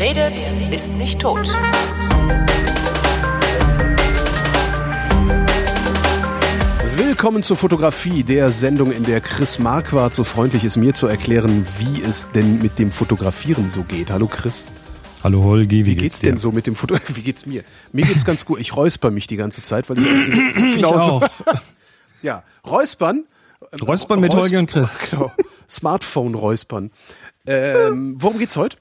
Wer 0.00 0.16
redet, 0.16 0.54
ist 0.72 0.94
nicht 0.94 1.20
tot. 1.20 1.46
Willkommen 6.96 7.42
zur 7.42 7.58
Fotografie, 7.58 8.24
der 8.24 8.48
Sendung, 8.48 8.92
in 8.92 9.04
der 9.04 9.20
Chris 9.20 9.58
Marquardt 9.58 10.14
so 10.14 10.24
freundlich 10.24 10.64
ist, 10.64 10.78
mir 10.78 10.94
zu 10.94 11.06
erklären, 11.06 11.66
wie 11.78 12.00
es 12.00 12.32
denn 12.32 12.62
mit 12.62 12.78
dem 12.78 12.92
Fotografieren 12.92 13.68
so 13.68 13.82
geht. 13.82 14.10
Hallo 14.10 14.26
Chris. 14.26 14.64
Hallo 15.22 15.44
Holgi, 15.44 15.84
wie, 15.84 15.90
Wie 15.90 15.96
geht's 15.96 16.20
denn 16.20 16.38
so 16.38 16.50
mit 16.50 16.66
dem 16.66 16.76
Foto? 16.76 16.96
Wie 17.08 17.20
geht's 17.20 17.44
mir? 17.44 17.62
Mir 17.92 18.06
geht's 18.06 18.24
ganz 18.24 18.46
gut. 18.46 18.58
Ich 18.58 18.74
räusper 18.74 19.10
mich 19.10 19.26
die 19.26 19.36
ganze 19.36 19.60
Zeit, 19.60 19.90
weil 19.90 19.98
ich 19.98 20.10
aus 20.10 20.24
diesem 20.24 20.72
Ich 20.78 20.84
auch. 20.86 21.28
Ja, 22.22 22.42
räuspern. 22.66 23.26
Räuspern 23.82 24.20
mit 24.20 24.32
Holgi 24.32 24.56
und 24.56 24.66
Chris. 24.66 24.98
Genau. 25.10 25.30
Smartphone 25.68 26.34
räuspern. 26.34 26.90
Ähm, 27.46 28.14
worum 28.18 28.38
geht's 28.38 28.56
heute? 28.56 28.78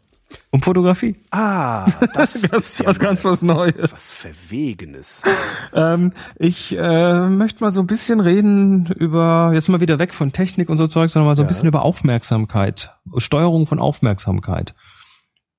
Um 0.51 0.61
Fotografie. 0.61 1.15
Ah, 1.31 1.85
das, 2.13 2.33
Das 2.41 2.51
ist 2.51 2.79
ja 2.79 2.85
was 2.87 2.99
ganz 2.99 3.25
was 3.25 3.41
Neues. 3.41 3.91
was 3.91 4.11
Verwegenes. 4.11 5.23
Ähm, 5.73 6.11
ich 6.37 6.75
äh, 6.77 7.27
möchte 7.29 7.63
mal 7.63 7.71
so 7.71 7.79
ein 7.81 7.87
bisschen 7.87 8.19
reden 8.19 8.87
über, 8.97 9.51
jetzt 9.53 9.69
mal 9.69 9.79
wieder 9.79 9.97
weg 9.99 10.13
von 10.13 10.31
Technik 10.31 10.69
und 10.69 10.77
so 10.77 10.87
Zeug, 10.87 11.09
sondern 11.09 11.27
mal 11.27 11.35
so 11.35 11.41
ein 11.43 11.45
Ja. 11.45 11.49
bisschen 11.49 11.67
über 11.67 11.83
Aufmerksamkeit. 11.83 12.93
Steuerung 13.17 13.65
von 13.67 13.79
Aufmerksamkeit. 13.79 14.75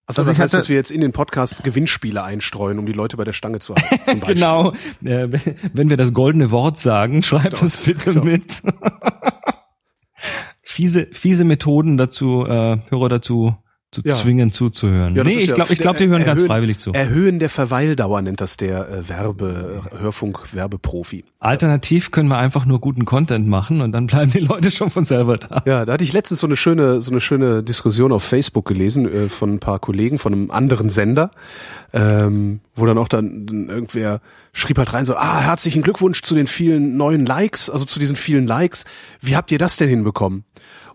Also, 0.07 0.23
Also 0.23 0.31
das 0.31 0.37
ich 0.39 0.43
heißt, 0.43 0.53
hatte- 0.55 0.61
dass 0.61 0.69
wir 0.69 0.77
jetzt 0.77 0.91
in 0.91 1.01
den 1.01 1.13
Podcast 1.13 1.63
Gewinnspiele 1.63 2.23
einstreuen, 2.23 2.79
um 2.81 2.87
die 2.87 2.93
Leute 2.93 3.17
bei 3.17 3.23
der 3.25 3.33
Stange 3.33 3.61
zu 3.61 3.75
halten. 3.77 4.21
Genau. 4.27 4.73
Äh, 5.05 5.29
wenn- 5.73 5.89
wir 5.91 5.97
das 5.97 6.13
goldene 6.13 6.51
Wort 6.51 6.79
sagen, 6.81 7.23
schreibt 7.23 7.55
Das- 7.55 7.63
es 7.63 7.85
bitte 7.85 8.13
genau. 8.13 8.25
mit. 8.25 8.63
fiese, 10.63 11.09
fiese 11.13 11.45
Methoden 11.45 11.97
dazu, 11.97 12.45
äh, 12.47 12.79
Hörer 12.91 13.09
dazu 13.09 13.57
zu 13.93 14.03
Ja. 14.05 14.15
zwingen 14.15 14.53
zuzuhören. 14.53 15.17
Ja, 15.17 15.25
nee, 15.25 15.31
ich 15.31 15.47
ja- 15.49 15.55
glaube, 15.55 15.73
ich 15.73 15.81
glaub, 15.81 15.97
die 15.97 16.07
hören 16.07 16.25
ganz 16.25 16.41
erhöhen- 16.41 16.47
freiwillig 16.47 16.79
zu. 16.79 16.93
Erhöhen 16.93 17.39
der 17.41 17.51
Verweildauer 17.51 18.23
nennt 18.23 18.41
das 18.41 18.57
der 18.57 18.89
äh, 18.89 19.09
Werbe, 19.09 19.83
Hörfunk-Werbeprofi. 19.99 21.25
Alternativ 21.41 22.11
können 22.11 22.29
wir 22.29 22.39
einfach 22.39 22.67
nur 22.67 22.81
guten 22.81 23.05
Content 23.05 23.49
machen 23.49 23.81
und 23.81 23.93
dann 23.93 24.07
bleiben 24.07 24.31
die 24.31 24.39
Leute 24.41 24.71
schon 24.71 24.91
von 24.91 25.05
selber 25.05 25.39
da. 25.39 25.63
Ja, 25.67 25.85
da 25.85 25.95
hatte 25.95 26.05
ich 26.05 26.13
letztens 26.13 26.41
so 26.41 26.47
eine 26.47 26.57
schöne, 26.57 27.03
so 27.03 27.11
eine 27.11 27.21
schöne 27.21 27.63
Diskussion 27.63 28.13
auf 28.13 28.23
Facebook 28.23 28.67
gelesen 28.67 29.13
äh, 29.13 29.29
von 29.29 29.55
ein 29.55 29.59
paar 29.59 29.79
Kollegen 29.81 30.19
von 30.19 30.33
einem 30.35 30.51
anderen 30.51 30.89
Sender, 30.89 31.31
ähm, 31.93 32.61
wo 32.77 32.87
dann 32.87 32.99
auch 32.99 33.09
dann, 33.09 33.47
dann 33.47 33.69
irgendwer 33.69 34.21
schrieb 34.53 34.79
halt 34.79 34.93
rein 34.93 35.05
so, 35.05 35.17
ah, 35.17 35.41
herzlichen 35.41 35.83
Glückwunsch 35.83 36.23
zu 36.23 36.35
den 36.35 36.47
vielen 36.47 36.97
neuen 36.97 37.27
Likes, 37.27 37.69
also 37.71 37.85
zu 37.85 37.99
diesen 37.99 38.17
vielen 38.17 38.47
Likes. 38.47 38.85
Wie 39.21 39.37
habt 39.37 39.51
ihr 39.51 39.59
das 39.59 39.77
denn 39.77 39.89
hinbekommen? 39.89 40.45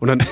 Und 0.00 0.08
dann 0.08 0.22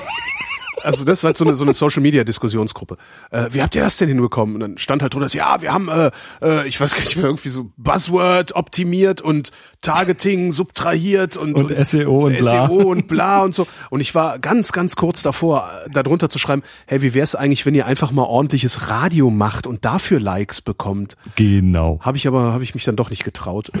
also 0.85 1.03
das 1.03 1.19
ist 1.19 1.23
halt 1.23 1.37
so 1.37 1.45
eine, 1.45 1.55
so 1.55 1.63
eine 1.65 1.73
Social 1.73 2.01
Media 2.01 2.23
Diskussionsgruppe. 2.23 2.97
Äh, 3.31 3.47
wie 3.51 3.61
habt 3.61 3.75
ihr 3.75 3.81
das 3.81 3.97
denn 3.97 4.07
hinbekommen? 4.07 4.55
Und 4.55 4.61
dann 4.61 4.77
stand 4.77 5.01
halt 5.01 5.13
drunter, 5.13 5.27
ja, 5.35 5.61
wir 5.61 5.73
haben, 5.73 5.89
äh, 5.89 6.11
äh, 6.41 6.67
ich 6.67 6.79
weiß 6.79 6.93
gar 6.93 7.01
nicht 7.01 7.15
mehr, 7.15 7.25
irgendwie 7.25 7.49
so 7.49 7.71
Buzzword 7.77 8.55
optimiert 8.55 9.21
und 9.21 9.51
Targeting 9.81 10.51
subtrahiert 10.51 11.37
und, 11.37 11.55
Und 11.55 11.87
SEO 11.87 12.27
und 12.27 12.37
bla. 12.37 12.67
SEO 12.67 12.73
und 12.91 13.07
bla 13.07 13.43
und 13.43 13.53
so. 13.53 13.67
Und 13.89 14.01
ich 14.01 14.15
war 14.15 14.39
ganz, 14.39 14.71
ganz 14.71 14.95
kurz 14.95 15.21
davor, 15.23 15.69
äh, 15.85 15.89
darunter 15.91 16.29
zu 16.29 16.39
schreiben, 16.39 16.63
hey, 16.87 17.01
wie 17.01 17.13
wär's 17.13 17.35
eigentlich, 17.35 17.65
wenn 17.65 17.75
ihr 17.75 17.85
einfach 17.85 18.11
mal 18.11 18.23
ordentliches 18.23 18.89
Radio 18.89 19.29
macht 19.29 19.67
und 19.67 19.85
dafür 19.85 20.19
Likes 20.19 20.61
bekommt? 20.61 21.17
Genau. 21.35 21.99
Habe 22.01 22.17
ich 22.17 22.27
aber, 22.27 22.53
habe 22.53 22.63
ich 22.63 22.73
mich 22.75 22.83
dann 22.83 22.95
doch 22.95 23.09
nicht 23.09 23.23
getraut. 23.23 23.71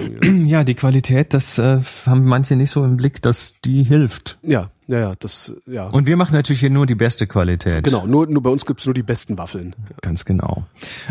Ja, 0.45 0.63
die 0.63 0.75
Qualität, 0.75 1.33
das 1.33 1.57
äh, 1.57 1.79
haben 2.05 2.25
manche 2.25 2.55
nicht 2.55 2.71
so 2.71 2.83
im 2.83 2.97
Blick, 2.97 3.21
dass 3.21 3.55
die 3.63 3.83
hilft. 3.83 4.37
ja, 4.43 4.69
ja, 4.87 4.99
ja, 4.99 5.13
das, 5.19 5.53
ja. 5.65 5.87
Und 5.87 6.07
wir 6.07 6.15
machen 6.15 6.33
natürlich 6.35 6.59
hier 6.59 6.69
nur 6.69 6.85
die 6.85 6.95
beste 6.95 7.25
Qualität. 7.27 7.83
Genau, 7.83 8.05
nur, 8.05 8.27
nur 8.27 8.43
bei 8.43 8.49
uns 8.49 8.65
gibt's 8.65 8.85
nur 8.85 8.93
die 8.93 9.01
besten 9.03 9.37
Waffeln. 9.37 9.75
Ganz 10.01 10.25
genau. 10.25 10.65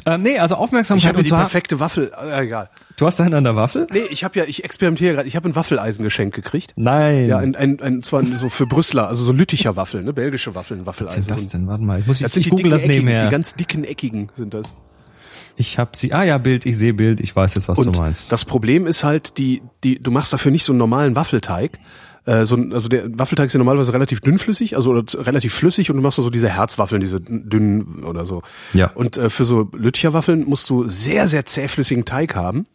Ähm, 0.07 0.23
nee, 0.23 0.39
also 0.39 0.55
Ich 0.55 0.61
Aufmerksamkeit 0.61 1.09
habe 1.09 1.19
und 1.19 1.27
die 1.27 1.31
perfekte 1.31 1.81
Waffel, 1.81 2.13
äh, 2.23 2.45
egal. 2.45 2.71
du 2.97 3.07
hast 3.07 3.21
einen 3.21 3.35
an 3.35 3.45
der 3.45 3.57
Waffel? 3.57 3.87
Nee, 3.93 4.03
ich 4.11 4.23
habe 4.25 4.39
ja, 4.39 4.45
ich 4.47 4.63
experimentiere 4.65 5.15
gerade. 5.15 5.29
Ich 5.29 5.35
habe 5.37 5.49
ein 5.49 5.57
Waffeleisen 5.57 6.05
geschenkt 6.05 6.37
gekriegt. 6.37 6.73
Nein. 6.77 7.27
Ja, 7.29 7.39
ein, 7.39 7.57
ein, 7.57 7.81
ein, 7.81 8.03
zwar 8.03 8.25
so 8.25 8.49
für 8.49 8.67
Brüsseler, 8.67 9.09
also 9.09 9.25
so 9.25 9.33
Lütticher 9.33 9.75
Waffeln, 9.77 10.05
ne, 10.05 10.13
belgische 10.13 10.55
Waffeln, 10.55 10.87
Was 10.87 10.97
sind 10.99 11.07
Waffeleisen. 11.07 11.35
das 11.35 11.49
denn? 11.49 11.67
Warte 11.67 11.83
mal, 11.83 11.99
ich 12.01 12.07
muss 12.07 12.21
ich, 12.21 12.37
ich 12.37 12.51
google 12.51 12.71
das 12.71 12.83
eckigen, 12.85 13.05
nebenher. 13.07 13.25
die 13.25 13.31
ganz 13.31 13.55
dicken, 13.55 13.85
eckigen 13.85 14.29
sind 14.37 14.55
das. 14.55 14.73
ich 15.57 15.79
habe 15.79 15.91
sie. 15.95 16.13
Ah 16.13 16.23
ja, 16.23 16.39
Bild, 16.39 16.67
ich 16.67 16.79
sehe 16.79 16.95
Bild, 16.95 17.21
ich 17.21 17.35
weiß 17.35 17.55
jetzt, 17.55 17.69
was 17.69 17.79
Und 17.79 17.97
du 17.97 18.01
meinst. 18.01 18.31
das 18.31 18.45
Problem 18.45 18.87
ist 18.87 19.03
halt, 19.05 19.39
die, 19.39 19.63
die, 19.83 19.99
du 20.01 20.11
machst 20.11 20.33
dafür 20.33 20.53
nicht 20.53 20.65
so 20.65 20.73
einen 20.73 20.79
normalen 20.79 21.17
Waffelteig. 21.17 21.79
Äh, 22.27 22.47
so 22.47 22.57
ein, 22.57 22.73
also 22.73 22.89
der 22.89 23.19
Waffelteig 23.19 23.47
ist 23.47 23.53
ja 23.53 23.59
normalerweise 23.59 23.93
relativ 23.93 24.21
dünnflüssig, 24.21 24.77
also 24.77 24.93
relativ 24.93 25.55
flüssig 25.55 25.91
und 25.91 25.97
du 25.97 26.03
machst 26.03 26.17
so 26.17 26.31
diese 26.31 26.49
Herzwaffeln, 26.49 27.01
diese 27.01 27.21
dünnen 27.21 28.03
oder 28.05 28.25
so. 28.25 28.43
Ja. 28.73 28.91
Und 28.95 29.17
äh, 29.19 29.29
für 29.29 29.45
so 29.45 29.69
Lütticher 29.75 30.13
Waffeln 30.15 30.45
musst 30.47 30.69
du 30.71 30.89
sehr, 30.89 31.29
sehr 31.29 31.45
zähflüssigen 31.45 32.05
Teig 32.05 32.35
haben. 32.35 32.67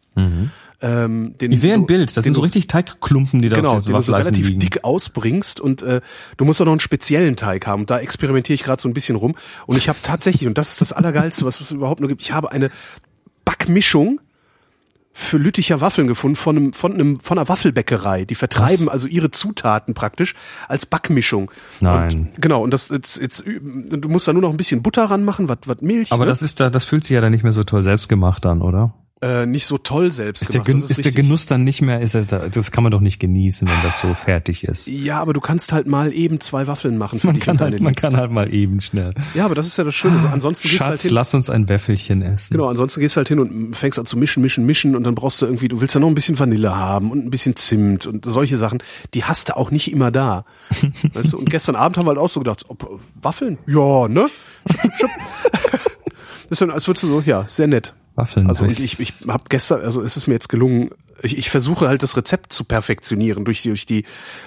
Ähm, 0.81 1.35
den 1.39 1.49
Mhm. 1.49 1.53
Ich 1.53 1.61
sehe 1.61 1.73
ein 1.73 1.85
Bild, 1.87 2.15
das 2.15 2.23
sind 2.23 2.35
so 2.35 2.41
richtig 2.41 2.67
Teigklumpen, 2.67 3.41
die 3.41 3.49
da 3.49 3.55
Genau, 3.55 3.71
auf 3.77 3.85
den 3.85 3.93
du 3.93 4.01
so 4.01 4.13
relativ 4.13 4.47
liegen. 4.47 4.59
dick 4.59 4.83
ausbringst 4.83 5.59
und 5.59 5.81
äh, 5.81 5.99
du 6.37 6.45
musst 6.45 6.61
auch 6.61 6.65
noch 6.65 6.71
einen 6.73 6.79
speziellen 6.79 7.35
Teig 7.35 7.67
haben. 7.67 7.85
Da 7.85 7.99
experimentiere 7.99 8.53
ich 8.53 8.63
gerade 8.63 8.81
so 8.81 8.87
ein 8.87 8.93
bisschen 8.93 9.15
rum. 9.15 9.35
Und 9.65 9.77
ich 9.77 9.89
habe 9.89 9.97
tatsächlich, 10.03 10.47
und 10.47 10.57
das 10.57 10.69
ist 10.71 10.81
das 10.81 10.93
Allergeilste, 10.93 11.43
was 11.45 11.59
es 11.59 11.71
überhaupt 11.71 11.99
nur 11.99 12.07
gibt, 12.07 12.21
ich 12.21 12.31
habe 12.31 12.51
eine 12.51 12.69
Backmischung 13.45 14.21
für 15.19 15.37
Lütticher 15.37 15.81
Waffeln 15.81 16.07
gefunden 16.07 16.37
von 16.37 16.55
einem, 16.55 16.73
von 16.73 16.93
einem, 16.93 17.19
von 17.19 17.37
einer 17.37 17.49
Waffelbäckerei. 17.49 18.23
Die 18.23 18.35
vertreiben 18.35 18.87
also 18.87 19.07
ihre 19.07 19.31
Zutaten 19.31 19.93
praktisch 19.93 20.33
als 20.67 20.85
Backmischung. 20.85 21.51
Nein. 21.81 22.29
Und, 22.33 22.41
genau, 22.41 22.63
und 22.63 22.71
das 22.71 22.87
jetzt, 22.87 23.19
jetzt, 23.19 23.45
du 23.45 24.09
musst 24.09 24.27
da 24.27 24.33
nur 24.33 24.41
noch 24.41 24.49
ein 24.49 24.57
bisschen 24.57 24.81
Butter 24.81 25.05
ranmachen, 25.05 25.49
was, 25.49 25.57
was 25.65 25.81
Milch. 25.81 26.13
Aber 26.13 26.23
ne? 26.23 26.31
das 26.31 26.41
ist 26.41 26.59
da, 26.59 26.69
das 26.69 26.85
fühlt 26.85 27.03
sich 27.03 27.15
ja 27.15 27.21
dann 27.21 27.31
nicht 27.31 27.43
mehr 27.43 27.51
so 27.51 27.63
toll 27.63 27.83
selbst 27.83 28.07
gemacht 28.07 28.45
an, 28.45 28.61
oder? 28.61 28.93
Äh, 29.21 29.45
nicht 29.45 29.65
so 29.65 29.77
toll 29.77 30.11
selbst 30.13 30.41
Ist 30.43 30.53
der, 30.53 30.61
gemacht. 30.61 30.67
Gen 30.67 30.81
das 30.81 30.91
ist 30.97 31.03
der. 31.05 31.11
Genuss 31.11 31.45
dann 31.45 31.63
nicht 31.65 31.81
mehr, 31.81 31.99
ist 31.99 32.15
das, 32.15 32.27
da- 32.27 32.47
das 32.47 32.71
kann 32.71 32.83
man 32.83 32.91
doch 32.91 33.01
nicht 33.01 33.19
genießen, 33.19 33.67
wenn 33.67 33.81
das 33.83 33.99
so 33.99 34.13
fertig 34.13 34.63
ist. 34.63 34.87
Ja, 34.87 35.19
aber 35.19 35.33
du 35.33 35.41
kannst 35.41 35.73
halt 35.73 35.87
mal 35.87 36.13
eben 36.13 36.39
zwei 36.39 36.67
Waffeln 36.67 36.97
machen 36.97 37.19
für 37.19 37.27
Man 37.27 37.35
dich 37.35 37.43
kann 37.43 37.59
halt, 37.59 37.79
man 37.81 37.89
Liebste. 37.93 38.07
kann 38.09 38.17
halt 38.17 38.31
mal 38.31 38.53
eben 38.53 38.79
schnell. 38.79 39.13
Ja, 39.33 39.43
aber 39.45 39.55
das 39.55 39.67
ist 39.67 39.77
ja 39.77 39.83
das 39.83 39.93
Schöne. 39.95 40.19
So, 40.21 40.27
ansonsten 40.29 40.69
gehst 40.69 40.79
du 40.81 40.85
halt 40.85 40.93
Schatz, 40.93 41.01
hin. 41.03 41.13
lass 41.13 41.33
uns 41.33 41.49
ein 41.49 41.67
Wäffelchen 41.67 42.21
essen. 42.21 42.53
Genau, 42.53 42.67
ansonsten 42.69 43.01
gehst 43.01 43.15
du 43.15 43.17
halt 43.17 43.27
hin 43.27 43.39
und 43.39 43.75
fängst 43.75 43.99
an 43.99 44.05
zu 44.05 44.17
mischen, 44.17 44.41
mischen, 44.41 44.65
mischen 44.65 44.95
und 44.95 45.03
dann 45.03 45.15
brauchst 45.15 45.41
du 45.41 45.45
irgendwie, 45.47 45.67
du 45.67 45.81
willst 45.81 45.95
ja 45.95 45.99
noch 46.01 46.07
ein 46.07 46.15
bisschen 46.15 46.39
Vanille 46.39 46.73
haben 46.75 47.11
und 47.11 47.25
ein 47.25 47.29
bisschen 47.29 47.55
Zimt 47.57 48.07
und 48.07 48.23
solche 48.25 48.55
Sachen, 48.57 48.81
die 49.13 49.25
hast 49.25 49.49
du 49.49 49.57
auch 49.57 49.69
nicht 49.71 49.91
immer 49.91 50.11
da. 50.11 50.45
weißt 51.13 51.33
du? 51.33 51.37
Und 51.39 51.49
gestern 51.49 51.75
Abend 51.75 51.97
haben 51.97 52.05
wir 52.05 52.09
halt 52.11 52.19
auch 52.19 52.29
so 52.29 52.39
gedacht, 52.39 52.63
ob, 52.69 53.01
Waffeln? 53.21 53.57
Ja, 53.67 54.07
ne? 54.07 54.27
Schupp, 54.71 54.91
schupp. 54.97 55.09
Das 56.49 56.61
ist 56.61 56.69
als 56.69 56.87
würdest 56.87 57.03
du 57.03 57.07
so, 57.07 57.21
ja, 57.21 57.45
sehr 57.47 57.67
nett. 57.67 57.93
Waffeln. 58.15 58.47
Also 58.47 58.63
und 58.63 58.79
ich, 58.79 58.99
ich 58.99 59.13
habe 59.27 59.43
gestern, 59.49 59.81
also 59.81 60.01
es 60.01 60.17
ist 60.17 60.27
mir 60.27 60.33
jetzt 60.33 60.49
gelungen, 60.49 60.89
ich, 61.21 61.37
ich 61.37 61.49
versuche 61.49 61.87
halt 61.87 62.03
das 62.03 62.15
Rezept 62.15 62.53
zu 62.53 62.63
perfektionieren 62.63 63.45
durch 63.45 63.61
die, 63.61 63.69
durch 63.69 63.85
die, 63.85 64.05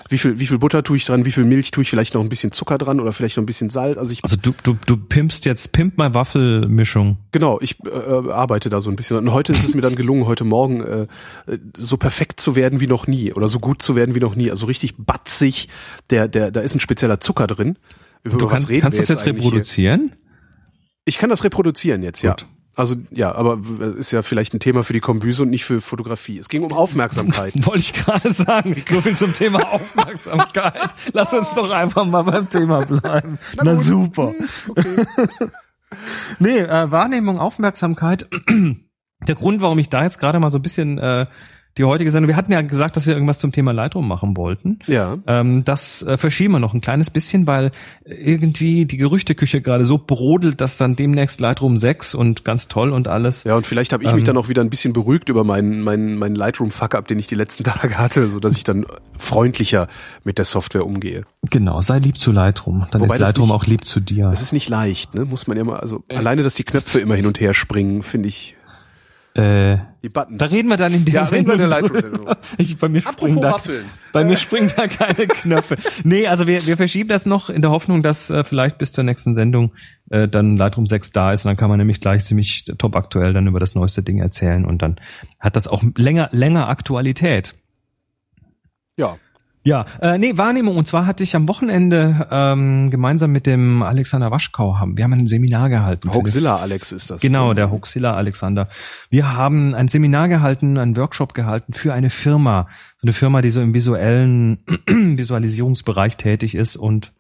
wie 0.09 0.19
viel, 0.19 0.39
wie 0.39 0.47
viel 0.47 0.59
Butter 0.59 0.83
tue 0.83 0.97
ich 0.97 1.05
dran, 1.05 1.25
wie 1.25 1.31
viel 1.31 1.45
Milch 1.45 1.71
tue 1.71 1.83
ich, 1.83 1.91
vielleicht 1.91 2.15
noch 2.15 2.23
ein 2.23 2.29
bisschen 2.29 2.53
Zucker 2.53 2.79
dran 2.79 3.01
oder 3.01 3.13
vielleicht 3.13 3.37
noch 3.37 3.43
ein 3.43 3.47
bisschen 3.47 3.71
Salz. 3.71 3.97
Also 3.97 4.13
ich 4.13 4.25
also 4.25 4.37
du, 4.37 4.53
du, 4.63 4.77
du 4.87 4.97
pimpst 4.97 5.45
jetzt, 5.45 5.73
pimp 5.73 5.99
mal 5.99 6.15
Waffelmischung. 6.15 7.19
Genau, 7.33 7.59
ich 7.61 7.77
äh, 7.85 7.91
arbeite 8.31 8.71
da 8.71 8.81
so 8.81 8.91
ein 8.91 8.97
bisschen. 8.97 9.17
Und 9.17 9.33
heute 9.33 9.53
ist 9.53 9.65
es 9.65 9.75
mir 9.75 9.83
dann 9.83 9.97
gelungen, 9.97 10.27
heute 10.27 10.45
Morgen 10.45 10.81
äh, 10.83 11.03
äh, 11.03 11.59
so 11.77 11.97
perfekt 11.97 12.41
zu 12.41 12.57
werden 12.57 12.81
wie 12.81 12.87
noch 12.87 13.07
nie 13.07 13.33
oder 13.33 13.49
so 13.49 13.59
gut 13.59 13.83
zu 13.83 13.97
werden 13.97 14.15
wie 14.15 14.21
noch 14.21 14.35
nie. 14.35 14.51
Also 14.51 14.67
richtig 14.67 14.95
batzig. 14.97 15.69
Der, 16.11 16.29
der, 16.29 16.51
da 16.51 16.61
ist 16.61 16.75
ein 16.75 16.81
spezieller 16.81 17.21
Zucker 17.21 17.47
drin. 17.47 17.77
Über 18.25 18.39
Du 18.39 18.47
was 18.47 18.53
kannst, 18.53 18.69
wir 18.69 18.81
das 18.81 19.09
jetzt 19.09 19.27
eigentlich 19.27 19.75
hier? 19.75 19.99
Ich 21.05 21.19
kann 21.19 21.31
das 21.31 21.45
reproduzieren 21.45 22.03
jetzt, 22.03 22.23
ja. 22.23 22.31
Gut. 22.33 22.47
Also 22.75 22.97
ja, 23.11 23.35
aber 23.35 23.59
ist 23.99 24.13
ja 24.13 24.23
vielleicht 24.23 24.55
ein 24.55 24.61
Thema 24.61 24.83
für 24.83 24.95
die 24.95 25.01
Kombüse 25.01 25.43
und 25.43 25.51
nicht 25.51 25.65
für 25.65 25.83
Fotografie. 25.83 26.39
Es 26.39 26.49
ging 26.49 26.65
um 26.65 26.73
Aufmerksamkeit. 26.73 27.53
Wollte 27.67 27.81
ich 27.81 27.93
gerade 27.93 28.33
sagen. 28.33 28.75
So 28.89 29.03
viel 29.03 29.17
zum 29.17 29.35
Thema 29.35 29.59
Aufmerksamkeit. 29.73 30.95
Lass 31.13 31.35
uns 31.35 31.53
doch 31.53 31.71
einfach 31.71 32.07
mal 32.07 32.23
beim 32.23 32.49
Thema 32.49 32.87
bleiben. 32.87 33.39
Na, 33.63 33.77
super. 33.77 34.33
nee, 36.39 36.61
äh, 36.61 36.91
Wahrnehmung, 36.91 37.39
Aufmerksamkeit. 37.39 38.27
Der 39.29 39.35
Grund, 39.35 39.61
warum 39.61 39.79
ich 39.79 39.91
da 39.91 40.03
jetzt 40.05 40.19
gerade 40.19 40.41
mal 40.41 40.51
so 40.51 40.59
ein 40.59 40.63
bisschen 40.63 40.97
äh, 40.99 41.27
die 41.79 41.85
heutige 41.85 42.11
Sendung, 42.11 42.29
wir 42.29 42.37
hatten 42.37 42.53
ja 42.53 42.61
gesagt, 42.63 42.97
dass 42.97 43.07
wir 43.07 43.15
irgendwas 43.15 43.39
zum 43.39 43.51
Thema 43.53 43.73
Lightroom 43.73 44.07
machen 44.07 44.37
wollten. 44.37 44.79
ja. 44.87 45.17
Ähm, 45.27 45.65
das 45.65 46.03
äh, 46.03 46.17
verschieben 46.19 46.53
wir 46.55 46.59
noch 46.59 46.75
ein 46.75 46.81
kleines 46.81 47.09
bisschen, 47.11 47.47
weil 47.47 47.71
irgendwie 48.05 48.85
die 48.85 48.97
Gerüchteküche 48.97 49.61
gerade 49.61 49.85
so 49.85 49.99
brodelt, 49.99 50.61
dass 50.61 50.77
dann 50.77 50.97
demnächst 50.97 51.41
Lightroom 51.41 51.77
6 51.77 52.15
und 52.15 52.45
ganz 52.45 52.69
toll 52.69 52.93
und 52.93 53.09
alles. 53.09 53.45
Ja, 53.45 53.55
und 53.55 53.67
vielleicht 53.67 53.93
habe 53.93 54.05
ich 54.05 54.13
mich 54.13 54.21
Ähm. 54.23 54.25
dann 54.27 54.37
auch 54.37 54.49
wieder 54.49 54.63
ein 54.63 54.71
bisschen 54.71 54.93
beruhigt 54.93 55.29
über 55.29 55.45
meinen 55.45 55.81
meinen 55.83 56.19
meinen 56.19 56.35
Lightroom 56.35 56.71
Fuck-up, 56.71 57.09
den 57.09 57.19
ich 57.19 57.27
die 57.27 57.35
letzten 57.35 57.65
Tage 57.65 57.99
hatte, 57.99 58.29
so 58.29 58.41
dass 58.41 58.57
ich 58.57 58.65
dann 58.65 58.85
freundlicher 59.19 59.89
mit 60.25 60.39
der 60.39 60.45
Software 60.45 60.85
umgehe. 60.87 61.23
Genau, 61.51 61.81
sei 61.83 61.99
lieb 61.99 62.19
zu 62.19 62.33
Lightroom. 62.33 62.87
Dann 62.91 63.01
Wobei 63.01 63.15
ist 63.15 63.21
Lightroom 63.21 63.47
nicht- 63.49 63.55
auch 63.55 63.65
lieb 63.67 63.87
zu 63.87 64.01
dir. 64.01 64.31
Es 64.33 64.43
ist 64.43 64.53
nicht 64.53 64.69
leicht, 64.69 65.15
ne? 65.15 65.25
Muss 65.25 65.47
man 65.47 65.57
ja 65.57 65.65
mal, 65.65 65.79
also 65.81 66.05
alleine, 66.09 66.43
dass 66.43 66.55
die 66.55 66.65
Knöpfe 66.65 67.01
immer 67.01 67.15
hin 67.15 67.27
und 67.27 67.41
her 67.41 67.55
springen, 67.55 68.03
finde 68.03 68.29
ich. 68.29 68.57
Äh, 69.35 69.79
Die 70.03 70.11
Buttons. 70.11 70.37
da 70.37 70.45
reden 70.45 70.69
wir 70.69 70.77
dann 70.77 70.93
in 70.93 71.07
der 71.07 71.15
Ja, 71.15 71.23
reden 71.23 71.47
wir 71.47 71.55
in 71.55 71.61
der 71.61 71.71
Sendung. 71.71 72.29
Ich, 72.59 72.77
bei 72.77 72.89
mir 72.91 73.01
springen 73.01 73.39
Apropos 73.39 73.41
da, 73.41 73.53
Waffeln. 73.53 73.85
bei 74.13 74.21
Äh. 74.21 74.25
mir 74.25 74.37
springen 74.37 74.71
da 74.77 74.87
keine 74.89 75.27
Knöpfe. 75.27 75.77
Nee, 76.05 76.27
also 76.27 76.47
wir, 76.47 76.67
wir 76.67 76.77
verschieben 76.77 77.09
das 77.09 77.25
noch 77.25 77.49
in 77.49 77.63
der 77.63 77.71
Hoffnung, 77.71 78.03
dass 78.03 78.29
äh, 78.29 78.45
vielleicht 78.45 78.77
bis 78.77 78.93
zur 78.93 79.05
nächsten 79.05 79.33
Sendung 79.33 79.73
äh, 80.11 80.29
dann 80.29 80.59
Lightroom 80.59 80.87
6 80.87 81.13
da 81.13 81.33
ist 81.33 81.47
und 81.47 81.49
dann 81.49 81.57
kann 81.57 81.71
man 81.71 81.79
nämlich 81.79 82.01
gleich 82.01 82.25
ziemlich 82.25 82.65
top 82.77 82.95
aktuell 82.95 83.33
dann 83.33 83.47
über 83.47 83.59
das 83.59 83.75
neueste 83.75 84.03
Ding 84.03 84.19
erzählen 84.19 84.67
und 84.67 84.83
dann 84.83 84.97
hat 85.41 85.57
das 85.57 85.67
auch 85.67 85.83
länger, 85.97 86.29
länger 86.33 86.69
Aktualität. 86.69 87.55
Ja. 88.99 89.17
Ja, 89.65 89.87
äh, 90.01 90.19
nee, 90.19 90.37
Wahrnehmung. 90.37 90.77
Und 90.77 90.89
zwar 90.89 91.07
hatte 91.07 91.23
ich 91.23 91.37
am 91.37 91.47
Wochenende 91.49 92.27
ähm, 92.31 92.91
gemeinsam 92.91 93.31
mit 93.31 93.47
dem 93.47 93.83
Alexander 93.83 94.31
Waschkau 94.31 94.79
haben, 94.79 94.97
wir 94.97 95.05
haben 95.05 95.13
ein 95.13 95.27
Seminar 95.27 95.69
gehalten. 95.69 96.13
Hoaxilla 96.13 96.57
Alex 96.57 96.91
ist 96.91 97.11
das. 97.11 97.21
Genau, 97.21 97.55
der 97.55 97.71
Hoaxilla 97.71 98.15
Alexander. 98.15 98.69
Wir 99.09 99.37
haben 99.37 99.75
ein 99.75 99.89
Seminar 99.89 100.29
gehalten, 100.29 100.79
einen 100.79 100.97
Workshop 100.97 101.35
gehalten 101.35 101.75
für 101.75 101.95
eine 101.95 102.11
Firma. 102.11 102.69
So 102.99 103.07
eine 103.07 103.13
Firma, 103.13 103.41
die 103.41 103.51
so 103.51 103.61
im 103.61 103.73
visuellen 103.73 104.65
Visualisierungsbereich 104.89 106.17
tätig 106.17 106.55
ist 106.55 106.77
und 106.77 107.13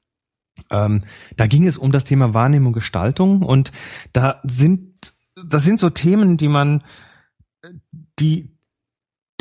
ähm, 0.70 1.04
da 1.36 1.46
ging 1.46 1.66
es 1.66 1.78
um 1.78 1.92
das 1.92 2.04
Thema 2.04 2.34
Wahrnehmung, 2.34 2.72
Gestaltung 2.72 3.42
und 3.42 3.72
da 4.12 4.40
sind, 4.42 5.12
das 5.46 5.64
sind 5.64 5.80
so 5.80 5.90
Themen, 5.90 6.36
die 6.36 6.48
man, 6.48 6.82
die, 8.18 8.51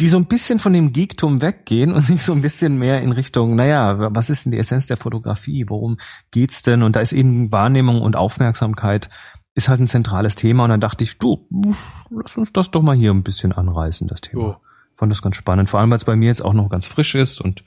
die 0.01 0.07
so 0.07 0.17
ein 0.17 0.25
bisschen 0.25 0.57
von 0.57 0.73
dem 0.73 0.93
Geektum 0.93 1.41
weggehen 1.41 1.93
und 1.93 2.01
sich 2.01 2.23
so 2.23 2.33
ein 2.33 2.41
bisschen 2.41 2.79
mehr 2.79 3.01
in 3.03 3.11
Richtung, 3.11 3.55
naja, 3.55 4.13
was 4.15 4.31
ist 4.31 4.45
denn 4.45 4.51
die 4.51 4.57
Essenz 4.57 4.87
der 4.87 4.97
Fotografie? 4.97 5.65
Worum 5.67 5.97
geht's 6.31 6.63
denn? 6.63 6.81
Und 6.81 6.95
da 6.95 7.01
ist 7.01 7.13
eben 7.13 7.51
Wahrnehmung 7.51 8.01
und 8.01 8.15
Aufmerksamkeit 8.15 9.09
ist 9.53 9.69
halt 9.69 9.79
ein 9.79 9.87
zentrales 9.87 10.35
Thema. 10.35 10.63
Und 10.63 10.71
dann 10.71 10.79
dachte 10.81 11.03
ich, 11.03 11.19
du, 11.19 11.47
lass 12.09 12.35
uns 12.35 12.51
das 12.51 12.71
doch 12.71 12.81
mal 12.81 12.95
hier 12.95 13.11
ein 13.11 13.21
bisschen 13.21 13.51
anreißen, 13.51 14.07
das 14.07 14.21
Thema. 14.21 14.41
Jo. 14.41 14.55
Fand 14.95 15.11
das 15.11 15.21
ganz 15.21 15.35
spannend. 15.35 15.69
Vor 15.69 15.79
allem, 15.79 15.91
weil 15.91 15.97
es 15.97 16.05
bei 16.05 16.15
mir 16.15 16.27
jetzt 16.27 16.43
auch 16.43 16.53
noch 16.53 16.69
ganz 16.69 16.87
frisch 16.87 17.13
ist 17.13 17.39
und 17.39 17.63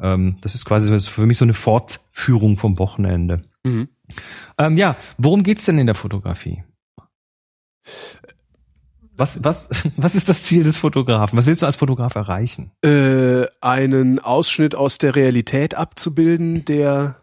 ähm, 0.00 0.38
das 0.42 0.54
ist 0.54 0.66
quasi 0.66 0.96
für 1.00 1.26
mich 1.26 1.38
so 1.38 1.44
eine 1.44 1.54
Fortführung 1.54 2.58
vom 2.58 2.78
Wochenende. 2.78 3.40
Mhm. 3.64 3.88
Ähm, 4.56 4.76
ja, 4.76 4.96
worum 5.18 5.42
geht's 5.42 5.64
denn 5.64 5.78
in 5.78 5.86
der 5.86 5.96
Fotografie? 5.96 6.62
Was, 9.16 9.42
was, 9.42 9.68
was 9.96 10.14
ist 10.14 10.28
das 10.28 10.42
Ziel 10.42 10.62
des 10.62 10.76
Fotografen? 10.76 11.38
Was 11.38 11.46
willst 11.46 11.62
du 11.62 11.66
als 11.66 11.76
Fotograf 11.76 12.14
erreichen? 12.14 12.70
Äh, 12.82 13.46
einen 13.60 14.18
Ausschnitt 14.18 14.74
aus 14.74 14.98
der 14.98 15.16
Realität 15.16 15.74
abzubilden, 15.74 16.64
der, 16.64 17.16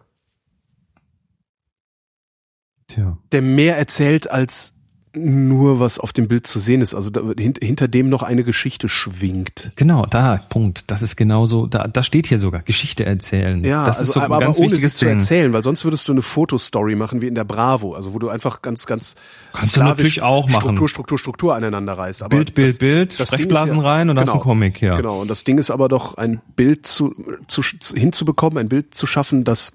Tja. 2.88 3.18
der 3.32 3.42
mehr 3.42 3.78
erzählt 3.78 4.30
als 4.30 4.73
nur 5.16 5.80
was 5.80 6.00
auf 6.00 6.12
dem 6.12 6.28
Bild 6.28 6.48
zu 6.48 6.60
sehen 6.60 6.82
ist. 6.82 6.96
Also 6.96 7.10
da, 7.10 7.22
hint, 7.38 7.60
hinter 7.62 7.88
dem 7.88 8.10
noch 8.10 8.24
eine 8.24 8.44
Geschichte 8.44 8.90
schwingt. 8.90 9.72
Genau, 9.76 10.06
da, 10.06 10.42
Punkt. 10.50 10.90
Das 10.90 11.02
ist 11.02 11.16
genauso, 11.16 11.68
da, 11.68 11.88
da 11.88 12.02
steht 12.02 12.28
hier 12.28 12.40
sogar, 12.40 12.62
Geschichte 12.62 13.06
erzählen. 13.06 13.64
Ja, 13.64 13.86
das 13.86 14.00
also, 14.00 14.10
ist 14.10 14.14
so 14.14 14.22
aber, 14.22 14.38
ein 14.38 14.42
ganz 14.42 14.58
aber 14.58 14.66
ohne 14.66 14.72
wichtiges 14.72 14.96
zu 14.96 15.08
erzählen, 15.08 15.54
weil 15.54 15.64
sonst 15.64 15.86
würdest 15.86 16.08
du 16.08 16.14
eine 16.14 16.22
Fotostory 16.22 16.96
machen 16.96 17.22
wie 17.22 17.28
in 17.28 17.36
der 17.36 17.44
Bravo, 17.44 17.94
also 17.94 18.14
wo 18.14 18.20
du 18.20 18.30
einfach 18.30 18.62
ganz, 18.62 18.86
ganz 18.88 19.16
Kannst 19.52 19.76
du 19.76 19.82
natürlich 19.82 20.22
auch 20.24 20.48
machen. 20.48 20.62
Struktur, 20.62 20.90
Struktur, 20.90 21.20
Struktur 21.20 21.56
aneinander 21.56 21.94
reißt. 21.94 22.24
Aber 22.24 22.36
Bild, 22.36 22.56
Bild, 22.56 22.70
das, 22.70 22.78
Bild, 22.80 23.20
das 23.20 23.28
Sprechblasen 23.28 23.78
ja- 23.78 23.84
rein 23.84 24.10
und 24.10 24.16
dann 24.16 24.24
hast 24.24 24.32
genau, 24.32 24.42
einen 24.42 24.50
Comic, 24.50 24.82
ja. 24.82 24.96
Genau, 24.96 25.22
und 25.22 25.30
das 25.30 25.44
Ding 25.44 25.60
ist 25.60 25.70
aber 25.70 25.90
doch 25.90 26.16
ein 26.16 26.42
Bild 26.56 26.88
zu, 26.88 27.14
zu 27.48 27.62
hinzubekommen, 27.94 28.58
ein 28.58 28.70
Bild 28.70 28.96
zu 28.96 29.06
schaffen, 29.06 29.44
das 29.44 29.74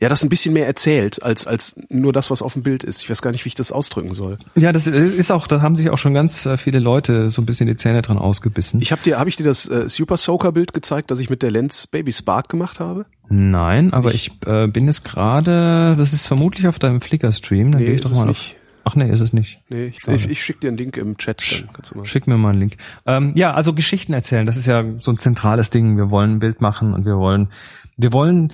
ja, 0.00 0.10
das 0.10 0.22
ein 0.22 0.28
bisschen 0.28 0.52
mehr 0.52 0.66
erzählt 0.66 1.22
als 1.22 1.46
als 1.46 1.76
nur 1.88 2.12
das, 2.12 2.30
was 2.30 2.42
auf 2.42 2.52
dem 2.52 2.62
Bild 2.62 2.84
ist. 2.84 3.02
Ich 3.02 3.08
weiß 3.08 3.22
gar 3.22 3.30
nicht, 3.30 3.44
wie 3.46 3.48
ich 3.48 3.54
das 3.54 3.72
ausdrücken 3.72 4.12
soll. 4.12 4.38
Ja, 4.54 4.72
das 4.72 4.86
ist 4.86 5.30
auch, 5.32 5.46
da 5.46 5.62
haben 5.62 5.74
sich 5.74 5.88
auch 5.88 5.96
schon 5.96 6.12
ganz 6.12 6.44
äh, 6.44 6.58
viele 6.58 6.80
Leute 6.80 7.30
so 7.30 7.40
ein 7.40 7.46
bisschen 7.46 7.66
die 7.66 7.76
Zähne 7.76 8.02
dran 8.02 8.18
ausgebissen. 8.18 8.82
Ich 8.82 8.92
habe 8.92 9.02
dir, 9.02 9.18
habe 9.18 9.30
ich 9.30 9.36
dir 9.36 9.44
das 9.44 9.68
äh, 9.68 9.88
Super 9.88 10.18
Soaker 10.18 10.52
Bild 10.52 10.74
gezeigt, 10.74 11.10
das 11.10 11.18
ich 11.20 11.30
mit 11.30 11.42
der 11.42 11.50
Lens 11.50 11.86
Baby 11.86 12.12
Spark 12.12 12.50
gemacht 12.50 12.78
habe? 12.78 13.06
Nein, 13.28 13.92
aber 13.92 14.12
ich, 14.14 14.32
äh, 14.46 14.66
bin 14.68 14.86
jetzt 14.86 15.04
gerade, 15.04 15.94
das 15.96 16.12
ist 16.12 16.26
vermutlich 16.26 16.68
auf 16.68 16.78
deinem 16.78 17.00
Flickr-Stream. 17.00 17.72
Dann 17.72 17.80
Nee, 17.80 17.86
geh 17.86 17.92
ich 17.94 18.00
ist 18.00 18.04
doch 18.04 18.12
es 18.12 18.18
mal 18.18 18.26
nicht. 18.26 18.56
Auf, 18.84 18.92
ach 18.92 18.96
nee, 18.96 19.10
ist 19.10 19.20
es 19.20 19.32
nicht. 19.32 19.60
Nee, 19.70 19.86
ich, 19.86 20.06
ich, 20.06 20.30
ich 20.30 20.42
schicke 20.42 20.60
dir 20.60 20.68
einen 20.68 20.76
Link 20.76 20.96
im 20.98 21.16
Chat. 21.16 21.42
Schick 21.42 22.26
mir 22.26 22.36
mal 22.36 22.50
einen 22.50 22.60
Link. 22.60 22.76
Ähm, 23.06 23.32
ja, 23.34 23.54
also 23.54 23.72
Geschichten 23.72 24.12
erzählen, 24.12 24.46
das 24.46 24.58
ist 24.58 24.66
ja 24.66 24.84
so 24.98 25.10
ein 25.10 25.18
zentrales 25.18 25.70
Ding. 25.70 25.96
Wir 25.96 26.10
wollen 26.10 26.32
ein 26.34 26.38
Bild 26.38 26.60
machen 26.60 26.92
und 26.92 27.04
wir 27.06 27.16
wollen, 27.16 27.48
wir 27.96 28.12
wollen 28.12 28.52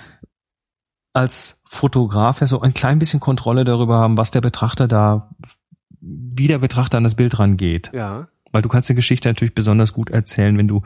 als 1.12 1.60
Fotograf 1.64 2.40
ja 2.40 2.46
so 2.46 2.60
ein 2.60 2.74
klein 2.74 2.98
bisschen 2.98 3.20
Kontrolle 3.20 3.64
darüber 3.64 3.98
haben, 3.98 4.18
was 4.18 4.30
der 4.30 4.40
Betrachter 4.40 4.88
da, 4.88 5.30
wie 6.00 6.48
der 6.48 6.58
Betrachter 6.58 6.98
an 6.98 7.04
das 7.04 7.14
Bild 7.14 7.38
rangeht. 7.38 7.90
Ja. 7.92 8.28
Weil 8.50 8.62
du 8.62 8.68
kannst 8.68 8.90
eine 8.90 8.96
Geschichte 8.96 9.28
natürlich 9.28 9.54
besonders 9.54 9.94
gut 9.94 10.10
erzählen, 10.10 10.56
wenn 10.58 10.68
du, 10.68 10.82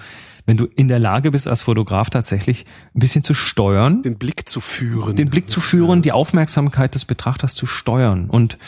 wenn 0.46 0.56
du 0.56 0.66
in 0.66 0.86
der 0.86 1.00
Lage 1.00 1.32
bist, 1.32 1.48
als 1.48 1.62
Fotograf 1.62 2.10
tatsächlich 2.10 2.64
ein 2.94 3.00
bisschen 3.00 3.24
zu 3.24 3.34
steuern, 3.34 4.02
Den 4.02 4.18
Blick 4.18 4.48
zu 4.48 4.60
führen. 4.60 5.16
den 5.16 5.30
Blick 5.30 5.50
zu 5.50 5.60
führen, 5.60 6.02
die 6.02 6.12
Aufmerksamkeit 6.12 6.94
des 6.94 7.04
Betrachters 7.04 7.54
zu 7.54 7.66
steuern 7.66 8.30
und 8.30 8.58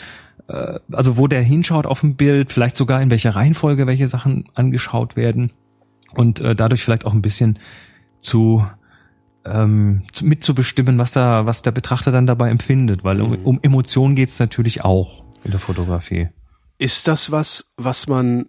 äh, 0.47 0.79
also 0.91 1.17
wo 1.17 1.27
der 1.27 1.41
hinschaut 1.41 1.85
auf 1.85 2.01
dem 2.01 2.15
Bild, 2.15 2.51
vielleicht 2.51 2.75
sogar 2.75 3.01
in 3.01 3.09
welcher 3.09 3.35
Reihenfolge 3.35 3.87
welche 3.87 4.09
Sachen 4.09 4.45
angeschaut 4.53 5.15
werden 5.15 5.51
und 6.13 6.41
äh, 6.41 6.53
dadurch 6.55 6.83
vielleicht 6.83 7.05
auch 7.05 7.13
ein 7.13 7.21
bisschen 7.21 7.59
zu 8.19 8.65
ähm, 9.45 10.03
zu- 10.13 10.25
mitzubestimmen, 10.25 10.97
was 10.97 11.11
da, 11.13 11.45
was 11.45 11.61
der 11.61 11.71
Betrachter 11.71 12.11
dann 12.11 12.27
dabei 12.27 12.49
empfindet, 12.49 13.03
weil 13.03 13.21
um, 13.21 13.31
Mhm. 13.31 13.45
um 13.45 13.59
Emotionen 13.61 14.15
geht's 14.15 14.39
natürlich 14.39 14.83
auch 14.83 15.23
in 15.43 15.51
der 15.51 15.59
Fotografie. 15.59 16.29
Ist 16.77 17.07
das 17.07 17.31
was, 17.31 17.73
was 17.77 18.07
man 18.07 18.47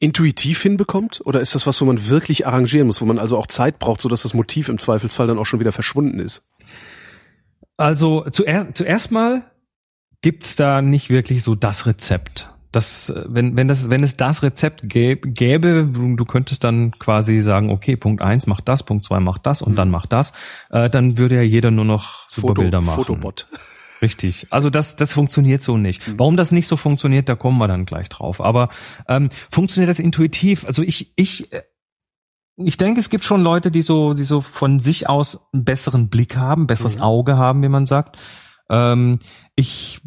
intuitiv 0.00 0.62
hinbekommt? 0.62 1.20
Oder 1.24 1.40
ist 1.40 1.54
das 1.54 1.66
was, 1.66 1.80
wo 1.80 1.84
man 1.84 2.08
wirklich 2.08 2.46
arrangieren 2.46 2.86
muss, 2.86 3.00
wo 3.00 3.04
man 3.06 3.18
also 3.18 3.36
auch 3.36 3.46
Zeit 3.46 3.78
braucht, 3.78 4.00
sodass 4.00 4.22
das 4.22 4.34
Motiv 4.34 4.68
im 4.68 4.78
Zweifelsfall 4.78 5.26
dann 5.26 5.38
auch 5.38 5.46
schon 5.46 5.60
wieder 5.60 5.72
verschwunden 5.72 6.20
ist? 6.20 6.46
Also 7.76 8.24
zuerst, 8.30 8.76
zuerst 8.76 9.10
mal 9.10 9.50
gibt's 10.20 10.56
da 10.56 10.82
nicht 10.82 11.10
wirklich 11.10 11.42
so 11.42 11.54
das 11.54 11.86
Rezept. 11.86 12.50
Das, 12.70 13.12
wenn, 13.26 13.56
wenn, 13.56 13.66
das, 13.66 13.88
wenn 13.88 14.02
es 14.02 14.16
das 14.16 14.42
Rezept 14.42 14.88
gäb, 14.88 15.34
gäbe, 15.34 15.88
du, 15.90 16.16
du 16.16 16.24
könntest 16.26 16.64
dann 16.64 16.90
quasi 16.98 17.40
sagen, 17.40 17.70
okay, 17.70 17.96
Punkt 17.96 18.20
eins 18.22 18.46
macht 18.46 18.68
das, 18.68 18.82
Punkt 18.82 19.04
zwei 19.04 19.20
macht 19.20 19.46
das 19.46 19.62
und 19.62 19.72
Mhm. 19.72 19.76
dann 19.76 19.90
macht 19.90 20.12
das, 20.12 20.32
äh, 20.70 20.90
dann 20.90 21.16
würde 21.16 21.36
ja 21.36 21.42
jeder 21.42 21.70
nur 21.70 21.86
noch 21.86 22.28
super 22.30 22.48
Foto, 22.48 22.62
Bilder 22.62 22.80
machen. 22.82 22.96
Fotobot. 23.04 23.46
Richtig. 24.02 24.46
Also 24.50 24.70
das, 24.70 24.96
das 24.96 25.12
funktioniert 25.14 25.62
so 25.62 25.76
nicht. 25.76 26.06
Mhm. 26.06 26.18
Warum 26.18 26.36
das 26.36 26.52
nicht 26.52 26.66
so 26.68 26.76
funktioniert, 26.76 27.28
da 27.28 27.34
kommen 27.34 27.58
wir 27.58 27.68
dann 27.68 27.84
gleich 27.84 28.08
drauf. 28.08 28.40
Aber 28.40 28.68
ähm, 29.08 29.30
funktioniert 29.50 29.90
das 29.90 29.98
intuitiv? 29.98 30.64
Also 30.66 30.82
ich, 30.82 31.12
ich, 31.16 31.52
äh, 31.52 31.62
ich 32.56 32.76
denke, 32.76 33.00
es 33.00 33.08
gibt 33.08 33.24
schon 33.24 33.40
Leute, 33.40 33.70
die 33.70 33.82
so, 33.82 34.14
die 34.14 34.24
so 34.24 34.40
von 34.40 34.78
sich 34.78 35.08
aus 35.08 35.40
einen 35.52 35.64
besseren 35.64 36.08
Blick 36.10 36.36
haben, 36.36 36.66
besseres 36.66 36.96
Mhm. 36.96 37.02
Auge 37.02 37.36
haben, 37.36 37.62
wie 37.62 37.68
man 37.68 37.86
sagt. 37.86 38.18
Ähm, 38.70 39.20
ich 39.56 40.00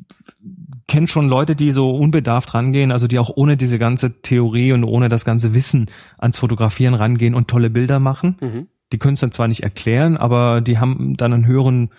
kenne 0.92 1.08
schon 1.08 1.30
Leute, 1.30 1.56
die 1.56 1.72
so 1.72 1.90
unbedarft 1.92 2.54
rangehen, 2.54 2.92
also 2.92 3.08
die 3.08 3.18
auch 3.18 3.32
ohne 3.34 3.56
diese 3.56 3.80
ganze 3.80 4.22
Theorie 4.22 4.74
und 4.74 4.84
ohne 4.84 5.08
das 5.08 5.24
ganze 5.24 5.54
Wissen 5.54 5.90
ans 6.18 6.38
Fotografieren 6.38 6.96
rangehen 6.96 7.34
und 7.34 7.48
tolle 7.48 7.70
Bilder 7.70 8.02
machen 8.02 8.36
Mhm. 8.42 8.68
die 8.92 8.98
können 8.98 9.14
es 9.14 9.22
dann 9.22 9.32
zwar 9.32 9.48
nicht 9.48 9.64
erklären, 9.64 10.18
aber 10.18 10.60
die 10.60 10.80
haben 10.80 11.16
dann 11.16 11.32
einen 11.32 11.48
höheren, 11.48 11.92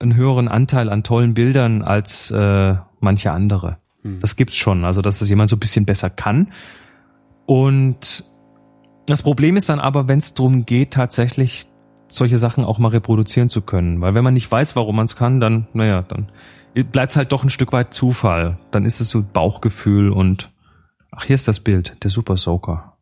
einen 0.00 0.16
höheren 0.16 0.48
Anteil 0.48 0.90
an 0.90 1.04
tollen 1.04 1.34
Bildern 1.34 1.82
als 1.82 2.32
äh, 2.32 2.74
manche 2.98 3.30
andere. 3.30 3.76
Hm. 4.02 4.18
Das 4.18 4.34
gibt's 4.34 4.56
schon, 4.56 4.84
also 4.84 5.02
dass 5.02 5.20
es 5.20 5.28
jemand 5.28 5.48
so 5.48 5.54
ein 5.54 5.60
bisschen 5.60 5.86
besser 5.86 6.10
kann. 6.10 6.48
Und 7.46 8.24
das 9.06 9.22
Problem 9.22 9.56
ist 9.56 9.68
dann 9.68 9.78
aber, 9.78 10.08
wenn 10.08 10.18
es 10.18 10.34
darum 10.34 10.66
geht, 10.66 10.90
tatsächlich 10.90 11.66
solche 12.08 12.38
Sachen 12.38 12.64
auch 12.64 12.80
mal 12.80 12.88
reproduzieren 12.88 13.48
zu 13.48 13.62
können. 13.62 14.00
Weil 14.00 14.14
wenn 14.14 14.24
man 14.24 14.34
nicht 14.34 14.50
weiß, 14.50 14.74
warum 14.74 14.96
man 14.96 15.04
es 15.04 15.14
kann, 15.14 15.38
dann, 15.38 15.68
naja, 15.74 16.02
dann 16.02 16.32
bleibt 16.74 17.12
es 17.12 17.16
halt 17.16 17.32
doch 17.32 17.44
ein 17.44 17.50
Stück 17.50 17.72
weit 17.72 17.94
Zufall. 17.94 18.58
Dann 18.70 18.84
ist 18.84 19.00
es 19.00 19.10
so 19.10 19.22
Bauchgefühl 19.22 20.10
und 20.10 20.52
ach, 21.10 21.24
hier 21.24 21.34
ist 21.34 21.48
das 21.48 21.60
Bild, 21.60 21.96
der 22.02 22.10
Super 22.10 22.36
Soaker. 22.36 22.96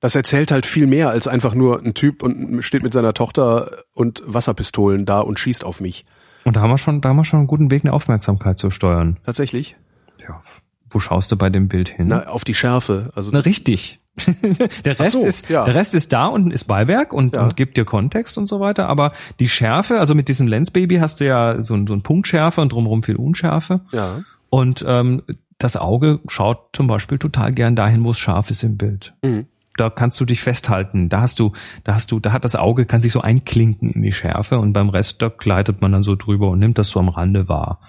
Das 0.00 0.14
erzählt 0.14 0.50
halt 0.50 0.66
viel 0.66 0.86
mehr 0.86 1.08
als 1.08 1.26
einfach 1.26 1.54
nur 1.54 1.80
ein 1.80 1.94
Typ 1.94 2.22
und 2.22 2.62
steht 2.62 2.82
mit 2.82 2.92
seiner 2.92 3.14
Tochter 3.14 3.84
und 3.94 4.22
Wasserpistolen 4.26 5.06
da 5.06 5.20
und 5.20 5.38
schießt 5.38 5.64
auf 5.64 5.80
mich. 5.80 6.04
Und 6.44 6.56
da 6.56 6.60
haben 6.60 6.70
wir 6.70 6.76
schon, 6.76 7.00
da 7.00 7.08
haben 7.08 7.16
wir 7.16 7.24
schon 7.24 7.38
einen 7.38 7.46
guten 7.46 7.70
Weg, 7.70 7.84
eine 7.84 7.94
Aufmerksamkeit 7.94 8.58
zu 8.58 8.70
steuern. 8.70 9.18
Tatsächlich? 9.24 9.76
Ja, 10.18 10.42
wo 10.90 11.00
schaust 11.00 11.32
du 11.32 11.36
bei 11.36 11.48
dem 11.48 11.68
Bild 11.68 11.88
hin? 11.88 12.08
Na, 12.08 12.26
auf 12.26 12.44
die 12.44 12.54
Schärfe. 12.54 13.10
Also 13.14 13.30
Na, 13.32 13.40
richtig. 13.40 14.00
der 14.84 14.98
Rest 14.98 15.12
so, 15.12 15.20
ist, 15.24 15.48
ja. 15.50 15.64
der 15.64 15.74
Rest 15.74 15.94
ist 15.94 16.12
da 16.12 16.26
und 16.26 16.52
ist 16.52 16.64
Beiwerk 16.64 17.12
und, 17.12 17.34
Ja. 17.34 17.42
und 17.44 17.56
gibt 17.56 17.76
dir 17.76 17.84
Kontext 17.84 18.38
und 18.38 18.46
so 18.46 18.60
weiter. 18.60 18.88
Aber 18.88 19.12
die 19.40 19.48
Schärfe, 19.48 19.98
also 19.98 20.14
mit 20.14 20.28
diesem 20.28 20.46
Lensbaby 20.46 20.96
hast 20.96 21.20
du 21.20 21.26
ja 21.26 21.60
so, 21.62 21.74
ein- 21.74 21.86
so 21.86 21.94
ein 21.94 22.02
Punktschärfe 22.02 22.60
und 22.60 22.72
drumherum 22.72 23.02
viel 23.02 23.16
Unschärfe. 23.16 23.80
ja. 23.92 24.20
Und 24.50 24.84
ähm, 24.86 25.22
das 25.58 25.76
Auge 25.76 26.20
schaut 26.28 26.68
zum 26.74 26.86
Beispiel 26.86 27.18
total 27.18 27.52
gern 27.52 27.74
dahin, 27.74 28.04
wo 28.04 28.12
es 28.12 28.18
scharf 28.18 28.50
ist 28.52 28.62
im 28.62 28.76
Bild. 28.76 29.14
Mhm. 29.22 29.46
Da 29.76 29.90
kannst 29.90 30.20
du 30.20 30.24
dich 30.24 30.40
festhalten. 30.42 31.08
Da 31.08 31.20
hast 31.22 31.40
du, 31.40 31.50
da 31.82 31.94
hast 31.94 32.12
du, 32.12 32.20
da 32.20 32.30
hat 32.32 32.44
das 32.44 32.54
Auge, 32.54 32.86
kann 32.86 33.02
sich 33.02 33.10
so 33.12 33.20
einklinken 33.20 33.90
in 33.90 34.02
die 34.02 34.12
Schärfe 34.12 34.60
und 34.60 34.72
beim 34.72 34.88
Rest, 34.90 35.20
da 35.22 35.28
gleitet 35.28 35.80
man 35.82 35.90
dann 35.90 36.04
so 36.04 36.14
drüber 36.14 36.50
und 36.50 36.60
nimmt 36.60 36.78
das 36.78 36.88
so 36.90 37.00
am 37.00 37.08
Rande 37.08 37.48
wahr. 37.48 37.80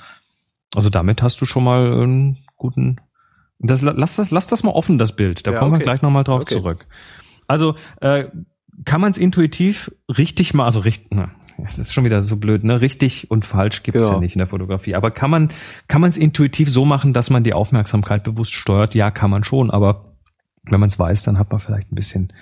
Also 0.74 0.90
damit 0.90 1.22
hast 1.22 1.40
du 1.42 1.46
schon 1.46 1.64
mal 1.64 2.02
einen 2.02 2.38
guten, 2.58 2.98
Das, 3.60 3.82
lass, 3.82 4.16
das, 4.18 4.32
lass 4.32 4.48
das 4.48 4.64
mal 4.64 4.72
offen, 4.72 4.98
das 4.98 5.16
Bild. 5.16 5.46
Da 5.48 5.52
Ja, 5.54 5.60
kommen 5.60 5.72
wir 5.72 5.78
okay. 5.78 5.84
gleich 5.84 6.02
nochmal 6.02 6.24
drauf 6.24 6.42
Okay. 6.42 6.56
zurück. 6.56 6.86
Also 7.48 7.76
äh, 8.02 8.26
kann 8.86 9.00
man 9.02 9.12
es 9.12 9.18
intuitiv 9.18 9.92
richtig 10.10 10.54
mal, 10.54 10.66
also 10.66 10.80
richtig, 10.82 11.08
na, 11.12 11.32
es 11.66 11.80
ist 11.80 11.94
schon 11.94 12.04
wieder 12.04 12.22
so 12.22 12.36
blöd, 12.36 12.66
ne? 12.66 12.82
Richtig 12.82 13.32
und 13.32 13.46
falsch 13.46 13.82
gibt 13.84 13.96
es 13.98 14.08
Ja. 14.08 14.16
ja 14.16 14.20
nicht 14.20 14.36
in 14.36 14.40
der 14.40 14.48
Fotografie. 14.48 14.96
Aber 14.96 15.10
kann 15.12 15.30
man 15.30 15.50
kann 15.88 16.02
man 16.02 16.10
es 16.10 16.18
intuitiv 16.18 16.70
so 16.70 16.84
machen, 16.84 17.14
dass 17.14 17.30
man 17.30 17.44
die 17.46 17.54
Aufmerksamkeit 17.54 18.24
bewusst 18.26 18.54
steuert? 18.54 18.94
Ja, 18.94 19.10
kann 19.12 19.30
man 19.30 19.44
schon. 19.46 19.72
Aber 19.72 20.18
wenn 20.70 20.80
man 20.82 20.88
es 20.88 21.00
weiß, 21.00 21.24
dann 21.24 21.40
hat 21.40 21.52
man 21.52 21.60
vielleicht 21.62 21.92
ein 21.92 21.96
bisschen 21.96 22.34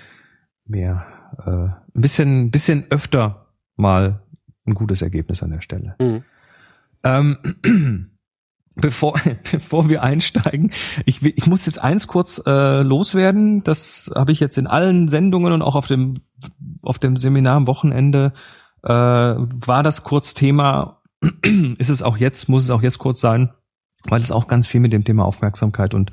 mehr, 0.65 1.05
äh, 1.45 1.51
ein 1.95 2.01
bisschen, 2.01 2.49
bisschen 2.49 2.85
öfter 2.89 3.47
mal 3.75 4.23
ein 4.65 4.73
gutes 4.73 5.01
Ergebnis 5.03 5.43
an 5.43 5.51
der 5.51 5.61
Stelle. 5.61 5.95
Mhm. 5.99 6.23
Ähm, 7.03 8.09
bevor, 8.75 9.19
bevor 9.51 9.89
wir 9.89 10.03
einsteigen, 10.03 10.71
ich, 11.05 11.21
ich 11.23 11.47
muss 11.47 11.65
jetzt 11.65 11.81
eins 11.81 12.07
kurz 12.07 12.41
äh, 12.45 12.81
loswerden. 12.81 13.63
Das 13.63 14.11
habe 14.15 14.31
ich 14.31 14.39
jetzt 14.39 14.57
in 14.57 14.67
allen 14.67 15.07
Sendungen 15.09 15.53
und 15.53 15.61
auch 15.61 15.75
auf 15.75 15.87
dem, 15.87 16.13
auf 16.81 16.99
dem 16.99 17.17
Seminar 17.17 17.55
am 17.57 17.67
Wochenende 17.67 18.33
äh, 18.83 18.89
war 18.89 19.83
das 19.83 20.03
kurz 20.03 20.33
Thema. 20.33 21.01
Ist 21.77 21.89
es 21.89 22.01
auch 22.01 22.17
jetzt, 22.17 22.49
muss 22.49 22.63
es 22.65 22.69
auch 22.69 22.81
jetzt 22.81 22.99
kurz 22.99 23.21
sein, 23.21 23.51
weil 24.09 24.19
es 24.21 24.31
auch 24.31 24.47
ganz 24.47 24.67
viel 24.67 24.81
mit 24.81 24.91
dem 24.93 25.05
Thema 25.05 25.23
Aufmerksamkeit 25.25 25.93
und 25.93 26.11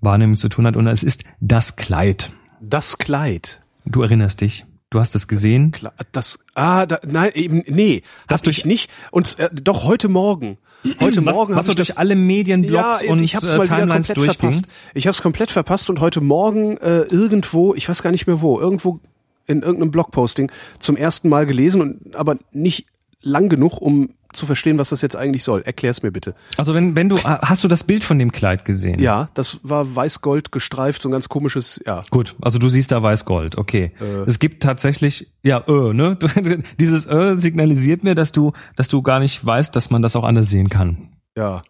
Wahrnehmung 0.00 0.36
zu 0.36 0.48
tun 0.48 0.66
hat. 0.66 0.76
Und 0.76 0.86
es 0.86 1.02
ist 1.02 1.24
das 1.40 1.76
Kleid. 1.76 2.32
Das 2.60 2.98
Kleid. 2.98 3.62
Du 3.86 4.02
erinnerst 4.02 4.40
dich. 4.42 4.66
Du 4.90 4.98
hast 4.98 5.14
es 5.14 5.28
gesehen. 5.28 5.72
Kla- 5.72 5.92
Das, 6.12 6.40
ah, 6.54 6.84
da, 6.84 6.98
nein, 7.06 7.30
eben, 7.34 7.62
nee, 7.68 8.02
das 8.28 8.40
Das 8.40 8.42
durch 8.42 8.64
nicht. 8.66 8.90
Und 9.12 9.38
äh, 9.38 9.48
doch 9.52 9.84
heute 9.84 10.08
Morgen. 10.08 10.58
Heute 10.98 11.20
Morgen 11.20 11.60
so 11.62 11.70
ich 11.70 11.76
durch 11.76 11.98
alle 11.98 12.16
Medienblogs 12.16 13.02
ja, 13.02 13.10
und 13.10 13.22
ich 13.22 13.36
habe 13.36 13.44
es 13.44 13.52
äh, 13.52 13.58
mal 13.58 13.66
wieder 13.66 13.76
Timelines 13.76 14.06
komplett 14.06 14.16
durchging. 14.16 14.52
verpasst. 14.52 14.64
Ich 14.94 15.06
habe 15.06 15.12
es 15.12 15.22
komplett 15.22 15.50
verpasst 15.50 15.90
und 15.90 16.00
heute 16.00 16.20
Morgen 16.20 16.76
äh, 16.78 17.02
irgendwo, 17.02 17.74
ich 17.74 17.88
weiß 17.88 18.02
gar 18.02 18.10
nicht 18.10 18.26
mehr 18.26 18.40
wo, 18.40 18.58
irgendwo 18.58 19.00
in 19.46 19.62
irgendeinem 19.62 19.90
Blogposting 19.90 20.50
zum 20.78 20.96
ersten 20.96 21.28
Mal 21.28 21.46
gelesen 21.46 21.80
und 21.80 22.16
aber 22.16 22.38
nicht 22.52 22.86
lang 23.22 23.48
genug, 23.48 23.80
um 23.80 24.10
zu 24.32 24.46
verstehen, 24.46 24.78
was 24.78 24.90
das 24.90 25.02
jetzt 25.02 25.16
eigentlich 25.16 25.44
soll. 25.44 25.62
Erklär's 25.62 26.02
mir 26.02 26.10
bitte. 26.10 26.34
Also 26.56 26.74
wenn, 26.74 26.96
wenn 26.96 27.08
du, 27.08 27.16
äh, 27.16 27.38
hast 27.42 27.64
du 27.64 27.68
das 27.68 27.84
Bild 27.84 28.04
von 28.04 28.18
dem 28.18 28.32
Kleid 28.32 28.64
gesehen? 28.64 29.00
Ja, 29.00 29.28
das 29.34 29.60
war 29.62 29.96
weiß-gold 29.96 30.52
gestreift, 30.52 31.02
so 31.02 31.08
ein 31.08 31.12
ganz 31.12 31.28
komisches, 31.28 31.80
ja. 31.86 32.02
Gut, 32.10 32.36
also 32.40 32.58
du 32.58 32.68
siehst 32.68 32.92
da 32.92 33.02
weiß-gold, 33.02 33.58
okay. 33.58 33.92
Äh. 34.00 34.24
Es 34.26 34.38
gibt 34.38 34.62
tatsächlich, 34.62 35.32
ja, 35.42 35.64
äh, 35.66 35.92
ne? 35.92 36.18
Dieses 36.80 37.06
äh 37.06 37.36
signalisiert 37.36 38.04
mir, 38.04 38.14
dass 38.14 38.32
du, 38.32 38.52
dass 38.76 38.88
du 38.88 39.02
gar 39.02 39.20
nicht 39.20 39.44
weißt, 39.44 39.74
dass 39.74 39.90
man 39.90 40.02
das 40.02 40.16
auch 40.16 40.24
anders 40.24 40.48
sehen 40.48 40.68
kann. 40.68 41.08
Ja. 41.36 41.62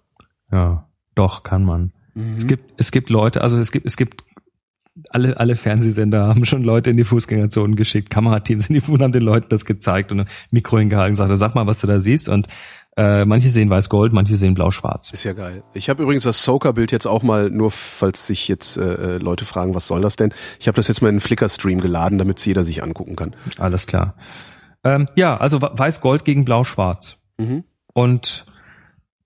Ja, 0.53 0.87
doch, 1.15 1.43
kann 1.43 1.65
man. 1.65 1.93
Mhm. 2.15 2.37
Es 2.39 2.47
gibt, 2.47 2.75
es 2.77 2.91
gibt 2.91 3.11
Leute, 3.11 3.41
also 3.41 3.59
es 3.59 3.73
gibt, 3.73 3.87
es 3.87 3.97
gibt 3.97 4.25
alle, 5.11 5.39
alle 5.39 5.57
Fernsehsender 5.57 6.27
haben 6.27 6.45
schon 6.45 6.63
Leute 6.63 6.91
in 6.91 6.97
die 6.97 7.05
Fußgängerzonen 7.05 7.77
geschickt, 7.77 8.11
Kamerateams 8.11 8.69
in 8.69 8.75
die 8.75 8.81
Fuß 8.81 9.01
haben 9.01 9.13
den 9.13 9.23
Leuten 9.23 9.49
das 9.49 9.65
gezeigt 9.65 10.13
und 10.13 10.21
ein 10.21 10.29
Mikro 10.51 10.79
hingehalten 10.79 11.11
und 11.11 11.23
gesagt, 11.23 11.39
sag 11.39 11.55
mal, 11.55 11.67
was 11.67 11.81
du 11.81 11.87
da 11.87 12.01
siehst. 12.01 12.29
Und 12.29 12.49
äh, 12.97 13.25
manche 13.25 13.51
sehen 13.51 13.71
weiß-gold, 13.71 14.13
manche 14.13 14.37
sehen 14.37 14.55
blau-schwarz. 14.55 15.11
Ist 15.13 15.25
ja 15.25 15.33
geil. 15.33 15.63
Ich 15.75 15.89
habe 15.89 16.03
übrigens 16.03 16.25
das 16.25 16.45
Soaker-Bild 16.45 16.93
jetzt 16.93 17.07
auch 17.07 17.23
mal, 17.23 17.51
nur 17.51 17.71
falls 17.71 18.27
sich 18.27 18.49
jetzt 18.49 18.77
äh, 18.77 19.19
Leute 19.19 19.45
fragen, 19.45 19.75
was 19.75 19.87
soll 19.87 20.01
das 20.03 20.17
denn? 20.17 20.35
Ich 20.59 20.69
habe 20.69 20.77
das 20.77 20.89
jetzt 20.89 21.01
mal 21.01 21.09
in 21.09 21.15
einen 21.15 21.21
Flickr-Stream 21.21 21.81
geladen, 21.81 22.19
damit 22.19 22.39
es 22.39 22.45
jeder 22.45 22.65
sich 22.65 22.83
angucken 22.83 23.17
kann. 23.17 23.35
Alles 23.59 23.87
klar. 23.87 24.15
Ähm, 24.85 25.09
ja, 25.15 25.37
also 25.37 25.61
weiß-gold 25.61 26.25
gegen 26.25 26.45
blau-schwarz. 26.45 27.19
Mhm. 27.39 27.65
Und 27.93 28.47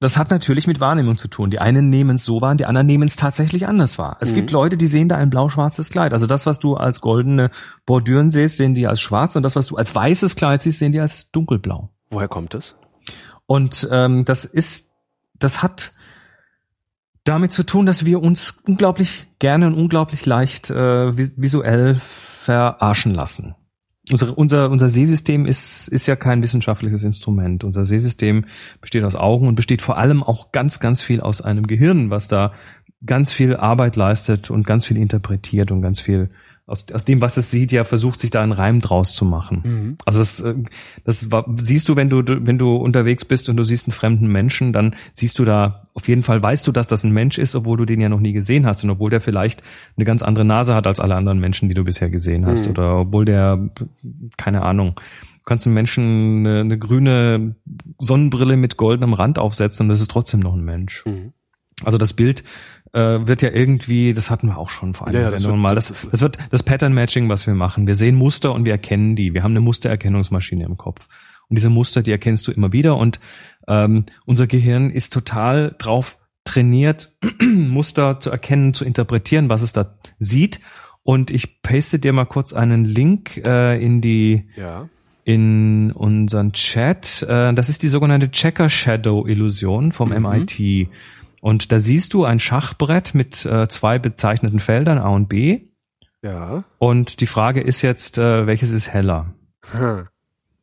das 0.01 0.19
hat 0.19 0.31
natürlich 0.31 0.67
mit 0.67 0.81
Wahrnehmung 0.81 1.17
zu 1.17 1.29
tun. 1.29 1.51
Die 1.51 1.61
einen 1.61 1.89
nehmen 1.89 2.17
es 2.17 2.25
so 2.25 2.41
wahr, 2.41 2.51
und 2.51 2.61
die 2.61 2.67
anderen 2.67 2.87
nehmen 2.87 3.09
es 3.09 3.17
tatsächlich 3.17 3.67
anders 3.67 3.99
wahr. 3.99 4.17
Es 4.21 4.33
Mhm. 4.33 4.35
gibt 4.37 4.51
Leute, 4.51 4.77
die 4.77 4.87
sehen 4.87 5.09
da 5.09 5.17
ein 5.17 5.31
blau-schwarzes 5.31 5.89
Kleid. 5.91 6.13
Also 6.13 6.27
das, 6.27 6.47
was 6.47 6.59
du 6.59 6.77
als 6.77 7.01
goldene 7.01 7.51
Bordüren 7.87 8.31
siehst, 8.31 8.57
sehen 8.59 8.75
die 8.75 8.87
als 8.87 9.01
schwarz 9.01 9.37
und 9.37 9.43
das, 9.45 9.57
was 9.57 9.67
du 9.69 9.77
als 9.77 9.95
weißes 9.95 10.37
Kleid 10.37 10.63
siehst, 10.63 10.79
sehen 10.81 10.93
die 10.93 11.01
als 11.01 11.31
dunkelblau. 11.31 11.91
Woher 12.11 12.29
kommt 12.29 12.55
das? 12.55 12.77
Und 13.47 13.89
ähm, 13.91 14.25
das 14.25 14.45
ist, 14.45 14.93
das 15.39 15.63
hat 15.63 15.93
damit 17.25 17.53
zu 17.53 17.63
tun, 17.63 17.87
dass 17.87 18.05
wir 18.05 18.23
uns 18.23 18.55
unglaublich 18.67 19.27
gerne 19.39 19.67
und 19.69 19.75
unglaublich 19.75 20.27
leicht 20.27 20.69
äh, 20.71 20.75
vi- 20.75 21.33
visuell 21.37 22.01
verarschen 22.41 23.15
lassen. 23.15 23.55
Unser, 24.11 24.37
unser, 24.37 24.71
unser 24.71 24.91
Sehsystem 24.91 25.47
ist, 25.47 25.89
ist 25.89 26.07
ja 26.07 26.15
kein 26.15 26.43
wissenschaftliches 26.43 27.05
Instrument. 27.05 27.65
Unser 27.65 27.87
Sehsystem 27.87 28.45
besteht 28.81 29.03
aus 29.03 29.15
Augen 29.15 29.49
und 29.49 29.55
besteht 29.55 29.81
vor 29.81 29.97
allem 29.97 30.23
auch 30.23 30.53
ganz, 30.53 30.79
ganz 30.79 31.01
viel 31.01 31.21
aus 31.21 31.41
einem 31.41 31.67
Gehirn, 31.67 32.11
was 32.11 32.29
da 32.29 32.53
ganz 33.07 33.33
viel 33.33 33.57
Arbeit 33.57 33.97
leistet 33.97 34.51
und 34.51 34.67
ganz 34.67 34.85
viel 34.85 34.99
interpretiert 34.99 35.71
und 35.71 35.81
ganz 35.81 36.01
viel 36.01 36.31
aus, 36.67 36.87
aus 36.93 37.05
dem, 37.05 37.21
was 37.21 37.37
es 37.37 37.51
sieht, 37.51 37.73
ja 37.73 37.85
versucht, 37.85 38.21
sich 38.21 38.31
da 38.31 38.43
einen 38.43 38.53
Reim 38.53 38.81
draus 38.81 39.15
zu 39.15 39.27
machen. 39.27 39.61
Mhm. 39.65 39.97
Also 40.07 40.19
das, 40.21 40.41
äh, 40.41 40.55
das 41.05 41.31
war, 41.31 41.45
siehst 41.61 41.89
du, 41.89 41.97
wenn 41.97 42.09
du, 42.09 42.23
wenn 42.27 42.57
du 42.59 42.77
unterwegs 42.77 43.27
bist 43.27 43.51
und 43.51 43.57
du 43.57 43.65
siehst 43.65 43.87
einen 43.87 43.93
fremden 43.93 44.29
Menschen, 44.29 44.73
dann 44.73 44.95
siehst 45.13 45.39
du 45.39 45.45
da, 45.45 45.83
auf 45.93 46.09
jeden 46.09 46.23
Fall 46.23 46.41
weißt 46.41 46.67
du, 46.67 46.73
dass 46.73 46.89
das 46.89 47.05
ein 47.05 47.13
Mensch 47.13 47.37
ist, 47.39 47.55
obwohl 47.55 47.77
du 47.77 47.85
den 47.85 48.01
ja 48.01 48.09
noch 48.09 48.21
nie 48.21 48.33
gesehen 48.33 48.65
hast 48.65 48.83
und 48.83 48.91
obwohl 48.91 49.11
der 49.11 49.21
vielleicht 49.21 49.63
eine 49.97 50.07
ganz 50.07 50.23
andere 50.23 50.47
Nase 50.47 50.75
hat 50.75 50.87
als 50.87 51.01
alle 51.01 51.17
anderen 51.17 51.39
Menschen, 51.39 51.69
die 51.69 51.75
du 51.75 51.85
bisher 51.85 52.09
gesehen 52.09 52.47
hast 52.47 52.65
Mhm. 52.67 52.71
oder 52.71 52.97
obwohl 53.01 53.27
der, 53.27 53.69
keine 54.39 54.63
Ahnung, 54.63 54.95
du 54.95 55.43
kannst 55.45 55.67
einem 55.67 55.75
Menschen 55.75 56.47
eine, 56.47 56.61
eine 56.61 56.79
grüne 56.79 57.57
Sonnenbrille 57.99 58.57
mit 58.57 58.79
goldenem 58.79 59.13
Rand 59.13 59.39
aufsetzen 59.39 59.85
und 59.85 59.89
das 59.91 60.01
ist 60.01 60.11
trotzdem 60.11 60.41
noch 60.41 60.55
ein 60.55 60.65
Mensch. 60.65 61.05
Mhm. 61.05 61.35
Also 61.85 61.99
das 61.99 62.15
Bild 62.15 62.43
äh, 62.95 63.27
wird 63.27 63.43
ja 63.43 63.51
irgendwie, 63.51 64.13
das 64.15 64.31
hatten 64.31 64.47
wir 64.49 64.57
auch 64.57 64.71
schon 64.71 64.95
vor 64.95 65.07
einigen 65.09 65.25
ja, 65.25 65.31
wird- 65.31 65.57
mal, 65.57 65.75
das 65.75 66.07
das 66.11 66.21
wird 66.23 66.39
das 66.51 66.63
Pattern-Matching, 66.63 67.29
was 67.29 67.47
wir 67.47 67.55
machen. 67.55 67.87
Wir 67.87 67.95
sehen 67.97 68.15
Muster 68.17 68.55
und 68.55 68.65
wir 68.65 68.73
erkennen 68.73 69.17
die. 69.17 69.35
Wir 69.35 69.43
haben 69.43 69.53
eine 69.53 69.61
Mustererkennungsmaschine 69.61 70.65
im 70.65 70.77
Kopf. 70.77 71.09
Und 71.49 71.57
diese 71.57 71.69
Muster, 71.71 72.03
die 72.03 72.11
erkennst 72.13 72.47
du 72.49 72.53
immer 72.53 72.73
wieder. 72.73 72.97
Und 72.97 73.21
ähm, 73.69 74.07
unser 74.25 74.47
Gehirn 74.47 74.91
ist 74.91 75.13
total 75.13 75.75
drauf 75.79 76.17
trainiert, 76.45 77.13
Muster 77.43 78.21
zu 78.21 78.31
erkennen, 78.31 78.75
zu 78.75 78.85
interpretieren, 78.85 79.49
was 79.49 79.63
es 79.63 79.73
da 79.73 79.95
sieht. 80.19 80.61
Und 81.03 81.31
ich 81.31 81.61
paste 81.63 81.99
dir 81.99 82.13
mal 82.15 82.25
kurz 82.27 82.53
einen 82.55 82.85
Link 82.87 83.37
äh, 83.45 83.83
in 83.85 84.01
die 84.01 84.49
Ja. 84.57 84.89
in 85.25 85.91
unseren 85.93 86.53
Chat. 86.53 87.23
Äh, 87.29 87.53
das 87.55 87.69
ist 87.69 87.83
die 87.83 87.89
sogenannte 87.89 88.31
Checker 88.31 88.69
Shadow 88.71 89.27
Illusion 89.27 89.93
vom 89.93 90.11
Mhm. 90.11 90.23
MIT. 90.23 90.89
Und 91.45 91.73
da 91.73 91.79
siehst 91.79 92.15
du 92.15 92.25
ein 92.25 92.39
Schachbrett 92.39 93.15
mit 93.15 93.45
äh, 93.45 93.69
zwei 93.69 93.99
bezeichneten 93.99 94.61
Feldern 94.61 94.97
A 94.97 95.09
und 95.09 95.29
B. 95.29 95.61
Ja. 96.23 96.65
Und 96.79 97.21
die 97.21 97.27
Frage 97.27 97.61
ist 97.61 97.83
jetzt, 97.83 98.17
äh, 98.17 98.47
welches 98.47 98.71
ist 98.71 98.91
heller? 98.91 99.35
Hm. 99.73 100.09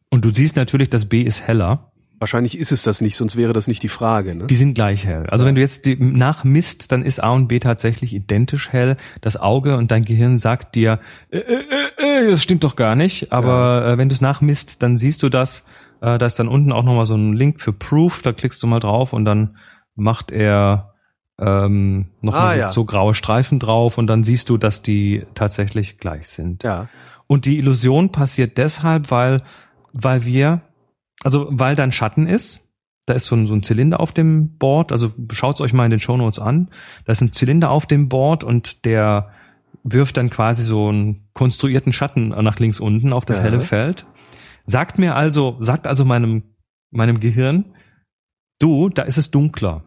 Und 0.09 0.25
du 0.25 0.33
siehst 0.33 0.55
natürlich, 0.55 0.89
das 0.89 1.05
B 1.05 1.21
ist 1.21 1.45
heller. 1.47 1.91
Wahrscheinlich 2.17 2.57
ist 2.57 2.71
es 2.71 2.81
das 2.81 2.99
nicht, 2.99 3.15
sonst 3.15 3.37
wäre 3.37 3.53
das 3.53 3.67
nicht 3.67 3.83
die 3.83 3.89
Frage. 3.89 4.33
Ne? 4.33 4.47
Die 4.47 4.55
sind 4.55 4.73
gleich 4.73 5.05
hell. 5.05 5.27
Also 5.29 5.45
wenn 5.45 5.53
du 5.53 5.61
jetzt 5.61 5.85
nachmisst, 5.99 6.91
dann 6.91 7.03
ist 7.03 7.23
A 7.23 7.29
und 7.29 7.47
B 7.47 7.59
tatsächlich 7.59 8.15
identisch 8.15 8.69
hell. 8.69 8.97
Das 9.21 9.37
Auge 9.37 9.77
und 9.77 9.91
dein 9.91 10.03
Gehirn 10.03 10.39
sagt 10.39 10.73
dir, 10.73 10.99
äh, 11.29 11.37
äh, 11.37 11.63
äh, 11.99 12.25
äh, 12.25 12.31
das 12.31 12.41
stimmt 12.41 12.63
doch 12.63 12.75
gar 12.75 12.95
nicht. 12.95 13.31
Aber 13.31 13.85
äh, 13.85 13.97
wenn 13.99 14.09
du 14.09 14.15
es 14.15 14.21
nachmisst, 14.21 14.81
dann 14.81 14.97
siehst 14.97 15.21
du 15.21 15.29
das. 15.29 15.63
Äh, 16.01 16.17
da 16.17 16.25
ist 16.25 16.39
dann 16.39 16.47
unten 16.47 16.71
auch 16.71 16.83
nochmal 16.83 17.05
so 17.05 17.13
ein 17.13 17.33
Link 17.33 17.61
für 17.61 17.71
Proof. 17.71 18.23
Da 18.23 18.33
klickst 18.33 18.63
du 18.63 18.65
mal 18.65 18.79
drauf 18.79 19.13
und 19.13 19.25
dann 19.25 19.57
macht 20.01 20.31
er 20.31 20.93
ähm, 21.39 22.07
nochmal 22.21 22.49
Ah, 22.49 22.53
so, 22.53 22.59
ja. 22.59 22.71
so 22.71 22.85
graue 22.85 23.13
Streifen 23.15 23.59
drauf 23.59 23.97
und 23.97 24.07
dann 24.07 24.23
siehst 24.23 24.49
du, 24.49 24.57
dass 24.57 24.81
die 24.81 25.25
tatsächlich 25.33 25.97
gleich 25.97 26.27
sind. 26.27 26.63
ja. 26.63 26.87
Und 27.27 27.45
die 27.45 27.57
Illusion 27.59 28.11
passiert 28.11 28.57
deshalb, 28.57 29.09
weil, 29.09 29.37
weil 29.93 30.25
wir, 30.25 30.63
also 31.23 31.47
weil 31.49 31.75
da 31.77 31.83
ein 31.83 31.93
Schatten 31.93 32.27
ist. 32.27 32.67
Da 33.05 33.13
ist 33.13 33.25
so 33.27 33.35
ein, 33.37 33.47
so 33.47 33.53
ein 33.53 33.63
Zylinder 33.63 34.01
auf 34.01 34.11
dem 34.11 34.57
Board. 34.57 34.91
Also 34.91 35.13
schaut's 35.31 35.61
euch 35.61 35.71
mal 35.71 35.85
in 35.85 35.91
den 35.91 36.01
Shownotes 36.01 36.39
an. 36.39 36.69
Da 37.05 37.13
ist 37.13 37.21
ein 37.21 37.31
Zylinder 37.31 37.69
auf 37.71 37.85
dem 37.85 38.09
Board 38.09 38.43
und 38.43 38.83
der 38.85 39.29
wirft 39.83 40.17
dann 40.17 40.29
quasi 40.29 40.63
so 40.63 40.89
einen 40.89 41.29
konstruierten 41.33 41.93
Schatten 41.93 42.27
nach 42.29 42.59
links 42.59 42.81
unten 42.81 43.13
auf 43.13 43.23
das 43.23 43.37
Ja. 43.37 43.43
helle 43.43 43.61
Feld. 43.61 44.05
Sagt 44.65 44.99
mir 44.99 45.15
also, 45.15 45.55
sagt 45.61 45.87
also 45.87 46.03
meinem, 46.03 46.43
meinem 46.91 47.21
Gehirn, 47.21 47.73
du, 48.59 48.89
da 48.89 49.03
ist 49.03 49.17
es 49.17 49.31
dunkler. 49.31 49.83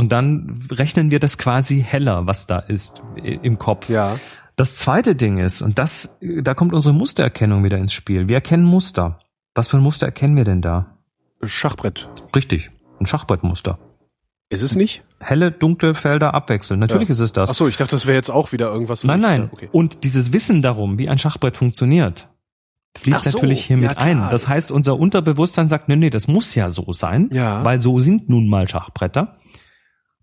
Und 0.00 0.12
dann 0.12 0.66
rechnen 0.70 1.10
wir 1.10 1.20
das 1.20 1.36
quasi 1.36 1.82
heller, 1.86 2.26
was 2.26 2.46
da 2.46 2.58
ist 2.58 3.02
im 3.22 3.58
Kopf. 3.58 3.90
Ja. 3.90 4.18
Das 4.56 4.76
zweite 4.76 5.14
Ding 5.14 5.36
ist, 5.38 5.60
und 5.60 5.78
das, 5.78 6.18
da 6.42 6.54
kommt 6.54 6.72
unsere 6.72 6.94
Mustererkennung 6.94 7.64
wieder 7.64 7.76
ins 7.76 7.92
Spiel. 7.92 8.26
Wir 8.28 8.36
erkennen 8.36 8.64
Muster. 8.64 9.18
Was 9.54 9.68
für 9.68 9.76
ein 9.76 9.82
Muster 9.82 10.06
erkennen 10.06 10.36
wir 10.36 10.44
denn 10.44 10.62
da? 10.62 10.96
Schachbrett. 11.42 12.08
Richtig, 12.34 12.70
ein 12.98 13.04
Schachbrettmuster. 13.06 13.78
Ist 14.48 14.62
es 14.62 14.74
nicht? 14.74 15.02
Helle, 15.20 15.50
dunkle 15.50 15.94
Felder 15.94 16.32
abwechseln. 16.34 16.80
Natürlich 16.80 17.08
Ja. 17.08 17.12
ist 17.12 17.20
es 17.20 17.32
das. 17.32 17.50
Ach 17.50 17.54
so, 17.54 17.68
ich 17.68 17.76
dachte, 17.76 17.92
das 17.94 18.06
wäre 18.06 18.16
jetzt 18.16 18.30
auch 18.30 18.52
wieder 18.52 18.70
irgendwas. 18.72 19.04
nein, 19.04 19.20
nein. 19.20 19.48
Okay. 19.52 19.68
Und 19.70 20.02
dieses 20.04 20.32
Wissen 20.32 20.62
darum, 20.62 20.98
wie 20.98 21.08
ein 21.10 21.18
Schachbrett 21.18 21.56
funktioniert, 21.58 22.28
fließt 22.98 23.24
so, 23.24 23.38
natürlich 23.38 23.64
hier 23.66 23.76
ja, 23.76 23.82
mit 23.88 23.96
klar, 23.98 24.06
ein. 24.06 24.18
Das 24.20 24.30
das- 24.30 24.48
heißt, 24.48 24.72
unser 24.72 24.98
Unterbewusstsein 24.98 25.68
sagt, 25.68 25.88
nee, 25.88 25.96
nee, 25.96 26.10
das 26.10 26.26
muss 26.26 26.54
ja 26.54 26.68
so 26.70 26.90
sein, 26.92 27.28
Ja. 27.32 27.64
weil 27.64 27.80
so 27.80 28.00
sind 28.00 28.28
nun 28.28 28.48
mal 28.48 28.66
Schachbretter. 28.68 29.36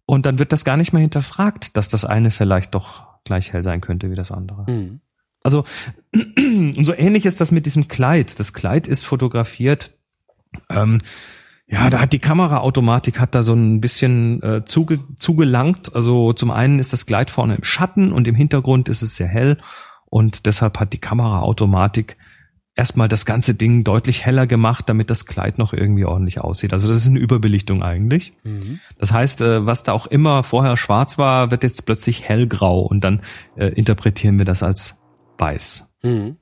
Und 0.07 0.25
dann 0.25 0.39
wird 0.39 0.53
das 0.53 0.63
gar 0.63 0.77
nicht 0.77 0.93
mehr 0.93 1.01
hinterfragt, 1.01 1.75
dass 1.75 1.89
das 1.89 2.05
eine 2.05 2.31
vielleicht 2.31 2.73
doch 2.73 3.03
gleich 3.25 3.51
hell 3.51 3.61
sein 3.61 3.81
könnte 3.81 4.09
wie 4.09 4.15
das 4.15 4.31
andere. 4.31 4.65
Mhm. 4.71 5.01
Also 5.43 5.65
und 6.15 6.85
so 6.85 6.93
ähnlich 6.93 7.25
ist 7.25 7.41
das 7.41 7.51
mit 7.51 7.65
diesem 7.65 7.89
Kleid. 7.89 8.39
Das 8.39 8.53
Kleid 8.53 8.87
ist 8.87 9.03
fotografiert. 9.03 9.91
Ähm, 10.69 11.01
ja, 11.67 11.89
da 11.89 11.99
hat 11.99 12.13
die 12.13 12.19
Kameraautomatik 12.19 13.19
hat 13.19 13.35
da 13.35 13.41
so 13.43 13.53
ein 13.53 13.81
bisschen 13.81 14.41
äh, 14.41 14.63
zuge, 14.63 14.99
zugelangt. 15.17 15.93
Also 15.93 16.31
zum 16.31 16.51
einen 16.51 16.79
ist 16.79 16.93
das 16.93 17.05
Kleid 17.05 17.29
vorne 17.29 17.55
im 17.55 17.65
Schatten 17.65 18.13
und 18.13 18.29
im 18.29 18.35
Hintergrund 18.35 18.87
ist 18.87 19.01
es 19.01 19.17
sehr 19.17 19.27
hell 19.27 19.57
und 20.05 20.45
deshalb 20.45 20.79
hat 20.79 20.93
die 20.93 20.99
Kameraautomatik 20.99 22.17
erstmal 22.77 23.07
das 23.07 23.25
ganze 23.25 23.55
Ding 23.55 23.83
deutlich 23.83 24.25
heller 24.25 24.47
gemacht, 24.47 24.87
damit 24.87 25.09
das 25.09 25.25
Kleid 25.25 25.57
noch 25.57 25.73
irgendwie 25.73 26.05
ordentlich 26.05 26.39
aussieht. 26.39 26.71
Also 26.73 26.87
das 26.87 26.97
ist 26.97 27.09
eine 27.09 27.19
Überbelichtung 27.19 27.81
eigentlich. 27.81 28.33
Mhm. 28.43 28.79
Das 28.99 29.11
heißt, 29.11 29.41
äh, 29.41 29.65
was 29.65 29.83
da 29.83 29.91
auch 29.93 30.05
immer 30.05 30.43
vorher 30.43 30.77
schwarz 30.77 31.17
war, 31.17 31.51
wird 31.51 31.63
jetzt 31.63 31.85
plötzlich 31.85 32.23
hellgrau 32.23 32.81
und 32.81 33.03
dann 33.03 33.21
äh, 33.55 33.67
interpretieren 33.67 34.37
wir 34.37 34.45
das 34.45 34.63
als 34.63 35.01
weiß. 35.39 35.89
Mhm. 36.03 36.37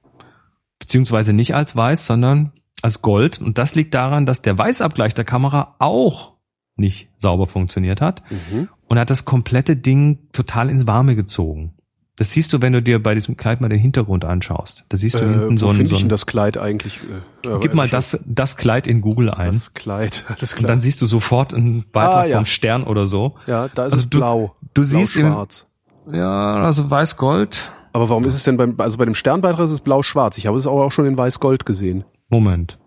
Beziehungsweise 0.77 1.33
nicht 1.33 1.55
als 1.55 1.75
weiß, 1.75 2.05
sondern 2.05 2.51
als 2.81 3.01
Gold. 3.01 3.41
Und 3.41 3.57
das 3.57 3.75
liegt 3.75 3.93
daran, 3.93 4.25
dass 4.25 4.41
der 4.41 4.57
Weißabgleich 4.57 5.13
der 5.13 5.25
Kamera 5.25 5.75
auch 5.79 6.33
nicht 6.75 7.09
sauber 7.17 7.47
funktioniert 7.47 8.01
hat 8.01 8.21
Mhm. 8.29 8.67
und 8.89 8.99
hat 8.99 9.09
das 9.09 9.23
komplette 9.23 9.77
Ding 9.77 10.27
total 10.33 10.69
ins 10.69 10.85
Warme 10.85 11.15
gezogen. 11.15 11.74
Das 12.17 12.31
siehst 12.31 12.53
du, 12.53 12.61
wenn 12.61 12.71
du 12.71 12.81
dir 12.81 13.03
bei 13.03 13.13
diesem 13.13 13.35
Kleid 13.35 13.59
mal 13.59 13.67
den 13.67 13.79
Hintergrund 13.79 14.23
anschaust. 14.23 14.85
Da 14.87 14.95
siehst 14.95 15.15
du 15.15 15.25
Äh, 15.25 15.27
hinten 15.27 15.57
so 15.57 15.67
ein, 15.67 15.75
finde 15.75 15.89
so 15.89 15.95
ich 15.95 16.01
denn 16.01 16.09
das 16.09 16.25
Kleid 16.25 16.57
eigentlich? 16.57 16.99
Äh, 17.45 17.49
Gib 17.59 17.73
mal 17.73 17.89
das, 17.89 18.17
das 18.25 18.55
Kleid 18.55 18.87
in 18.87 19.01
Google 19.01 19.29
ein. 19.29 19.51
Das 19.51 19.73
Kleid, 19.73 20.23
alles 20.29 20.53
Und 20.53 20.59
klar. 20.59 20.69
dann 20.69 20.81
siehst 20.81 21.01
du 21.01 21.05
sofort 21.05 21.53
einen 21.53 21.83
Beitrag 21.91 22.23
Ah, 22.23 22.25
ja. 22.27 22.37
vom 22.37 22.45
Stern 22.45 22.83
oder 22.83 23.05
so. 23.05 23.35
ja, 23.47 23.67
da 23.67 23.83
ist 23.83 23.91
Also 23.91 24.03
es 24.05 24.09
du- 24.09 24.19
blau. 24.19 24.55
Du 24.73 24.83
siehst 24.83 25.17
im, 25.17 25.23
Blau-schwarz. 25.27 25.67
ja, 26.11 26.55
also 26.63 26.89
weiß-gold. 26.89 27.71
Aber 27.93 28.09
warum 28.09 28.25
ist 28.25 28.35
es 28.35 28.43
denn 28.43 28.57
beim, 28.57 28.75
also 28.77 28.97
bei 28.97 29.05
dem 29.05 29.15
Sternbeitrag 29.15 29.65
ist 29.65 29.71
es 29.71 29.79
blau-schwarz. 29.81 30.37
Ich 30.37 30.47
habe 30.47 30.57
es 30.57 30.67
aber 30.67 30.83
auch 30.85 30.91
schon 30.91 31.05
in 31.05 31.17
weiß-gold 31.17 31.65
gesehen. 31.65 32.03
Moment. 32.29 32.77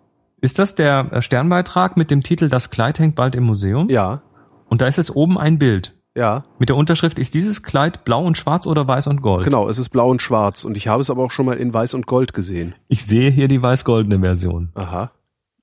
Ist 0.41 0.59
das 0.59 0.75
der 0.75 1.09
äh, 1.13 1.21
Sternbeitrag 1.23 1.97
mit 1.97 2.11
dem 2.11 2.23
Titel 2.23 2.49
Das 2.49 2.71
Kleid 2.71 2.99
hängt 2.99 3.15
bald 3.15 3.35
im 3.35 3.45
Museum? 3.45 3.89
Ja, 3.91 4.23
Und 4.69 4.81
da 4.83 4.87
ist 4.87 4.99
es 4.99 5.15
oben 5.15 5.37
ein 5.39 5.59
Bild. 5.59 5.95
Ja, 6.19 6.45
Mit 6.59 6.69
der 6.69 6.77
Unterschrift, 6.77 7.19
ist 7.19 7.33
dieses 7.35 7.63
Kleid 7.63 8.05
blau 8.05 8.25
und 8.25 8.37
schwarz 8.37 8.67
oder 8.67 8.87
weiß 8.87 9.07
und 9.07 9.23
gold? 9.23 9.45
genau. 9.45 9.69
Es 9.69 9.79
ist 9.79 9.89
blau 9.91 10.11
und 10.11 10.21
schwarz. 10.21 10.65
Und 10.65 10.77
ich 10.77 10.89
habe 10.89 11.01
es 11.01 11.11
aber 11.11 11.23
auch 11.23 11.31
schon 11.31 11.47
mal 11.47 11.57
in 11.57 11.73
weiß 11.73 11.95
und 11.95 12.07
gold 12.07 12.35
gesehen. 12.35 12.75
Ich 12.89 13.07
sehe 13.07 13.31
hier 13.31 13.49
die 13.49 13.63
weiß-goldene 13.63 14.19
Version. 14.21 14.71
Aha. 14.75 15.13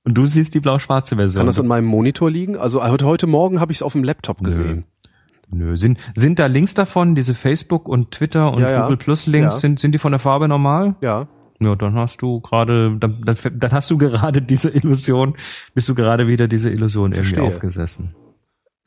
Und 0.04 0.16
du 0.16 0.26
siehst 0.26 0.54
die 0.54 0.60
blau-schwarze 0.60 1.16
Version. 1.16 1.40
Kann 1.40 1.46
das 1.46 1.58
an 1.60 1.66
meinem 1.66 1.86
Monitor 1.86 2.30
liegen? 2.30 2.56
Also 2.56 2.82
heute, 2.82 3.06
heute 3.06 3.26
Morgen 3.26 3.60
habe 3.60 3.72
ich 3.72 3.78
es 3.78 3.82
auf 3.82 3.92
dem 3.92 4.04
Laptop 4.04 4.42
gesehen. 4.42 4.84
Nö. 5.50 5.76
Sind, 5.76 5.98
sind 6.14 6.38
da 6.38 6.46
Links 6.46 6.74
davon, 6.74 7.14
diese 7.14 7.34
Facebook 7.34 7.88
und 7.88 8.10
Twitter 8.12 8.52
und 8.52 8.62
Ja, 8.62 8.70
ja. 8.70 8.82
Google 8.82 8.96
Plus 8.96 9.26
Links, 9.26 9.54
Ja. 9.54 9.60
sind, 9.60 9.78
sind 9.80 9.92
die 9.92 9.98
von 9.98 10.12
der 10.12 10.18
Farbe 10.18 10.48
normal? 10.48 10.94
Ja. 11.00 11.28
Ja, 11.60 11.74
dann 11.74 11.94
hast 11.94 12.20
du 12.20 12.40
gerade, 12.40 12.96
dann, 12.98 13.20
dann, 13.24 13.36
dann 13.54 13.72
hast 13.72 13.90
du 13.90 13.96
gerade 13.98 14.42
diese 14.42 14.70
Illusion, 14.70 15.36
bist 15.74 15.88
du 15.88 15.94
gerade 15.94 16.26
wieder 16.28 16.48
diese 16.48 16.70
Illusion 16.70 17.12
irgendwie 17.12 17.34
Verstehe. 17.34 17.44
aufgesessen. 17.54 18.14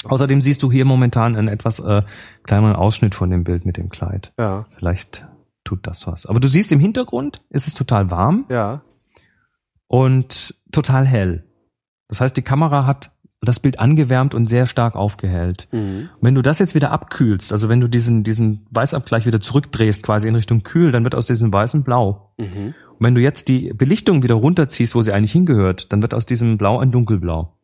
Außerdem 0.05 0.41
siehst 0.41 0.63
du 0.63 0.71
hier 0.71 0.85
momentan 0.85 1.35
einen 1.35 1.47
etwas 1.49 1.79
äh, 1.79 2.03
kleineren 2.43 2.75
Ausschnitt 2.75 3.15
von 3.15 3.29
dem 3.29 3.43
Bild 3.43 3.65
mit 3.65 3.77
dem 3.77 3.89
Kleid. 3.89 4.31
Ja. 4.39 4.65
Vielleicht 4.77 5.25
tut 5.65 5.85
das 5.85 6.07
was. 6.07 6.25
Aber 6.25 6.39
du 6.39 6.47
siehst 6.47 6.71
im 6.71 6.79
Hintergrund, 6.79 7.41
ist 7.49 7.67
es 7.67 7.73
total 7.73 8.09
warm 8.09 8.45
Ja. 8.49 8.81
und 9.87 10.55
total 10.71 11.05
hell. 11.05 11.43
Das 12.07 12.21
heißt, 12.21 12.35
die 12.37 12.41
Kamera 12.41 12.85
hat 12.85 13.11
das 13.41 13.59
Bild 13.59 13.79
angewärmt 13.79 14.33
und 14.35 14.47
sehr 14.47 14.67
stark 14.67 14.95
aufgehellt. 14.95 15.67
Mhm. 15.71 16.09
Wenn 16.19 16.35
du 16.35 16.41
das 16.41 16.59
jetzt 16.59 16.75
wieder 16.75 16.91
abkühlst, 16.91 17.51
also 17.53 17.69
wenn 17.69 17.79
du 17.79 17.87
diesen, 17.87 18.23
diesen 18.23 18.65
Weißabgleich 18.71 19.25
wieder 19.25 19.39
zurückdrehst, 19.39 20.03
quasi 20.03 20.27
in 20.27 20.35
Richtung 20.35 20.63
kühl, 20.63 20.91
dann 20.91 21.03
wird 21.05 21.15
aus 21.15 21.25
diesem 21.27 21.53
weißen 21.53 21.83
blau. 21.83 22.33
Mhm. 22.37 22.73
Und 22.97 23.05
wenn 23.05 23.15
du 23.15 23.21
jetzt 23.21 23.47
die 23.47 23.71
Belichtung 23.73 24.23
wieder 24.23 24.35
runterziehst, 24.35 24.93
wo 24.93 25.01
sie 25.01 25.13
eigentlich 25.13 25.31
hingehört, 25.31 25.93
dann 25.93 26.01
wird 26.01 26.13
aus 26.13 26.25
diesem 26.25 26.57
Blau 26.57 26.79
ein 26.79 26.91
dunkelblau. 26.91 27.55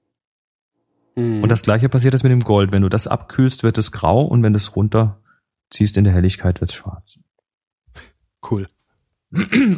Mhm. 1.16 1.44
Und 1.44 1.52
das 1.52 1.64
gleiche 1.64 1.90
passiert 1.90 2.14
jetzt 2.14 2.24
mit 2.24 2.32
dem 2.32 2.44
Gold. 2.44 2.72
Wenn 2.72 2.82
du 2.82 2.90
das 2.90 3.08
abkühlst, 3.08 3.64
wird 3.64 3.78
es 3.78 3.92
grau 3.92 4.24
und 4.24 4.44
wenn 4.44 4.54
du 4.54 4.58
es 4.58 4.76
runterziehst 4.76 5.98
in 5.98 6.04
der 6.04 6.14
Helligkeit, 6.14 6.62
wird 6.62 6.72
es 6.72 6.76
schwarz. 6.76 7.18
cool. 8.52 8.68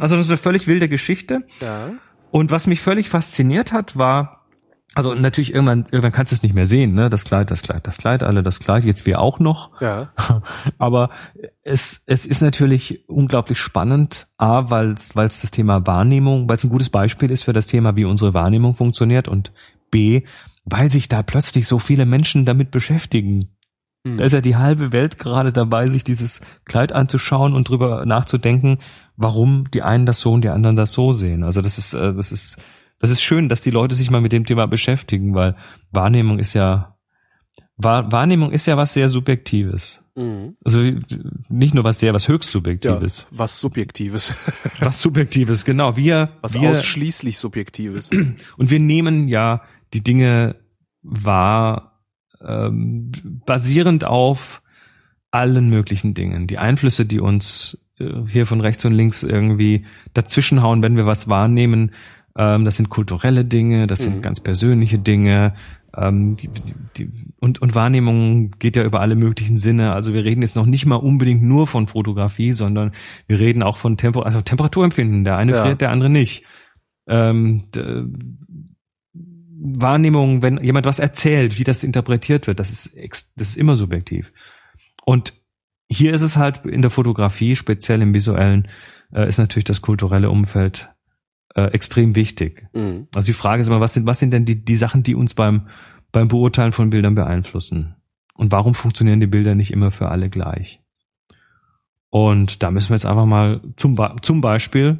Also 0.00 0.16
das 0.16 0.26
ist 0.26 0.30
eine 0.30 0.36
völlig 0.36 0.66
wilde 0.66 0.88
Geschichte. 0.88 1.44
Ja. 1.60 1.90
Und 2.30 2.50
was 2.50 2.66
mich 2.66 2.80
völlig 2.80 3.08
fasziniert 3.08 3.72
hat, 3.72 3.96
war, 3.96 4.46
also 4.94 5.14
natürlich 5.14 5.52
irgendwann, 5.52 5.84
irgendwann 5.90 6.12
kannst 6.12 6.32
du 6.32 6.34
es 6.34 6.42
nicht 6.42 6.54
mehr 6.54 6.66
sehen, 6.66 6.94
ne? 6.94 7.10
Das 7.10 7.24
Kleid, 7.24 7.50
das 7.50 7.62
Kleid, 7.62 7.86
das 7.86 7.98
Kleid, 7.98 8.22
alle 8.22 8.42
das 8.42 8.58
Kleid, 8.58 8.84
jetzt 8.84 9.06
wir 9.06 9.20
auch 9.20 9.38
noch. 9.38 9.80
Ja. 9.80 10.12
Aber 10.78 11.10
es, 11.62 12.02
es 12.06 12.24
ist 12.26 12.40
natürlich 12.40 13.08
unglaublich 13.08 13.58
spannend, 13.58 14.28
A, 14.36 14.70
weil 14.70 14.92
es 14.92 15.14
weil 15.14 15.26
es 15.26 15.40
das 15.40 15.50
Thema 15.50 15.86
Wahrnehmung, 15.86 16.48
weil 16.48 16.56
es 16.56 16.64
ein 16.64 16.70
gutes 16.70 16.90
Beispiel 16.90 17.30
ist 17.30 17.42
für 17.42 17.52
das 17.52 17.66
Thema, 17.66 17.96
wie 17.96 18.04
unsere 18.04 18.34
Wahrnehmung 18.34 18.74
funktioniert 18.74 19.28
und 19.28 19.52
B, 19.90 20.24
weil 20.70 20.90
sich 20.90 21.08
da 21.08 21.22
plötzlich 21.22 21.66
so 21.66 21.78
viele 21.78 22.06
Menschen 22.06 22.44
damit 22.44 22.70
beschäftigen. 22.70 23.50
Mhm. 24.04 24.18
Da 24.18 24.24
ist 24.24 24.32
ja 24.32 24.40
die 24.40 24.56
halbe 24.56 24.92
Welt 24.92 25.18
gerade 25.18 25.52
dabei, 25.52 25.88
sich 25.88 26.04
dieses 26.04 26.40
Kleid 26.64 26.92
anzuschauen 26.92 27.54
und 27.54 27.68
drüber 27.68 28.06
nachzudenken, 28.06 28.78
warum 29.16 29.70
die 29.70 29.82
einen 29.82 30.06
das 30.06 30.20
so 30.20 30.32
und 30.32 30.42
die 30.42 30.48
anderen 30.48 30.76
das 30.76 30.92
so 30.92 31.12
sehen. 31.12 31.42
Also 31.44 31.60
das 31.60 31.78
ist, 31.78 31.94
äh, 31.94 32.14
das 32.14 32.32
ist, 32.32 32.58
das 33.00 33.10
ist 33.10 33.22
schön, 33.22 33.48
dass 33.48 33.60
die 33.60 33.70
Leute 33.70 33.94
sich 33.94 34.10
mal 34.10 34.20
mit 34.20 34.32
dem 34.32 34.44
Thema 34.44 34.66
beschäftigen, 34.66 35.34
weil 35.34 35.56
Wahrnehmung 35.90 36.38
ist 36.38 36.54
ja, 36.54 36.96
Wahr, 37.76 38.10
Wahrnehmung 38.10 38.50
ist 38.50 38.66
ja 38.66 38.76
was 38.76 38.92
sehr 38.92 39.08
Subjektives. 39.08 40.02
Mhm. 40.16 40.56
Also 40.64 40.80
nicht 41.48 41.74
nur 41.74 41.84
was 41.84 42.00
sehr, 42.00 42.12
was 42.12 42.26
höchst 42.26 42.48
Ja, 42.48 42.52
Subjektives. 42.54 43.26
was 43.30 43.60
Subjektives. 43.60 44.34
Was 44.80 45.00
Subjektives, 45.00 45.64
genau. 45.64 45.96
Wir, 45.96 46.30
Was 46.40 46.54
wir 46.54 46.70
ausschließlich 46.70 47.38
Subjektives. 47.38 48.10
und 48.56 48.70
wir 48.70 48.80
nehmen 48.80 49.28
ja 49.28 49.62
die 49.94 50.02
Dinge 50.02 50.56
wahr, 51.02 52.00
ähm, 52.46 53.12
basierend 53.46 54.04
auf 54.04 54.62
allen 55.30 55.68
möglichen 55.70 56.14
Dingen. 56.14 56.46
Die 56.46 56.58
Einflüsse, 56.58 57.04
die 57.04 57.20
uns 57.20 57.78
äh, 57.98 58.22
hier 58.28 58.46
von 58.46 58.60
rechts 58.60 58.84
und 58.84 58.92
links 58.92 59.22
irgendwie 59.22 59.84
dazwischenhauen, 60.14 60.82
wenn 60.82 60.96
wir 60.96 61.06
was 61.06 61.28
wahrnehmen, 61.28 61.92
ähm, 62.36 62.64
das 62.64 62.76
sind 62.76 62.88
kulturelle 62.88 63.44
Dinge, 63.44 63.86
das 63.86 64.00
sind 64.00 64.16
Mhm. 64.18 64.22
ganz 64.22 64.40
persönliche 64.40 64.98
Dinge. 64.98 65.54
Ähm, 65.96 66.36
die, 66.36 66.48
die, 66.96 67.10
und, 67.40 67.60
und 67.60 67.74
Wahrnehmung 67.74 68.52
geht 68.58 68.76
ja 68.76 68.84
über 68.84 69.00
alle 69.00 69.16
möglichen 69.16 69.58
Sinne. 69.58 69.92
Also 69.92 70.12
wir 70.14 70.24
reden 70.24 70.42
jetzt 70.42 70.54
noch 70.54 70.66
nicht 70.66 70.86
mal 70.86 70.96
unbedingt 70.96 71.42
nur 71.42 71.66
von 71.66 71.86
Fotografie, 71.86 72.52
sondern 72.52 72.92
wir 73.26 73.40
reden 73.40 73.62
auch 73.62 73.78
von 73.78 73.96
Tempo, 73.96 74.20
also 74.20 74.40
Temperaturempfinden. 74.40 75.24
Der 75.24 75.36
eine 75.36 75.52
Ja. 75.52 75.62
friert, 75.64 75.80
der 75.80 75.90
andere 75.90 76.10
nicht. 76.10 76.44
Ähm, 77.08 77.64
Wahrnehmung, 79.60 80.42
wenn 80.42 80.62
jemand 80.62 80.86
was 80.86 80.98
erzählt, 80.98 81.58
wie 81.58 81.64
das 81.64 81.84
interpretiert 81.84 82.46
wird, 82.46 82.60
das 82.60 82.70
ist, 82.70 82.96
das 83.36 83.50
ist 83.50 83.56
immer 83.56 83.76
subjektiv. 83.76 84.32
Und 85.04 85.34
hier 85.90 86.12
ist 86.12 86.22
es 86.22 86.36
halt 86.36 86.64
in 86.64 86.82
der 86.82 86.90
Fotografie, 86.90 87.56
speziell 87.56 88.02
im 88.02 88.14
visuellen, 88.14 88.68
äh, 89.12 89.28
ist 89.28 89.38
natürlich 89.38 89.64
das 89.64 89.80
kulturelle 89.80 90.30
Umfeld 90.30 90.90
äh, 91.54 91.72
extrem 91.72 92.14
wichtig. 92.14 92.68
Mhm. 92.74 93.08
Also 93.14 93.26
die 93.26 93.32
Frage 93.38 93.62
ist 93.62 93.68
immer, 93.68 93.80
was 93.80 93.94
sind, 93.94 94.06
was 94.06 94.18
sind 94.18 94.32
denn 94.32 94.44
die, 94.44 94.64
die 94.64 94.76
Sachen, 94.76 95.02
die 95.02 95.14
uns 95.14 95.34
beim, 95.34 95.68
beim 96.12 96.28
Beurteilen 96.28 96.72
von 96.72 96.90
Bildern 96.90 97.14
beeinflussen? 97.14 97.96
Und 98.34 98.52
warum 98.52 98.74
funktionieren 98.74 99.20
die 99.20 99.26
Bilder 99.26 99.54
nicht 99.54 99.72
immer 99.72 99.90
für 99.90 100.08
alle 100.10 100.30
gleich? 100.30 100.80
Und 102.10 102.62
da 102.62 102.70
müssen 102.70 102.90
wir 102.90 102.96
jetzt 102.96 103.06
einfach 103.06 103.26
mal 103.26 103.60
zum, 103.76 103.98
zum 104.22 104.40
Beispiel 104.40 104.98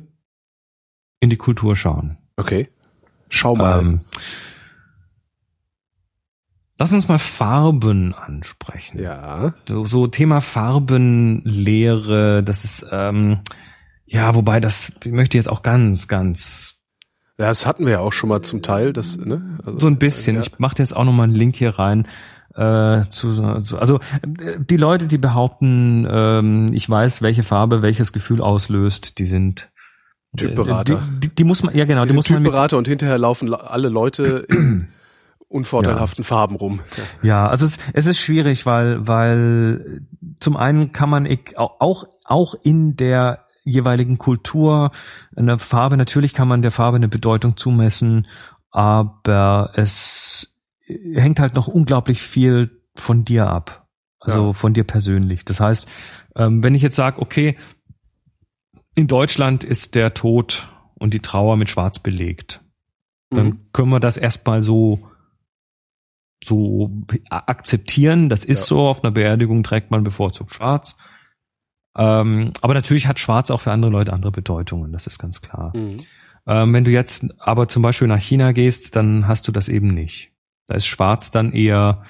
in 1.21 1.31
die 1.31 1.37
Kultur 1.37 1.77
schauen. 1.77 2.19
Okay. 2.37 2.69
Schau 3.29 3.57
mal. 3.57 3.81
Ähm, 3.81 4.01
lass 6.79 6.93
uns 6.93 7.09
mal 7.09 7.19
Farben 7.19 8.15
ansprechen. 8.15 9.03
ja. 9.03 9.55
So, 9.67 9.85
so 9.85 10.07
Thema 10.07 10.41
Farbenlehre, 10.41 12.43
das 12.43 12.65
ist, 12.65 12.87
ähm, 12.91 13.41
ja, 14.07 14.35
wobei 14.35 14.61
das, 14.61 14.93
ich 15.05 15.13
möchte 15.13 15.37
jetzt 15.37 15.49
auch 15.49 15.63
ganz, 15.63 16.09
ganz 16.09 16.77
Ja, 17.39 17.49
das 17.49 17.67
hatten 17.67 17.85
wir 17.85 17.93
ja 17.93 18.01
auch 18.01 18.13
schon 18.13 18.31
mal 18.31 18.43
zum 18.43 18.63
Teil. 18.63 18.93
Das, 18.93 19.19
ne? 19.19 19.59
Also, 19.65 19.81
so 19.81 19.87
ein 19.87 19.99
bisschen. 19.99 20.37
Ja. 20.37 20.43
Ich 20.43 20.59
mache 20.59 20.77
jetzt 20.79 20.97
auch 20.97 21.05
noch 21.05 21.13
mal 21.13 21.25
einen 21.25 21.35
Link 21.35 21.57
hier 21.57 21.79
rein. 21.79 22.07
Äh, 22.55 23.03
zu, 23.09 23.61
zu, 23.63 23.79
also 23.79 24.01
die 24.35 24.79
Leute, 24.79 25.07
die 25.07 25.19
behaupten, 25.19 26.09
ähm, 26.11 26.71
ich 26.73 26.91
weiß, 26.91 27.23
welche 27.23 27.45
Farbe 27.45 27.83
welches 27.83 28.13
Gefühl 28.13 28.41
auslöst, 28.41 29.19
die 29.19 29.27
sind 29.27 29.71
Typberater. 30.39 31.03
Die, 31.15 31.21
die, 31.29 31.35
die 31.35 31.45
muss 31.45 31.63
man, 31.63 31.77
ja 31.77 31.85
genau, 31.85 32.03
Die 32.05 32.11
die 32.11 32.15
muss 32.17 32.29
man 32.31 32.43
Typberater 32.45 32.79
und 32.79 32.89
hinterher 32.89 33.19
laufen 33.19 33.49
la- 33.49 33.57
alle 33.59 33.89
Leute 33.89 34.47
in 34.49 34.89
unvorteilhaften 35.49 36.25
Farben 36.25 36.57
rum. 36.57 36.81
Ja, 37.23 37.49
also 37.49 37.65
es, 37.67 37.79
es 37.95 38.07
ist 38.07 38.19
schwierig, 38.19 38.67
weil, 38.67 39.07
weil 39.07 40.03
zum 40.41 40.57
einen 40.57 40.93
kann 40.93 41.09
man 41.11 41.27
ich- 41.27 41.57
auch, 41.59 42.05
auch 42.25 42.55
in 42.63 42.97
der 42.97 43.45
jeweiligen 43.65 44.19
Kultur 44.19 44.91
eine 45.37 45.59
Farbe, 45.59 45.97
natürlich 45.97 46.33
kann 46.35 46.49
man 46.49 46.63
der 46.63 46.71
Farbe 46.71 46.97
eine 46.97 47.09
Bedeutung 47.09 47.57
zumessen, 47.57 48.27
aber 48.71 49.73
es 49.75 50.53
hängt 51.15 51.41
halt 51.41 51.55
noch 51.55 51.69
unglaublich 51.69 52.23
viel 52.23 52.81
von 52.95 53.25
dir 53.25 53.49
ab. 53.49 53.87
Also 54.21 54.49
Ja. 54.49 54.53
von 54.53 54.73
dir 54.75 54.85
persönlich. 54.85 55.45
Das 55.45 55.61
heißt, 55.61 55.87
ähm, 56.35 56.63
wenn 56.63 56.75
ich 56.75 56.83
jetzt 56.83 56.97
sage, 56.97 57.21
okay, 57.23 57.57
in 58.99 59.07
Deutschland 59.07 59.63
ist 59.65 59.95
der 59.95 60.13
Tod 60.15 60.69
und 60.95 61.15
die 61.15 61.21
Trauer 61.21 61.57
mit 61.57 61.69
Schwarz 61.71 62.01
belegt, 62.01 62.61
dann 63.31 63.47
Mhm. 63.47 63.61
können 63.73 63.91
wir 63.91 64.01
das 64.01 64.17
erstmal 64.17 64.61
so 64.63 65.09
so 66.45 66.91
akzeptieren. 67.31 68.29
Das 68.29 68.45
ist 68.45 68.61
Ja. 68.61 68.67
so. 68.67 68.89
Auf 68.89 69.03
einer 69.03 69.11
Beerdigung 69.13 69.63
trägt 69.65 69.91
man 69.91 70.05
bevorzugt 70.05 70.55
Schwarz. 70.55 70.97
Ähm, 71.97 72.53
aber 72.61 72.75
natürlich 72.75 73.07
hat 73.09 73.19
Schwarz 73.19 73.51
auch 73.51 73.61
für 73.61 73.73
andere 73.73 73.91
Leute 73.91 74.13
andere 74.13 74.31
Bedeutungen. 74.33 74.93
Das 74.93 75.07
ist 75.09 75.19
ganz 75.19 75.41
klar. 75.43 75.73
Mhm. 75.77 76.01
Ähm, 76.47 76.73
wenn 76.73 76.85
du 76.85 76.91
jetzt 76.93 77.27
aber 77.41 77.69
zum 77.69 77.83
Beispiel 77.83 78.07
nach 78.09 78.21
China 78.21 78.53
gehst, 78.53 78.95
dann 78.97 79.27
hast 79.27 79.49
du 79.49 79.53
das 79.53 79.69
eben 79.69 79.89
nicht. 79.95 80.31
Da 80.67 80.75
ist 80.77 80.87
Schwarz 80.87 81.31
dann 81.33 81.53
eher 81.53 82.03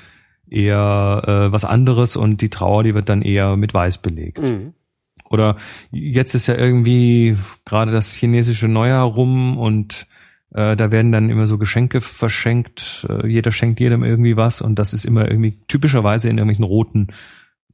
eher 0.51 1.23
äh, 1.27 1.53
was 1.53 1.65
anderes 1.67 2.17
und 2.17 2.41
die 2.43 2.49
Trauer, 2.51 2.83
die 2.83 2.95
wird 2.95 3.09
dann 3.11 3.21
eher 3.23 3.57
mit 3.57 3.73
Weiß 3.75 3.99
belegt. 3.99 4.41
Mhm. 4.43 4.75
Oder 5.29 5.57
jetzt 5.91 6.35
ist 6.35 6.47
ja 6.47 6.57
irgendwie 6.57 7.37
gerade 7.65 7.93
das 7.93 8.15
chinesische 8.15 8.69
Neujahr 8.69 9.05
rum 9.05 9.59
und 9.59 10.07
äh, 10.55 10.77
da 10.77 10.91
werden 10.91 11.13
dann 11.13 11.31
immer 11.31 11.47
so 11.47 11.59
Geschenke 11.59 12.01
verschenkt. 12.01 13.07
Äh, 13.09 13.27
jeder 13.29 13.53
schenkt 13.53 13.81
jedem 13.81 14.05
irgendwie 14.05 14.37
was 14.37 14.61
und 14.61 14.79
das 14.79 14.93
ist 14.93 15.05
immer 15.05 15.29
irgendwie 15.29 15.59
typischerweise 15.69 16.31
in 16.31 16.39
irgendwelchen 16.39 16.65
roten 16.65 17.09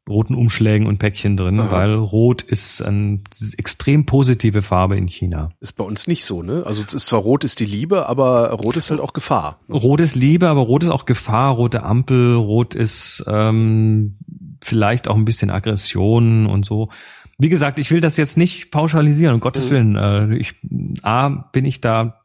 roten 0.09 0.35
Umschlägen 0.35 0.87
und 0.87 0.99
Päckchen 0.99 1.37
drin, 1.37 1.59
Aha. 1.61 1.71
weil 1.71 1.95
Rot 1.95 2.43
ist 2.43 2.83
eine 2.83 3.21
extrem 3.57 4.05
positive 4.05 4.61
Farbe 4.61 4.97
in 4.99 5.09
China. 5.09 5.51
Ist 5.61 5.73
bei 5.73 5.85
uns 5.85 6.07
nicht 6.07 6.25
so, 6.25 6.43
ne? 6.43 6.63
Also 6.67 6.83
es 6.87 6.93
ist 6.93 7.07
zwar 7.07 7.21
rot 7.21 7.43
ist 7.43 7.61
die 7.61 7.65
Liebe, 7.65 8.07
aber 8.07 8.51
rot 8.51 8.77
ist 8.77 8.91
halt 8.91 9.01
auch 9.01 9.15
Gefahr. 9.15 9.61
Rot 9.71 10.01
ist 10.01 10.15
Liebe, 10.15 10.49
aber 10.49 10.61
Rot 10.61 10.83
ist 10.83 10.91
auch 10.91 11.07
Gefahr, 11.07 11.55
rote 11.55 11.85
Ampel, 11.85 12.35
Rot 12.35 12.75
ist 12.75 13.25
ähm, 13.27 14.19
vielleicht 14.63 15.09
auch 15.09 15.17
ein 15.17 15.25
bisschen 15.25 15.51
Aggression 15.51 16.47
und 16.47 16.67
so. 16.67 16.91
Wie 17.39 17.49
gesagt, 17.49 17.79
ich 17.79 17.91
will 17.91 18.01
das 18.01 18.17
jetzt 18.17 18.37
nicht 18.37 18.71
pauschalisieren, 18.71 19.35
um 19.35 19.41
Gottes 19.41 19.67
Mhm. 19.67 19.71
Willen. 19.71 19.97
Äh, 19.97 20.37
ich, 20.37 20.55
A, 21.03 21.29
bin 21.29 21.65
ich 21.65 21.81
da 21.81 22.21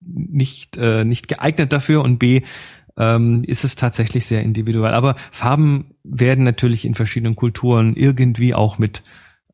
nicht, 0.00 0.76
äh, 0.76 1.04
nicht 1.04 1.28
geeignet 1.28 1.72
dafür 1.72 2.02
und 2.02 2.18
B, 2.18 2.42
ähm, 2.96 3.44
ist 3.44 3.64
es 3.64 3.76
tatsächlich 3.76 4.26
sehr 4.26 4.42
individuell. 4.42 4.94
Aber 4.94 5.14
Farben 5.30 5.94
werden 6.02 6.44
natürlich 6.44 6.84
in 6.84 6.94
verschiedenen 6.94 7.36
Kulturen 7.36 7.94
irgendwie 7.94 8.54
auch 8.54 8.78
mit 8.78 9.02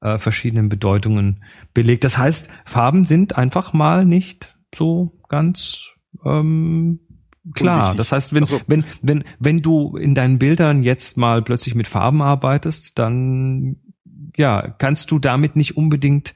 äh, 0.00 0.18
verschiedenen 0.18 0.68
Bedeutungen 0.68 1.44
belegt. 1.74 2.04
Das 2.04 2.18
heißt, 2.18 2.48
Farben 2.64 3.04
sind 3.04 3.36
einfach 3.36 3.72
mal 3.72 4.04
nicht 4.04 4.56
so 4.74 5.18
ganz 5.28 5.84
ähm, 6.24 7.00
klar. 7.54 7.76
Unwichtig. 7.76 7.98
Das 7.98 8.12
heißt, 8.12 8.34
wenn, 8.34 8.46
so. 8.46 8.60
wenn, 8.66 8.84
wenn, 9.02 9.24
wenn 9.38 9.60
du 9.60 9.96
in 9.96 10.14
deinen 10.14 10.38
Bildern 10.38 10.82
jetzt 10.82 11.16
mal 11.16 11.42
plötzlich 11.42 11.74
mit 11.74 11.86
Farben 11.86 12.22
arbeitest, 12.22 12.98
dann 12.98 13.76
ja, 14.36 14.74
kannst 14.78 15.10
du 15.10 15.18
damit 15.18 15.56
nicht 15.56 15.76
unbedingt 15.76 16.34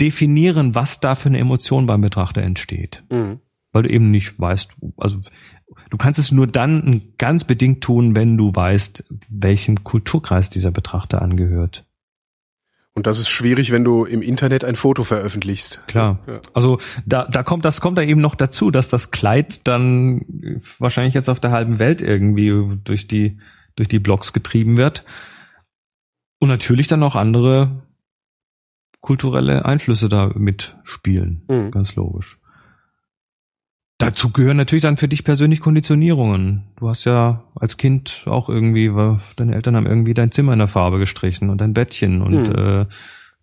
definieren, 0.00 0.74
was 0.74 1.00
da 1.00 1.14
für 1.14 1.28
eine 1.28 1.38
Emotion 1.38 1.86
beim 1.86 2.00
Betrachter 2.00 2.42
entsteht 2.42 3.02
Mhm. 3.10 3.40
weil 3.72 3.82
du 3.84 3.90
eben 3.90 4.10
nicht 4.10 4.38
weißt, 4.38 4.70
also 4.96 5.20
du 5.90 5.96
kannst 5.96 6.18
es 6.18 6.32
nur 6.32 6.46
dann 6.46 7.02
ganz 7.18 7.44
bedingt 7.44 7.82
tun, 7.82 8.14
wenn 8.16 8.36
du 8.36 8.54
weißt, 8.54 9.04
welchem 9.28 9.84
Kulturkreis 9.84 10.50
dieser 10.50 10.70
Betrachter 10.70 11.20
angehört. 11.22 11.84
Und 12.94 13.06
das 13.06 13.18
ist 13.20 13.28
schwierig, 13.28 13.72
wenn 13.72 13.84
du 13.84 14.06
im 14.06 14.22
Internet 14.22 14.64
ein 14.64 14.74
Foto 14.74 15.02
veröffentlichst. 15.04 15.82
Klar. 15.86 16.20
Ja. 16.26 16.40
Also 16.54 16.78
da, 17.04 17.26
da 17.26 17.42
kommt 17.42 17.66
das 17.66 17.82
kommt 17.82 17.98
da 17.98 18.02
eben 18.02 18.22
noch 18.22 18.34
dazu, 18.34 18.70
dass 18.70 18.88
das 18.88 19.10
Kleid 19.10 19.66
dann 19.68 20.24
wahrscheinlich 20.78 21.12
jetzt 21.12 21.28
auf 21.28 21.38
der 21.38 21.50
halben 21.50 21.78
Welt 21.78 22.00
irgendwie 22.00 22.78
durch 22.84 23.06
die 23.06 23.38
durch 23.76 23.88
die 23.88 23.98
Blogs 23.98 24.32
getrieben 24.32 24.78
wird 24.78 25.04
und 26.38 26.48
natürlich 26.48 26.86
dann 26.88 27.02
auch 27.02 27.16
andere 27.16 27.82
kulturelle 29.00 29.64
Einflüsse 29.64 30.08
da 30.08 30.30
mitspielen, 30.34 31.42
Mhm. 31.48 31.70
ganz 31.70 31.94
logisch. 31.96 32.38
Dazu 33.98 34.30
gehören 34.30 34.58
natürlich 34.58 34.82
dann 34.82 34.98
für 34.98 35.08
dich 35.08 35.24
persönlich 35.24 35.60
Konditionierungen. 35.60 36.64
Du 36.76 36.88
hast 36.90 37.04
ja 37.06 37.44
als 37.54 37.78
Kind 37.78 38.24
auch 38.26 38.50
irgendwie, 38.50 38.90
deine 39.36 39.54
Eltern 39.54 39.74
haben 39.76 39.86
irgendwie 39.86 40.12
dein 40.12 40.30
Zimmer 40.32 40.52
in 40.52 40.58
der 40.58 40.68
Farbe 40.68 40.98
gestrichen 40.98 41.48
und 41.48 41.60
dein 41.62 41.72
Bettchen 41.72 42.20
und 42.20 42.48
Hm. 42.48 42.54
äh, 42.82 42.86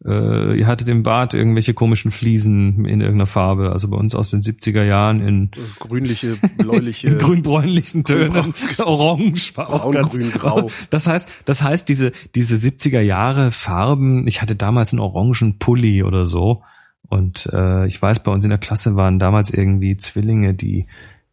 äh, 0.06 0.58
ihr 0.58 0.68
hattet 0.68 0.90
im 0.90 1.04
Bad 1.04 1.34
irgendwelche 1.34 1.74
komischen 1.74 2.12
Fliesen 2.12 2.86
in 2.86 3.02
irgendeiner 3.02 3.26
Farbe. 3.26 3.72
Also 3.72 3.88
bei 3.88 3.98
uns 3.98 4.16
aus 4.16 4.30
den 4.30 4.42
70er 4.42 4.84
Jahren 4.84 5.22
in, 5.22 5.52
Grünliche, 5.80 6.36
bläuliche, 6.58 7.08
in 7.10 7.18
grün-bräunlichen 7.18 8.04
Tönen, 8.04 8.34
Grün-braun- 8.34 8.86
orange 8.86 9.56
war 9.56 9.70
auch 9.72 9.84
braun, 9.84 9.94
ganz 9.94 10.18
grün, 10.18 10.32
grau. 10.32 10.70
das 10.90 11.08
heißt, 11.08 11.30
das 11.46 11.64
heißt, 11.64 11.88
diese, 11.88 12.12
diese 12.36 12.56
70er 12.56 13.02
Jahre 13.02 13.52
Farben, 13.52 14.28
ich 14.28 14.42
hatte 14.42 14.56
damals 14.56 14.94
einen 14.94 15.00
orangen 15.00 15.60
Pulli 15.60 16.04
oder 16.04 16.26
so. 16.26 16.64
Und 17.08 17.50
äh, 17.54 17.86
ich 17.88 18.02
weiß, 18.02 18.24
bei 18.24 18.32
uns 18.32 18.44
in 18.44 18.50
der 18.50 18.60
Klasse 18.60 18.96
waren 18.96 19.20
damals 19.20 19.52
irgendwie 19.52 19.98
Zwillinge, 19.98 20.54
die, 20.54 20.88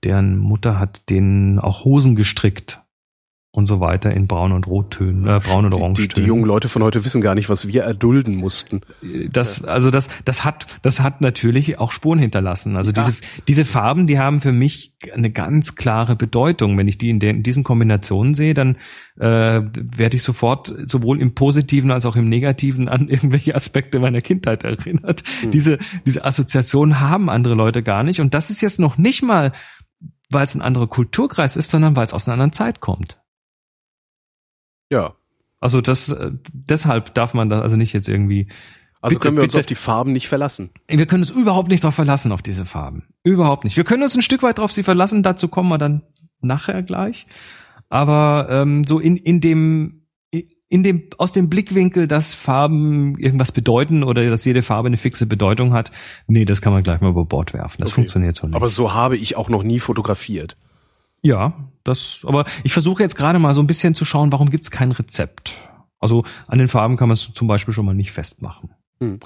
deren 0.04 0.36
Mutter 0.36 0.78
hat 0.78 1.08
denen 1.10 1.58
auch 1.58 1.84
Hosen 1.84 2.16
gestrickt 2.16 2.82
und 3.52 3.66
so 3.66 3.80
weiter 3.80 4.12
in 4.12 4.28
Braun- 4.28 4.52
und 4.52 4.68
Rottönen, 4.68 5.26
äh, 5.26 5.40
Braun- 5.40 5.64
und 5.64 5.72
Die, 5.72 5.76
die, 5.78 5.82
Orangetönen. 5.82 6.14
die 6.14 6.22
jungen 6.22 6.44
Leute 6.44 6.68
von 6.68 6.84
heute 6.84 7.04
wissen 7.04 7.20
gar 7.20 7.34
nicht, 7.34 7.48
was 7.48 7.66
wir 7.66 7.82
erdulden 7.82 8.36
mussten. 8.36 8.82
das, 9.28 9.64
also 9.64 9.90
das, 9.90 10.08
das 10.24 10.44
hat, 10.44 10.66
das 10.82 11.00
hat 11.00 11.20
natürlich 11.20 11.78
auch 11.80 11.90
Spuren 11.90 12.20
hinterlassen. 12.20 12.76
Also 12.76 12.92
Ja. 12.92 13.02
diese, 13.02 13.14
diese 13.48 13.64
Farben, 13.64 14.06
die 14.06 14.20
haben 14.20 14.40
für 14.40 14.52
mich 14.52 14.94
eine 15.12 15.30
ganz 15.32 15.74
klare 15.74 16.14
Bedeutung. 16.14 16.78
Wenn 16.78 16.86
ich 16.86 16.96
die 16.98 17.10
in, 17.10 17.18
den, 17.18 17.38
in 17.38 17.42
diesen 17.42 17.64
Kombinationen 17.64 18.34
sehe, 18.34 18.54
dann 18.54 18.76
äh, 19.18 19.62
werde 19.62 20.14
ich 20.14 20.22
sofort 20.22 20.72
sowohl 20.84 21.20
im 21.20 21.34
Positiven 21.34 21.90
als 21.90 22.06
auch 22.06 22.14
im 22.14 22.28
Negativen 22.28 22.88
an 22.88 23.08
irgendwelche 23.08 23.56
Aspekte 23.56 23.98
meiner 23.98 24.20
Kindheit 24.20 24.62
erinnert. 24.62 25.24
Hm. 25.40 25.50
Diese, 25.50 25.78
diese 26.06 26.24
Assoziationen 26.24 27.00
haben 27.00 27.28
andere 27.28 27.54
Leute 27.54 27.82
gar 27.82 28.04
nicht. 28.04 28.20
Und 28.20 28.32
das 28.32 28.50
ist 28.50 28.60
jetzt 28.60 28.78
noch 28.78 28.96
nicht 28.96 29.22
mal, 29.22 29.50
weil 30.30 30.44
es 30.44 30.54
ein 30.54 30.62
anderer 30.62 30.86
Kulturkreis 30.86 31.56
ist, 31.56 31.70
sondern 31.70 31.96
weil 31.96 32.06
es 32.06 32.14
aus 32.14 32.28
einer 32.28 32.34
anderen 32.34 32.52
Zeit 32.52 32.78
kommt. 32.78 33.19
Ja. 34.90 35.14
Also 35.60 35.80
das, 35.80 36.08
äh, 36.08 36.30
deshalb 36.52 37.14
darf 37.14 37.34
man 37.34 37.48
da 37.50 37.60
also 37.60 37.76
nicht 37.76 37.92
jetzt 37.92 38.08
irgendwie 38.08 38.48
Also 39.02 39.14
Bitte, 39.16 39.20
können 39.28 39.36
wir 39.36 39.42
uns 39.44 39.52
bitte. 39.54 39.60
auf 39.62 39.66
die 39.66 39.74
Farben 39.74 40.12
nicht 40.12 40.28
verlassen. 40.28 40.70
Wir 40.88 41.06
können 41.06 41.22
uns 41.22 41.30
überhaupt 41.30 41.68
nicht 41.68 41.82
darauf 41.84 41.94
verlassen, 41.94 42.32
auf 42.32 42.42
diese 42.42 42.64
Farben. 42.66 43.04
Überhaupt 43.22 43.64
nicht. 43.64 43.76
Wir 43.76 43.84
können 43.84 44.02
uns 44.02 44.14
ein 44.14 44.22
Stück 44.22 44.42
weit 44.42 44.58
darauf 44.58 44.72
sie 44.72 44.82
verlassen, 44.82 45.22
dazu 45.22 45.48
kommen 45.48 45.68
wir 45.68 45.78
dann 45.78 46.02
nachher 46.40 46.82
gleich. 46.82 47.26
Aber 47.88 48.46
ähm, 48.50 48.84
so 48.84 48.98
in, 48.98 49.16
in 49.16 49.40
dem 49.40 49.96
in 50.72 50.84
dem 50.84 51.08
aus 51.18 51.32
dem 51.32 51.50
Blickwinkel, 51.50 52.06
dass 52.06 52.32
Farben 52.32 53.18
irgendwas 53.18 53.50
bedeuten 53.50 54.04
oder 54.04 54.30
dass 54.30 54.44
jede 54.44 54.62
Farbe 54.62 54.86
eine 54.86 54.96
fixe 54.98 55.26
Bedeutung 55.26 55.72
hat, 55.72 55.90
nee, 56.28 56.44
das 56.44 56.62
kann 56.62 56.72
man 56.72 56.84
gleich 56.84 57.00
mal 57.00 57.10
über 57.10 57.24
Bord 57.24 57.52
werfen. 57.52 57.80
Das 57.82 57.90
Okay. 57.90 57.96
funktioniert 58.02 58.36
so 58.36 58.46
nicht. 58.46 58.54
Aber 58.54 58.68
so 58.68 58.94
habe 58.94 59.16
ich 59.16 59.36
auch 59.36 59.48
noch 59.48 59.64
nie 59.64 59.80
fotografiert. 59.80 60.56
Ja, 61.22 61.68
das, 61.90 62.20
aber 62.24 62.44
ich 62.64 62.72
versuche 62.72 63.02
jetzt 63.02 63.16
gerade 63.16 63.38
mal 63.38 63.54
so 63.54 63.60
ein 63.60 63.66
bisschen 63.66 63.94
zu 63.94 64.04
schauen, 64.04 64.32
warum 64.32 64.50
gibt's 64.50 64.70
kein 64.70 64.92
Rezept? 64.92 65.56
Also 65.98 66.24
an 66.46 66.58
den 66.58 66.68
Farben 66.68 66.96
kann 66.96 67.08
man 67.08 67.14
es 67.14 67.32
zum 67.32 67.46
Beispiel 67.46 67.74
schon 67.74 67.84
mal 67.84 67.94
nicht 67.94 68.12
festmachen. 68.12 68.70
Hm. 69.00 69.20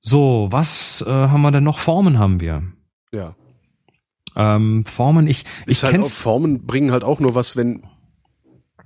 So, 0.00 0.48
was 0.50 1.02
äh, 1.06 1.10
haben 1.10 1.42
wir 1.42 1.50
denn 1.50 1.64
noch? 1.64 1.78
Formen 1.78 2.18
haben 2.18 2.40
wir. 2.40 2.62
Ja. 3.12 3.34
Ähm, 4.36 4.84
Formen, 4.86 5.26
ich, 5.26 5.44
ich 5.66 5.82
halt 5.82 5.94
auch, 5.94 5.96
kenn's. 5.98 6.20
Formen 6.20 6.66
bringen 6.66 6.92
halt 6.92 7.04
auch 7.04 7.20
nur 7.20 7.34
was, 7.34 7.56
wenn 7.56 7.84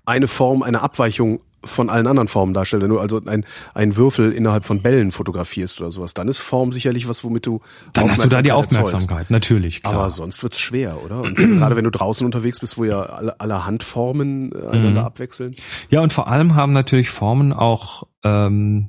eine 0.04 0.26
Form 0.28 0.62
eine 0.62 0.82
Abweichung 0.82 1.40
von 1.64 1.90
allen 1.90 2.06
anderen 2.06 2.28
Formen 2.28 2.54
darstellt. 2.54 2.82
Wenn 2.82 2.90
du 2.90 2.98
also 2.98 3.20
ein, 3.24 3.44
ein 3.74 3.96
Würfel 3.96 4.32
innerhalb 4.32 4.64
von 4.64 4.82
Bällen 4.82 5.10
fotografierst 5.10 5.80
oder 5.80 5.90
sowas, 5.90 6.14
dann 6.14 6.28
ist 6.28 6.40
Form 6.40 6.72
sicherlich 6.72 7.08
was, 7.08 7.24
womit 7.24 7.46
du 7.46 7.60
Dann 7.92 8.10
hast 8.10 8.24
du 8.24 8.28
da 8.28 8.42
die 8.42 8.52
Aufmerksamkeit 8.52 8.94
Aufmerksamkeit, 8.94 9.30
natürlich, 9.30 9.82
klar. 9.82 9.94
Aber 9.94 10.10
sonst 10.10 10.42
wird's 10.42 10.58
schwer, 10.58 11.02
oder? 11.04 11.20
Und 11.20 11.34
gerade 11.34 11.76
wenn 11.76 11.84
du 11.84 11.90
draußen 11.90 12.24
unterwegs 12.24 12.60
bist, 12.60 12.78
wo 12.78 12.84
ja 12.84 13.02
alle, 13.02 13.40
alle 13.40 13.66
Handformen 13.66 14.52
äh, 14.52 14.66
einander 14.68 15.00
Mhm. 15.02 15.06
abwechseln. 15.06 15.54
ja, 15.90 16.00
und 16.00 16.12
vor 16.12 16.28
allem 16.28 16.54
haben 16.54 16.72
natürlich 16.72 17.10
Formen 17.10 17.52
auch 17.52 18.04
ähm, 18.24 18.88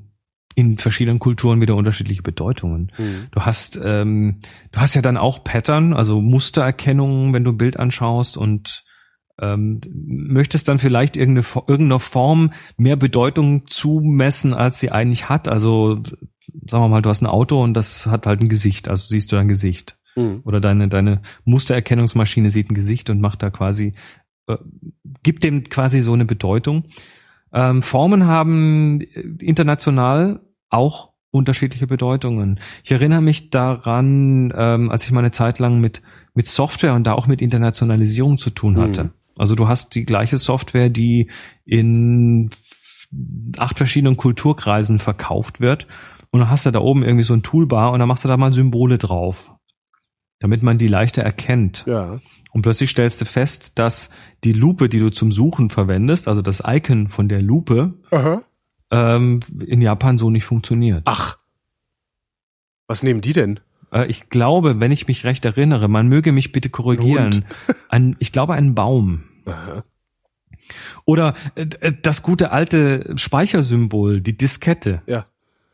in 0.56 0.78
verschiedenen 0.78 1.20
Kulturen 1.20 1.62
wieder 1.62 1.76
unterschiedliche 1.76 2.22
Bedeutungen. 2.22 2.92
Du 3.32 3.42
hast, 3.42 3.80
ähm, 3.84 4.40
du 4.72 4.80
hast 4.80 4.96
ja 4.96 5.02
dann 5.02 5.18
auch 5.18 5.44
Pattern, 5.44 5.94
also 5.94 6.20
Mustererkennung, 6.22 7.34
wenn 7.34 7.44
du 7.44 7.52
ein 7.52 7.58
Bild 7.58 7.78
anschaust 7.80 8.38
und 8.38 8.84
ähm, 9.42 9.82
möchtest 9.94 10.68
dann 10.68 10.80
vielleicht 10.80 11.18
irgendeine, 11.18 11.46
irgendeiner 11.68 12.00
Form 12.00 12.52
mehr 12.78 12.96
Bedeutung 12.96 13.66
zumessen, 13.68 14.54
als 14.54 14.80
sie 14.80 14.92
eigentlich 14.92 15.30
hat. 15.30 15.48
Also 15.48 16.02
sagen 16.68 16.84
wir 16.84 16.88
mal, 16.88 17.02
du 17.02 17.10
hast 17.10 17.22
ein 17.22 17.28
Auto 17.28 17.62
und 17.62 17.74
das 17.74 18.08
hat 18.08 18.28
halt 18.28 18.42
ein 18.42 18.50
Gesicht, 18.50 18.88
also 18.88 19.04
siehst 19.04 19.32
du 19.32 19.36
dein 19.36 19.48
Gesicht. 19.48 19.98
Mhm. 20.16 20.42
Oder 20.44 20.60
deine, 20.60 20.88
deine 20.88 21.22
Mustererkennungsmaschine 21.46 22.50
sieht 22.50 22.70
ein 22.70 22.76
Gesicht 22.76 23.10
und 23.10 23.22
macht 23.22 23.44
da 23.44 23.50
quasi, 23.50 23.94
äh, 24.48 24.58
gibt 25.24 25.44
dem 25.44 25.64
quasi 25.64 26.02
so 26.02 26.14
eine 26.14 26.26
Bedeutung. 26.26 26.86
Ähm, 27.54 27.82
Formen 27.82 28.26
haben 28.26 29.02
äh, 29.02 29.22
international 29.40 30.42
auch 30.70 31.12
unterschiedliche 31.32 31.88
Bedeutungen. 31.88 32.60
Ich 32.84 32.92
erinnere 32.92 33.22
mich 33.22 33.50
daran, 33.50 34.54
ähm, 34.56 34.92
als 34.92 35.06
ich 35.06 35.12
mal 35.12 35.20
eine 35.20 35.32
Zeit 35.32 35.60
lang 35.60 35.80
mit, 35.80 36.02
mit 36.34 36.46
Software 36.46 36.94
und 36.94 37.06
da 37.06 37.14
auch 37.14 37.28
mit 37.28 37.42
Internationalisierung 37.42 38.38
zu 38.38 38.50
tun 38.50 38.78
hatte. 38.78 39.12
Also 39.38 39.56
du 39.56 39.68
hast 39.68 39.96
die 39.96 40.06
gleiche 40.06 40.38
Software, 40.38 40.90
die 40.90 41.30
in 41.66 42.52
acht 43.58 43.78
verschiedenen 43.78 44.18
Kulturkreisen 44.18 45.00
verkauft 45.00 45.60
wird. 45.60 45.88
Und 46.32 46.40
dann 46.40 46.50
hast 46.50 46.66
du 46.66 46.72
da 46.72 46.80
oben 46.80 47.04
irgendwie 47.04 47.24
so 47.24 47.34
ein 47.34 47.44
Toolbar 47.44 47.92
und 47.92 48.00
dann 48.00 48.08
machst 48.08 48.24
du 48.24 48.28
da 48.28 48.38
mal 48.38 48.54
Symbole 48.54 48.98
drauf. 48.98 49.54
Damit 50.40 50.64
man 50.64 50.78
die 50.78 50.88
leichter 50.88 51.22
erkennt. 51.22 51.84
Ja. 51.86 52.20
Und 52.52 52.62
plötzlich 52.64 52.90
stellst 52.90 53.22
du 53.22 53.26
fest, 53.26 53.78
dass 53.78 54.10
die 54.44 54.54
Lupe, 54.54 54.90
die 54.90 55.00
du 55.00 55.10
zum 55.12 55.32
Suchen 55.32 55.70
verwendest, 55.70 56.28
also 56.28 56.42
das 56.42 56.64
Icon 56.66 57.10
von 57.10 57.30
der 57.30 57.42
Lupe, 57.42 57.94
ähm, 58.92 59.42
in 59.66 59.82
Japan 59.82 60.18
so 60.18 60.30
nicht 60.30 60.46
funktioniert. 60.46 61.04
Ach. 61.06 61.38
Was 62.88 63.04
nehmen 63.04 63.22
die 63.22 63.34
denn? 63.34 63.60
Äh, 63.94 64.06
ich 64.08 64.30
glaube, 64.30 64.80
wenn 64.80 64.92
ich 64.92 65.08
mich 65.08 65.24
recht 65.26 65.46
erinnere, 65.46 65.88
man 65.88 66.08
möge 66.08 66.32
mich 66.32 66.52
bitte 66.52 66.70
korrigieren, 66.70 67.46
ein, 67.90 68.16
ich 68.20 68.32
glaube 68.32 68.54
einen 68.54 68.76
Baum. 68.76 69.24
Aha. 69.46 69.84
Oder 71.06 71.34
äh, 71.56 71.66
äh, 71.82 71.94
das 72.02 72.22
gute 72.24 72.52
alte 72.52 73.14
Speichersymbol, 73.18 74.22
die 74.22 74.38
Diskette. 74.38 75.02
Ja. 75.08 75.26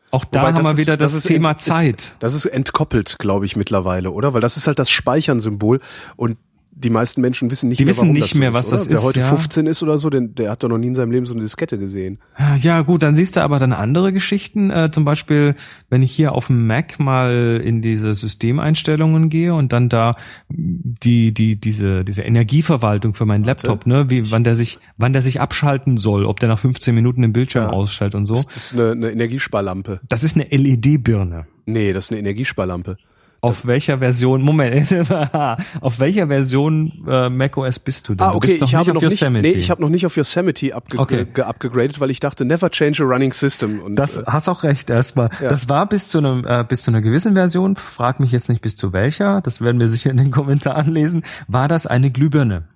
Auch 0.09 0.23
da 0.25 0.41
Wobei, 0.41 0.53
haben 0.53 0.63
wir 0.63 0.71
ist- 0.71 0.77
wieder 0.77 0.97
das, 0.97 1.13
das 1.13 1.23
Thema 1.23 1.49
ent- 1.51 1.59
ist- 1.59 1.65
Zeit. 1.65 2.15
Das 2.19 2.33
ist 2.33 2.45
entkoppelt, 2.45 3.17
glaube 3.19 3.45
ich, 3.45 3.55
mittlerweile, 3.55 4.11
oder? 4.11 4.33
Weil 4.33 4.41
das 4.41 4.55
ist 4.57 4.65
halt 4.67 4.79
das 4.79 4.89
Speichern-Symbol 4.89 5.81
und 6.15 6.37
die 6.79 6.89
meisten 6.91 7.21
Menschen 7.21 7.49
wissen 7.49 7.69
nicht 7.69 7.79
Die 7.79 7.85
mehr, 7.85 7.93
wissen 7.93 8.11
nicht 8.11 8.31
das 8.33 8.37
mehr, 8.37 8.53
so 8.53 8.59
was 8.59 8.65
ist, 8.65 8.71
das 8.71 8.81
oder? 8.81 8.89
Wer 8.91 8.97
ist, 8.99 9.03
heute 9.05 9.19
ja. 9.21 9.25
15 9.27 9.65
ist 9.65 9.83
oder 9.83 9.97
so, 9.97 10.09
den, 10.09 10.35
der 10.35 10.51
hat 10.51 10.63
doch 10.63 10.69
noch 10.69 10.77
nie 10.77 10.87
in 10.87 10.95
seinem 10.95 11.11
Leben 11.11 11.25
so 11.25 11.33
eine 11.33 11.41
Diskette 11.41 11.77
gesehen. 11.79 12.19
Ja, 12.57 12.81
gut, 12.81 13.01
dann 13.03 13.15
siehst 13.15 13.35
du 13.35 13.41
aber 13.41 13.57
dann 13.59 13.73
andere 13.73 14.13
Geschichten. 14.13 14.69
Äh, 14.69 14.91
zum 14.91 15.03
Beispiel, 15.03 15.55
wenn 15.89 16.03
ich 16.03 16.11
hier 16.11 16.33
auf 16.33 16.47
dem 16.47 16.67
Mac 16.67 16.99
mal 16.99 17.61
in 17.63 17.81
diese 17.81 18.13
Systemeinstellungen 18.13 19.29
gehe 19.29 19.53
und 19.55 19.73
dann 19.73 19.89
da 19.89 20.15
die, 20.49 21.33
die, 21.33 21.55
diese, 21.59 22.03
diese 22.03 22.21
Energieverwaltung 22.21 23.13
für 23.13 23.25
meinen 23.25 23.45
Warte. 23.45 23.67
Laptop, 23.67 23.87
ne, 23.87 24.09
wie, 24.09 24.31
wann 24.31 24.43
der 24.43 24.55
sich, 24.55 24.79
wann 24.97 25.13
der 25.13 25.21
sich 25.21 25.41
abschalten 25.41 25.97
soll, 25.97 26.25
ob 26.25 26.39
der 26.39 26.49
nach 26.49 26.59
15 26.59 26.93
Minuten 26.93 27.21
den 27.23 27.33
Bildschirm 27.33 27.63
Ja. 27.63 27.69
ausschaltet 27.69 28.15
und 28.15 28.25
so. 28.27 28.35
Das 28.35 28.45
ist 28.55 28.73
eine, 28.75 28.91
eine 28.91 29.11
Energiesparlampe. 29.11 29.99
Das 30.07 30.23
ist 30.23 30.35
eine 30.35 30.45
LED-Birne. 30.45 31.47
Nee, 31.65 31.91
das 31.93 32.05
ist 32.05 32.11
eine 32.11 32.19
Energiesparlampe. 32.19 32.97
Auf 33.39 33.65
welcher 33.67 33.99
Version, 33.99 34.41
Moment, 34.41 34.91
auf 35.81 35.99
welcher 35.99 36.27
Version 36.27 37.05
äh, 37.07 37.29
macOS 37.29 37.77
bist 37.79 38.09
du 38.09 38.15
denn? 38.15 38.25
Ah, 38.25 38.31
du 38.31 38.37
okay, 38.37 38.47
bist 38.47 38.61
doch 38.63 38.67
ich 38.67 38.75
habe 38.75 38.85
nicht 38.85 38.93
noch 38.95 39.03
auf 39.03 39.09
nicht, 39.11 39.21
Yosemite. 39.21 39.47
nee, 39.47 39.53
ich 39.53 39.69
habe 39.69 39.81
noch 39.81 39.89
nicht 39.89 40.05
auf 40.05 40.17
Yosemite 40.17 40.73
abge 40.75 40.97
Okay. 40.99 41.25
ge 41.33 41.43
upgegradet, 41.43 41.99
weil 41.99 42.09
ich 42.09 42.19
dachte, 42.19 42.45
never 42.45 42.69
change 42.71 43.03
a 43.03 43.05
running 43.05 43.31
system. 43.31 43.79
Und, 43.81 43.95
Das 43.95 44.17
äh, 44.17 44.23
hast 44.25 44.49
auch 44.49 44.63
recht 44.63 44.89
erstmal. 44.89 45.29
Ja. 45.41 45.49
Das 45.49 45.69
war 45.69 45.87
bis 45.87 46.09
zu 46.09 46.17
einem 46.17 46.45
äh, 46.47 46.63
bis 46.67 46.81
zu 46.83 46.91
einer 46.91 47.01
gewissen 47.01 47.35
Version. 47.35 47.75
Frag 47.75 48.19
mich 48.19 48.31
jetzt 48.31 48.49
nicht 48.49 48.61
bis 48.61 48.75
zu 48.75 48.91
welcher. 48.91 49.41
Das 49.41 49.61
werden 49.61 49.79
wir 49.79 49.87
sicher 49.87 50.09
in 50.09 50.17
den 50.17 50.31
Kommentaren 50.37 50.91
lesen. 50.91 51.23
War 51.47 51.67
das 51.67 51.85
eine 51.87 52.11
Glühbirne? 52.11 52.67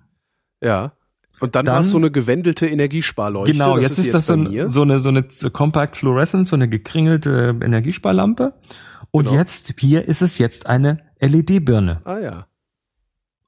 ja. 0.62 0.92
Und 1.40 1.56
dann, 1.56 1.64
Dann- 1.64 1.74
war 1.74 1.80
es 1.80 1.90
so 1.90 1.96
eine 1.98 2.12
gewendelte 2.12 2.68
Energiesparleuchte. 2.68 3.52
genau. 3.52 3.74
das 3.74 3.82
Jetzt 3.88 3.98
ist, 3.98 4.04
sie 4.04 4.12
das 4.12 4.26
so, 4.28 4.34
ein, 4.34 4.68
so 4.68 4.82
eine 4.82 5.00
so 5.00 5.08
eine 5.08 5.24
Compact 5.52 5.96
Fluorescent, 5.96 6.46
so 6.46 6.54
eine 6.54 6.68
gekringelte 6.68 7.56
Energiesparlampe. 7.60 8.52
Und 9.12 9.26
Genau. 9.26 9.38
jetzt 9.38 9.74
hier 9.78 10.08
ist 10.08 10.22
es 10.22 10.38
jetzt 10.38 10.66
eine 10.66 10.98
LED-Birne. 11.20 12.00
Ah 12.04 12.18
ja, 12.18 12.46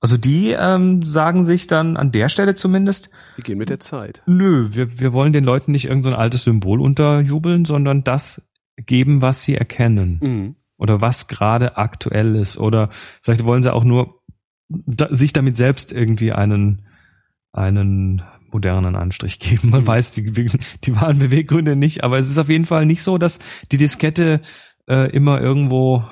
Also 0.00 0.16
die 0.18 0.50
ähm, 0.50 1.03
sagen 1.05 1.42
sich 1.42 1.66
dann 1.66 1.96
an 1.96 2.12
der 2.12 2.29
Stelle 2.29 2.55
zumindest, 2.55 3.11
die 3.38 3.42
gehen 3.42 3.59
mit 3.59 3.70
der 3.70 3.81
Zeit. 3.81 4.22
Nö, 4.27 4.68
wir, 4.72 5.00
wir 5.00 5.12
wollen 5.12 5.33
den 5.33 5.44
Leuten 5.44 5.72
nicht 5.72 5.87
irgendein 5.87 6.12
so 6.12 6.16
ein 6.16 6.20
altes 6.22 6.42
Symbol 6.44 6.81
unterjubeln, 6.81 7.64
sondern 7.64 8.05
das 8.05 8.42
geben, 8.77 9.22
was 9.22 9.42
sie 9.42 9.55
erkennen. 9.57 10.18
Mhm. 10.22 10.57
Oder 10.77 11.00
was 11.00 11.29
gerade 11.29 11.77
aktuell 11.79 12.37
ist. 12.37 12.59
Oder 12.59 12.90
vielleicht 13.22 13.44
wollen 13.44 13.62
sie 13.62 13.72
auch 13.72 13.85
nur 13.85 14.20
da, 14.68 15.09
sich 15.14 15.33
damit 15.33 15.57
selbst 15.57 15.92
irgendwie 15.92 16.33
einen, 16.33 16.87
einen 17.53 18.22
modernen 18.50 18.96
Anstrich 18.96 19.38
geben. 19.38 19.70
Man 19.70 19.83
Mhm. 19.83 19.87
weiß 19.87 20.12
die, 20.12 20.24
die 20.85 20.96
wahren 20.96 21.18
Beweggründe 21.20 21.77
nicht, 21.77 22.05
aber 22.05 22.18
es 22.18 22.29
ist 22.29 22.38
auf 22.38 22.48
jeden 22.50 22.66
Fall 22.66 22.85
nicht 22.87 23.03
so, 23.03 23.16
dass 23.18 23.38
die 23.72 23.79
Diskette 23.79 24.40
äh, 24.88 25.10
immer 25.10 25.40
irgendwo 25.40 26.04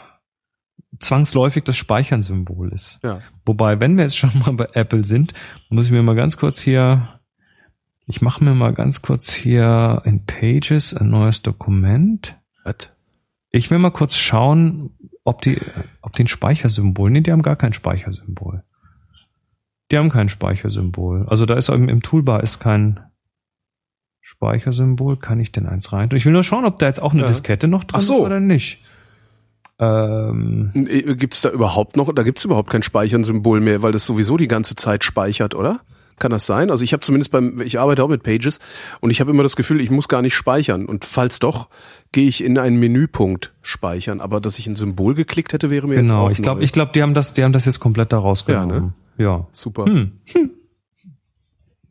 zwangsläufig 0.98 1.64
das 1.64 1.76
Speichern-Symbol 1.76 2.72
ist. 2.72 3.00
Ja. 3.02 3.20
Wobei, 3.44 3.80
wenn 3.80 3.96
wir 3.96 4.04
jetzt 4.04 4.16
schon 4.16 4.30
mal 4.38 4.52
bei 4.52 4.66
Apple 4.74 5.04
sind, 5.04 5.34
muss 5.68 5.86
ich 5.86 5.92
mir 5.92 6.02
mal 6.02 6.14
ganz 6.14 6.36
kurz 6.36 6.60
hier, 6.60 7.20
ich 8.06 8.22
mache 8.22 8.44
mir 8.44 8.54
mal 8.54 8.74
ganz 8.74 9.02
kurz 9.02 9.32
hier 9.32 10.02
in 10.04 10.24
Pages 10.26 10.94
ein 10.94 11.10
neues 11.10 11.42
Dokument. 11.42 12.38
Was? 12.64 12.90
Ich 13.50 13.70
will 13.70 13.78
mal 13.78 13.90
kurz 13.90 14.16
schauen, 14.16 14.90
ob 15.24 15.42
die, 15.42 15.58
ob 16.00 16.12
die 16.12 16.24
ein 16.24 16.28
Speichersymbol, 16.28 17.10
nee, 17.10 17.20
die 17.20 17.32
haben 17.32 17.42
gar 17.42 17.56
kein 17.56 17.72
Speichersymbol. 17.72 18.64
Die 19.90 19.98
haben 19.98 20.08
kein 20.08 20.30
Speichersymbol. 20.30 21.26
Also 21.28 21.44
da 21.44 21.54
ist 21.54 21.68
im, 21.68 21.88
im 21.88 22.02
Toolbar 22.02 22.42
ist 22.42 22.60
kein 22.60 23.00
Speichersymbol. 24.42 25.18
Kann 25.18 25.38
ich 25.38 25.52
denn 25.52 25.66
eins 25.66 25.92
rein? 25.92 26.10
Ich 26.14 26.26
will 26.26 26.32
nur 26.32 26.42
schauen, 26.42 26.64
ob 26.64 26.80
da 26.80 26.86
jetzt 26.86 27.00
auch 27.00 27.12
eine 27.12 27.22
Ja. 27.22 27.28
Diskette 27.28 27.68
noch 27.68 27.84
drin 27.84 28.00
so. 28.00 28.14
ist 28.14 28.20
oder 28.20 28.40
nicht. 28.40 28.80
Ähm, 29.78 30.70
Gibt 30.74 31.34
es 31.34 31.42
da 31.42 31.50
überhaupt 31.50 31.96
noch, 31.96 32.12
da 32.12 32.24
gibt 32.24 32.38
es 32.38 32.44
überhaupt 32.44 32.70
kein 32.70 32.82
Speichern-Symbol 32.82 33.60
mehr, 33.60 33.82
weil 33.82 33.92
das 33.92 34.04
sowieso 34.04 34.36
die 34.36 34.48
ganze 34.48 34.74
Zeit 34.74 35.04
speichert, 35.04 35.54
oder? 35.54 35.80
Kann 36.18 36.30
das 36.30 36.44
sein? 36.46 36.70
Also 36.70 36.84
ich 36.84 36.92
habe 36.92 37.00
zumindest 37.00 37.30
beim, 37.32 37.60
ich 37.60 37.78
arbeite 37.80 38.02
auch 38.04 38.08
mit 38.08 38.22
Pages 38.22 38.58
und 39.00 39.10
ich 39.10 39.20
habe 39.20 39.30
immer 39.30 39.42
das 39.44 39.56
Gefühl, 39.56 39.80
ich 39.80 39.90
muss 39.90 40.08
gar 40.08 40.22
nicht 40.22 40.34
speichern. 40.34 40.86
Und 40.86 41.04
falls 41.04 41.38
doch, 41.38 41.68
gehe 42.10 42.28
ich 42.28 42.44
in 42.44 42.58
einen 42.58 42.78
Menüpunkt 42.78 43.52
speichern. 43.62 44.20
Aber 44.20 44.40
dass 44.40 44.58
ich 44.58 44.66
ein 44.66 44.76
Symbol 44.76 45.14
geklickt 45.14 45.52
hätte, 45.52 45.70
wäre 45.70 45.86
mir 45.86 45.94
jetzt 46.00 46.10
genau, 46.10 46.26
auch 46.26 46.30
ich 46.30 46.42
glaube, 46.42 46.62
ich 46.62 46.72
glaube, 46.72 46.92
die 46.94 47.02
haben 47.02 47.14
das, 47.14 47.32
die 47.32 47.42
haben 47.44 47.52
das 47.52 47.64
jetzt 47.64 47.80
komplett 47.80 48.12
da 48.12 48.18
rausgenommen. 48.18 48.92
Ja. 49.18 49.46
Super. 49.52 49.86
Hm. 49.86 50.12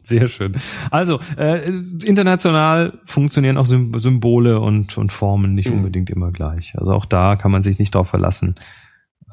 Sehr 0.03 0.27
schön. 0.27 0.55
Also, 0.89 1.19
äh, 1.37 1.69
international 2.03 2.99
funktionieren 3.05 3.57
auch 3.57 3.67
Sym- 3.67 3.97
Symbole 3.99 4.59
und, 4.59 4.97
und 4.97 5.11
Formen 5.11 5.53
nicht 5.53 5.69
Mhm. 5.69 5.77
unbedingt 5.77 6.09
immer 6.09 6.31
gleich. 6.31 6.77
Also 6.77 6.91
auch 6.91 7.05
da 7.05 7.35
kann 7.35 7.51
man 7.51 7.61
sich 7.63 7.77
nicht 7.79 7.93
darauf 7.93 8.09
verlassen, 8.09 8.55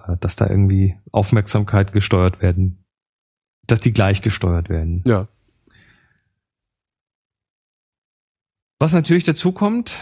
äh, 0.07 0.17
dass 0.21 0.37
da 0.37 0.47
irgendwie 0.49 0.97
Aufmerksamkeit 1.11 1.93
gesteuert 1.93 2.43
werden, 2.43 2.85
dass 3.67 3.81
die 3.81 3.93
gleich 3.93 4.21
gesteuert 4.23 4.69
werden. 4.69 5.03
Ja. 5.07 5.29
Was 8.81 8.93
natürlich 8.93 9.25
dazu 9.25 9.53
kommt, 9.53 9.97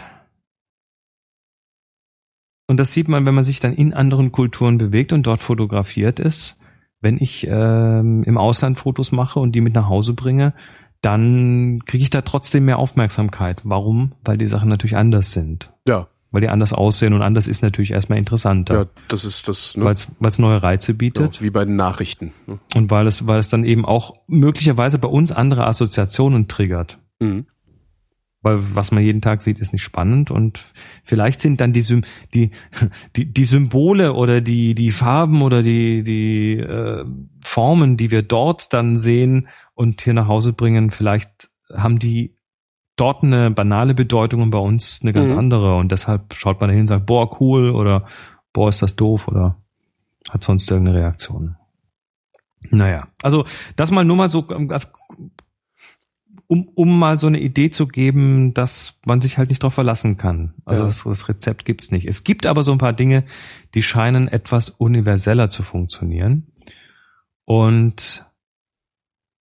und 2.69 2.79
das 2.79 2.93
sieht 2.93 3.09
man, 3.09 3.25
wenn 3.25 3.35
man 3.35 3.45
sich 3.45 3.61
dann 3.61 3.73
in 3.75 3.95
anderen 3.95 4.33
Kulturen 4.33 4.77
bewegt 4.79 5.13
und 5.13 5.27
dort 5.27 5.41
fotografiert 5.41 6.19
ist, 6.21 6.59
wenn 7.07 7.19
ich 7.21 7.47
ähm, 7.49 8.21
im 8.27 8.37
Ausland 8.37 8.81
Fotos 8.81 9.13
mache 9.13 9.39
und 9.39 9.53
die 9.53 9.61
mit 9.61 9.77
nach 9.77 9.89
Hause 9.89 10.13
bringe, 10.13 10.55
dann 11.03 11.83
kriege 11.87 12.03
ich 12.03 12.11
da 12.11 12.23
trotzdem 12.23 12.65
mehr 12.65 12.81
Aufmerksamkeit. 12.81 13.61
Warum? 13.63 14.11
Weil 14.25 14.39
die 14.39 14.49
Sachen 14.49 14.69
natürlich 14.69 14.97
anders 14.97 15.31
sind. 15.31 15.71
Ja. 15.87 16.09
Weil 16.33 16.41
die 16.41 16.49
anders 16.49 16.73
aussehen 16.73 17.13
und 17.13 17.23
anders 17.23 17.47
ist 17.47 17.63
natürlich 17.63 17.93
erstmal 17.93 18.19
interessanter. 18.19 18.75
Ja, 18.75 18.87
das 19.07 19.25
ist 19.25 19.47
das, 19.47 19.77
ne? 19.77 19.85
Weil 19.85 19.95
es 20.29 20.39
neue 20.41 20.61
Reize 20.61 20.93
ja, 20.93 20.99
bietet 20.99 21.41
wie 21.41 21.51
bei 21.51 21.65
den 21.65 21.77
Nachrichten. 21.77 22.33
Ne? 22.49 22.59
und 22.75 22.91
weil 22.91 23.07
es, 23.07 23.29
weil 23.29 23.39
es 23.39 23.51
dann 23.51 23.63
eben 23.63 23.85
auch 23.85 24.17
möglicherweise 24.27 24.99
bei 24.99 25.07
uns 25.07 25.31
andere 25.31 25.65
Assoziationen 25.69 26.49
triggert. 26.49 26.99
Mhm. 27.21 27.47
Weil 28.47 28.77
was 28.77 28.93
man 28.93 29.03
jeden 29.03 29.21
Tag 29.23 29.43
sieht, 29.43 29.59
ist 29.59 29.73
nicht 29.73 29.83
spannend 29.83 30.31
und 30.31 30.73
vielleicht 31.03 31.41
sind 31.41 31.61
dann 31.61 31.73
die, 31.73 31.81
Sym 31.83 32.05
die, 32.33 32.53
die, 33.17 33.25
die 33.33 33.45
Symbole 33.45 34.13
oder 34.13 34.41
die, 34.41 34.77
die 34.77 34.91
Farben 34.91 35.43
oder 35.43 35.65
die, 35.65 36.05
die 36.05 36.59
äh, 36.59 37.05
Formen, 37.43 37.97
die 37.97 38.13
wir 38.13 38.23
dort 38.23 38.73
dann 38.73 38.99
sehen 38.99 39.49
und 39.75 40.01
hier 40.01 40.15
nach 40.15 40.29
Hause 40.29 40.53
bringen, 40.53 40.93
vielleicht 40.93 41.51
haben 41.75 41.99
die 41.99 42.37
dort 42.95 43.25
eine 43.25 43.51
banale 43.51 43.95
Bedeutung 43.95 44.43
und 44.43 44.51
bei 44.51 44.59
uns 44.59 45.01
eine 45.03 45.13
ganz 45.13 45.33
Mhm. 45.33 45.39
andere 45.39 45.77
und 45.77 45.91
deshalb 45.91 46.33
schaut 46.33 46.61
man 46.61 46.69
dahin 46.69 46.83
und 46.83 46.87
sagt, 46.87 47.07
boah, 47.07 47.41
cool 47.41 47.71
oder 47.71 48.07
boah, 48.53 48.69
ist 48.69 48.81
das 48.81 48.95
doof 48.95 49.27
oder 49.27 49.57
hat 50.31 50.45
sonst 50.45 50.71
irgendeine 50.71 50.99
Reaktion. 50.99 51.57
Naja, 52.71 53.09
also 53.23 53.45
das 53.75 53.91
mal 53.91 54.05
nur 54.05 54.17
mal 54.17 54.31
so 54.31 54.47
als 54.69 54.93
um, 56.49 56.69
um 56.75 56.99
mal 56.99 57.19
so 57.19 57.27
eine 57.27 57.41
Idee 57.41 57.71
zu 57.71 57.87
geben, 57.87 58.55
dass 58.55 58.99
man 59.05 59.21
sich 59.21 59.39
halt 59.39 59.49
nicht 59.49 59.63
darauf 59.63 59.75
verlassen 59.75 60.17
kann. 60.17 60.55
Also 60.65 60.83
Ja. 60.83 60.87
das, 60.89 61.05
das 61.05 61.29
Rezept 61.29 61.65
gibt's 61.65 61.91
nicht. 61.91 62.07
Es 62.07 62.25
gibt 62.25 62.47
aber 62.47 62.63
so 62.63 62.73
ein 62.73 62.79
paar 62.79 62.93
Dinge, 62.93 63.25
die 63.75 63.83
scheinen 63.83 64.29
etwas 64.29 64.71
universeller 64.71 65.51
zu 65.51 65.63
funktionieren. 65.63 66.47
Und 67.45 68.25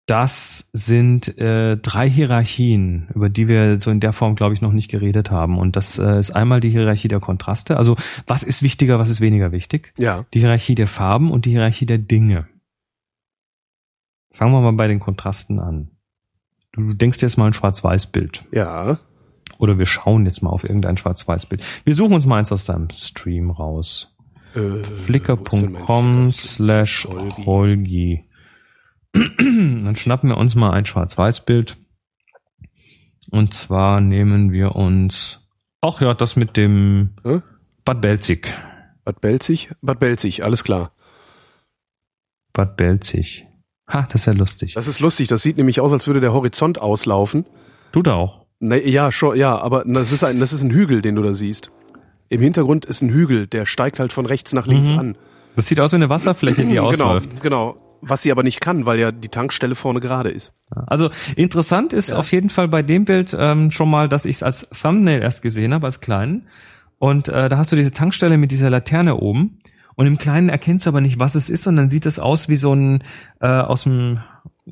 das 0.07 0.69
sind 0.71 1.35
äh, 1.39 1.77
drei 1.77 2.07
Hierarchien, 2.07 3.07
über 3.15 3.27
die 3.27 3.47
wir 3.47 3.79
so 3.79 3.89
in 3.89 3.99
der 3.99 4.13
Form, 4.13 4.35
glaube 4.35 4.53
ich, 4.53 4.61
noch 4.61 4.71
nicht 4.71 4.89
geredet 4.89 5.31
haben. 5.31 5.57
Und 5.57 5.75
das 5.75 5.97
äh, 5.97 6.19
ist 6.19 6.29
einmal 6.31 6.59
die 6.59 6.69
Hierarchie 6.69 7.07
der 7.07 7.19
Kontraste. 7.19 7.77
Also 7.77 7.95
was 8.27 8.43
ist 8.43 8.61
wichtiger, 8.61 8.99
was 8.99 9.09
ist 9.09 9.21
weniger 9.21 9.51
wichtig? 9.51 9.93
Ja. 9.97 10.25
Die 10.33 10.39
Hierarchie 10.39 10.75
der 10.75 10.87
Farben 10.87 11.31
und 11.31 11.45
die 11.45 11.51
Hierarchie 11.51 11.87
der 11.87 11.97
Dinge. 11.97 12.47
Fangen 14.31 14.51
wir 14.53 14.61
mal 14.61 14.73
bei 14.73 14.87
den 14.87 14.99
Kontrasten 14.99 15.59
an. 15.59 15.89
Du 16.75 16.93
denkst 16.93 17.21
jetzt 17.21 17.37
mal 17.37 17.47
ein 17.47 17.53
Schwarz-Weiß-Bild. 17.53 18.45
Ja. 18.51 18.99
Oder 19.57 19.77
wir 19.77 19.85
schauen 19.85 20.25
jetzt 20.25 20.41
mal 20.43 20.49
auf 20.49 20.63
irgendein 20.63 20.97
Schwarz-Weiß-Bild. 20.97 21.63
Wir 21.85 21.93
suchen 21.93 22.13
uns 22.13 22.25
mal 22.25 22.39
eins 22.39 22.51
aus 22.51 22.65
deinem 22.65 22.89
Stream 22.89 23.49
raus. 23.49 24.13
Äh, 24.55 24.83
Flickr.com 24.83 26.25
slash 26.25 27.07
Holgi. 27.45 28.25
Dann 29.13 29.95
schnappen 29.95 30.29
wir 30.29 30.37
uns 30.37 30.55
mal 30.55 30.71
ein 30.71 30.85
Schwarz-Weiß-Bild. 30.85 31.77
Und 33.31 33.53
zwar 33.53 34.01
nehmen 34.01 34.51
wir 34.51 34.75
uns, 34.75 35.39
ach 35.81 36.01
ja, 36.01 36.13
das 36.13 36.35
mit 36.35 36.57
dem 36.57 37.15
Hä? 37.23 37.41
Bad 37.85 38.01
Belzig. 38.01 38.53
Bad 39.03 39.21
Belzig? 39.21 39.71
Bad 39.81 39.99
Belzig, 39.99 40.43
alles 40.43 40.63
klar. 40.63 40.91
Bad 42.53 42.77
Belzig. 42.77 43.45
Ha, 43.87 44.07
das 44.09 44.21
ist 44.21 44.25
ja 44.27 44.33
lustig. 44.33 44.73
Das 44.73 44.87
ist 44.87 44.99
lustig, 44.99 45.27
das 45.27 45.41
sieht 45.43 45.57
nämlich 45.57 45.79
aus, 45.79 45.93
als 45.93 46.07
würde 46.07 46.19
der 46.19 46.33
Horizont 46.33 46.79
auslaufen. 46.81 47.45
Du 47.91 48.01
da 48.01 48.15
auch. 48.15 48.45
Na, 48.59 48.77
ja, 48.77 49.11
schon, 49.11 49.37
ja, 49.37 49.57
aber 49.57 49.83
das 49.85 50.11
ist 50.11 50.23
ein, 50.23 50.39
das 50.39 50.53
ist 50.53 50.63
ein 50.63 50.71
Hügel, 50.71 51.01
den 51.01 51.15
du 51.15 51.21
da 51.23 51.33
siehst. 51.35 51.71
Im 52.29 52.41
Hintergrund 52.41 52.85
ist 52.85 53.01
ein 53.01 53.09
Hügel, 53.09 53.45
der 53.47 53.65
steigt 53.65 53.99
halt 53.99 54.11
von 54.11 54.25
rechts 54.25 54.53
nach 54.53 54.65
links 54.65 54.89
Mhm. 54.91 54.99
an. 54.99 55.17
Das 55.55 55.67
sieht 55.67 55.79
aus 55.79 55.91
wie 55.91 55.97
eine 55.97 56.09
Wasserfläche, 56.09 56.63
die 56.63 56.69
genau, 56.73 56.85
ausläuft. 56.87 57.41
genau. 57.41 57.77
Was 58.01 58.21
sie 58.21 58.31
aber 58.31 58.43
nicht 58.43 58.59
kann, 58.61 58.85
weil 58.85 58.99
ja 58.99 59.11
die 59.11 59.29
Tankstelle 59.29 59.73
vorne 59.75 59.99
gerade 59.99 60.29
ist. 60.29 60.51
Also 60.69 61.09
interessant 61.35 61.91
ist 61.93 62.09
Ja. 62.09 62.17
auf 62.17 62.31
jeden 62.31 62.49
Fall 62.49 62.67
bei 62.67 62.81
dem 62.83 63.05
Bild 63.05 63.35
ähm, 63.39 63.71
schon 63.71 63.89
mal, 63.89 64.09
dass 64.09 64.25
ich 64.25 64.37
es 64.37 64.43
als 64.43 64.67
Thumbnail 64.79 65.21
erst 65.21 65.41
gesehen 65.41 65.73
habe, 65.73 65.85
als 65.87 66.01
kleinen. 66.01 66.47
Und 66.99 67.29
äh, 67.29 67.49
da 67.49 67.57
hast 67.57 67.71
du 67.71 67.75
diese 67.75 67.91
Tankstelle 67.91 68.37
mit 68.37 68.51
dieser 68.51 68.69
Laterne 68.69 69.15
oben. 69.15 69.59
Und 69.95 70.07
im 70.07 70.17
Kleinen 70.17 70.49
erkennst 70.49 70.85
du 70.85 70.89
aber 70.89 71.01
nicht, 71.01 71.19
was 71.19 71.35
es 71.35 71.49
ist, 71.49 71.67
und 71.67 71.77
dann 71.77 71.89
sieht 71.89 72.05
es 72.05 72.19
aus 72.19 72.49
wie 72.49 72.57
so 72.57 72.73
ein 72.73 73.03
äh, 73.39 73.47
aus 73.47 73.83
dem 73.83 74.19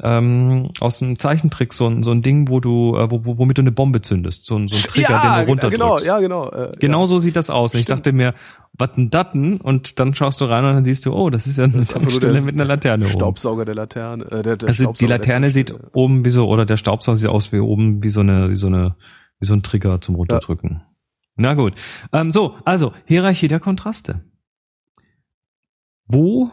ähm, 0.02 0.70
aus 0.80 1.00
dem 1.00 1.20
Zeichentrick 1.20 1.72
so 1.72 1.88
ein 1.88 2.02
so 2.04 2.12
ein 2.12 2.24
Ding, 2.24 2.50
wo 2.50 2.60
du 2.60 2.98
äh, 2.98 3.12
wo, 3.12 3.26
wo, 3.26 3.38
womit 3.38 3.60
du 3.60 3.62
eine 3.62 3.72
Bombe 3.72 4.02
zündest, 4.02 4.46
so 4.46 4.58
ein 4.58 4.68
so 4.68 4.76
ein 4.76 4.82
Trigger, 4.82 5.22
den 5.22 5.46
du 5.46 5.52
runterdrückst. 5.52 5.80
genau, 5.80 6.00
ja, 6.00 6.20
genau. 6.20 6.50
Äh, 6.50 6.72
Genau 6.80 7.02
ja. 7.02 7.08
so 7.08 7.20
sieht 7.20 7.36
das 7.36 7.50
aus. 7.50 7.74
Und 7.74 7.80
ich 7.80 7.86
dachte 7.86 8.12
mir, 8.12 8.34
was 8.74 8.94
denn 8.94 9.12
Datten? 9.12 9.58
Und 9.62 10.00
dann 10.00 10.16
schaust 10.16 10.42
du 10.42 10.46
rein 10.46 10.66
und 10.66 10.74
dann 10.74 10.84
siehst 10.84 11.06
du, 11.06 11.14
oh, 11.14 11.30
das 11.30 11.46
ist 11.46 11.58
ja 11.58 11.66
eine 11.66 11.78
Das 11.78 11.90
Tankstelle 11.90 12.42
mit 12.42 12.56
einer 12.56 12.66
Laterne 12.66 13.06
oben. 13.06 13.14
Staubsauger 13.14 13.66
der 13.66 13.76
Laterne. 13.76 14.26
Äh, 14.26 14.42
der, 14.42 14.58
der 14.58 14.70
Also 14.70 14.92
die 14.94 15.06
Laterne 15.06 15.52
sieht 15.52 15.74
oben 15.94 16.26
wie 16.26 16.32
so, 16.32 16.48
oder 16.48 16.66
der 16.66 16.78
Staubsauger 16.78 17.18
sieht 17.18 17.30
aus 17.30 17.52
wie 17.52 17.60
oben 17.60 18.02
wie 18.04 18.10
so 18.10 18.22
eine, 18.22 18.50
wie 18.50 18.58
so 18.58 18.68
eine, 18.68 18.96
wie 19.40 19.46
so 19.46 19.54
ein 19.54 19.62
Trigger 19.62 20.02
zum 20.02 20.16
Runterdrücken. 20.16 20.82
Na 21.36 21.54
gut. 21.54 21.74
Ähm, 22.12 22.32
so, 22.32 22.56
also 22.66 22.94
Hierarchie 23.06 23.48
der 23.48 23.60
Kontraste. 23.60 24.22
Wo? 26.08 26.52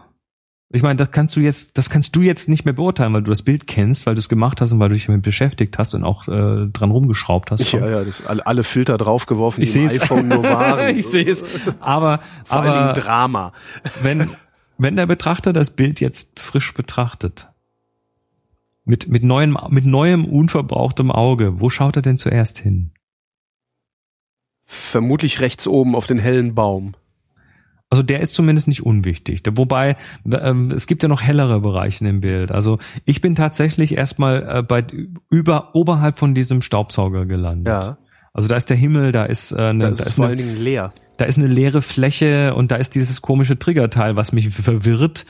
Ich 0.72 0.82
meine, 0.82 0.96
das 0.96 1.10
kannst 1.10 1.34
du 1.34 1.40
jetzt, 1.40 1.76
das 1.78 1.90
kannst 1.90 2.14
du 2.14 2.20
jetzt 2.22 2.48
nicht 2.48 2.64
mehr 2.64 2.74
beurteilen, 2.74 3.12
weil 3.12 3.22
du 3.24 3.30
das 3.30 3.42
Bild 3.42 3.66
kennst, 3.66 4.06
weil 4.06 4.14
du 4.14 4.20
es 4.20 4.28
gemacht 4.28 4.60
hast 4.60 4.70
und 4.70 4.78
weil 4.78 4.88
du 4.88 4.94
dich 4.94 5.06
damit 5.06 5.22
beschäftigt 5.22 5.76
hast 5.78 5.94
und 5.96 6.04
auch 6.04 6.28
äh, 6.28 6.68
dran 6.68 6.92
rumgeschraubt 6.92 7.50
hast. 7.50 7.66
schon. 7.66 7.80
Ja, 7.80 7.90
ja, 7.90 8.04
das 8.04 8.24
alle, 8.24 8.46
alle 8.46 8.62
Filter 8.62 8.96
draufgeworfen, 8.96 9.62
Ich 9.64 9.72
die 9.72 9.80
im 9.82 9.88
seh's. 9.88 10.02
iPhone 10.02 10.28
nur 10.28 10.44
waren. 10.44 10.96
ich 10.96 11.06
sehe 11.08 11.28
es. 11.28 11.42
Aber, 11.80 12.20
Vor 12.44 12.58
allen 12.60 12.72
Dingen 12.72 12.84
aber 12.84 12.92
Drama. 13.00 13.52
wenn, 14.02 14.30
wenn 14.78 14.94
der 14.94 15.06
Betrachter 15.06 15.52
das 15.52 15.70
Bild 15.70 15.98
jetzt 16.00 16.38
frisch 16.38 16.72
betrachtet, 16.72 17.48
mit, 18.84 19.08
mit 19.08 19.24
neuem, 19.24 19.58
mit 19.70 19.84
neuem, 19.84 20.24
unverbrauchtem 20.24 21.10
Auge, 21.10 21.60
wo 21.60 21.68
schaut 21.68 21.96
er 21.96 22.02
denn 22.02 22.18
zuerst 22.18 22.58
hin? 22.60 22.92
Vermutlich 24.64 25.40
rechts 25.40 25.66
oben 25.66 25.96
auf 25.96 26.06
den 26.06 26.18
hellen 26.18 26.54
Baum. 26.54 26.94
Also 27.92 28.02
der 28.04 28.20
ist 28.20 28.34
zumindest 28.34 28.68
nicht 28.68 28.86
unwichtig. 28.86 29.42
Da- 29.42 29.50
Wobei, 29.56 29.96
ähm, 30.32 30.70
es 30.70 30.86
gibt 30.86 31.02
ja 31.02 31.08
noch 31.08 31.22
hellere 31.22 31.60
Bereiche 31.60 32.06
im 32.06 32.20
Bild. 32.20 32.52
Also 32.52 32.78
ich 33.04 33.20
bin 33.20 33.34
tatsächlich 33.34 33.96
erstmal 33.96 34.58
äh, 34.58 34.62
bei 34.62 34.84
über 35.28 35.74
oberhalb 35.74 36.18
von 36.18 36.34
diesem 36.34 36.62
Staubsauger 36.62 37.26
gelandet. 37.26 37.66
Ja, 37.72 37.98
Also 38.32 38.46
da 38.46 38.54
ist 38.56 38.70
der 38.70 38.76
Himmel, 38.76 39.10
da 39.10 39.24
ist, 39.24 39.50
äh, 39.52 39.56
eine, 39.56 39.80
da 39.80 39.86
da, 39.86 39.90
ist 39.92 40.00
es 40.00 40.06
ist 40.10 40.14
vor 40.14 40.26
eine, 40.26 40.36
allen 40.36 40.38
Dingen 40.48 40.62
leer. 40.62 40.92
da 41.16 41.24
ist 41.24 41.36
eine 41.36 41.48
leere 41.48 41.82
Fläche 41.82 42.54
und 42.54 42.70
da 42.70 42.76
ist 42.76 42.94
dieses 42.94 43.22
komische 43.22 43.58
Triggerteil, 43.58 44.16
was 44.16 44.30
mich 44.32 44.50
verwirrt, 44.50 45.26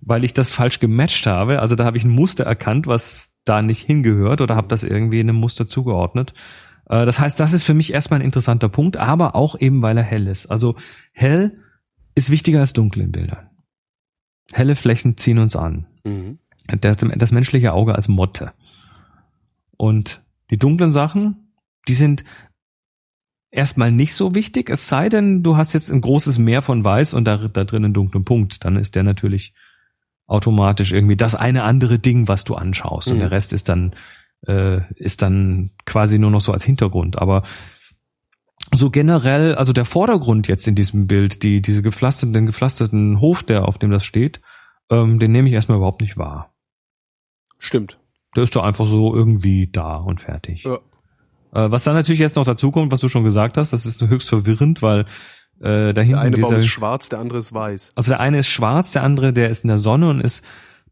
weil 0.00 0.24
ich 0.24 0.32
das 0.32 0.52
falsch 0.52 0.78
gematcht 0.78 1.26
habe. 1.26 1.60
Also 1.60 1.74
da 1.74 1.84
habe 1.84 1.96
ich 1.96 2.04
ein 2.04 2.10
Muster 2.10 2.44
erkannt, 2.44 2.86
was 2.86 3.32
da 3.44 3.62
nicht 3.62 3.80
hingehört 3.80 4.40
oder 4.40 4.54
habe 4.54 4.68
das 4.68 4.84
irgendwie 4.84 5.18
einem 5.18 5.34
Muster 5.36 5.66
zugeordnet. 5.66 6.34
Äh, 6.88 7.04
Das 7.04 7.18
heißt, 7.18 7.40
das 7.40 7.52
ist 7.52 7.64
für 7.64 7.74
mich 7.74 7.92
erstmal 7.92 8.20
ein 8.20 8.24
interessanter 8.24 8.68
Punkt, 8.68 8.96
aber 8.96 9.34
auch 9.34 9.58
eben, 9.58 9.82
weil 9.82 9.96
er 9.96 10.04
hell 10.04 10.28
ist. 10.28 10.46
Also 10.46 10.76
hell 11.12 11.58
ist 12.16 12.30
wichtiger 12.30 12.58
als 12.60 12.72
dunkel 12.72 13.02
in 13.02 13.12
Bildern. 13.12 13.48
Helle 14.52 14.74
Flächen 14.74 15.16
ziehen 15.16 15.38
uns 15.38 15.54
an. 15.54 15.86
Mhm. 16.04 16.38
Das, 16.80 16.96
das 16.96 17.30
menschliche 17.30 17.72
Auge 17.72 17.94
als 17.94 18.08
Motte. 18.08 18.52
Und 19.76 20.22
die 20.50 20.58
dunklen 20.58 20.90
Sachen, 20.90 21.52
die 21.86 21.94
sind 21.94 22.24
erstmal 23.50 23.92
nicht 23.92 24.14
so 24.14 24.34
wichtig, 24.34 24.70
es 24.70 24.88
sei 24.88 25.08
denn, 25.08 25.42
du 25.42 25.56
hast 25.56 25.72
jetzt 25.72 25.90
ein 25.90 26.00
großes 26.00 26.38
Meer 26.38 26.62
von 26.62 26.82
Weiß 26.82 27.14
und 27.14 27.24
da, 27.24 27.36
da 27.36 27.64
drin 27.64 27.84
einen 27.84 27.94
dunklen 27.94 28.24
Punkt. 28.24 28.64
Dann 28.64 28.76
ist 28.76 28.94
der 28.96 29.02
natürlich 29.02 29.52
automatisch 30.26 30.92
irgendwie 30.92 31.16
das 31.16 31.34
eine 31.36 31.62
andere 31.62 31.98
Ding, 31.98 32.26
was 32.26 32.44
du 32.44 32.54
anschaust. 32.54 33.08
Und 33.08 33.16
Mhm. 33.16 33.20
der 33.20 33.30
Rest 33.30 33.52
ist 33.52 33.68
dann, 33.68 33.94
äh, 34.46 34.80
ist 34.94 35.22
dann 35.22 35.70
quasi 35.84 36.18
nur 36.18 36.30
noch 36.30 36.40
so 36.40 36.52
als 36.52 36.64
Hintergrund. 36.64 37.18
Aber 37.18 37.42
so 38.74 38.90
generell, 38.90 39.54
also 39.54 39.72
der 39.72 39.84
Vordergrund 39.84 40.48
jetzt 40.48 40.66
in 40.66 40.74
diesem 40.74 41.06
Bild, 41.06 41.42
die, 41.42 41.62
diese 41.62 41.82
gepflasterten, 41.82 42.32
den 42.32 42.46
gepflasterten 42.46 43.20
Hof, 43.20 43.42
der, 43.42 43.66
auf 43.66 43.78
dem 43.78 43.90
das 43.90 44.04
steht, 44.04 44.40
ähm, 44.90 45.18
den 45.18 45.32
nehme 45.32 45.48
ich 45.48 45.54
erstmal 45.54 45.78
überhaupt 45.78 46.00
nicht 46.00 46.16
wahr. 46.16 46.54
Stimmt. 47.58 47.98
Der 48.34 48.42
ist 48.44 48.54
doch 48.54 48.64
einfach 48.64 48.86
so 48.86 49.14
irgendwie 49.14 49.68
da 49.72 49.96
und 49.96 50.20
fertig. 50.20 50.64
Ja. 50.64 50.78
Äh, 51.52 51.70
was 51.70 51.84
dann 51.84 51.94
natürlich 51.94 52.20
jetzt 52.20 52.36
noch 52.36 52.44
dazu 52.44 52.70
kommt, 52.70 52.92
was 52.92 53.00
du 53.00 53.08
schon 53.08 53.24
gesagt 53.24 53.56
hast, 53.56 53.72
das 53.72 53.86
ist 53.86 54.02
höchst 54.02 54.28
verwirrend, 54.28 54.82
weil 54.82 55.06
äh, 55.60 55.92
da 55.92 55.92
Der 55.92 56.04
hinten 56.04 56.20
eine 56.20 56.36
Baum 56.36 56.50
dieser, 56.50 56.58
ist 56.58 56.66
schwarz, 56.66 57.08
der 57.08 57.18
andere 57.18 57.38
ist 57.38 57.54
weiß. 57.54 57.92
also 57.94 58.10
der 58.10 58.20
eine 58.20 58.40
ist 58.40 58.48
schwarz, 58.48 58.92
der 58.92 59.02
andere, 59.02 59.32
der 59.32 59.48
ist 59.48 59.64
in 59.64 59.68
der 59.68 59.78
Sonne 59.78 60.10
und 60.10 60.20
ist, 60.20 60.44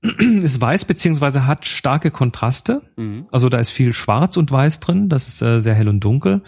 ist 0.43 0.61
weiß, 0.61 0.85
beziehungsweise 0.85 1.47
hat 1.47 1.65
starke 1.67 2.11
Kontraste. 2.11 2.83
Mhm. 2.97 3.27
Also 3.31 3.49
da 3.49 3.59
ist 3.59 3.71
viel 3.71 3.93
Schwarz 3.93 4.37
und 4.37 4.51
Weiß 4.51 4.81
drin, 4.81 5.09
das 5.09 5.29
ist 5.29 5.43
äh, 5.43 5.61
sehr 5.61 5.75
hell 5.75 5.89
und 5.89 6.01
dunkel. 6.01 6.43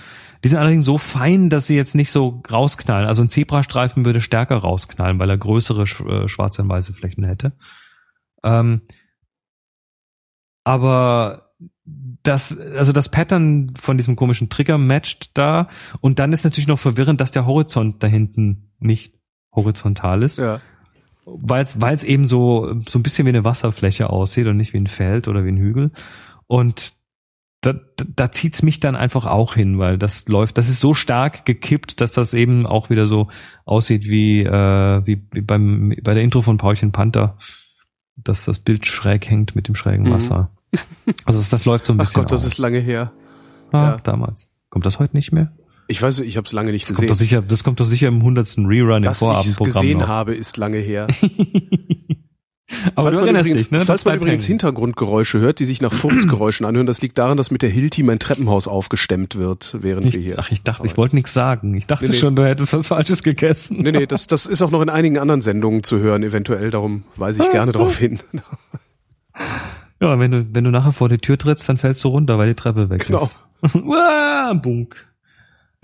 Die 0.45 0.49
sind 0.49 0.59
allerdings 0.59 0.85
so 0.85 0.99
fein, 0.99 1.49
dass 1.49 1.67
sie 1.67 1.77
jetzt 1.77 1.95
nicht 1.95 2.11
so 2.11 2.43
rausknallen. 2.51 3.09
Also 3.09 3.23
ein 3.23 3.31
Zebrastreifen 3.31 4.05
würde 4.05 4.21
stärker 4.21 4.57
rausknallen, 4.59 5.19
weil 5.19 5.31
er 5.31 5.39
größere 5.39 5.87
sch 5.87 6.01
äh, 6.01 6.29
schwarze 6.29 6.63
und 6.63 6.69
weiße 6.69 6.93
Flächen 6.93 7.25
hätte. 7.25 7.53
Ähm, 8.45 8.83
aber 10.65 11.53
das, 12.23 12.59
also 12.59 12.93
das 12.93 13.09
Pattern 13.09 13.73
von 13.79 13.97
diesem 13.97 14.17
komischen 14.17 14.49
Trigger 14.49 14.79
matcht 14.79 15.31
da 15.39 15.69
und 16.01 16.19
dann 16.19 16.33
ist 16.33 16.45
natürlich 16.45 16.67
noch 16.67 16.79
verwirrend, 16.79 17.21
dass 17.21 17.31
der 17.31 17.47
Horizont 17.47 18.03
da 18.03 18.09
hinten 18.09 18.73
nicht 18.79 19.15
horizontal 19.53 20.23
ist 20.23 20.39
Ja. 20.39 20.61
Weil 21.27 21.65
es 21.65 22.05
eben 22.05 22.27
so 22.27 22.75
so 22.89 22.99
ein 22.99 23.03
bisschen 23.03 23.27
wie 23.27 23.31
eine 23.31 23.45
Wasserfläche 23.45 24.09
aussieht 24.11 24.47
und 24.47 24.57
nicht 24.57 24.73
wie 24.73 24.79
ein 24.79 24.87
Feld 24.87 25.29
oder 25.29 25.45
wie 25.45 25.51
ein 25.51 25.59
Hügel 25.59 25.91
und 26.47 26.95
da, 27.63 27.75
da, 28.15 28.31
zieht's 28.31 28.63
mich 28.63 28.79
dann 28.79 28.95
einfach 28.95 29.27
auch 29.27 29.55
hin, 29.55 29.79
weil 29.79 29.99
das 29.99 30.29
läuft, 30.29 30.57
das 30.57 30.69
ist 30.69 30.79
so 30.79 30.95
stark 30.95 31.45
gekippt, 31.47 32.01
dass 32.01 32.13
das 32.13 32.33
eben 32.33 32.65
auch 32.65 32.91
wieder 32.91 33.09
so 33.09 33.27
aussieht 33.65 34.05
wie 34.09 34.43
äh, 34.43 35.03
wie, 35.05 35.27
wie 35.33 35.41
beim 35.41 35.93
bei 36.03 36.15
der 36.15 36.23
Intro 36.23 36.43
von 36.43 36.59
Paulchen 36.59 36.93
Panther, 36.93 37.37
dass 38.17 38.45
das 38.45 38.61
Bild 38.61 38.87
schräg 38.87 39.29
hängt 39.29 39.57
mit 39.57 39.67
dem 39.67 39.75
schrägen 39.75 40.05
Mhm. 40.07 40.13
Wasser. 40.13 40.51
Also 41.25 41.41
das, 41.41 41.51
das 41.51 41.65
läuft 41.65 41.87
so 41.87 41.93
ein 41.93 41.97
Ach 41.99 42.05
bisschen 42.05 42.23
Gott, 42.23 42.31
das 42.31 42.43
aus. 42.43 42.53
ist 42.53 42.59
lange 42.59 42.79
her. 42.79 43.13
ah, 43.73 43.77
ja. 43.79 43.97
damals. 44.05 44.49
Kommt 44.71 44.87
das 44.87 45.01
heute 45.01 45.17
nicht 45.17 45.33
mehr? 45.33 45.51
Ich 45.89 46.03
weiß, 46.03 46.21
ich 46.21 46.37
habe 46.37 46.47
es 46.47 46.53
lange 46.53 46.73
nicht 46.73 46.89
Das 46.89 46.97
kommt, 46.97 47.09
gesehen. 47.09 47.13
doch 47.13 47.19
sicher, 47.19 47.43
das 47.43 47.63
kommt 47.65 47.79
doch 47.81 47.85
sicher 47.85 48.09
im 48.09 48.23
hundertsten 48.23 48.67
Rerun 48.67 48.99
im 48.99 49.03
Dass 49.05 49.19
ich 49.19 49.21
Vorabendprogramm 49.21 49.83
gesehen 49.83 49.99
noch. 50.01 50.09
habe, 50.09 50.35
ist 50.35 50.57
lange 50.57 50.79
her. 50.79 51.07
Aber 52.97 53.13
falls 53.15 53.21
man 53.21 53.29
übrigens, 53.37 53.63
dich, 53.63 53.71
ne? 53.71 53.81
Falls 53.85 54.05
man 54.05 54.17
übrigens 54.17 54.43
hängen. 54.45 54.55
Hintergrundgeräusche 54.59 55.39
hört, 55.39 55.61
die 55.61 55.65
sich 55.65 55.81
nach 55.81 55.93
Furzgeräuschen 55.93 56.67
anhören, 56.67 56.87
das 56.89 57.01
liegt 57.01 57.17
daran, 57.17 57.37
dass 57.37 57.53
mit 57.53 57.63
der 57.63 57.71
Hilti 57.71 58.03
mein 58.03 58.19
Treppenhaus 58.19 58.67
aufgestemmt 58.67 59.37
wird, 59.37 59.77
während 59.83 60.05
wir 60.13 60.19
Ich, 60.21 60.27
hier. 60.27 60.39
ach, 60.41 60.51
ich 60.51 60.65
dachte, 60.65 60.85
ich 60.85 60.97
wollte 60.97 61.15
nichts 61.15 61.33
sagen. 61.33 61.75
Ich 61.75 61.87
dachte 61.87 62.07
Nee, 62.07 62.11
nee. 62.11 62.17
schon, 62.17 62.35
du 62.35 62.45
hättest 62.45 62.73
was 62.73 62.89
Falsches 62.89 63.23
gegessen. 63.23 63.79
Nee, 63.83 63.93
nee, 63.93 64.07
das, 64.07 64.27
das 64.27 64.47
ist 64.47 64.63
auch 64.63 64.73
noch 64.73 64.83
in 64.83 64.89
einigen 64.89 65.19
anderen 65.19 65.41
Sendungen 65.43 65.85
zu 65.85 65.99
hören, 66.01 66.25
eventuell, 66.25 66.73
darum 66.73 67.05
weise 67.15 67.45
ich 67.45 67.51
gerne 67.53 67.71
darauf 67.73 67.97
hin. 67.99 68.19
Ja, 70.01 70.19
wenn 70.19 70.31
du, 70.31 70.47
wenn 70.53 70.65
du 70.65 70.71
nachher 70.71 70.93
vor 70.93 71.09
die 71.09 71.17
Tür 71.17 71.39
trittst, 71.39 71.67
dann 71.71 71.79
fällst 71.79 72.05
du 72.05 72.09
runter, 72.09 72.37
weil 72.37 72.49
die 72.49 72.55
Treppe 72.55 72.91
weg 72.91 73.07
Genau. 73.07 73.23
ist. 73.25 73.39
Bunk. 74.63 75.06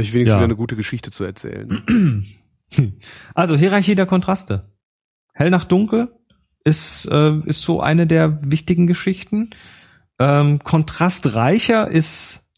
Ich 0.02 0.12
wenigstens 0.12 0.32
Ja. 0.32 0.38
wieder 0.38 0.44
eine 0.44 0.56
gute 0.56 0.76
Geschichte 0.76 1.10
zu 1.10 1.24
erzählen. 1.24 2.24
Also 3.34 3.54
Hierarchie 3.54 3.94
der 3.94 4.06
Kontraste. 4.06 4.72
Hell 5.34 5.50
nach 5.50 5.66
dunkel 5.66 6.08
ist, 6.64 7.06
äh, 7.06 7.38
ist 7.44 7.62
so 7.62 7.80
eine 7.82 8.06
der 8.06 8.38
wichtigen 8.42 8.86
Geschichten. 8.86 9.50
Ähm, 10.18 10.58
kontrastreicher 10.60 11.90
ist, 11.90 12.48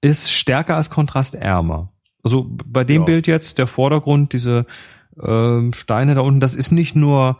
ist 0.00 0.30
stärker 0.30 0.76
als 0.76 0.90
kontrastärmer. 0.90 1.92
Also 2.22 2.46
bei 2.48 2.84
dem 2.84 3.02
Ja. 3.02 3.06
Bild 3.06 3.26
jetzt, 3.26 3.58
der 3.58 3.66
Vordergrund, 3.66 4.32
diese 4.32 4.64
ähm, 5.20 5.72
Steine 5.72 6.14
da 6.14 6.20
unten, 6.20 6.38
das 6.40 6.54
ist 6.54 6.70
nicht 6.70 6.94
nur 6.94 7.38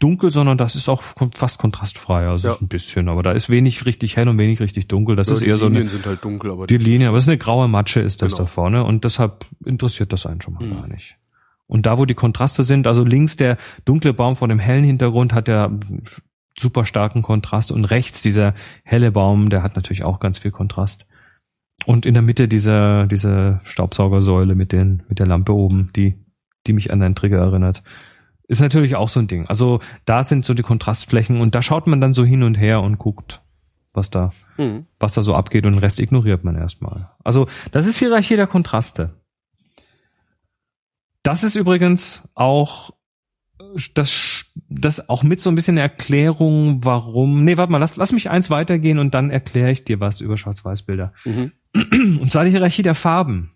dunkel, 0.00 0.30
sondern 0.30 0.58
das 0.58 0.74
ist 0.76 0.88
auch 0.88 1.02
fast 1.34 1.58
kontrastfrei. 1.58 2.26
Also 2.28 2.48
Ja. 2.48 2.54
ist 2.54 2.62
ein 2.62 2.68
bisschen, 2.68 3.08
aber 3.08 3.22
da 3.22 3.32
ist 3.32 3.48
wenig 3.50 3.86
richtig 3.86 4.16
hell 4.16 4.28
und 4.28 4.38
wenig 4.38 4.60
richtig 4.60 4.88
dunkel. 4.88 5.16
Das 5.16 5.28
Ja, 5.28 5.34
ist 5.34 5.40
die 5.40 5.46
eher 5.48 5.58
so 5.58 5.66
eine, 5.66 5.74
Linien 5.76 5.88
sind 5.90 6.06
halt 6.06 6.24
dunkel, 6.24 6.50
aber 6.50 6.66
die 6.66 6.76
Linie, 6.76 7.08
aber 7.08 7.18
es 7.18 7.24
ist 7.24 7.28
eine 7.28 7.38
graue 7.38 7.68
Matsche 7.68 8.00
ist 8.00 8.22
das 8.22 8.32
Genau. 8.32 8.44
da 8.44 8.46
vorne 8.50 8.84
und 8.84 9.04
deshalb 9.04 9.46
interessiert 9.64 10.12
das 10.12 10.26
einen 10.26 10.40
schon 10.40 10.54
mal 10.54 10.64
Mhm. 10.64 10.74
gar 10.74 10.86
nicht. 10.88 11.16
Und 11.66 11.86
da, 11.86 11.96
wo 11.98 12.04
die 12.04 12.14
Kontraste 12.14 12.62
sind, 12.62 12.86
also 12.86 13.04
links 13.04 13.36
der 13.36 13.56
dunkle 13.84 14.12
Baum 14.12 14.36
von 14.36 14.48
dem 14.50 14.58
hellen 14.58 14.84
Hintergrund 14.84 15.32
hat 15.32 15.48
ja 15.48 15.70
super 16.58 16.84
starken 16.84 17.22
Kontrast 17.22 17.72
und 17.72 17.84
rechts 17.86 18.22
dieser 18.22 18.54
helle 18.84 19.10
Baum, 19.10 19.48
der 19.50 19.62
hat 19.62 19.74
natürlich 19.76 20.04
auch 20.04 20.20
ganz 20.20 20.38
viel 20.38 20.50
Kontrast. 20.50 21.06
Und 21.86 22.06
in 22.06 22.14
der 22.14 22.22
Mitte 22.22 22.46
dieser, 22.48 23.06
diese 23.06 23.60
Staubsaugersäule 23.64 24.54
mit 24.54 24.72
den, 24.72 25.02
mit 25.08 25.18
der 25.18 25.26
Lampe 25.26 25.52
oben, 25.52 25.90
die, 25.96 26.14
die 26.66 26.72
mich 26.72 26.92
an 26.92 27.00
deinen 27.00 27.14
Trigger 27.14 27.38
erinnert. 27.38 27.82
Ist 28.54 28.60
natürlich 28.60 28.94
auch 28.94 29.08
so 29.08 29.18
ein 29.18 29.26
Ding. 29.26 29.46
Also 29.46 29.80
da 30.04 30.22
sind 30.22 30.44
so 30.44 30.54
die 30.54 30.62
Kontrastflächen 30.62 31.40
und 31.40 31.56
da 31.56 31.60
schaut 31.60 31.88
man 31.88 32.00
dann 32.00 32.14
so 32.14 32.24
hin 32.24 32.44
und 32.44 32.54
her 32.54 32.82
und 32.82 32.98
guckt, 32.98 33.42
was 33.92 34.10
da, 34.10 34.32
Mhm. 34.58 34.86
was 35.00 35.12
da 35.14 35.22
so 35.22 35.34
abgeht 35.34 35.66
und 35.66 35.72
den 35.72 35.78
Rest 35.80 35.98
ignoriert 35.98 36.44
man 36.44 36.54
erstmal. 36.56 37.10
Also 37.24 37.48
das 37.72 37.86
ist 37.86 37.98
Hierarchie 37.98 38.36
der 38.36 38.46
Kontraste. 38.46 39.20
Das 41.24 41.42
ist 41.42 41.56
übrigens 41.56 42.28
auch 42.36 42.92
das, 43.94 44.44
das 44.68 45.08
auch 45.08 45.24
mit 45.24 45.40
so 45.40 45.50
ein 45.50 45.56
bisschen 45.56 45.78
Erklärung, 45.78 46.84
warum. 46.84 47.44
Nee, 47.44 47.56
warte 47.56 47.72
mal, 47.72 47.78
lass, 47.78 47.96
lass 47.96 48.12
mich 48.12 48.30
eins 48.30 48.50
weitergehen 48.50 48.98
und 48.98 49.14
dann 49.14 49.30
erkläre 49.30 49.72
ich 49.72 49.82
dir 49.84 49.98
was 49.98 50.20
über 50.20 50.36
Schwarz-Weiß-Bilder. 50.36 51.12
Mhm. 51.24 51.50
Und 52.20 52.30
zwar 52.30 52.44
die 52.44 52.50
Hierarchie 52.50 52.82
der 52.82 52.94
Farben. 52.94 53.50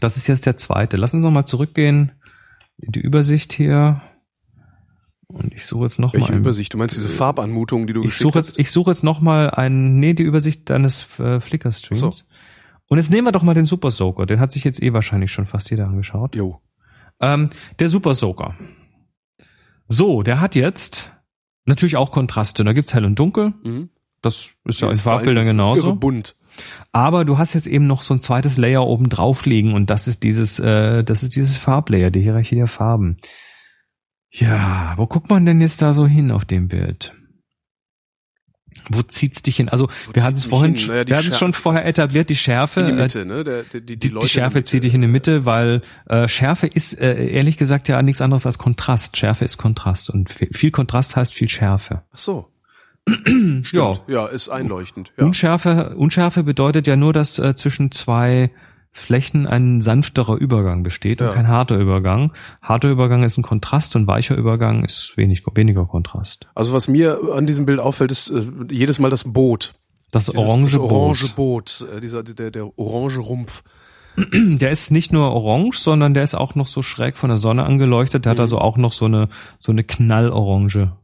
Das 0.00 0.18
ist 0.18 0.26
jetzt 0.26 0.44
der 0.44 0.58
zweite. 0.58 0.98
Lass 0.98 1.14
uns 1.14 1.22
nochmal 1.22 1.46
zurückgehen 1.46 2.12
in 2.76 2.92
die 2.92 3.00
Übersicht 3.00 3.52
hier. 3.52 4.02
Und 5.32 5.54
ich 5.54 5.64
suche 5.66 5.84
jetzt 5.84 5.98
noch 5.98 6.12
Welche 6.12 6.28
mal. 6.28 6.34
ein- 6.36 6.40
Übersicht? 6.40 6.72
Du 6.74 6.78
meinst 6.78 6.96
diese 6.96 7.08
Farbanmutung, 7.08 7.86
die 7.86 7.92
du 7.92 8.02
ich 8.04 8.14
suche 8.16 8.38
hast? 8.38 8.48
jetzt, 8.48 8.58
ich 8.58 8.70
suche 8.70 8.90
jetzt 8.90 9.04
noch 9.04 9.20
mal 9.20 9.50
ein, 9.50 9.98
nee, 10.00 10.12
die 10.14 10.22
Übersicht 10.24 10.68
deines 10.70 11.06
äh, 11.18 11.40
Flickr-Streams. 11.40 12.00
So. 12.00 12.12
Und 12.88 12.98
jetzt 12.98 13.10
nehmen 13.10 13.26
wir 13.28 13.32
doch 13.32 13.42
mal 13.44 13.54
den 13.54 13.66
Super 13.66 13.90
Soaker. 13.90 14.26
Den 14.26 14.40
hat 14.40 14.50
sich 14.52 14.64
jetzt 14.64 14.82
eh 14.82 14.92
wahrscheinlich 14.92 15.30
schon 15.32 15.46
fast 15.46 15.70
jeder 15.70 15.86
angeschaut. 15.86 16.34
Jo. 16.34 16.60
Ähm, 17.20 17.50
der 17.78 17.88
Super 17.88 18.14
Soaker. 18.14 18.54
So, 19.88 20.22
der 20.22 20.40
hat 20.40 20.54
jetzt 20.54 21.12
natürlich 21.64 21.96
auch 21.96 22.10
Kontraste. 22.10 22.64
Da 22.64 22.72
gibt's 22.72 22.94
hell 22.94 23.04
und 23.04 23.18
dunkel. 23.18 23.54
Mhm. 23.64 23.90
Das 24.22 24.50
ist 24.64 24.80
ja 24.80 24.88
in 24.90 24.94
vor 24.96 25.12
allem 25.12 25.18
Farbbildern 25.20 25.46
genauso. 25.46 25.94
bunt. 25.94 26.36
Aber 26.92 27.24
du 27.24 27.38
hast 27.38 27.54
jetzt 27.54 27.66
eben 27.66 27.86
noch 27.86 28.02
so 28.02 28.12
ein 28.14 28.20
zweites 28.20 28.58
Layer 28.58 28.86
oben 28.86 29.08
drauf 29.08 29.46
liegen 29.46 29.72
und 29.72 29.88
das 29.88 30.08
ist 30.08 30.24
dieses, 30.24 30.58
äh, 30.58 31.04
das 31.04 31.22
ist 31.22 31.36
dieses 31.36 31.56
Farblayer, 31.56 32.10
die 32.10 32.20
Hierarchie 32.20 32.56
der 32.56 32.66
Farben. 32.66 33.16
Ja, 34.30 34.94
wo 34.96 35.06
guckt 35.06 35.28
man 35.28 35.44
denn 35.44 35.60
jetzt 35.60 35.82
da 35.82 35.92
so 35.92 36.06
hin 36.06 36.30
auf 36.30 36.44
dem 36.44 36.68
Bild? 36.68 37.12
Wo 38.88 39.02
zieht's 39.02 39.42
dich 39.42 39.56
hin? 39.56 39.68
Also 39.68 39.88
wir 39.88 40.14
zieht's 40.14 40.24
hatten 40.24 40.36
es 40.36 40.44
vorhin, 40.44 40.74
hin? 40.76 40.88
Naja, 40.88 41.06
wir 41.06 41.16
hatten 41.16 41.28
es 41.28 41.38
schon 41.38 41.52
vorher 41.52 41.84
etabliert, 41.84 42.30
die 42.30 42.36
Schärfe. 42.36 42.80
In 42.80 42.86
die 42.86 42.92
äh, 42.92 42.96
Mitte, 42.96 43.24
ne? 43.26 43.44
Der, 43.44 43.62
die, 43.64 43.80
die, 43.80 43.96
die, 43.98 44.14
die 44.14 44.28
Schärfe 44.28 44.62
zieht 44.62 44.84
dich 44.84 44.94
in 44.94 45.00
die 45.00 45.08
Mitte, 45.08 45.44
weil 45.44 45.82
äh, 46.06 46.28
Schärfe 46.28 46.68
ist 46.68 46.98
äh, 47.00 47.26
ehrlich 47.30 47.56
gesagt 47.56 47.88
ja 47.88 48.00
nichts 48.02 48.20
anderes 48.20 48.46
als 48.46 48.58
Kontrast. 48.58 49.16
Schärfe 49.16 49.44
ist 49.44 49.56
Kontrast 49.56 50.10
und 50.10 50.30
viel 50.30 50.70
Kontrast 50.70 51.16
heißt 51.16 51.34
viel 51.34 51.48
Schärfe. 51.48 52.02
Ach 52.12 52.18
so. 52.18 52.52
Ja. 53.72 53.98
Ja, 54.06 54.26
ist 54.26 54.48
einleuchtend. 54.48 55.12
Ja. 55.16 55.24
Unschärfe, 55.24 55.96
Unschärfe 55.96 56.44
bedeutet 56.44 56.86
ja 56.86 56.96
nur, 56.96 57.12
dass 57.12 57.38
äh, 57.38 57.54
zwischen 57.54 57.90
zwei 57.90 58.50
Flächen 58.92 59.46
ein 59.46 59.80
sanfterer 59.80 60.36
Übergang 60.36 60.82
besteht 60.82 61.20
und 61.20 61.28
Ja. 61.28 61.32
kein 61.34 61.48
harter 61.48 61.76
Übergang. 61.78 62.32
Harter 62.60 62.90
Übergang 62.90 63.22
ist 63.22 63.38
ein 63.38 63.42
Kontrast 63.42 63.94
und 63.96 64.06
weicher 64.06 64.34
Übergang 64.36 64.84
ist 64.84 65.12
wenig, 65.16 65.44
weniger 65.54 65.86
Kontrast. 65.86 66.46
Also 66.54 66.72
was 66.72 66.88
mir 66.88 67.18
an 67.34 67.46
diesem 67.46 67.66
Bild 67.66 67.78
auffällt, 67.78 68.10
ist 68.10 68.30
äh, 68.30 68.42
jedes 68.70 68.98
Mal 68.98 69.10
das 69.10 69.24
Boot. 69.24 69.74
Das 70.10 70.26
Dieses, 70.26 70.40
orange, 70.40 70.72
das 70.72 70.80
orange 70.80 71.34
Boot. 71.36 71.78
Boot. 71.80 71.88
Äh, 71.96 72.00
dieser, 72.00 72.22
der, 72.24 72.50
der 72.50 72.78
orange 72.78 73.18
Rumpf. 73.18 73.62
Der 74.34 74.70
ist 74.70 74.90
nicht 74.90 75.12
nur 75.12 75.30
orange, 75.30 75.78
sondern 75.78 76.14
der 76.14 76.24
ist 76.24 76.34
auch 76.34 76.56
noch 76.56 76.66
so 76.66 76.82
schräg 76.82 77.16
von 77.16 77.28
der 77.30 77.38
Sonne 77.38 77.62
angeleuchtet. 77.62 78.24
Der 78.24 78.30
hat 78.30 78.38
Mhm. 78.38 78.42
also 78.42 78.58
auch 78.58 78.76
noch 78.76 78.92
so 78.92 79.04
eine 79.04 79.28
so 79.60 79.70
eine 79.70 79.84
knallorange 79.84 80.96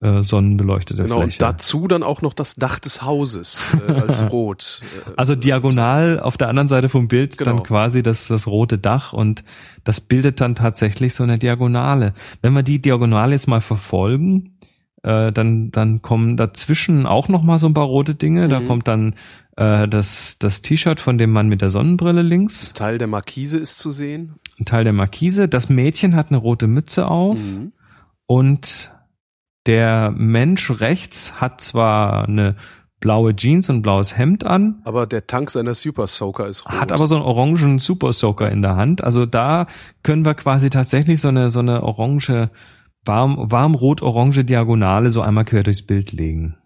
äh, 0.00 0.22
sonnenbeleuchtete 0.22 1.02
Genau. 1.02 1.22
Fläche. 1.22 1.36
Und 1.36 1.42
dazu 1.42 1.88
dann 1.88 2.02
auch 2.04 2.22
noch 2.22 2.32
das 2.34 2.54
Dach 2.54 2.78
des 2.78 3.02
Hauses 3.02 3.74
äh, 3.88 3.92
als 4.00 4.30
rot. 4.30 4.80
Äh, 5.06 5.10
Also 5.16 5.34
diagonal 5.34 6.20
auf 6.20 6.36
der 6.36 6.48
anderen 6.48 6.68
Seite 6.68 6.88
vom 6.88 7.08
Bild 7.08 7.36
Genau. 7.38 7.50
dann 7.56 7.62
quasi 7.64 8.02
das, 8.02 8.28
das 8.28 8.46
rote 8.46 8.78
Dach 8.78 9.12
und 9.12 9.42
das 9.84 10.00
bildet 10.00 10.40
dann 10.40 10.54
tatsächlich 10.54 11.14
so 11.14 11.24
eine 11.24 11.38
Diagonale. 11.38 12.14
Wenn 12.42 12.52
wir 12.52 12.62
die 12.62 12.80
Diagonale 12.80 13.32
jetzt 13.32 13.48
mal 13.48 13.60
verfolgen, 13.60 14.56
äh, 15.02 15.32
dann, 15.32 15.70
dann 15.72 16.00
kommen 16.02 16.36
dazwischen 16.36 17.06
auch 17.06 17.28
noch 17.28 17.42
mal 17.42 17.58
so 17.58 17.66
ein 17.66 17.74
paar 17.74 17.86
rote 17.86 18.14
Dinge. 18.14 18.48
Da 18.48 18.60
Mhm. 18.60 18.66
kommt 18.68 18.88
dann 18.88 19.14
äh, 19.56 19.88
das, 19.88 20.38
das 20.38 20.62
T-Shirt 20.62 21.00
von 21.00 21.18
dem 21.18 21.30
Mann 21.32 21.48
mit 21.48 21.60
der 21.60 21.70
Sonnenbrille 21.70 22.22
links, 22.22 22.72
Teil 22.74 22.98
der 22.98 23.08
Markise 23.08 23.58
ist 23.58 23.78
zu 23.80 23.90
sehen. 23.90 24.34
ein 24.60 24.64
Teil 24.64 24.84
der 24.84 24.92
Markise. 24.92 25.48
Das 25.48 25.68
Mädchen 25.68 26.14
hat 26.14 26.28
eine 26.28 26.36
rote 26.38 26.68
Mütze 26.68 27.08
auf 27.08 27.38
Mhm. 27.38 27.72
und 28.26 28.92
der 29.68 30.10
Mensch 30.16 30.80
rechts 30.80 31.40
hat 31.40 31.60
zwar 31.60 32.26
eine 32.26 32.56
blaue 33.00 33.36
Jeans 33.36 33.68
und 33.68 33.76
ein 33.76 33.82
blaues 33.82 34.16
Hemd 34.18 34.44
an, 34.44 34.80
Aber 34.84 35.06
der 35.06 35.26
Tank 35.26 35.50
seiner 35.50 35.74
Super 35.74 36.08
Soaker 36.08 36.48
ist 36.48 36.64
rot. 36.66 36.80
hat 36.80 36.90
aber 36.90 37.06
so 37.06 37.14
einen 37.14 37.24
orangen 37.24 37.78
Super 37.78 38.12
Soaker 38.12 38.50
in 38.50 38.62
der 38.62 38.74
Hand. 38.74 39.04
Also 39.04 39.26
da 39.26 39.66
können 40.02 40.24
wir 40.24 40.34
quasi 40.34 40.70
tatsächlich 40.70 41.20
so 41.20 41.28
eine 41.28 41.50
so 41.50 41.60
eine 41.60 41.82
orange 41.84 42.50
warm 43.04 43.50
warm 43.52 43.74
rot 43.76 44.02
orange 44.02 44.44
Diagonale 44.44 45.10
so 45.10 45.22
einmal 45.22 45.44
quer 45.44 45.62
durchs 45.62 45.82
Bild 45.82 46.10
legen. 46.12 46.56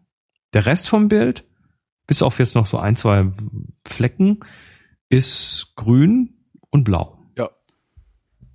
Der 0.55 0.65
Rest 0.65 0.89
vom 0.89 1.09
Bild 1.09 1.45
bis 2.07 2.23
auf 2.23 2.39
jetzt 2.39 2.55
noch 2.55 2.67
so 2.67 2.79
ein 2.79 2.97
zwei 2.97 3.27
Flecken 3.87 4.41
ist 5.09 5.73
grün 5.77 6.35
und 6.71 6.85
blau. 6.85 7.19
Ja. 7.37 7.51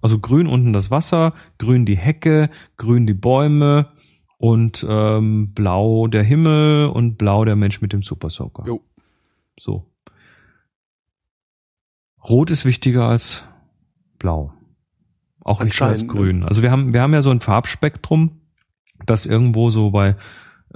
Also 0.02 0.20
grün 0.20 0.48
unten 0.48 0.74
das 0.74 0.90
Wasser, 0.90 1.34
grün 1.60 1.86
die 1.86 1.98
Hecke, 1.98 2.50
grün 2.78 3.06
die 3.06 3.14
Bäume 3.14 3.90
und 4.38 4.86
ähm, 4.88 5.54
blau 5.54 6.08
der 6.08 6.24
Himmel 6.24 6.88
und 6.88 7.18
blau 7.18 7.46
der 7.46 7.56
Mensch 7.56 7.82
mit 7.82 7.94
dem 7.94 8.04
Super 8.04 8.30
Soaker. 8.30 8.66
Jo. 8.66 8.82
So. 9.60 9.86
Rot 12.24 12.52
ist 12.52 12.66
wichtiger 12.66 13.08
als 13.08 13.44
blau. 14.20 14.54
Auch 15.42 15.64
nicht 15.64 15.82
als 15.82 16.02
ne? 16.02 16.08
grün. 16.08 16.44
Also 16.44 16.62
wir 16.62 16.72
haben, 16.72 16.92
wir 16.94 17.02
haben 17.02 17.14
ja 17.14 17.22
so 17.22 17.32
ein 17.32 17.40
Farbspektrum, 17.40 18.42
das 19.06 19.26
irgendwo 19.26 19.70
so 19.70 19.92
bei 19.92 20.18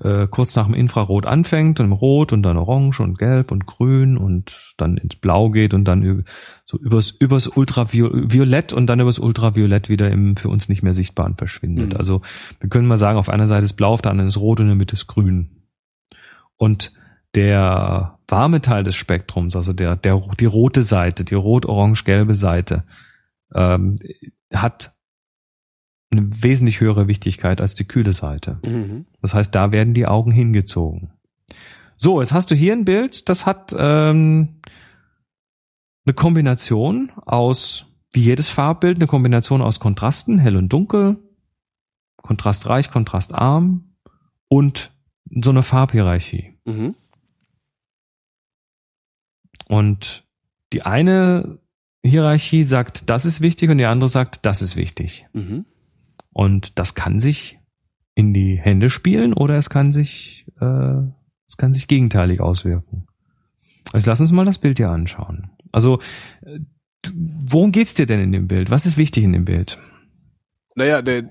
äh, 0.04 0.28
kurz 0.28 0.56
nach 0.56 0.66
dem 0.66 0.74
Infrarot 0.74 1.26
anfängt 1.26 1.80
und 1.80 1.88
im 1.88 1.92
Rot 1.92 2.34
und 2.34 2.44
dann 2.44 2.58
Orange 2.58 3.02
und 3.02 3.18
Gelb 3.18 3.52
und 3.52 3.66
Grün 3.68 4.18
und 4.18 4.74
dann 4.78 4.98
ins 4.98 5.16
Blau 5.16 5.50
geht 5.50 5.74
und 5.74 5.86
dann 5.86 6.26
so 6.66 6.78
übers, 6.80 7.12
übers 7.12 7.48
Ultraviolett 7.48 8.74
und 8.74 8.88
dann 8.88 9.00
übers 9.00 9.20
Ultraviolett 9.20 9.90
wieder 9.90 10.10
im 10.10 10.38
für 10.38 10.50
uns 10.50 10.70
nicht 10.70 10.82
mehr 10.82 10.94
sichtbaren 10.94 11.36
verschwindet. 11.36 11.94
Mhm. 11.94 11.98
Also 11.98 12.22
wir 12.60 12.70
können 12.70 12.88
mal 12.88 12.98
sagen, 12.98 13.20
auf 13.20 13.30
einer 13.30 13.48
Seite 13.48 13.66
ist 13.66 13.74
Blau, 13.74 13.94
auf 13.94 14.02
der 14.02 14.12
anderen 14.12 14.30
ist 14.30 14.38
Rot 14.38 14.60
und 14.60 14.66
in 14.66 14.72
der 14.72 14.78
Mitte 14.78 14.94
ist 14.94 15.08
Grün. 15.08 15.68
Und 16.58 16.94
der 17.36 18.20
warme 18.28 18.62
Teil 18.62 18.84
des 18.84 18.96
Spektrums, 18.96 19.56
also 19.56 19.74
der, 19.74 19.96
der, 19.96 20.22
die 20.40 20.46
rote 20.46 20.84
Seite, 20.84 21.24
die 21.24 21.36
rot-orange-gelbe 21.36 22.36
Seite, 22.36 22.84
ähm, 23.54 23.98
hat 24.54 24.94
eine 26.12 26.44
wesentlich 26.44 26.82
höhere 26.82 27.08
Wichtigkeit 27.08 27.62
als 27.62 27.76
die 27.76 27.86
kühle 27.86 28.14
Seite. 28.14 28.60
Mhm. 28.66 29.06
Das 29.22 29.34
heißt, 29.34 29.56
da 29.56 29.72
werden 29.72 29.94
die 29.94 30.08
Augen 30.08 30.32
hingezogen. 30.32 31.12
So, 31.96 32.20
jetzt 32.22 32.34
hast 32.34 32.52
du 32.52 32.56
hier 32.56 32.74
ein 32.74 32.86
Bild, 32.86 33.30
das 33.30 33.46
hat 33.46 33.76
ähm, 33.78 34.60
eine 36.06 36.14
Kombination 36.14 37.12
aus, 37.26 37.86
wie 38.12 38.22
jedes 38.22 38.50
Farbbild, 38.50 38.98
eine 38.98 39.08
Kombination 39.08 39.62
aus 39.62 39.80
Kontrasten, 39.80 40.40
hell 40.40 40.58
und 40.58 40.70
dunkel, 40.70 41.18
kontrastreich, 42.18 42.90
kontrastarm 42.90 43.96
und 44.48 44.92
so 45.30 45.52
eine 45.52 45.64
Farbhierarchie. 45.64 46.54
Mhm. 46.66 46.96
Und 49.70 50.26
die 50.74 50.82
eine 50.82 51.60
Hierarchie 52.04 52.64
sagt, 52.64 53.10
das 53.10 53.26
ist 53.26 53.42
wichtig 53.42 53.70
und 53.70 53.78
die 53.78 53.86
andere 53.86 54.10
sagt, 54.10 54.46
das 54.46 54.62
ist 54.62 54.76
wichtig. 54.76 55.28
Mhm. 55.34 55.66
Und 56.34 56.80
das 56.80 56.96
kann 56.96 57.20
sich 57.20 57.60
in 58.16 58.34
die 58.34 58.58
Hände 58.60 58.90
spielen 58.90 59.34
oder 59.34 59.56
es 59.56 59.70
kann 59.70 59.92
sich, 59.92 60.46
äh, 60.60 61.02
es 61.48 61.58
kann 61.58 61.74
sich 61.74 61.88
gegenteilig 61.88 62.42
auswirken. 62.42 63.08
Also 63.94 64.10
lass 64.10 64.20
uns 64.20 64.32
mal 64.32 64.46
das 64.46 64.58
Bild 64.58 64.78
hier 64.78 64.90
anschauen. 64.90 65.50
Also, 65.72 66.00
äh, 66.46 66.60
worum 67.14 67.72
geht's 67.72 67.94
dir 67.94 68.06
denn 68.06 68.20
in 68.22 68.32
dem 68.32 68.48
Bild? 68.48 68.70
Was 68.70 68.86
ist 68.86 68.98
wichtig 68.98 69.24
in 69.24 69.34
dem 69.34 69.46
Bild? 69.46 69.80
Naja, 70.76 71.02
der, 71.02 71.24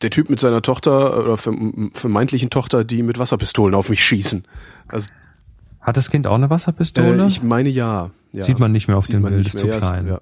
der, 0.00 0.10
Typ 0.10 0.30
mit 0.30 0.40
seiner 0.40 0.62
Tochter 0.62 1.18
oder 1.18 1.34
verm- 1.34 1.94
vermeintlichen 1.94 2.50
Tochter, 2.50 2.84
die 2.84 3.02
mit 3.02 3.18
Wasserpistolen 3.18 3.74
auf 3.74 3.88
mich 3.90 4.02
schießen. 4.02 4.44
Also 4.88 5.10
Hat 5.80 5.96
das 5.96 6.10
Kind 6.10 6.26
auch 6.26 6.34
eine 6.34 6.50
Wasserpistole? 6.50 7.24
äh, 7.24 7.26
ich 7.26 7.42
meine 7.42 7.68
ja. 7.68 8.10
ja. 8.32 8.42
Sieht 8.42 8.58
man 8.58 8.72
nicht 8.72 8.88
mehr 8.88 8.96
auf 8.96 9.06
Sieht 9.06 9.16
dem 9.16 9.22
Bild, 9.22 9.46
ist 9.46 9.58
zu 9.58 9.66
klein. 9.68 10.06
Ja. 10.06 10.20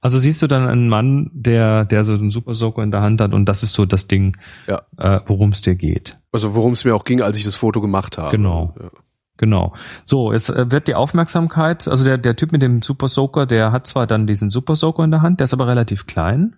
Also 0.00 0.18
siehst 0.18 0.40
du 0.40 0.46
dann 0.46 0.66
einen 0.66 0.88
Mann, 0.88 1.30
der, 1.34 1.84
der 1.84 2.04
so 2.04 2.14
einen 2.14 2.30
Super 2.30 2.54
Soaker 2.54 2.82
in 2.82 2.90
der 2.90 3.02
Hand 3.02 3.20
hat 3.20 3.34
und 3.34 3.46
das 3.46 3.62
ist 3.62 3.74
so 3.74 3.84
das 3.84 4.06
Ding, 4.08 4.36
Ja. 4.66 4.82
äh, 4.96 5.20
worum 5.26 5.50
es 5.50 5.60
dir 5.60 5.74
geht. 5.74 6.18
Also 6.32 6.54
worum 6.54 6.72
es 6.72 6.84
mir 6.84 6.94
auch 6.94 7.04
ging, 7.04 7.20
als 7.20 7.36
ich 7.36 7.44
das 7.44 7.56
Foto 7.56 7.80
gemacht 7.80 8.16
habe. 8.16 8.30
Genau. 8.36 8.74
Ja. 8.80 8.90
Genau. 9.36 9.74
So, 10.04 10.32
jetzt 10.34 10.50
äh, 10.50 10.70
wird 10.70 10.86
die 10.86 10.94
Aufmerksamkeit, 10.94 11.88
also 11.88 12.04
der, 12.04 12.18
der 12.18 12.36
Typ 12.36 12.52
mit 12.52 12.60
dem 12.62 12.82
Super 12.82 13.08
Soaker, 13.08 13.46
der 13.46 13.72
hat 13.72 13.86
zwar 13.86 14.06
dann 14.06 14.26
diesen 14.26 14.50
Super 14.50 14.76
Soaker 14.76 15.02
in 15.04 15.10
der 15.10 15.22
Hand, 15.22 15.40
der 15.40 15.44
ist 15.44 15.54
aber 15.54 15.66
relativ 15.66 16.06
klein. 16.06 16.56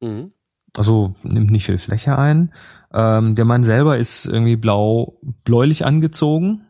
Mhm. 0.00 0.32
Also 0.74 1.14
nimmt 1.22 1.50
nicht 1.50 1.66
viel 1.66 1.76
Fläche 1.78 2.16
ein. 2.18 2.52
Ähm, 2.94 3.34
der 3.34 3.44
Mann 3.44 3.62
selber 3.64 3.98
ist 3.98 4.24
irgendwie 4.24 4.56
blau, 4.56 5.18
bläulich 5.44 5.84
angezogen. 5.84 6.62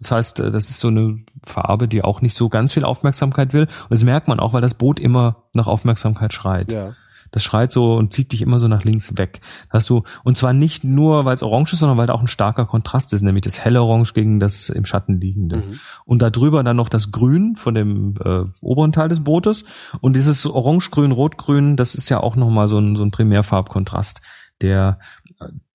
Das 0.00 0.10
heißt, 0.10 0.40
äh, 0.40 0.50
das 0.50 0.70
ist 0.70 0.80
so 0.80 0.88
eine 0.88 1.18
Farbe, 1.44 1.86
die 1.86 2.02
auch 2.02 2.20
nicht 2.20 2.34
so 2.34 2.48
ganz 2.48 2.72
viel 2.72 2.84
Aufmerksamkeit 2.84 3.52
will. 3.52 3.62
Und 3.62 3.90
das 3.90 4.02
merkt 4.02 4.28
man 4.28 4.40
auch, 4.40 4.52
weil 4.52 4.62
das 4.62 4.74
Boot 4.74 4.98
immer 4.98 5.44
nach 5.54 5.66
Aufmerksamkeit 5.66 6.32
schreit. 6.32 6.72
Ja. 6.72 6.94
Das 7.32 7.44
schreit 7.44 7.70
so 7.70 7.94
und 7.94 8.12
zieht 8.12 8.32
dich 8.32 8.42
immer 8.42 8.58
so 8.58 8.66
nach 8.66 8.82
links 8.82 9.16
weg. 9.16 9.40
Hast 9.68 9.88
du, 9.88 10.02
und 10.24 10.36
zwar 10.36 10.52
nicht 10.52 10.82
nur, 10.82 11.24
weil 11.24 11.34
es 11.34 11.44
orange 11.44 11.74
ist, 11.74 11.78
sondern 11.78 11.96
weil 11.96 12.08
da 12.08 12.14
auch 12.14 12.22
ein 12.22 12.28
starker 12.28 12.66
Kontrast 12.66 13.12
ist, 13.12 13.22
nämlich 13.22 13.42
das 13.42 13.60
helle 13.60 13.82
Orange 13.82 14.14
gegen 14.14 14.40
das 14.40 14.68
im 14.68 14.84
Schatten 14.84 15.20
liegende. 15.20 15.58
Mhm. 15.58 15.80
Und 16.04 16.22
darüber 16.22 16.64
dann 16.64 16.76
noch 16.76 16.88
das 16.88 17.12
Grün 17.12 17.54
von 17.56 17.74
dem 17.74 18.16
äh, 18.24 18.44
oberen 18.60 18.90
Teil 18.90 19.08
des 19.08 19.22
Bootes. 19.22 19.64
Und 20.00 20.16
dieses 20.16 20.44
Orange, 20.44 20.90
Grün, 20.90 21.12
Rot, 21.12 21.38
Grün, 21.38 21.76
das 21.76 21.94
ist 21.94 22.08
ja 22.08 22.18
auch 22.18 22.34
nochmal 22.34 22.66
so 22.66 22.78
ein, 22.78 22.96
so 22.96 23.04
ein 23.04 23.12
Primärfarbkontrast, 23.12 24.22
der, 24.60 24.98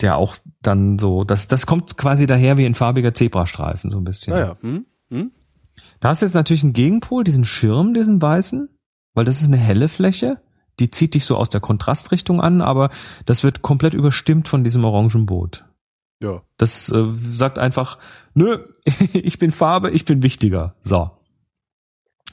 der 0.02 0.18
auch 0.18 0.36
dann 0.62 1.00
so, 1.00 1.24
das, 1.24 1.48
das 1.48 1.66
kommt 1.66 1.98
quasi 1.98 2.28
daher 2.28 2.58
wie 2.58 2.66
ein 2.66 2.76
farbiger 2.76 3.14
Zebrastreifen, 3.14 3.90
so 3.90 3.98
ein 3.98 4.04
bisschen. 4.04 4.34
Naja. 4.34 4.58
Hm? 4.62 4.86
Hm? 5.10 5.32
Da 6.00 6.10
hast 6.10 6.22
du 6.22 6.26
jetzt 6.26 6.36
natürlich 6.36 6.64
einen 6.64 6.74
Gegenpol, 6.74 7.24
diesen 7.24 7.46
Schirm, 7.46 7.94
diesen 7.94 8.22
weißen, 8.22 8.70
weil 9.14 9.26
das 9.26 9.42
ist 9.42 9.48
eine 9.48 9.58
helle 9.58 9.88
Fläche. 9.88 10.40
Die 10.80 10.92
zieht 10.92 11.14
dich 11.14 11.26
so 11.26 11.38
aus 11.38 11.50
der 11.50 11.62
Kontrastrichtung 11.62 12.42
an, 12.42 12.62
aber 12.62 12.90
das 13.26 13.44
wird 13.44 13.62
komplett 13.62 13.94
überstimmt 13.94 14.48
von 14.48 14.64
diesem 14.64 14.84
orangen 14.84 15.26
Boot. 15.26 15.66
Ja. 16.22 16.42
Das 16.58 16.90
äh, 16.90 17.06
sagt 17.32 17.60
einfach, 17.60 17.98
nö, 18.34 18.60
ich 19.14 19.40
bin 19.40 19.52
Farbe, 19.52 19.92
ich 19.92 20.06
bin 20.06 20.22
wichtiger. 20.22 20.76
So. 20.82 21.12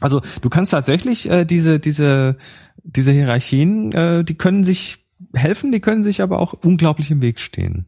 Also 0.00 0.20
du 0.40 0.50
kannst 0.50 0.72
tatsächlich 0.72 1.30
äh, 1.30 1.44
diese 1.44 1.78
diese 1.78 2.36
diese 2.82 3.12
Hierarchien, 3.12 3.92
äh, 3.92 4.24
die 4.24 4.36
können 4.36 4.64
sich 4.64 5.01
helfen, 5.34 5.72
die 5.72 5.80
können 5.80 6.02
sich 6.02 6.22
aber 6.22 6.38
auch 6.38 6.52
unglaublich 6.52 7.10
im 7.10 7.20
Weg 7.20 7.40
stehen. 7.40 7.86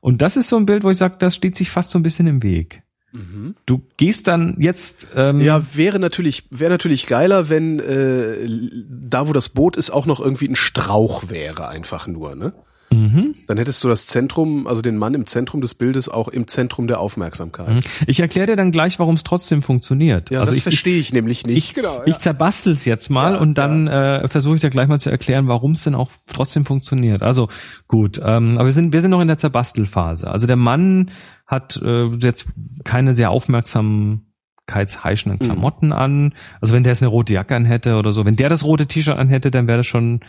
Und 0.00 0.20
das 0.20 0.36
ist 0.36 0.48
so 0.48 0.56
ein 0.56 0.66
Bild, 0.66 0.84
wo 0.84 0.90
ich 0.90 0.98
sage, 0.98 1.16
das 1.18 1.34
steht 1.34 1.56
sich 1.56 1.70
fast 1.70 1.90
so 1.90 1.98
ein 1.98 2.02
bisschen 2.02 2.26
im 2.26 2.42
Weg. 2.42 2.82
Mhm. 3.12 3.54
Du 3.66 3.82
gehst 3.96 4.26
dann 4.26 4.56
jetzt 4.58 5.08
ähm, 5.14 5.40
Ja, 5.40 5.62
wäre 5.74 5.98
natürlich, 5.98 6.44
wäre 6.50 6.70
natürlich 6.70 7.06
geiler, 7.06 7.48
wenn 7.48 7.78
äh, 7.78 8.48
da, 8.88 9.28
wo 9.28 9.32
das 9.32 9.50
Boot 9.50 9.76
ist, 9.76 9.90
auch 9.90 10.06
noch 10.06 10.18
irgendwie 10.20 10.48
ein 10.48 10.56
Strauch 10.56 11.28
wäre, 11.28 11.68
einfach 11.68 12.06
nur, 12.06 12.34
ne? 12.34 12.52
Mhm. 12.92 13.34
Dann 13.46 13.58
hättest 13.58 13.82
du 13.84 13.88
das 13.88 14.06
Zentrum, 14.06 14.66
also 14.66 14.82
den 14.82 14.96
Mann 14.96 15.14
im 15.14 15.26
Zentrum 15.26 15.60
des 15.60 15.74
Bildes 15.74 16.08
auch 16.08 16.28
im 16.28 16.46
Zentrum 16.46 16.86
der 16.86 17.00
Aufmerksamkeit. 17.00 17.68
Mhm. 17.68 17.80
Ich 18.06 18.20
erkläre 18.20 18.46
dir 18.46 18.56
dann 18.56 18.72
gleich, 18.72 18.98
warum 18.98 19.14
es 19.14 19.24
trotzdem 19.24 19.62
funktioniert. 19.62 20.30
Ja, 20.30 20.40
also 20.40 20.50
das 20.50 20.58
ich, 20.58 20.62
verstehe 20.62 20.98
ich 20.98 21.12
nämlich 21.12 21.46
nicht. 21.46 21.56
Ich, 21.56 21.74
genau, 21.74 22.02
ich 22.06 22.18
zerbastel's 22.18 22.84
jetzt 22.84 23.10
mal 23.10 23.34
Ja, 23.34 23.40
und 23.40 23.58
dann 23.58 23.88
äh, 23.88 24.28
versuche 24.28 24.56
ich 24.56 24.60
dir 24.60 24.70
gleich 24.70 24.88
mal 24.88 25.00
zu 25.00 25.10
erklären, 25.10 25.48
warum 25.48 25.72
es 25.72 25.84
denn 25.84 25.94
auch 25.94 26.10
trotzdem 26.32 26.64
funktioniert. 26.64 27.22
Also 27.22 27.48
gut, 27.88 28.20
ähm, 28.24 28.56
aber 28.56 28.66
wir 28.66 28.72
sind 28.72 28.92
wir 28.92 29.00
sind 29.00 29.10
noch 29.10 29.20
in 29.20 29.28
der 29.28 29.38
Zerbastelphase. 29.38 30.30
Also 30.30 30.46
der 30.46 30.56
Mann 30.56 31.10
hat 31.46 31.80
äh, 31.82 32.06
jetzt 32.16 32.46
keine 32.84 33.14
sehr 33.14 33.30
aufmerksamkeitsheischenden 33.30 35.38
Mhm. 35.40 35.44
Klamotten 35.44 35.92
an. 35.92 36.32
Also 36.60 36.74
wenn 36.74 36.82
der 36.82 36.92
jetzt 36.92 37.02
eine 37.02 37.10
rote 37.10 37.34
Jacke 37.34 37.56
anhätte 37.56 37.96
oder 37.96 38.12
so, 38.12 38.24
wenn 38.24 38.36
der 38.36 38.48
das 38.48 38.64
rote 38.64 38.86
T-Shirt 38.86 39.16
anhätte, 39.16 39.50
dann 39.50 39.66
wäre 39.66 39.78
das 39.78 39.86
schon, 39.86 40.20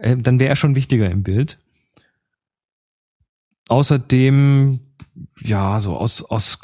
äh, 0.00 0.16
dann 0.16 0.40
wäre 0.40 0.50
er 0.50 0.56
schon 0.56 0.74
wichtiger 0.74 1.10
im 1.10 1.22
Bild. 1.22 1.58
Außerdem, 3.68 4.80
ja, 5.40 5.80
so 5.80 5.96
aus, 5.96 6.22
aus, 6.22 6.58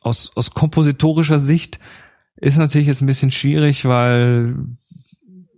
aus, 0.00 0.30
aus 0.34 0.50
kompositorischer 0.52 1.38
Sicht 1.38 1.78
ist 2.36 2.56
natürlich 2.56 2.86
jetzt 2.86 3.02
ein 3.02 3.06
bisschen 3.06 3.32
schwierig, 3.32 3.84
weil 3.84 4.54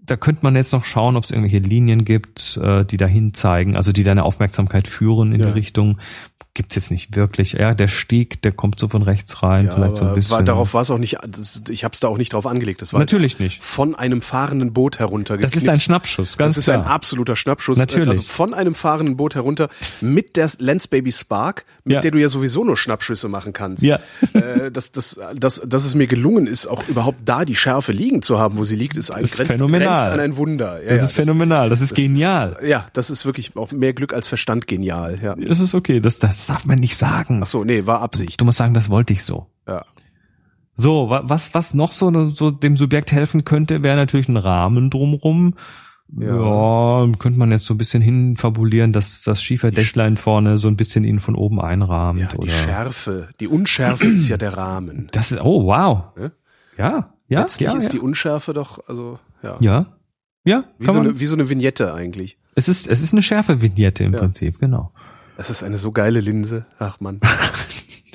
da 0.02 0.16
könnte 0.16 0.40
man 0.42 0.56
jetzt 0.56 0.72
noch 0.72 0.82
schauen, 0.84 1.16
ob 1.16 1.24
es 1.24 1.30
irgendwelche 1.30 1.58
Linien 1.58 2.04
gibt, 2.04 2.58
äh, 2.60 2.84
die 2.84 2.96
dahin 2.96 3.32
zeigen, 3.34 3.76
also 3.76 3.92
die 3.92 4.02
deine 4.02 4.24
Aufmerksamkeit 4.24 4.88
führen 4.88 5.32
in 5.32 5.40
Ja. 5.40 5.46
die 5.46 5.52
Richtung. 5.52 6.00
Gibt's 6.52 6.74
jetzt 6.74 6.90
nicht 6.90 7.14
wirklich. 7.14 7.52
Ja, 7.52 7.74
der 7.74 7.86
Steg, 7.86 8.42
der 8.42 8.50
kommt 8.50 8.80
so 8.80 8.88
von 8.88 9.02
rechts 9.02 9.40
rein, 9.44 9.66
Ja, 9.66 9.74
vielleicht 9.74 9.96
so 9.96 10.04
ein 10.04 10.14
bisschen. 10.16 10.32
war, 10.32 10.42
darauf 10.42 10.74
war 10.74 10.82
es 10.82 10.90
auch 10.90 10.98
nicht, 10.98 11.16
das, 11.28 11.62
ich 11.68 11.84
habe 11.84 11.92
es 11.94 12.00
da 12.00 12.08
auch 12.08 12.18
nicht 12.18 12.32
drauf 12.32 12.44
angelegt. 12.44 12.82
Das 12.82 12.92
war 12.92 12.98
Natürlich 12.98 13.38
nicht. 13.38 13.62
von 13.62 13.94
einem 13.94 14.20
fahrenden 14.20 14.72
Boot 14.72 14.98
herunter. 14.98 15.38
Das 15.38 15.54
ist 15.54 15.68
ein 15.68 15.78
Schnappschuss, 15.78 16.36
ganz 16.36 16.54
Das 16.54 16.58
ist 16.58 16.64
klar. 16.64 16.78
ein 16.78 16.84
absoluter 16.84 17.36
Schnappschuss. 17.36 17.78
Natürlich. 17.78 18.08
Also 18.08 18.22
von 18.22 18.52
einem 18.52 18.74
fahrenden 18.74 19.16
Boot 19.16 19.36
herunter 19.36 19.68
mit 20.00 20.36
der 20.36 20.50
Lens 20.58 20.88
Baby 20.88 21.12
Spark, 21.12 21.64
mit 21.84 21.94
Ja. 21.94 22.00
der 22.00 22.10
du 22.10 22.18
ja 22.18 22.28
sowieso 22.28 22.64
nur 22.64 22.76
Schnappschüsse 22.76 23.28
machen 23.28 23.52
kannst. 23.52 23.84
Ja. 23.84 24.00
Äh, 24.32 24.70
dass, 24.70 24.92
dass, 24.92 25.20
dass, 25.34 25.60
dass 25.66 25.84
es 25.84 25.94
mir 25.94 26.06
gelungen 26.06 26.46
ist, 26.46 26.66
auch 26.66 26.86
überhaupt 26.88 27.18
da 27.24 27.44
die 27.44 27.56
Schärfe 27.56 27.92
liegen 27.92 28.22
zu 28.22 28.38
haben, 28.38 28.58
wo 28.58 28.64
sie 28.64 28.76
liegt, 28.76 28.96
ist 28.96 29.10
ein 29.10 29.22
Das 29.22 29.32
ist 29.32 29.36
grenzt, 29.36 29.52
phänomenal. 29.52 29.88
grenzt 29.96 30.06
an 30.12 30.20
ein 30.20 30.36
Wunder. 30.36 30.82
Ja, 30.82 30.90
das 30.90 31.02
ist 31.02 31.12
phänomenal, 31.12 31.68
das 31.68 31.80
ist 31.80 31.92
das 31.92 31.96
genial. 31.96 32.56
Ist, 32.60 32.68
ja, 32.68 32.86
das 32.92 33.10
ist 33.10 33.26
wirklich 33.26 33.56
auch 33.56 33.70
mehr 33.72 33.92
Glück 33.92 34.12
als 34.14 34.28
Verstand 34.28 34.66
genial. 34.66 35.18
Ja. 35.22 35.34
Das 35.34 35.58
ist 35.60 35.74
okay, 35.74 36.00
das, 36.00 36.18
das 36.20 36.39
darf 36.46 36.64
man 36.66 36.78
nicht 36.78 36.96
sagen. 36.96 37.40
Ach 37.42 37.46
so, 37.46 37.64
nee, 37.64 37.86
war 37.86 38.00
Absicht. 38.00 38.40
Du 38.40 38.44
musst 38.44 38.58
sagen, 38.58 38.74
das 38.74 38.90
wollte 38.90 39.12
ich 39.12 39.24
so. 39.24 39.46
Ja. 39.66 39.84
So, 40.76 41.10
wa- 41.10 41.22
was, 41.24 41.52
was 41.54 41.74
noch 41.74 41.92
so, 41.92 42.30
so 42.30 42.50
dem 42.50 42.76
Subjekt 42.76 43.12
helfen 43.12 43.44
könnte, 43.44 43.82
wäre 43.82 43.96
natürlich 43.96 44.28
ein 44.28 44.36
Rahmen 44.36 44.90
drumrum. 44.90 45.54
Ja. 46.18 47.04
Ja. 47.04 47.12
könnte 47.20 47.38
man 47.38 47.52
jetzt 47.52 47.66
so 47.66 47.74
ein 47.74 47.78
bisschen 47.78 48.02
hinfabulieren, 48.02 48.92
dass 48.92 49.22
das 49.22 49.40
Schieferdächlein 49.42 50.16
vorne 50.16 50.58
so 50.58 50.66
ein 50.66 50.74
bisschen 50.76 51.04
ihn 51.04 51.20
von 51.20 51.36
oben 51.36 51.60
einrahmt. 51.60 52.18
Ja, 52.18 52.26
die 52.28 52.36
oder 52.36 52.50
Schärfe, 52.50 53.28
die 53.38 53.46
Unschärfe 53.46 54.06
ist 54.08 54.28
ja 54.28 54.36
der 54.36 54.56
Rahmen. 54.56 55.08
das 55.12 55.30
ist, 55.30 55.40
oh, 55.40 55.66
wow. 55.66 56.04
Ja? 56.18 56.30
Ja, 56.76 57.14
ja, 57.28 57.40
Letztlich 57.42 57.70
ja, 57.70 57.76
ist 57.76 57.84
ja. 57.84 57.90
die 57.90 57.98
Unschärfe 58.00 58.54
doch, 58.54 58.80
also 58.88 59.20
ja, 59.42 59.54
ja. 59.60 59.86
Ja, 60.44 60.64
wie, 60.78 60.90
so 60.90 60.98
eine, 60.98 61.20
wie 61.20 61.26
so 61.26 61.36
eine 61.36 61.48
Vignette 61.50 61.92
eigentlich. 61.94 62.38
es 62.56 62.66
ist, 62.68 62.88
es 62.88 63.02
ist 63.02 63.12
eine 63.12 63.22
Schärfe-Vignette 63.22 64.02
im 64.02 64.14
Ja. 64.14 64.18
Prinzip, 64.20 64.58
genau. 64.58 64.90
Das 65.40 65.48
ist 65.48 65.62
eine 65.62 65.78
so 65.78 65.90
geile 65.90 66.20
Linse. 66.20 66.66
Ach 66.78 67.00
man. 67.00 67.18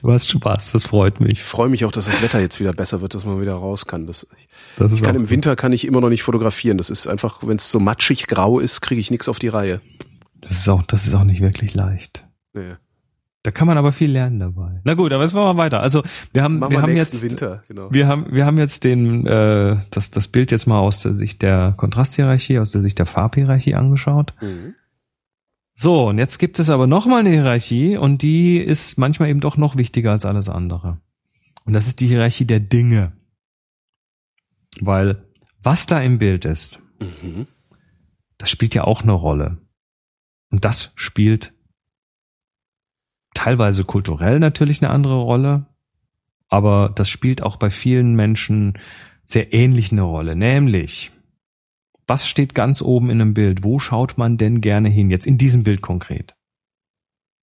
Du 0.02 0.12
hast 0.12 0.30
Spaß, 0.30 0.74
das 0.74 0.86
freut 0.86 1.16
Ich 1.16 1.20
mich. 1.26 1.44
freue 1.44 1.68
mich 1.70 1.84
auch, 1.84 1.92
dass 1.92 2.06
das 2.06 2.22
Wetter 2.22 2.40
jetzt 2.40 2.60
wieder 2.60 2.74
besser 2.74 3.02
wird, 3.02 3.16
dass 3.16 3.26
man 3.26 3.42
wieder 3.42 3.56
raus 3.56 3.88
kann. 3.88 4.06
Das, 4.06 4.28
ich 4.38 4.48
Das 4.78 4.92
ist 4.92 5.02
kann 5.02 5.16
auch- 5.16 5.20
im 5.22 5.30
Winter 5.32 5.56
kann 5.56 5.74
ich 5.74 5.84
immer 5.86 6.00
noch 6.00 6.10
nicht 6.10 6.22
fotografieren. 6.22 6.78
Das 6.78 6.92
ist 6.92 7.08
einfach, 7.08 7.40
wenn 7.42 7.56
es 7.58 7.72
so 7.72 7.80
matschig 7.80 8.28
grau 8.28 8.60
ist, 8.60 8.82
kriege 8.82 9.02
ich 9.02 9.10
nichts 9.10 9.28
auf 9.28 9.40
die 9.40 9.48
Reihe. 9.48 9.82
Das 10.42 10.52
ist 10.52 10.70
auch, 10.70 10.84
das 10.84 11.08
ist 11.08 11.16
auch 11.16 11.24
nicht 11.24 11.42
wirklich 11.42 11.74
leicht. 11.74 12.28
Nee. 12.54 12.76
Da 13.42 13.50
kann 13.50 13.66
man 13.66 13.80
aber 13.80 13.92
viel 13.94 14.12
lernen 14.12 14.40
dabei. 14.40 14.80
Na 14.84 14.94
gut, 14.94 15.12
aber 15.12 15.24
jetzt 15.24 15.34
machen 15.34 15.58
wir 15.58 15.64
weiter. 15.64 15.80
Also 15.80 16.04
wir 16.34 16.44
haben, 16.44 16.60
Machen 16.60 16.74
wir 16.74 16.82
haben 16.84 16.96
jetzt, 16.96 17.24
Winter, 17.24 17.64
genau. 17.68 17.88
wir 17.92 18.08
haben, 18.08 18.28
wir 18.32 18.46
haben 18.46 18.60
jetzt 18.60 18.84
den, 18.84 19.26
äh, 19.26 19.78
das, 19.90 20.12
das 20.12 20.28
Bild 20.28 20.52
jetzt 20.52 20.68
mal 20.68 20.78
aus 20.82 21.02
der 21.02 21.16
Sicht 21.16 21.42
der 21.42 21.74
Kontrasthierarchie, 21.78 22.60
aus 22.60 22.70
der 22.72 22.84
Sicht 22.84 23.00
der 23.00 23.08
Farbhierarchie 23.08 23.74
angeschaut. 23.74 24.36
Mhm. 24.42 24.76
So, 25.78 26.08
und 26.08 26.18
jetzt 26.18 26.40
gibt 26.40 26.58
es 26.58 26.70
aber 26.70 26.88
noch 26.88 27.06
mal 27.06 27.20
eine 27.20 27.32
Hierarchie 27.32 27.98
und 27.98 28.22
die 28.22 28.58
ist 28.58 28.98
manchmal 28.98 29.30
eben 29.30 29.42
doch 29.42 29.58
noch 29.58 29.76
wichtiger 29.76 30.12
als 30.12 30.26
alles 30.26 30.48
andere. 30.48 31.02
Und 31.66 31.74
das 31.74 31.88
ist 31.88 32.00
die 32.00 32.08
Hierarchie 32.08 32.46
der 32.46 32.62
Dinge. 32.62 33.12
Weil 34.80 35.26
was 35.62 35.86
da 35.86 36.02
im 36.02 36.18
Bild 36.18 36.46
ist, 36.46 36.82
Mhm. 37.00 37.48
das 38.38 38.50
spielt 38.50 38.74
ja 38.74 38.86
auch 38.86 39.02
eine 39.02 39.12
Rolle. 39.12 39.58
Und 40.50 40.64
das 40.64 40.94
spielt 40.96 41.54
teilweise 43.34 43.84
kulturell 43.84 44.40
natürlich 44.40 44.82
eine 44.82 44.92
andere 44.92 45.18
Rolle, 45.18 45.66
aber 46.48 46.90
das 46.96 47.10
spielt 47.10 47.44
auch 47.44 47.58
bei 47.58 47.70
vielen 47.70 48.16
Menschen 48.16 48.80
sehr 49.26 49.54
ähnlich 49.54 49.92
eine 49.92 50.04
Rolle, 50.04 50.36
nämlich 50.38 51.12
was 52.08 52.28
steht 52.28 52.56
ganz 52.56 52.82
oben 52.82 53.10
in 53.10 53.22
einem 53.22 53.34
Bild? 53.34 53.64
Wo 53.64 53.80
schaut 53.80 54.18
man 54.18 54.38
denn 54.38 54.62
gerne 54.62 54.90
hin? 54.90 55.10
Jetzt 55.10 55.26
in 55.26 55.38
diesem 55.38 55.64
Bild 55.64 55.82
konkret. 55.82 56.36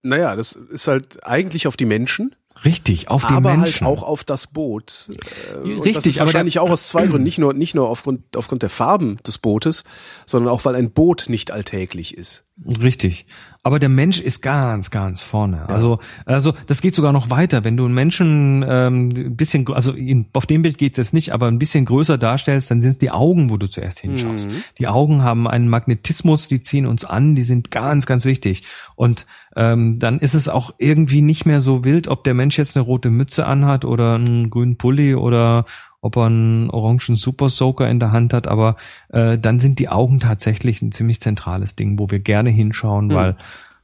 Naja, 0.02 0.34
das 0.34 0.52
ist 0.52 0.88
halt 0.88 1.24
eigentlich 1.24 1.66
auf 1.66 1.76
die 1.76 1.84
Menschen, 1.84 2.34
Richtig, 2.64 3.08
auf 3.08 3.26
die 3.26 3.34
aber 3.34 3.56
Menschen. 3.56 3.86
halt 3.86 3.98
auch 3.98 4.02
auf 4.02 4.24
das 4.24 4.46
Boot. 4.46 5.08
Äh, 5.08 5.56
und 5.56 5.78
das 5.78 5.86
Richtig, 5.86 6.06
ist 6.06 6.18
aber 6.18 6.26
wahrscheinlich 6.26 6.58
auch 6.58 6.70
aus 6.70 6.88
zwei 6.88 7.06
Gründen. 7.06 7.24
Nicht 7.24 7.38
nur, 7.38 7.54
nicht 7.54 7.74
nur 7.74 7.88
aufgrund, 7.88 8.36
aufgrund 8.36 8.62
der 8.62 8.70
Farben 8.70 9.18
des 9.26 9.38
Bootes, 9.38 9.84
sondern 10.26 10.52
auch, 10.52 10.64
weil 10.64 10.76
ein 10.76 10.90
Boot 10.90 11.26
nicht 11.28 11.50
alltäglich 11.50 12.16
ist. 12.16 12.44
Richtig. 12.64 13.26
Aber 13.64 13.78
der 13.78 13.88
Mensch 13.88 14.20
ist 14.20 14.42
ganz, 14.42 14.90
ganz 14.90 15.22
vorne. 15.22 15.68
Also, 15.68 16.00
also 16.26 16.52
das 16.66 16.82
geht 16.82 16.94
sogar 16.94 17.12
noch 17.12 17.30
weiter. 17.30 17.64
Wenn 17.64 17.76
du 17.76 17.84
einen 17.84 17.94
Menschen 17.94 18.64
ähm, 18.68 19.08
ein 19.08 19.36
bisschen, 19.36 19.66
also 19.72 19.92
in, 19.92 20.26
auf 20.32 20.46
dem 20.46 20.62
Bild 20.62 20.78
geht's 20.78 20.98
jetzt 20.98 21.14
nicht, 21.14 21.32
aber 21.32 21.46
ein 21.46 21.58
bisschen 21.58 21.84
größer 21.84 22.18
darstellst, 22.18 22.70
dann 22.70 22.80
sind 22.80 22.90
es 22.90 22.98
die 22.98 23.10
Augen, 23.10 23.50
wo 23.50 23.56
du 23.56 23.68
zuerst 23.68 24.00
hinschaust. 24.00 24.50
Mhm. 24.50 24.64
Die 24.78 24.86
Augen 24.86 25.22
haben 25.22 25.48
einen 25.48 25.68
Magnetismus, 25.68 26.48
die 26.48 26.60
ziehen 26.60 26.86
uns 26.86 27.04
an, 27.04 27.34
die 27.34 27.42
sind 27.42 27.70
ganz, 27.70 28.04
ganz 28.04 28.24
wichtig. 28.24 28.64
Und 28.96 29.26
ähm, 29.56 29.98
dann 29.98 30.18
ist 30.18 30.34
es 30.34 30.48
auch 30.48 30.74
irgendwie 30.78 31.22
nicht 31.22 31.46
mehr 31.46 31.60
so 31.60 31.84
wild, 31.84 32.08
ob 32.08 32.24
der 32.24 32.34
Mensch 32.34 32.58
jetzt 32.58 32.76
eine 32.76 32.84
rote 32.84 33.10
Mütze 33.10 33.46
anhat 33.46 33.84
oder 33.84 34.16
einen 34.16 34.50
grünen 34.50 34.76
Pulli 34.76 35.14
oder 35.14 35.64
ob 36.02 36.16
er 36.16 36.26
einen 36.26 36.68
orangen 36.68 37.16
Super 37.16 37.48
Soaker 37.48 37.88
in 37.88 38.00
der 38.00 38.12
Hand 38.12 38.34
hat, 38.34 38.48
aber 38.48 38.76
äh, 39.10 39.38
dann 39.38 39.60
sind 39.60 39.78
die 39.78 39.88
Augen 39.88 40.20
tatsächlich 40.20 40.82
ein 40.82 40.92
ziemlich 40.92 41.20
zentrales 41.20 41.76
Ding, 41.76 41.98
wo 41.98 42.10
wir 42.10 42.18
gerne 42.18 42.50
hinschauen, 42.50 43.06
Mhm. 43.06 43.14
weil 43.14 43.36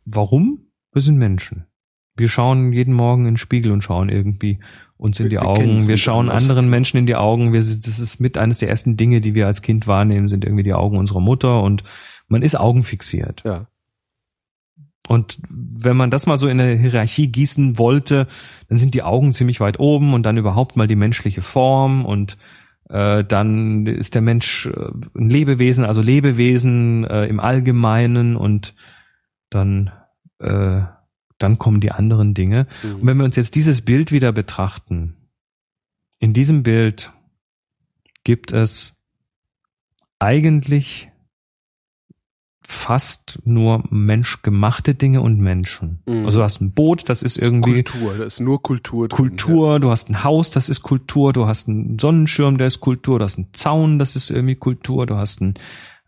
warum? 0.04 0.66
Wir 0.92 1.00
sind 1.02 1.16
Menschen. 1.16 1.64
Wir 2.16 2.28
schauen 2.28 2.72
jeden 2.72 2.94
Morgen 2.94 3.22
in 3.26 3.32
den 3.34 3.36
Spiegel 3.36 3.70
und 3.70 3.82
schauen 3.82 4.08
irgendwie 4.08 4.58
uns 4.96 5.20
in 5.20 5.26
Wir- 5.26 5.30
die 5.30 5.36
wir 5.36 5.48
Augen. 5.48 5.86
Wir 5.86 5.96
schauen 5.96 6.28
anders. 6.28 6.42
anderen 6.42 6.68
Menschen 6.68 6.96
in 6.98 7.06
die 7.06 7.14
Augen. 7.14 7.52
Wir, 7.52 7.62
sind- 7.62 7.86
das 7.86 8.00
ist 8.00 8.18
mit 8.18 8.36
eines 8.36 8.58
der 8.58 8.68
ersten 8.68 8.96
Dinge, 8.96 9.20
die 9.20 9.34
wir 9.34 9.46
als 9.46 9.62
Kind 9.62 9.86
wahrnehmen, 9.86 10.26
sind 10.26 10.44
irgendwie 10.44 10.64
die 10.64 10.74
Augen 10.74 10.98
unserer 10.98 11.20
Mutter 11.20 11.62
und 11.62 11.84
man 12.26 12.42
ist 12.42 12.58
augenfixiert. 12.58 13.42
Ja. 13.46 13.68
Und 15.08 15.38
wenn 15.48 15.96
man 15.96 16.10
das 16.10 16.26
mal 16.26 16.36
so 16.36 16.48
in 16.48 16.60
eine 16.60 16.76
Hierarchie 16.76 17.28
gießen 17.28 17.78
wollte, 17.78 18.26
dann 18.68 18.78
sind 18.78 18.94
die 18.94 19.02
Augen 19.02 19.32
ziemlich 19.32 19.58
weit 19.58 19.80
oben 19.80 20.12
und 20.12 20.24
dann 20.24 20.36
überhaupt 20.36 20.76
mal 20.76 20.86
die 20.86 20.96
menschliche 20.96 21.40
Form 21.40 22.04
und 22.04 22.36
äh, 22.90 23.24
dann 23.24 23.86
ist 23.86 24.14
der 24.14 24.22
Mensch 24.22 24.66
äh, 24.66 24.90
ein 25.18 25.30
Lebewesen, 25.30 25.86
also 25.86 26.02
Lebewesen 26.02 27.04
äh, 27.04 27.24
im 27.24 27.40
Allgemeinen 27.40 28.36
und 28.36 28.74
dann 29.48 29.92
äh, 30.40 30.82
dann 31.38 31.58
kommen 31.58 31.80
die 31.80 31.92
anderen 31.92 32.34
Dinge. 32.34 32.66
Mhm. 32.82 32.94
Und 32.96 33.06
wenn 33.06 33.16
wir 33.16 33.24
uns 33.24 33.36
jetzt 33.36 33.54
dieses 33.54 33.80
Bild 33.80 34.12
wieder 34.12 34.32
betrachten, 34.32 35.14
in 36.18 36.34
diesem 36.34 36.62
Bild 36.62 37.12
gibt 38.24 38.52
es 38.52 39.00
eigentlich 40.18 41.10
fast 42.70 43.38
nur 43.46 43.82
menschgemachte 43.88 44.94
Dinge 44.94 45.22
und 45.22 45.40
Menschen. 45.40 46.02
Mhm. 46.04 46.26
Also 46.26 46.40
du 46.40 46.44
hast 46.44 46.60
ein 46.60 46.72
Boot, 46.72 47.08
das 47.08 47.22
ist 47.22 47.38
Das 47.38 47.42
ist 47.42 47.48
irgendwie 47.48 47.82
Kultur, 47.82 48.18
da 48.18 48.24
ist 48.24 48.40
nur 48.40 48.62
Kultur. 48.62 49.08
drin, 49.08 49.16
Kultur, 49.16 49.80
du 49.80 49.90
hast 49.90 50.10
ein 50.10 50.22
Haus, 50.22 50.50
das 50.50 50.68
ist 50.68 50.82
Kultur, 50.82 51.32
du 51.32 51.46
hast 51.46 51.66
einen 51.66 51.98
Sonnenschirm, 51.98 52.58
der 52.58 52.66
ist 52.66 52.80
Kultur, 52.80 53.18
du 53.18 53.24
hast 53.24 53.38
einen 53.38 53.48
Zaun, 53.54 53.98
das 53.98 54.16
ist 54.16 54.28
irgendwie 54.28 54.54
Kultur, 54.54 55.06
du 55.06 55.16
hast 55.16 55.40
einen, 55.40 55.54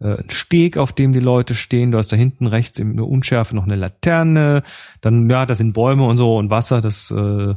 äh, 0.00 0.16
einen 0.18 0.28
Steg, 0.28 0.76
auf 0.76 0.92
dem 0.92 1.14
die 1.14 1.18
Leute 1.18 1.54
stehen, 1.54 1.92
du 1.92 1.98
hast 1.98 2.08
da 2.08 2.16
hinten 2.16 2.46
rechts 2.46 2.78
in 2.78 2.94
der 2.94 3.08
Unschärfe 3.08 3.56
noch 3.56 3.64
eine 3.64 3.76
Laterne, 3.76 4.62
dann, 5.00 5.30
ja, 5.30 5.46
da 5.46 5.54
sind 5.54 5.72
Bäume 5.72 6.04
und 6.06 6.18
so 6.18 6.36
und 6.36 6.50
Wasser, 6.50 6.82
das, 6.82 7.11
äh, 7.11 7.54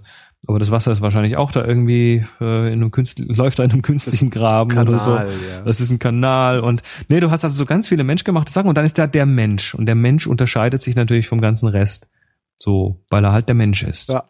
aber 0.47 0.59
das 0.59 0.71
Wasser 0.71 0.91
ist 0.91 1.01
wahrscheinlich 1.01 1.37
auch 1.37 1.51
da 1.51 1.63
irgendwie 1.63 2.25
äh, 2.41 2.67
in 2.67 2.73
einem 2.73 2.91
künstlichen, 2.91 3.33
läuft 3.35 3.59
da 3.59 3.63
in 3.63 3.71
einem 3.71 3.81
künstlichen 3.81 4.29
Graben 4.29 4.71
Kanal, 4.71 4.89
oder 4.89 4.99
so. 4.99 5.15
ja. 5.15 5.61
Das 5.65 5.79
ist 5.79 5.91
ein 5.91 5.99
Kanal 5.99 6.59
und 6.59 6.81
nee, 7.07 7.19
du 7.19 7.31
hast 7.31 7.43
also 7.43 7.55
so 7.55 7.65
ganz 7.65 7.87
viele 7.87 8.03
menschgemachte 8.03 8.51
Sachen 8.51 8.67
und 8.67 8.77
dann 8.77 8.85
ist 8.85 8.97
da 8.97 9.07
der 9.07 9.25
Mensch 9.25 9.73
und 9.73 9.85
der 9.85 9.95
Mensch 9.95 10.27
unterscheidet 10.27 10.81
sich 10.81 10.95
natürlich 10.95 11.27
vom 11.27 11.41
ganzen 11.41 11.67
Rest. 11.67 12.09
So, 12.57 13.03
weil 13.09 13.25
er 13.25 13.31
halt 13.31 13.47
der 13.47 13.55
Mensch 13.55 13.83
ist. 13.83 14.09
Ja. 14.09 14.25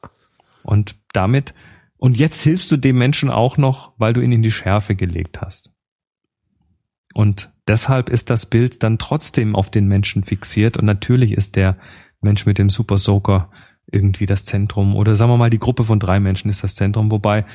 Und 0.63 0.95
damit, 1.13 1.53
und 1.97 2.17
jetzt 2.17 2.41
hilfst 2.41 2.71
du 2.71 2.77
dem 2.77 2.97
Menschen 2.97 3.29
auch 3.29 3.57
noch, 3.57 3.93
weil 3.97 4.13
du 4.13 4.21
ihn 4.21 4.31
in 4.31 4.41
die 4.41 4.51
Schärfe 4.51 4.95
gelegt 4.95 5.41
hast. 5.41 5.71
Und 7.13 7.51
deshalb 7.67 8.09
ist 8.09 8.29
das 8.29 8.45
Bild 8.45 8.81
dann 8.81 8.97
trotzdem 8.97 9.55
auf 9.55 9.69
den 9.69 9.87
Menschen 9.87 10.23
fixiert 10.23 10.77
und 10.77 10.85
natürlich 10.85 11.33
ist 11.33 11.55
der 11.55 11.77
Mensch 12.21 12.45
mit 12.45 12.57
dem 12.57 12.69
Super 12.69 12.97
Soaker 12.97 13.51
irgendwie 13.93 14.25
das 14.25 14.45
Zentrum 14.45 14.95
oder 14.95 15.15
sagen 15.15 15.31
wir 15.31 15.37
mal 15.37 15.49
die 15.49 15.59
Gruppe 15.59 15.83
von 15.83 15.99
drei 15.99 16.19
Menschen 16.19 16.49
ist 16.49 16.63
das 16.63 16.75
Zentrum, 16.75 17.11
wobei 17.11 17.45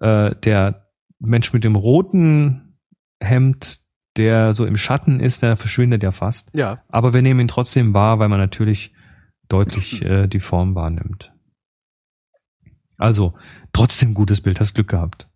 äh, 0.00 0.34
der 0.36 0.86
Mensch 1.18 1.52
mit 1.52 1.64
dem 1.64 1.76
roten 1.76 2.78
Hemd, 3.20 3.80
der 4.16 4.54
so 4.54 4.66
im 4.66 4.76
Schatten 4.76 5.20
ist, 5.20 5.42
der 5.42 5.56
verschwindet 5.56 6.02
ja 6.02 6.12
fast. 6.12 6.50
Ja. 6.54 6.82
Aber 6.88 7.14
wir 7.14 7.22
nehmen 7.22 7.40
ihn 7.40 7.48
trotzdem 7.48 7.94
wahr, 7.94 8.18
weil 8.18 8.28
man 8.28 8.38
natürlich 8.38 8.92
deutlich 9.48 10.02
äh, 10.04 10.26
die 10.26 10.40
Form 10.40 10.74
wahrnimmt. 10.74 11.32
Also, 12.98 13.34
trotzdem 13.72 14.14
gutes 14.14 14.40
Bild, 14.40 14.58
hast 14.58 14.74
Glück 14.74 14.88
gehabt. 14.88 15.28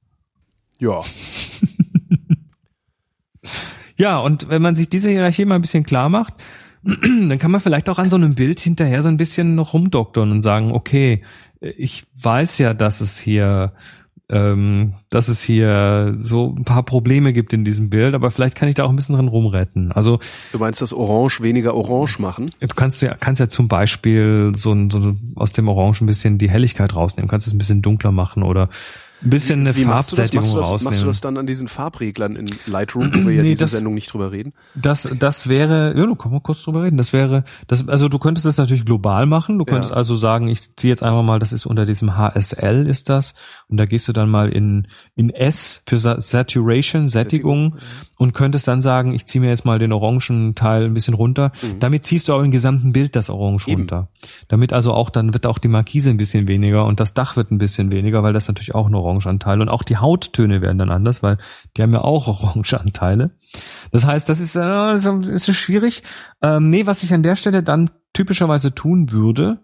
Ja. 0.79 1.01
Ja, 4.01 4.17
und 4.17 4.49
wenn 4.49 4.63
man 4.63 4.77
sich 4.77 4.89
diese 4.89 5.11
Hierarchie 5.11 5.45
mal 5.45 5.57
ein 5.57 5.61
bisschen 5.61 5.85
klar 5.85 6.09
macht, 6.09 6.33
dann 7.28 7.39
kann 7.39 7.51
man 7.51 7.61
vielleicht 7.61 7.89
auch 7.89 7.99
an 7.99 8.11
so 8.11 8.16
einem 8.16 8.35
Bild 8.35 8.61
hinterher 8.61 9.03
so 9.03 9.09
ein 9.09 9.16
bisschen 9.16 9.55
noch 9.55 9.74
rumdoktern 9.74 10.31
und 10.31 10.41
sagen, 10.41 10.72
okay, 10.72 11.22
ich 11.61 12.05
weiß 12.20 12.59
ja, 12.59 12.72
dass 12.72 13.03
es 13.03 13.18
hier, 13.18 13.72
ähm, 14.31 14.95
dass 15.11 15.28
es 15.28 15.43
hier 15.43 16.16
so 16.18 16.55
ein 16.57 16.64
paar 16.64 16.85
Probleme 16.85 17.35
gibt 17.35 17.53
in 17.53 17.64
diesem 17.64 17.91
Bild, 17.91 18.14
aber 18.14 18.31
vielleicht 18.31 18.57
kann 18.57 18.68
ich 18.68 18.76
da 18.76 18.85
auch 18.85 18.91
ein 18.91 18.97
bisschen 18.97 19.14
dran 19.14 19.28
rumretten. 19.28 19.93
Also 19.93 20.20
Du 20.53 20.59
meinst 20.59 20.81
das 20.81 20.95
Orange 20.95 21.43
weniger 21.43 21.74
orange 21.74 22.18
machen? 22.18 22.47
Du 22.61 22.68
kannst 22.68 23.03
ja, 23.03 23.14
kannst 23.14 23.41
ja 23.41 23.49
zum 23.49 23.68
Beispiel 23.68 24.53
so, 24.57 24.72
ein, 24.72 24.91
so 24.91 25.16
aus 25.35 25.53
dem 25.53 25.68
Orange 25.68 26.03
ein 26.03 26.07
bisschen 26.07 26.39
die 26.39 26.49
Helligkeit 26.49 26.95
rausnehmen, 26.95 27.28
kannst 27.28 27.47
es 27.47 27.53
ein 27.53 27.59
bisschen 27.59 27.83
dunkler 27.83 28.12
machen 28.12 28.43
oder 28.43 28.70
ein 29.23 29.31
bisschen 29.31 29.61
eine 29.61 29.77
Wie 29.77 29.85
machst 29.85 30.12
du 30.12 30.16
das? 30.16 30.33
Machst 30.33 30.53
du 30.55 30.57
das, 30.61 30.83
machst 30.83 31.03
du 31.03 31.07
das 31.07 31.21
dann 31.21 31.37
an 31.37 31.47
diesen 31.47 31.68
Farbreglern 31.68 32.37
in 32.37 32.51
Lightroom, 32.66 33.11
wo 33.12 33.27
wir 33.29 33.35
ja 33.35 33.43
Nee, 33.43 33.51
diese 33.51 33.64
das- 33.64 33.73
Sendung 33.73 33.95
nicht 33.95 34.12
drüber 34.12 34.33
reden? 34.33 34.53
Das, 34.75 35.09
das 35.18 35.49
wäre, 35.49 35.95
ja, 35.97 36.07
du 36.07 36.14
können 36.14 36.35
wir 36.35 36.41
kurz 36.41 36.62
drüber 36.62 36.83
reden. 36.85 36.97
Das 36.97 37.12
wäre, 37.12 37.45
das, 37.66 37.87
also 37.89 38.09
du 38.09 38.18
könntest 38.18 38.47
das 38.47 38.57
natürlich 38.57 38.85
global 38.85 39.27
machen. 39.27 39.59
Du 39.59 39.64
könntest 39.64 39.91
Ja. 39.91 39.97
also 39.97 40.16
sagen, 40.16 40.49
ich 40.49 40.75
ziehe 40.77 40.93
jetzt 40.93 41.03
einfach 41.03 41.23
mal, 41.23 41.39
das 41.39 41.53
ist 41.53 41.66
unter 41.66 41.85
diesem 41.87 42.16
HSL 42.16 42.87
ist 42.87 43.09
das, 43.09 43.35
und 43.71 43.77
da 43.77 43.87
gehst 43.87 44.09
du 44.09 44.12
dann 44.12 44.29
mal 44.29 44.49
in 44.51 44.89
in 45.14 45.31
S 45.31 45.83
für 45.87 45.97
Sa 45.99 46.18
Saturation, 46.18 47.09
Sättigung, 47.09 47.77
und 48.18 48.35
könntest 48.35 48.66
dann 48.68 48.83
sagen, 48.83 49.14
ich 49.14 49.27
ziehe 49.27 49.41
mir 49.41 49.49
jetzt 49.49 49.64
mal 49.64 49.79
den 49.79 49.93
orangen 49.93 50.55
Teil 50.55 50.85
ein 50.85 50.95
bisschen 50.95 51.14
runter. 51.14 51.53
Damit 51.79 52.05
ziehst 52.07 52.29
du 52.29 52.35
aber 52.35 52.45
im 52.45 52.51
gesamten 52.51 52.93
Bild 52.93 53.16
das 53.16 53.31
Orange 53.31 53.66
Mhm. 53.66 53.73
Eben. 53.73 53.81
runter. 53.83 54.09
Damit 54.49 54.73
also 54.73 54.93
auch 54.93 55.11
dann 55.11 55.33
wird 55.33 55.47
auch 55.47 55.59
die 55.59 55.68
Markise 55.68 56.11
ein 56.11 56.16
bisschen 56.16 56.49
weniger 56.49 56.85
und 56.85 57.01
das 57.01 57.14
Dach 57.14 57.37
wird 57.37 57.51
ein 57.51 57.59
bisschen 57.59 57.91
weniger, 57.93 58.23
weil 58.23 58.33
das 58.33 58.49
natürlich 58.49 58.75
auch 58.75 58.89
ein 58.89 58.95
Orangeanteil 58.95 59.61
und 59.61 59.68
auch 59.68 59.83
die 59.83 59.97
Hauttöne 59.99 60.61
werden 60.62 60.79
dann 60.79 60.91
anders, 60.91 61.23
weil 61.23 61.39
die 61.77 61.83
haben 61.83 61.93
ja 61.93 62.01
auch 62.03 62.27
Orangeanteile. 62.43 63.31
Das 63.93 64.07
heißt, 64.07 64.29
das 64.29 64.41
ist, 64.41 64.57
äh, 64.57 64.61
das 64.61 65.05
ist 65.29 65.55
schwierig. 65.57 66.03
Ähm, 66.43 66.71
nee, 66.71 66.87
was 66.87 67.03
ich 67.03 67.12
an 67.14 67.23
der 67.23 67.37
Stelle 67.37 67.62
dann 67.62 67.91
typischerweise 68.12 68.75
tun 68.75 69.12
würde, 69.12 69.59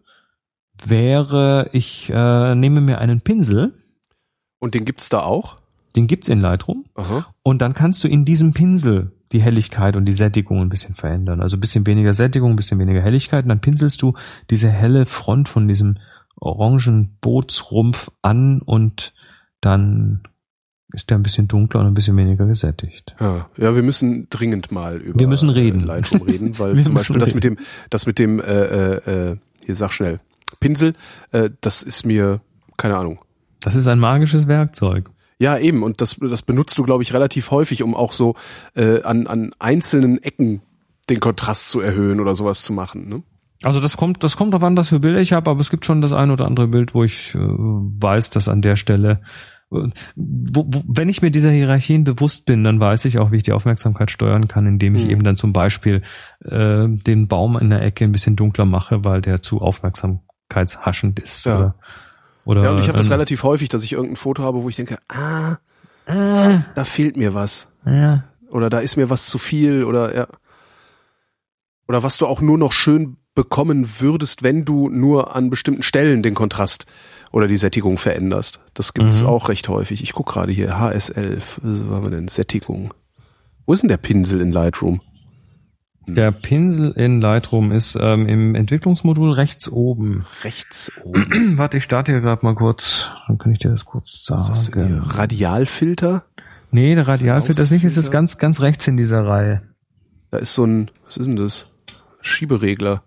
wäre, 0.85 1.69
ich 1.73 2.11
äh, 2.13 2.55
nehme 2.55 2.81
mir 2.81 2.99
einen 2.99 3.21
Pinsel, 3.21 3.73
Und 4.59 4.75
den 4.75 4.85
gibt's 4.85 5.09
da 5.09 5.21
auch? 5.23 5.59
den 5.97 6.07
gibt's 6.07 6.29
in 6.29 6.41
Lightroom, 6.41 6.85
Aha. 6.95 7.27
und 7.43 7.63
dann 7.63 7.73
kannst 7.73 8.05
du 8.05 8.09
in 8.09 8.27
diesem 8.27 8.53
Pinsel 8.53 9.13
die 9.33 9.41
Helligkeit 9.41 9.97
und 9.97 10.05
die 10.05 10.13
Sättigung 10.13 10.61
ein 10.61 10.69
bisschen 10.69 10.95
verändern. 10.95 11.41
Also 11.41 11.57
ein 11.57 11.61
bisschen 11.61 11.87
weniger 11.87 12.13
Sättigung, 12.13 12.51
ein 12.51 12.57
bisschen 12.57 12.79
weniger 12.79 13.01
Helligkeit, 13.01 13.45
und 13.45 13.49
dann 13.49 13.61
pinselst 13.61 14.03
du 14.03 14.13
diese 14.51 14.69
helle 14.69 15.07
Front 15.07 15.49
von 15.49 15.67
diesem 15.67 15.97
orangen 16.39 17.17
Bootsrumpf 17.23 18.11
an 18.23 18.61
und 18.61 19.15
dann 19.63 20.23
ist 20.93 21.09
der 21.11 21.19
ein 21.19 21.23
bisschen 21.23 21.49
dunkler 21.49 21.81
und 21.81 21.87
ein 21.87 21.95
bisschen 21.95 22.17
weniger 22.17 22.47
gesättigt. 22.47 23.17
Ja, 23.19 23.49
ja, 23.57 23.75
wir 23.75 23.83
müssen 23.83 24.29
dringend 24.29 24.71
mal 24.71 24.99
über 24.99 25.19
Wir 25.19 25.29
müssen 25.29 25.49
reden. 25.49 25.83
äh, 25.85 25.87
Lightroom 25.87 26.23
reden, 26.29 26.59
weil 26.59 26.77
Wir 26.77 26.83
zum 26.83 26.95
Beispiel 26.95 27.19
das 27.19 27.35
mit 27.35 27.43
dem, 27.43 27.59
das 27.91 28.07
mit 28.07 28.19
dem, 28.19 28.39
äh, 28.39 28.45
äh, 28.45 29.31
äh, 29.31 29.37
hier 29.65 29.75
sag 29.75 29.93
schnell, 29.93 30.21
Pinsel, 30.61 30.93
äh, 31.33 31.51
das 31.63 31.83
ist 31.83 32.05
mir, 32.05 32.41
keine 32.77 32.97
Ahnung. 32.99 33.19
Das 33.67 33.75
ist 33.75 33.89
ein 33.89 33.99
magisches 33.99 34.47
Werkzeug. 34.47 35.11
Ja, 35.41 35.59
eben, 35.59 35.83
und 35.83 36.01
das, 36.01 36.14
das 36.21 36.43
benutzt 36.43 36.79
du, 36.79 36.85
glaube 36.85 37.03
ich, 37.03 37.12
relativ 37.12 37.51
häufig, 37.51 37.83
um 37.83 37.97
auch 37.97 38.12
so 38.12 38.37
äh, 38.77 39.03
an, 39.03 39.27
an 39.27 39.51
einzelnen 39.59 40.23
Ecken 40.23 40.62
den 41.11 41.19
Kontrast 41.19 41.69
zu 41.71 41.81
erhöhen 41.81 42.21
oder 42.21 42.37
sowas 42.37 42.62
zu 42.62 42.73
machen. 42.73 43.09
Ne? 43.09 43.23
Also 43.64 43.81
das 43.81 43.97
kommt, 43.97 44.23
das 44.23 44.37
kommt 44.37 44.55
drauf 44.55 44.62
an, 44.62 44.77
was 44.77 44.89
für 44.91 45.01
Bilder 45.01 45.21
ich 45.21 45.33
habe, 45.33 45.51
aber 45.51 45.61
es 45.61 45.71
gibt 45.71 45.85
schon 45.85 46.01
das 46.01 46.12
ein 46.12 46.31
oder 46.31 46.45
andere 46.47 46.69
Bild, 46.69 46.95
wo 46.95 47.03
ich 47.03 47.35
äh, 47.35 47.39
weiß, 47.41 48.31
dass 48.31 48.49
an 48.49 48.62
der 48.62 48.77
Stelle, 48.77 49.21
äh, 49.73 49.89
wo, 50.14 50.64
wo, 50.69 50.83
wenn 50.87 51.09
ich 51.09 51.21
mir 51.21 51.33
dieser 51.33 51.51
Hierarchien 51.51 52.05
bewusst 52.05 52.47
bin, 52.47 52.62
dann 52.62 52.79
weiß 52.79 53.05
ich 53.07 53.19
auch, 53.19 53.33
wie 53.33 53.39
ich 53.39 53.43
die 53.43 53.53
Aufmerksamkeit 53.53 54.12
steuern 54.12 54.47
kann, 54.47 54.67
indem 54.67 54.95
ich 54.95 55.05
Mhm. 55.07 55.11
eben 55.11 55.25
dann 55.25 55.37
zum 55.37 55.53
Beispiel 55.53 56.03
äh, 56.45 56.87
den 56.87 57.27
Baum 57.27 57.59
in 57.59 57.71
der 57.71 57.83
Ecke 57.83 58.05
ein 58.05 58.12
bisschen 58.12 58.37
dunkler 58.37 58.64
mache, 58.64 59.05
weil 59.05 59.23
der 59.23 59.43
zu 59.43 59.61
aufmerksamkeitshaschend 59.61 61.19
ist. 61.19 61.47
Ja. 61.47 61.59
Oder, 61.59 61.75
oder 62.47 62.63
Ja, 62.65 62.71
und 62.71 62.79
ich 62.79 62.89
habe 62.89 62.97
das 62.97 63.09
ähm, 63.09 63.13
relativ 63.13 63.43
häufig, 63.43 63.69
dass 63.69 63.85
ich 63.85 63.93
irgendein 63.93 64.17
Foto 64.17 64.43
habe, 64.43 64.63
wo 64.63 64.69
ich 64.71 64.77
denke, 64.77 64.99
ah, 65.09 65.57
äh, 66.07 66.61
da 66.75 66.85
fehlt 66.85 67.17
mir 67.19 67.35
was. 67.35 67.69
ja. 67.85 68.25
Oder 68.49 68.71
da 68.71 68.79
ist 68.79 68.97
mir 68.97 69.11
was 69.11 69.27
zu 69.27 69.37
viel 69.39 69.85
oder 69.85 70.15
ja. 70.17 70.29
Oder 71.89 72.03
was 72.03 72.17
du 72.17 72.27
auch 72.27 72.41
nur 72.41 72.57
noch 72.59 72.73
schön 72.73 73.17
bekommen 73.35 73.87
würdest, 74.01 74.43
wenn 74.43 74.65
du 74.65 74.89
nur 74.89 75.35
an 75.37 75.51
bestimmten 75.51 75.83
Stellen 75.83 76.23
den 76.23 76.35
Kontrast 76.35 76.87
oder 77.33 77.49
die 77.49 77.59
Sättigung 77.59 77.99
veränderst. 77.99 78.61
Das 78.73 78.95
gibt's 78.95 79.23
Mhm. 79.23 79.29
auch 79.29 79.49
recht 79.51 79.69
häufig. 79.69 80.03
Ich 80.03 80.13
guck 80.13 80.27
gerade 80.27 80.53
hier, 80.53 80.79
HS11, 80.79 81.43
was 81.61 81.81
haben 81.91 82.03
wir 82.05 82.11
denn? 82.11 82.29
Sättigung. 82.29 82.95
Wo 83.67 83.73
ist 83.75 83.83
denn 83.83 83.89
der 83.89 83.99
Pinsel 83.99 84.41
in 84.41 84.53
Lightroom? 84.53 85.01
Der 86.09 86.31
Pinsel 86.31 86.93
in 86.93 87.21
Lightroom 87.21 87.73
ist 87.73 87.99
ähm, 88.01 88.27
im 88.29 88.55
Entwicklungsmodul 88.55 89.33
rechts 89.33 89.69
oben. 89.69 90.25
Rechts 90.45 90.93
oben. 91.03 91.57
Warte, 91.59 91.79
ich 91.79 91.85
starte 91.85 92.13
hier 92.13 92.21
gerade 92.21 92.45
mal 92.47 92.55
kurz, 92.55 93.09
dann 93.27 93.39
kann 93.39 93.53
ich 93.53 93.59
dir 93.59 93.71
das 93.71 93.85
kurz 93.85 94.27
Was 94.29 94.49
ist 94.51 94.67
sagen. 94.67 94.99
Radialfilter? 95.01 96.25
Nee, 96.71 96.95
der 96.95 97.09
Radialfilter 97.09 97.63
ist 97.63 97.71
nicht, 97.73 97.85
es 97.85 97.97
ist 97.97 98.11
ganz, 98.11 98.39
ganz 98.39 98.61
rechts 98.61 98.87
in 98.87 98.97
dieser 98.97 99.27
Reihe. 99.27 99.63
Da 100.31 100.39
ist 100.39 100.55
so 100.55 100.65
ein, 100.65 100.91
was 101.07 101.17
ist 101.17 101.27
denn 101.27 101.37
das? 101.37 101.67
Schieberegler. 102.21 103.03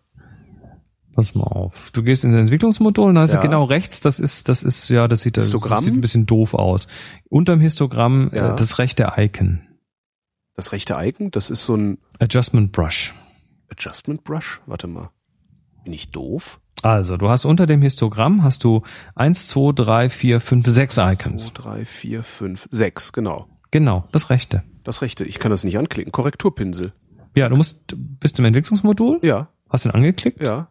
Pass 1.15 1.35
mal 1.35 1.43
auf. 1.43 1.91
Du 1.91 2.03
gehst 2.03 2.23
ins 2.23 2.35
Entwicklungsmodul 2.35 3.09
und 3.09 3.15
da 3.15 3.23
ist 3.23 3.33
Ja. 3.33 3.41
genau 3.41 3.63
rechts, 3.65 3.99
das 4.01 4.19
ist, 4.19 4.47
das 4.49 4.63
ist, 4.63 4.89
ja, 4.89 5.07
das 5.07 5.21
sieht, 5.21 5.37
das, 5.37 5.51
das 5.51 5.81
sieht 5.81 5.93
ein 5.93 6.01
bisschen 6.01 6.25
doof 6.25 6.53
aus. 6.53 6.87
Unterm 7.29 7.59
Histogramm 7.59 8.29
Ja. 8.33 8.53
äh, 8.53 8.55
das 8.55 8.77
rechte 8.79 9.11
Icon. 9.17 9.61
Das 10.59 10.73
rechte 10.73 10.95
Icon, 10.99 11.31
das 11.31 11.49
ist 11.49 11.63
so 11.63 11.77
ein 11.77 11.99
Adjustment 12.19 12.73
Brush. 12.73 13.13
Adjustment 13.71 14.25
Brush. 14.25 14.59
Warte 14.65 14.87
mal. 14.87 15.09
Bin 15.85 15.93
ich 15.93 16.11
doof? 16.11 16.59
Also, 16.81 17.15
du 17.15 17.29
hast 17.29 17.45
unter 17.45 17.65
dem 17.65 17.81
Histogramm 17.81 18.43
hast 18.43 18.65
du 18.65 18.81
eins, 19.15 19.47
zwei, 19.47 19.71
drei, 19.71 20.09
vier, 20.09 20.41
fünf, 20.41 20.67
sechs 20.67 20.97
Icons. 20.97 21.53
2, 21.53 21.61
3, 21.63 21.85
4, 21.85 22.23
5, 22.23 22.67
6, 22.71 23.13
genau. 23.13 23.47
Genau, 23.71 24.05
das 24.11 24.29
rechte. 24.29 24.63
Das 24.83 25.01
rechte. 25.01 25.23
Ich 25.23 25.39
kann 25.39 25.49
das 25.49 25.63
nicht 25.63 25.77
anklicken. 25.77 26.11
Korrekturpinsel. 26.11 26.91
Ja, 27.37 27.47
du 27.47 27.55
musst, 27.55 27.79
du 27.87 27.95
bist 27.97 28.37
im 28.37 28.43
Entwicklungsmodul, 28.43 29.19
Ja, 29.21 29.47
hast 29.69 29.85
ihn 29.85 29.91
angeklickt 29.91 30.41
ja. 30.41 30.67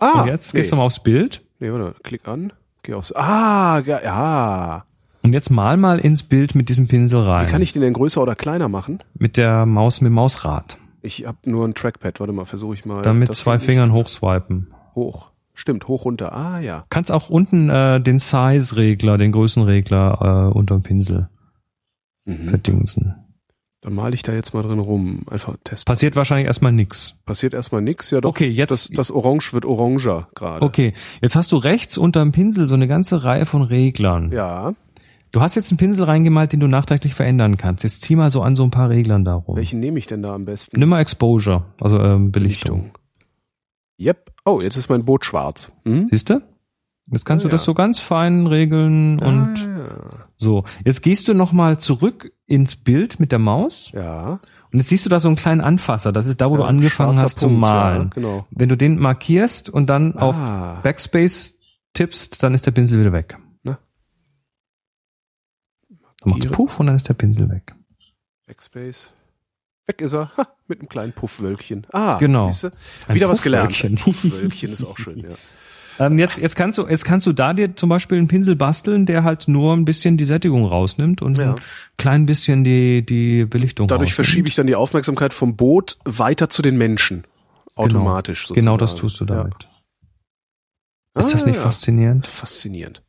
Ah, 0.00 0.20
Und 0.20 0.28
jetzt 0.28 0.52
nee. 0.52 0.60
gehst 0.60 0.70
du 0.70 0.76
mal 0.76 0.82
aufs 0.82 1.02
Bild. 1.02 1.42
Nee, 1.60 1.72
warte, 1.72 1.98
klick 2.02 2.28
an. 2.28 2.52
Geh 2.82 2.92
aufs. 2.92 3.10
Ah, 3.12 3.80
ja. 3.86 4.02
ja. 4.02 4.84
Und 5.24 5.32
jetzt 5.32 5.50
mal 5.50 5.76
mal 5.76 5.98
ins 5.98 6.22
Bild 6.22 6.54
mit 6.54 6.68
diesem 6.68 6.86
Pinsel 6.86 7.20
rein. 7.22 7.46
Wie 7.46 7.50
kann 7.50 7.62
ich 7.62 7.72
den 7.72 7.82
denn 7.82 7.94
größer 7.94 8.20
oder 8.22 8.34
kleiner 8.34 8.68
machen? 8.68 8.98
mit 9.14 9.36
der 9.36 9.64
Maus, 9.66 10.00
mit 10.00 10.10
dem 10.10 10.14
Mausrad. 10.14 10.78
Ich 11.02 11.26
habe 11.26 11.38
nur 11.44 11.66
ein 11.66 11.74
Trackpad. 11.74 12.20
Warte 12.20 12.32
mal, 12.32 12.44
versuche 12.44 12.74
ich 12.74 12.84
mal. 12.84 13.02
Dann 13.02 13.18
mit 13.18 13.34
zwei. 13.34 13.58
Fingern 13.58 13.92
hochswipen. 13.92 14.68
Hoch. 14.94 15.28
Stimmt, 15.54 15.86
hoch, 15.88 16.04
runter. 16.04 16.34
Ah, 16.34 16.58
ja. 16.60 16.84
Kannst 16.90 17.12
auch 17.12 17.30
unten 17.30 17.70
äh, 17.70 18.00
den 18.00 18.18
Size-Regler, 18.18 19.18
den 19.18 19.32
Größenregler 19.32 20.50
äh, 20.52 20.56
unter 20.58 20.74
dem 20.76 20.82
Pinsel 20.82 21.28
Mhm. 22.26 22.48
verdingsen. 22.48 23.14
Dann 23.82 23.94
male 23.94 24.14
ich 24.14 24.22
da 24.22 24.32
jetzt 24.32 24.54
mal 24.54 24.62
drin 24.62 24.78
rum. 24.78 25.24
Einfach 25.30 25.56
testen. 25.62 25.84
Passiert 25.90 26.16
wahrscheinlich 26.16 26.46
erstmal 26.46 26.72
nix. 26.72 27.18
Passiert 27.26 27.52
erstmal 27.52 27.82
nix. 27.82 28.10
Ja, 28.10 28.22
doch. 28.22 28.30
Okay, 28.30 28.48
jetzt- 28.48 28.70
Das, 28.70 28.88
das 28.88 29.10
Orange 29.10 29.52
wird 29.52 29.66
oranger 29.66 30.28
gerade. 30.34 30.64
Okay, 30.64 30.94
jetzt 31.20 31.36
hast 31.36 31.52
du 31.52 31.58
rechts 31.58 31.98
unterm 31.98 32.32
Pinsel 32.32 32.66
so 32.66 32.74
eine 32.74 32.88
ganze 32.88 33.24
Reihe 33.24 33.44
von 33.44 33.60
Reglern. 33.60 34.32
Ja. 34.32 34.72
Du 35.34 35.40
hast 35.40 35.56
jetzt 35.56 35.72
einen 35.72 35.78
Pinsel 35.78 36.04
reingemalt, 36.04 36.52
den 36.52 36.60
du 36.60 36.68
nachträglich 36.68 37.12
verändern 37.12 37.56
kannst. 37.56 37.82
Jetzt 37.82 38.02
zieh 38.02 38.14
mal 38.14 38.30
so 38.30 38.42
an 38.42 38.54
so 38.54 38.62
ein 38.62 38.70
paar 38.70 38.88
Reglern 38.88 39.24
darum. 39.24 39.56
Welchen 39.56 39.80
nehme 39.80 39.98
ich 39.98 40.06
denn 40.06 40.22
da 40.22 40.32
am 40.32 40.44
besten? 40.44 40.78
Nimm 40.78 40.88
mal 40.90 41.00
Exposure, 41.00 41.64
also 41.80 41.98
ähm, 41.98 42.30
Belichtung. 42.30 42.92
Yep. 44.00 44.30
Oh, 44.44 44.60
jetzt 44.60 44.76
ist 44.76 44.88
mein 44.90 45.04
Boot 45.04 45.24
schwarz. 45.24 45.72
Hm? 45.84 46.06
Siehst 46.06 46.30
du? 46.30 46.40
Jetzt 47.10 47.24
kannst 47.26 47.44
Ah, 47.44 47.48
du 47.48 47.50
das 47.50 47.62
ja. 47.62 47.64
so 47.64 47.74
ganz 47.74 47.98
fein 47.98 48.46
regeln 48.46 49.18
und 49.18 49.56
ah, 49.66 50.28
so. 50.36 50.62
Jetzt 50.84 51.02
gehst 51.02 51.26
du 51.26 51.34
nochmal 51.34 51.78
zurück 51.78 52.32
ins 52.46 52.76
Bild 52.76 53.18
mit 53.18 53.32
der 53.32 53.40
Maus 53.40 53.90
ja. 53.92 54.02
ja. 54.02 54.40
und 54.72 54.78
jetzt 54.78 54.88
siehst 54.90 55.04
du 55.04 55.08
da 55.10 55.18
so 55.18 55.26
einen 55.28 55.36
kleinen 55.36 55.60
Anfasser. 55.62 56.12
Das 56.12 56.26
ist 56.26 56.40
da, 56.42 56.48
wo 56.48 56.54
du 56.56 56.62
Ja, 56.62 56.68
angefangen 56.68 57.14
schwarzer 57.18 57.24
hast 57.24 57.40
zu 57.40 57.48
malen. 57.48 58.02
Ja, 58.02 58.10
genau. 58.14 58.46
Wenn 58.52 58.68
du 58.68 58.76
den 58.76 59.00
markierst 59.00 59.68
und 59.68 59.90
dann 59.90 60.16
auf 60.16 60.36
Ah. 60.36 60.78
Backspace 60.84 61.58
tippst, 61.92 62.40
dann 62.44 62.54
ist 62.54 62.66
der 62.66 62.70
Pinsel 62.70 63.00
wieder 63.00 63.12
weg. 63.12 63.36
Dann 66.24 66.38
macht's. 66.38 66.46
Puff 66.56 66.80
und 66.80 66.86
dann 66.86 66.96
ist 66.96 67.08
der 67.08 67.14
Pinsel 67.14 67.48
weg. 67.50 67.74
Backspace. 68.46 69.10
Weg 69.86 70.00
ist 70.00 70.14
er. 70.14 70.30
Ha, 70.36 70.48
mit 70.66 70.80
einem 70.80 70.88
kleinen 70.88 71.12
Puffwölkchen. 71.12 71.86
Ah, 71.92 72.16
Genau. 72.18 72.46
Siehste? 72.50 72.70
Ein 73.06 73.14
Wieder 73.16 73.28
was 73.28 73.42
gelernt. 73.42 73.72
Puffwölkchen. 73.72 73.96
Puffwölkchen 74.30 74.72
ist 74.72 74.84
auch 74.84 74.96
schön, 74.98 75.18
ja. 75.20 75.30
Ähm, 76.00 76.18
jetzt, 76.18 76.38
jetzt 76.38 76.56
kannst 76.56 76.76
du, 76.76 76.88
jetzt 76.88 77.04
kannst 77.04 77.24
du 77.24 77.32
da 77.32 77.52
dir 77.54 77.76
zum 77.76 77.88
Beispiel 77.88 78.18
einen 78.18 78.26
Pinsel 78.26 78.56
basteln, 78.56 79.06
der 79.06 79.22
halt 79.22 79.46
nur 79.46 79.72
ein 79.76 79.84
bisschen 79.84 80.16
die 80.16 80.24
Sättigung 80.24 80.64
rausnimmt 80.66 81.22
und 81.22 81.38
Ja. 81.38 81.52
ein 81.54 81.60
klein 81.98 82.26
bisschen 82.26 82.64
die, 82.64 83.06
die 83.06 83.44
Belichtung 83.44 83.86
Dadurch 83.86 84.08
rausnimmt. 84.10 84.26
verschiebe 84.26 84.48
ich 84.48 84.56
dann 84.56 84.66
die 84.66 84.74
Aufmerksamkeit 84.74 85.32
vom 85.32 85.54
Boot 85.54 85.96
weiter 86.04 86.50
zu 86.50 86.62
den 86.62 86.76
Menschen. 86.78 87.24
Automatisch 87.76 88.48
Genau, 88.48 88.72
sozusagen. 88.72 88.78
das 88.78 88.94
tust 88.96 89.20
du 89.20 89.24
damit. 89.24 89.54
Ja. 91.14 91.24
Ist 91.24 91.32
das 91.32 91.44
Ah, 91.44 91.46
nicht 91.46 91.56
ja. 91.58 91.62
faszinierend? 91.62 92.26
Faszinierend. 92.26 93.00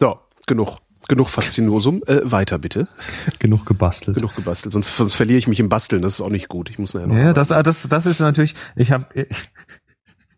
So, 0.00 0.18
genug. 0.46 0.78
Genug 1.08 1.28
Faszinosum. 1.28 2.02
Äh, 2.06 2.20
weiter 2.24 2.58
bitte. 2.58 2.86
Genug 3.40 3.66
gebastelt. 3.66 4.16
Genug 4.16 4.36
gebastelt. 4.36 4.72
Sonst, 4.72 4.96
sonst 4.96 5.14
verliere 5.14 5.38
ich 5.38 5.48
mich 5.48 5.58
im 5.58 5.68
Basteln. 5.68 6.00
Das 6.00 6.14
ist 6.14 6.20
auch 6.20 6.30
nicht 6.30 6.48
gut. 6.48 6.70
Ich 6.70 6.78
muss 6.78 6.94
nachher 6.94 7.08
noch. 7.08 7.16
Ja, 7.16 7.32
das, 7.32 7.50
ah, 7.50 7.62
das, 7.64 7.88
das 7.88 8.06
ist 8.06 8.20
natürlich, 8.20 8.54
ich 8.76 8.92
habe, 8.92 9.06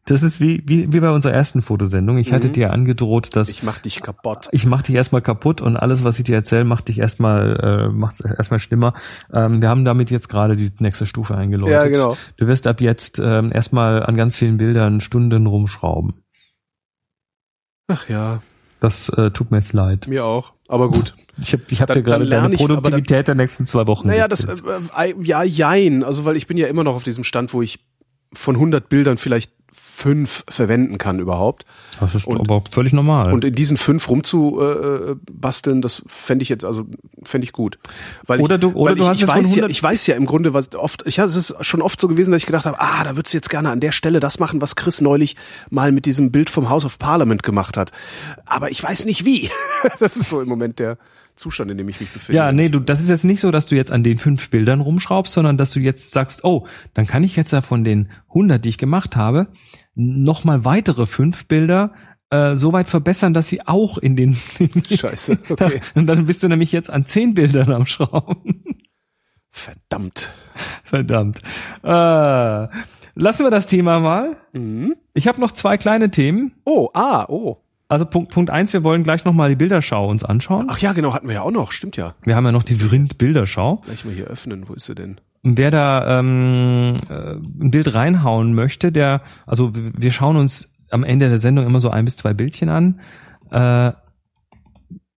das 0.07 0.22
ist 0.22 0.40
wie, 0.40 0.62
wie, 0.66 0.90
wie 0.90 1.00
bei 1.00 1.11
unserer 1.11 1.34
ersten 1.34 1.61
Fotosendung. 1.61 2.16
Ich 2.16 2.32
hatte 2.32 2.48
Mhm. 2.48 2.52
dir 2.55 2.72
angedroht, 2.72 3.36
dass 3.36 3.50
ich 3.50 3.62
mach 3.62 3.78
dich 3.78 4.00
kaputt. 4.00 4.48
ich 4.52 4.64
mach 4.64 4.80
dich 4.82 4.94
erstmal 4.94 5.20
kaputt 5.20 5.61
und 5.61 5.76
alles, 5.76 6.02
was 6.02 6.18
ich 6.18 6.24
dir 6.24 6.34
erzähle, 6.34 6.64
macht 6.64 6.88
dich 6.88 6.98
erstmal, 6.98 7.88
äh, 7.90 7.92
macht 7.92 8.22
erstmal 8.22 8.59
schlimmer. 8.59 8.94
Ähm, 9.34 9.61
wir 9.61 9.68
haben 9.68 9.84
damit 9.84 10.11
jetzt 10.11 10.28
gerade 10.28 10.57
die 10.57 10.72
nächste 10.78 11.05
Stufe 11.05 11.36
eingeläutet. 11.36 11.74
Ja, 11.74 11.86
genau. 11.88 12.16
Du 12.38 12.46
wirst 12.46 12.66
ab 12.66 12.80
jetzt 12.80 13.18
ähm, 13.22 13.52
erstmal 13.52 14.02
an 14.02 14.16
ganz 14.16 14.34
vielen 14.36 14.57
Bildern 14.57 15.02
Stunden 15.02 15.46
rumschrauben. 15.46 16.24
Ach 17.88 18.09
ja, 18.09 18.40
Das 18.85 19.09
äh, 19.09 19.30
tut 19.30 19.51
mir 19.51 19.57
jetzt 19.59 19.72
leid. 19.72 20.07
mir 20.09 20.24
auch. 20.24 20.53
Aber 20.68 20.91
gut. 20.91 21.14
Ich 21.37 21.53
habe 21.53 21.62
ich 21.66 21.80
hab 21.80 21.89
Dann- 21.89 21.97
dir 21.97 22.03
gerade 22.05 22.26
deine 22.26 22.55
ich, 22.55 22.61
aber 22.61 22.68
dann- 22.74 22.82
Produktivität 22.82 23.26
der 23.26 23.35
nächsten 23.35 23.66
zwei 23.66 23.89
Wochen. 23.89 24.07
Naja, 24.07 24.28
das, 24.28 24.45
äh, 24.45 24.55
äh, 24.97 25.14
ja, 25.20 25.43
jein. 25.43 26.05
Also, 26.05 26.24
weil 26.24 26.37
ich 26.37 26.47
bin 26.47 26.57
ja 26.57 26.68
immer 26.68 26.85
noch 26.85 26.95
auf 26.95 27.03
diesem 27.03 27.24
Stand, 27.24 27.53
wo 27.53 27.61
ich 27.61 27.80
von 28.32 28.55
100 28.55 28.89
Bildern 28.89 29.16
vielleicht 29.18 29.51
fünf 29.95 30.45
verwenden 30.49 30.99
kann 30.99 31.20
überhaupt. 31.20 31.64
das 32.01 32.14
ist 32.16 32.26
und- 32.26 32.40
aber 32.40 32.64
völlig 32.72 32.92
normal. 32.92 33.32
Und 33.32 33.45
in 33.45 33.55
diesen 33.55 33.76
fünf 33.76 34.09
rumzubasteln, 34.09 35.12
äh, 35.12 35.32
basteln, 35.32 35.82
das 35.82 36.03
fände 36.09 36.42
ich 36.42 36.49
jetzt, 36.49 36.64
also 36.64 36.84
fände 37.22 37.45
ich 37.45 37.53
gut. 37.53 37.78
Weil 38.26 38.40
Oder 38.40 38.57
ich, 38.57 38.61
du- 38.61 38.72
oder 38.72 38.90
weil 38.90 38.97
du 38.97 39.03
ich, 39.05 39.09
hast 39.09 39.20
ich 39.22 39.28
weiß 39.28 39.55
ja, 39.55 39.62
100 39.62 39.70
ich 39.70 39.82
weiß 39.82 40.07
ja 40.09 40.16
im 40.16 40.26
Grunde, 40.26 40.53
was 40.53 40.74
oft, 40.74 41.05
ich, 41.07 41.18
ja, 41.18 41.24
es 41.24 41.36
ist 41.36 41.55
schon 41.61 41.80
oft 41.80 42.01
so 42.01 42.09
gewesen, 42.09 42.32
dass 42.32 42.40
ich 42.40 42.47
gedacht 42.47 42.64
habe, 42.66 42.80
ah, 42.80 43.05
da 43.05 43.16
würdest 43.16 43.32
du 43.32 43.38
jetzt 43.38 43.51
gerne 43.51 43.70
an 43.70 43.78
der 43.80 43.92
Stelle 43.92 44.18
das 44.18 44.40
machen, 44.40 44.61
was 44.61 44.74
Chris 44.74 45.01
neulich 45.01 45.36
mal 45.70 45.92
mit 45.92 46.07
diesem 46.07 46.32
Bild 46.32 46.51
vom 46.51 46.68
House 46.68 46.84
of 46.84 46.99
Parliament 46.99 47.45
gemacht 47.45 47.76
hat. 47.76 47.92
Aber 48.47 48.70
ich 48.72 48.82
weiß 48.82 49.05
nicht 49.05 49.24
wie. 49.24 49.49
das 50.01 50.16
ist 50.16 50.28
so 50.28 50.40
im 50.40 50.49
Moment 50.49 50.80
der 50.80 50.99
Zustand, 51.36 51.70
in 51.70 51.78
dem 51.78 51.88
ich 51.88 51.99
mich 52.01 52.11
befinde. 52.11 52.36
Ja, 52.36 52.53
nee, 52.53 52.68
du, 52.68 52.78
das 52.78 53.01
ist 53.01 53.09
jetzt 53.09 53.24
nicht 53.24 53.40
so, 53.40 53.51
dass 53.51 53.66
du 53.66 53.74
jetzt 53.74 53.90
an 53.90 54.05
den 54.05 54.18
fünf 54.18 54.51
Bildern 54.51 54.80
rumschraubst, 54.80 55.32
sondern 55.32 55.57
dass 55.57 55.72
du 55.72 55.80
jetzt 55.80 56.12
sagst, 56.12 56.45
oh, 56.45 56.66
dann 56.95 57.07
kann 57.07 57.24
ich 57.24 57.34
jetzt 57.34 57.53
ja 57.53 57.61
von 57.61 57.82
den 57.82 58.09
100, 58.28 58.64
die 58.64 58.68
ich 58.68 58.78
gemacht 58.78 59.16
habe, 59.16 59.49
nochmal 59.95 60.64
weitere 60.64 61.07
fünf 61.07 61.47
Bilder 61.47 61.92
äh, 62.30 62.57
so 62.57 62.72
weit 62.72 62.88
verbessern, 62.88 63.34
dass 63.34 63.49
sie 63.49 63.66
auch 63.66 63.99
in 63.99 64.16
den 64.16 64.34
Scheiße, 64.90 65.38
okay. 65.51 65.80
und 65.95 66.07
dann 66.07 66.26
bist 66.26 66.42
du 66.42 66.49
nämlich 66.49 66.72
jetzt 66.72 66.90
an 66.90 67.07
zehn 67.07 67.34
Bildern 67.34 67.70
am 67.72 67.86
Schrauben. 67.86 68.64
Verdammt. 69.51 70.32
Verdammt. 70.82 71.40
Äh, 71.82 71.88
lassen 71.88 73.45
wir 73.45 73.51
das 73.51 73.66
Thema 73.66 74.01
mal. 74.01 74.36
Mhm. 74.53 74.97
Ich 75.12 75.28
habe 75.28 75.40
noch 75.40 75.53
zwei 75.53 75.76
kleine 75.76 76.11
Themen. 76.11 76.53
Oh, 76.64 76.88
ah, 76.92 77.26
oh. 77.28 77.59
Also 77.86 78.07
Punkt, 78.07 78.32
Punkt 78.32 78.51
eins, 78.51 78.72
wir 78.72 78.82
wollen 78.82 79.05
gleich 79.05 79.24
nochmal 79.24 79.51
die 79.51 79.57
Bilderschau 79.57 80.09
uns 80.09 80.24
anschauen. 80.24 80.66
Ach 80.70 80.78
ja, 80.78 80.92
genau, 80.92 81.12
hatten 81.12 81.28
wir 81.28 81.36
ja 81.36 81.42
auch 81.42 81.53
noch, 81.53 81.70
stimmt 81.70 81.97
ja. 81.97 82.14
Wir 82.22 82.34
haben 82.34 82.45
ja 82.45 82.51
noch 82.51 82.62
die 82.64 82.76
Vrind-Bilderschau. 82.76 83.82
Gleich 83.84 84.05
mal 84.05 84.14
hier 84.14 84.26
öffnen, 84.26 84.68
wo 84.68 84.74
ist 84.74 84.86
sie 84.86 84.95
denn? 84.95 85.20
Wer 85.47 85.70
da 85.70 86.18
ähm, 86.18 86.95
äh, 87.11 87.34
ein 87.34 87.70
Bild 87.70 87.95
reinhauen 87.95 88.55
möchte, 88.55 88.90
der, 88.90 89.20
also 89.47 89.72
wir 89.74 90.11
schauen 90.11 90.36
uns 90.36 90.74
am 90.88 91.05
Ende 91.05 91.28
der 91.28 91.38
Sendung 91.38 91.66
immer 91.66 91.80
so 91.80 91.90
ein 91.90 92.07
bis 92.07 92.16
zwei 92.16 92.32
Bildchen 92.32 92.70
an. 92.70 93.01
Äh, 93.51 93.92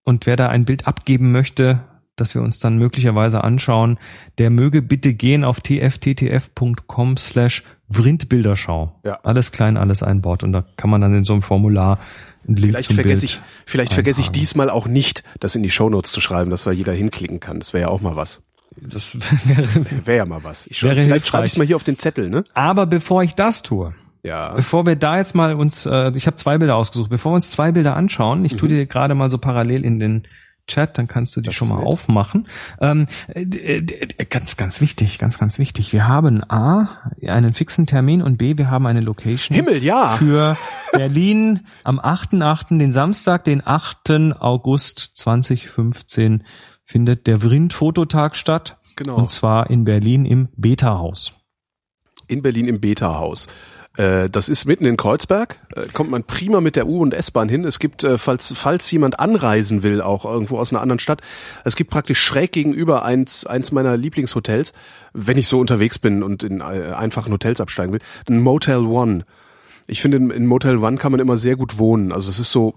und 0.03 0.27
wer 0.27 0.35
da 0.37 0.49
ein 0.49 0.64
Bild 0.64 0.89
abgeben 0.89 1.31
möchte, 1.31 1.81
das 2.16 2.35
wir 2.35 2.43
uns 2.43 2.59
dann 2.59 2.77
möglicherweise 2.77 3.45
anschauen, 3.45 3.99
der 4.39 4.51
möge 4.51 4.83
bitte 4.83 5.14
gehen 5.14 5.45
auf 5.45 5.61
tfttf.com 5.61 7.16
slash 7.18 7.62
Vrindbilderschau. 7.89 9.01
Ja. 9.05 9.20
Alles 9.22 9.53
klein, 9.53 9.77
alles 9.77 10.03
ein 10.03 10.24
Wort. 10.24 10.43
Und 10.43 10.53
da 10.53 10.64
kann 10.77 10.91
man 10.91 11.03
dann 11.03 11.14
in 11.14 11.24
so 11.24 11.35
einem 11.35 11.43
Formular 11.43 12.01
einen 12.49 12.57
Link 12.57 12.72
Vielleicht 12.72 12.89
zum 12.89 12.97
vergesse 12.97 13.27
Bild 13.27 13.33
ich, 13.33 13.41
vielleicht 13.64 13.95
vergesse 13.95 14.20
ich 14.20 14.29
eintragen. 14.29 14.41
diesmal 14.41 14.70
auch 14.70 14.89
nicht, 14.89 15.22
das 15.39 15.55
in 15.55 15.62
die 15.62 15.70
Shownotes 15.70 16.11
zu 16.11 16.20
schreiben, 16.20 16.51
dass 16.51 16.64
da 16.64 16.72
jeder 16.72 16.95
hinklicken 16.95 17.39
kann. 17.39 17.61
Das 17.61 17.72
wäre 17.72 17.83
ja 17.83 17.89
auch 17.91 18.01
mal 18.01 18.16
was. 18.16 18.43
Das 18.81 19.14
wäre, 19.47 20.07
Wäre 20.07 20.17
ja 20.19 20.25
mal 20.27 20.45
was. 20.45 20.67
Ich 20.67 20.83
Wäre 20.83 20.97
vielleicht 20.97 21.27
schreibe 21.27 21.47
ich 21.47 21.57
mal 21.57 21.67
hier 21.67 21.77
auf 21.77 21.85
den 21.85 21.99
Zettel, 21.99 22.29
ne? 22.29 22.45
aber 22.55 22.87
bevor 22.87 23.23
ich 23.23 23.35
das 23.35 23.62
tue, 23.62 23.95
Ja. 24.23 24.53
Bevor 24.55 24.85
wir 24.87 24.97
da 24.97 25.17
jetzt 25.19 25.35
mal 25.35 25.55
uns, 25.55 25.87
äh, 25.87 26.11
ich 26.14 26.27
habe 26.27 26.37
zwei 26.37 26.59
Bilder 26.59 26.77
ausgesucht, 26.77 27.09
bevor 27.11 27.33
wir 27.33 27.37
uns 27.37 27.51
zwei 27.51 27.73
Bilder 27.73 27.97
anschauen, 27.97 28.45
ich 28.45 28.57
tue 28.57 28.69
dir 28.69 28.85
gerade 28.87 29.14
mal 29.14 29.31
so 29.31 29.39
parallel 29.39 29.85
in 29.85 29.99
den 30.01 30.27
Chat, 30.69 30.99
dann 30.99 31.07
kannst 31.07 31.37
du 31.37 31.41
die 31.41 31.45
Mhm. 31.47 31.51
Das 31.51 31.55
schon 31.55 31.69
mal 31.69 31.77
nett. 31.77 31.87
aufmachen. 31.87 32.49
Ähm, 32.81 33.07
äh, 33.29 33.47
d- 33.47 33.81
d- 33.81 34.25
ganz, 34.29 34.57
ganz 34.57 34.81
wichtig, 34.81 35.21
ganz, 35.21 35.39
ganz 35.39 35.61
wichtig. 35.61 35.93
Wir 35.93 36.09
haben 36.09 36.43
A, 36.51 36.89
einen 37.25 37.55
fixen 37.55 37.87
Termin 37.87 38.21
und 38.21 38.37
B, 38.37 38.59
wir 38.59 38.69
haben 38.69 38.85
eine 38.87 39.01
Location 39.01 39.55
Himmel, 39.55 39.81
ja. 39.85 40.09
für 40.17 40.57
Berlin 40.91 41.61
am 41.85 42.01
8.8., 42.01 42.79
den 42.81 42.91
Samstag, 42.91 43.45
den 43.45 43.64
8. 43.64 44.11
August 44.41 45.12
2015 45.14 46.43
findet 46.87 47.26
der 47.26 47.43
Vrind 47.43 47.74
Fototag 47.74 48.37
statt. 48.37 48.78
Genau. 48.95 49.16
Und 49.16 49.30
zwar 49.30 49.68
in 49.68 49.84
Berlin 49.84 50.24
im 50.24 50.49
Beta-Haus. 50.57 51.34
In 52.28 52.41
Berlin 52.41 52.68
im 52.68 52.80
Beta-Haus. 52.80 53.49
Äh, 53.99 54.30
Das 54.30 54.49
ist 54.49 54.64
mitten 54.64 54.87
in 54.87 54.97
Kreuzberg. 54.97 55.59
Äh, 55.74 55.89
Kommt 55.93 56.11
man 56.11 56.24
prima 56.24 56.61
mit 56.61 56.76
der 56.76 56.87
U- 56.87 57.03
und 57.03 57.12
S-Bahn 57.12 57.49
hin. 57.49 57.64
Es 57.64 57.78
gibt, 57.78 58.05
äh, 58.05 58.16
falls, 58.18 58.53
falls 58.57 58.91
jemand 58.91 59.20
anreisen 59.20 59.82
will, 59.82 60.01
auch 60.01 60.24
irgendwo 60.24 60.59
aus 60.59 60.72
einer 60.72 60.80
anderen 60.80 61.01
Stadt, 61.01 61.20
es 61.64 61.76
gibt 61.76 61.91
praktisch 61.91 62.20
schräg 62.20 62.53
gegenüber 62.53 63.05
eins, 63.05 63.45
eins 63.45 63.72
meiner 63.72 63.97
Lieblingshotels, 63.97 64.72
wenn 65.12 65.37
ich 65.39 65.49
so 65.49 65.59
unterwegs 65.59 65.99
bin 65.99 66.22
und 66.22 66.43
in 66.45 66.62
einfachen 66.62 67.32
Hotels 67.32 67.61
absteigen 67.61 67.93
will, 67.93 68.01
ein 68.30 68.41
Motel 68.41 68.78
One. 68.87 69.26
Ich 69.89 70.01
finde, 70.01 70.16
in, 70.18 70.30
in 70.30 70.47
Motel 70.47 70.78
One 70.78 70.97
kann 70.97 71.12
man 71.12 71.20
immer 71.20 71.37
sehr 71.37 71.57
gut 71.57 71.78
wohnen. 71.78 72.12
Also 72.12 72.30
es 72.30 72.39
ist 72.39 72.51
so 72.53 72.74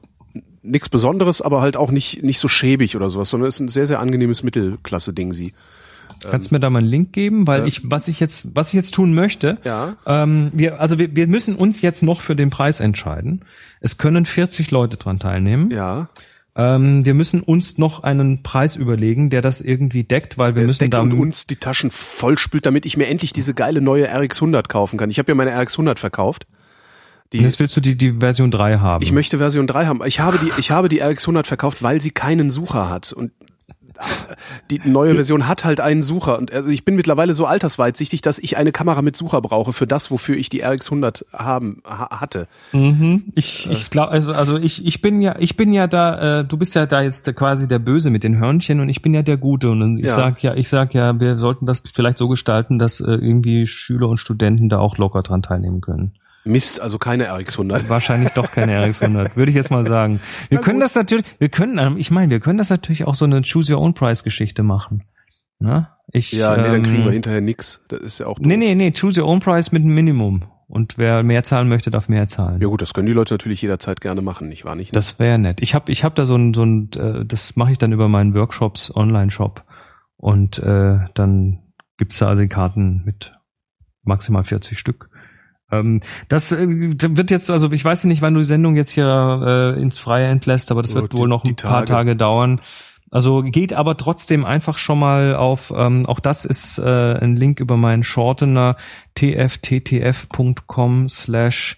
nichts 0.64 0.90
Besonderes, 0.90 1.42
aber 1.42 1.62
halt 1.62 1.78
auch 1.78 1.92
nicht, 1.92 2.24
nicht 2.24 2.40
so 2.40 2.48
schäbig 2.48 2.96
oder 2.96 3.10
sowas, 3.10 3.30
sondern 3.30 3.48
es 3.48 3.56
ist 3.56 3.60
ein 3.62 3.68
sehr, 3.70 3.86
sehr 3.88 4.00
angenehmes 4.00 4.44
Mittelklasse-Ding 4.44 5.34
sie. 5.34 5.54
Kannst 6.30 6.50
du 6.52 6.56
mir 6.56 6.60
da 6.60 6.70
mal 6.70 6.80
einen 6.80 6.88
Link 6.88 7.14
geben, 7.14 7.48
weil 7.48 7.66
ich, 7.68 7.82
was 7.90 8.08
ich 8.10 8.20
jetzt, 8.20 8.50
was 8.54 8.70
ich 8.70 8.74
jetzt 8.74 8.94
tun 8.94 9.14
möchte, 9.14 9.58
Ja. 9.64 9.96
ähm, 10.06 10.52
wir, 10.54 10.80
also 10.82 11.00
wir, 11.00 11.16
wir 11.16 11.28
müssen 11.28 11.56
uns 11.56 11.82
jetzt 11.82 12.04
noch 12.04 12.20
für 12.22 12.36
den 12.36 12.50
Preis 12.50 12.80
entscheiden. 12.82 13.42
Es 13.80 13.98
können 13.98 14.26
40 14.26 14.72
Leute 14.72 14.98
dran 14.98 15.20
teilnehmen. 15.20 15.72
Ja. 15.72 16.10
Ähm, 16.56 17.06
wir 17.06 17.14
müssen 17.14 17.42
uns 17.42 17.78
noch 17.78 18.04
einen 18.04 18.44
Preis 18.44 18.76
überlegen, 18.76 19.30
der 19.30 19.42
das 19.42 19.62
irgendwie 19.62 20.04
deckt, 20.04 20.38
weil 20.38 20.56
wir 20.56 20.64
Es 20.64 20.72
müssen 20.72 20.80
deckt 20.80 20.94
da 20.96 21.00
und 21.02 21.14
uns 21.14 21.48
die 21.48 21.56
Taschen 21.56 21.90
vollspült, 21.90 22.66
damit 22.66 22.86
ich 22.86 22.98
mir 22.98 23.08
endlich 23.08 23.32
diese 23.32 23.54
geile 23.54 23.80
neue 23.80 24.06
RX 24.14 24.38
100 24.42 24.68
kaufen 24.68 24.98
kann. 24.98 25.10
Ich 25.12 25.20
habe 25.20 25.32
ja 25.32 25.36
meine 25.36 25.58
RX 25.58 25.76
100 25.76 26.00
verkauft. 26.00 26.48
Die, 27.34 27.40
Jetzt 27.40 27.60
willst 27.60 27.76
du 27.78 27.82
die, 27.82 27.96
die 27.96 28.14
Version 28.20 28.50
3 28.50 28.80
haben. 28.80 29.04
ich 29.04 29.12
möchte 29.12 29.38
Version 29.38 29.68
3 29.68 29.86
haben. 29.86 30.02
Ich 30.06 30.20
habe 30.20 30.40
die, 30.40 30.52
ich 30.58 30.72
habe 30.72 30.90
die 30.90 31.00
RX 31.00 31.26
100 31.26 31.46
verkauft, 31.46 31.84
weil 31.84 32.02
sie 32.02 32.10
keinen 32.10 32.50
Sucher 32.50 32.90
hat. 32.90 33.14
Und 33.14 33.32
äh, 34.00 34.34
die 34.72 34.82
neue 34.84 35.14
Version 35.14 35.48
hat 35.48 35.64
halt 35.64 35.80
einen 35.80 36.02
Sucher. 36.02 36.40
Und 36.40 36.52
also 36.52 36.70
ich 36.72 36.86
bin 36.86 36.96
mittlerweile 36.96 37.36
so 37.36 37.46
altersweitsichtig, 37.46 38.22
dass 38.24 38.40
ich 38.40 38.58
eine 38.58 38.72
Kamera 38.72 39.04
mit 39.04 39.16
Sucher 39.16 39.42
brauche 39.44 39.74
für 39.74 39.86
das, 39.86 40.10
wofür 40.10 40.38
ich 40.38 40.50
die 40.50 40.62
RX 40.62 40.88
100 40.88 41.24
haben, 41.32 41.84
ha, 41.86 42.20
hatte. 42.20 42.48
Mhm. 42.72 43.26
Ich, 43.36 43.70
ich 43.70 43.92
glaube, 43.92 44.12
also, 44.12 44.32
also 44.32 44.58
ich, 44.58 44.84
ich 44.84 45.02
bin 45.04 45.22
ja, 45.22 45.36
ich 45.38 45.56
bin 45.56 45.72
ja 45.72 45.86
da, 45.86 46.40
äh, 46.40 46.46
du 46.46 46.58
bist 46.58 46.74
ja 46.74 46.88
da 46.88 47.04
jetzt 47.04 47.32
quasi 47.36 47.68
der 47.68 47.78
Böse 47.78 48.10
mit 48.10 48.24
den 48.24 48.40
Hörnchen 48.40 48.80
und 48.80 48.90
ich 48.90 49.04
bin 49.04 49.14
ja 49.14 49.22
der 49.22 49.38
Gute 49.38 49.70
und 49.70 50.00
ich 50.00 50.06
Ja. 50.08 50.16
sag 50.16 50.42
ja, 50.42 50.56
ich 50.56 50.68
sag 50.68 50.96
ja, 50.96 51.20
wir 51.20 51.38
sollten 51.38 51.68
das 51.68 51.84
vielleicht 51.94 52.18
so 52.18 52.28
gestalten, 52.28 52.80
dass 52.80 53.02
äh, 53.02 53.06
irgendwie 53.12 53.68
Schüler 53.68 54.10
und 54.10 54.18
Studenten 54.18 54.68
da 54.70 54.80
auch 54.80 54.98
locker 54.98 55.22
dran 55.22 55.44
teilnehmen 55.44 55.82
können. 55.82 56.14
Mist, 56.50 56.82
also 56.82 56.98
keine 56.98 57.32
RX 57.32 57.56
100. 57.56 57.90
Wahrscheinlich 57.90 58.32
doch 58.32 58.52
keine 58.52 58.86
RX 58.86 59.02
100, 59.02 59.38
würde 59.38 59.50
ich 59.50 59.56
jetzt 59.56 59.72
mal 59.72 59.86
sagen. 59.86 60.20
Wir 60.50 60.58
Na 60.58 60.64
können 60.64 60.80
gut. 60.80 60.86
das 60.86 60.96
natürlich, 60.96 61.26
wir 61.40 61.50
können, 61.50 61.78
ähm, 61.78 61.98
ich 61.98 62.12
meine, 62.12 62.30
wir 62.32 62.40
können 62.40 62.58
das 62.58 62.70
natürlich 62.70 63.06
auch 63.06 63.16
so 63.16 63.26
eine 63.26 63.42
Choose 63.42 63.74
Your 63.74 63.82
Own 63.82 63.94
Price 63.94 64.24
Geschichte 64.24 64.64
machen. 64.64 65.06
Ne? 65.60 65.88
Ich, 66.12 66.32
Ja, 66.32 66.58
nee, 66.58 66.64
dann 66.64 66.76
ähm, 66.76 66.84
kriegen 66.84 67.06
wir 67.06 67.12
hinterher 67.12 67.42
nix. 67.42 67.82
Das 67.88 68.00
ist 68.00 68.20
ja 68.20 68.28
auch 68.28 68.38
doof. 68.40 68.46
Nee, 68.46 68.58
nee, 68.58 68.76
nee, 68.76 68.92
Choose 68.92 69.22
Your 69.22 69.28
Own 69.28 69.40
Price 69.40 69.72
mit 69.72 69.84
einem 69.84 69.94
Minimum. 69.94 70.44
Und 70.68 71.00
wer 71.00 71.24
mehr 71.24 71.44
zahlen 71.44 71.68
möchte, 71.68 71.90
darf 71.90 72.10
mehr 72.10 72.28
zahlen. 72.28 72.62
Ja 72.62 72.68
gut, 72.68 72.82
das 72.84 72.94
können 72.94 73.08
die 73.08 73.14
Leute 73.14 73.34
natürlich 73.34 73.60
jederzeit 73.62 74.02
gerne 74.02 74.22
machen, 74.22 74.48
nicht 74.50 74.66
wahr? 74.66 74.76
Nicht? 74.76 74.96
Das 74.96 75.18
wäre 75.18 75.40
nett. 75.40 75.62
Ich 75.62 75.74
habe 75.74 75.92
ich 75.92 76.04
hab 76.04 76.14
da 76.14 76.28
so 76.28 76.36
ein, 76.36 76.54
so 76.54 76.64
ein 76.64 76.92
äh, 76.94 77.26
das 77.26 77.56
mache 77.56 77.72
ich 77.72 77.80
dann 77.80 77.92
über 77.92 78.08
meinen 78.08 78.36
Workshops 78.36 78.96
Online-Shop. 78.96 79.64
Und 80.18 80.60
äh, 80.60 81.00
dann 81.16 81.60
gibt's 81.98 82.20
da 82.20 82.28
also 82.28 82.44
die 82.44 82.50
Karten 82.50 83.02
mit 83.04 83.34
maximal 84.04 84.44
40 84.44 84.78
Stück. 84.78 85.10
Ähm, 85.72 86.02
das 86.28 86.52
äh, 86.52 86.66
wird 86.68 87.32
jetzt, 87.32 87.50
also 87.52 87.72
ich 87.72 87.84
weiß 87.86 88.06
nicht, 88.06 88.22
wann 88.22 88.34
du 88.34 88.40
die 88.40 88.46
Sendung 88.46 88.76
jetzt 88.76 88.90
hier 88.92 89.74
äh, 89.78 89.82
ins 89.82 90.00
Freie 90.00 90.28
entlässt, 90.28 90.72
aber 90.72 90.82
das 90.82 90.94
Oh, 90.94 91.02
wird 91.02 91.14
die- 91.14 91.18
wohl 91.18 91.28
noch 91.28 91.44
ein 91.46 91.56
paar 91.56 91.86
Tage. 91.86 91.86
Tage 91.86 92.16
dauern. 92.16 92.62
Also 93.12 93.42
geht 93.42 93.74
aber 93.74 93.98
trotzdem 93.98 94.46
einfach 94.46 94.78
schon 94.78 95.00
mal 95.00 95.36
auf, 95.36 95.74
ähm, 95.76 96.06
auch 96.06 96.20
das 96.20 96.46
ist 96.46 96.78
äh, 96.78 97.18
ein 97.20 97.36
Link 97.36 97.60
über 97.60 97.76
meinen 97.76 98.04
Shortener 98.04 98.76
tfttf.com 99.16 101.08
slash 101.08 101.78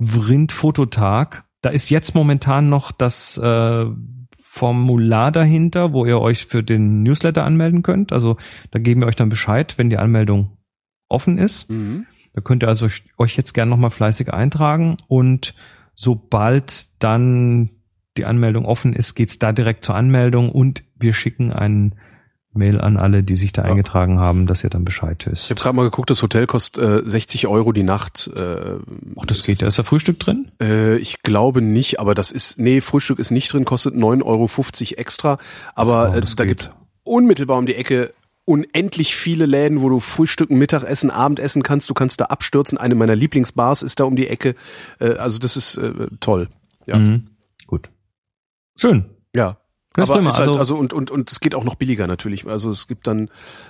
Vrindfototag. 0.00 1.44
Da 1.62 1.70
ist 1.70 1.90
jetzt 1.90 2.14
momentan 2.14 2.68
noch 2.70 2.92
das 2.92 3.36
äh, 3.38 3.86
Formular 4.42 5.30
dahinter, 5.30 5.92
wo 5.92 6.04
ihr 6.06 6.20
euch 6.20 6.46
für 6.46 6.62
den 6.62 7.02
Newsletter 7.02 7.44
anmelden 7.44 7.82
könnt. 7.82 8.12
Also 8.12 8.36
da 8.70 8.78
geben 8.78 9.00
wir 9.02 9.06
euch 9.06 9.16
dann 9.16 9.28
Bescheid, 9.28 9.74
wenn 9.76 9.90
die 9.90 9.98
Anmeldung 9.98 10.56
offen 11.08 11.38
ist. 11.38 11.70
Mhm. 11.70 12.06
Da 12.32 12.40
könnt 12.40 12.62
ihr 12.62 12.68
also 12.68 12.86
euch, 12.86 13.02
euch 13.18 13.36
jetzt 13.36 13.52
gerne 13.54 13.70
nochmal 13.70 13.90
fleißig 13.90 14.32
eintragen 14.32 14.96
und 15.08 15.54
sobald 15.94 16.86
dann 17.02 17.70
die 18.16 18.24
Anmeldung 18.24 18.64
offen 18.64 18.92
ist, 18.92 19.14
geht's 19.14 19.38
da 19.38 19.52
direkt 19.52 19.84
zur 19.84 19.94
Anmeldung 19.94 20.48
und 20.50 20.84
wir 20.96 21.12
schicken 21.14 21.52
einen 21.52 21.94
Mail 22.52 22.80
an 22.80 22.96
alle, 22.96 23.22
die 23.22 23.36
sich 23.36 23.52
da 23.52 23.62
Ja. 23.62 23.68
eingetragen 23.70 24.18
haben, 24.18 24.46
dass 24.48 24.64
ihr 24.64 24.70
dann 24.70 24.84
Bescheid 24.84 25.22
Ich 25.24 25.30
wisst. 25.32 25.50
habe 25.50 25.60
gerade 25.60 25.76
mal 25.76 25.84
geguckt, 25.84 26.10
das 26.10 26.20
Hotel 26.22 26.46
kostet 26.48 26.82
äh, 27.06 27.08
60 27.08 27.46
Euro 27.46 27.70
die 27.72 27.84
Nacht. 27.84 28.28
Äh, 28.36 28.74
Ach, 29.20 29.26
das 29.26 29.44
geht. 29.44 29.62
Da 29.62 29.66
ist 29.68 29.78
da 29.78 29.84
Frühstück 29.84 30.18
drin? 30.18 30.48
Äh, 30.60 30.96
ich 30.96 31.22
glaube 31.22 31.62
nicht, 31.62 32.00
aber 32.00 32.16
das 32.16 32.32
ist, 32.32 32.58
nee, 32.58 32.80
Frühstück 32.80 33.20
ist 33.20 33.30
nicht 33.30 33.52
drin, 33.52 33.64
kostet 33.64 33.94
9,50 33.94 34.24
Euro 34.24 34.48
extra. 35.00 35.38
Aber 35.76 36.08
Ach, 36.10 36.16
äh, 36.16 36.20
da 36.22 36.26
geht. 36.44 36.48
gibt's 36.48 36.72
unmittelbar 37.04 37.56
um 37.56 37.66
die 37.66 37.76
Ecke 37.76 38.12
unendlich 38.44 39.14
viele 39.14 39.46
Läden, 39.46 39.80
wo 39.80 39.88
du 39.88 40.00
Frühstücken, 40.00 40.58
Mittagessen, 40.58 41.10
Abendessen 41.10 41.62
kannst. 41.62 41.88
Du 41.88 41.94
kannst 41.94 42.20
da 42.20 42.26
abstürzen. 42.26 42.78
Eine 42.78 42.94
meiner 42.94 43.14
Lieblingsbars 43.16 43.82
ist 43.82 44.00
da 44.00 44.04
um 44.04 44.16
die 44.16 44.26
Ecke. 44.28 44.54
Äh, 44.98 45.14
also 45.14 45.38
das 45.38 45.56
ist 45.56 45.76
äh, 45.76 46.08
toll. 46.20 46.48
Ja. 46.86 46.98
Mhm. 46.98 47.28
Gut. 47.66 47.90
Schön. 48.76 49.04
Ja. 49.34 49.58
Das 49.94 50.08
aber 50.08 50.20
ist 50.20 50.38
halt, 50.38 50.48
Also- 50.48 50.58
also 50.58 50.76
und 50.76 50.92
und 50.92 51.10
und 51.10 51.30
es 51.30 51.40
geht 51.40 51.54
auch 51.54 51.64
noch 51.64 51.74
billiger 51.74 52.06
natürlich. 52.06 52.46
Also 52.46 52.70
es 52.70 52.86
gibt 52.86 53.06
dann, 53.06 53.28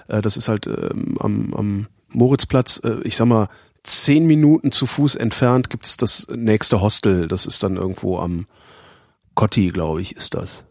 äh, 0.08 0.20
das 0.22 0.36
ist 0.36 0.48
halt 0.48 0.66
ähm, 0.66 1.16
am, 1.18 1.54
am 1.54 1.86
Moritzplatz, 2.08 2.80
äh, 2.84 2.98
ich 3.04 3.16
sag 3.16 3.26
mal 3.26 3.48
zehn 3.82 4.26
Minuten 4.26 4.72
zu 4.72 4.86
Fuß 4.86 5.14
entfernt 5.16 5.70
gibt's 5.70 5.96
das 5.96 6.26
nächste 6.28 6.80
Hostel. 6.82 7.26
Das 7.28 7.46
ist 7.46 7.62
dann 7.62 7.76
irgendwo 7.76 8.18
am 8.18 8.46
Cotti, 9.34 9.68
glaube 9.68 10.02
ich, 10.02 10.14
ist 10.16 10.34
das. 10.34 10.64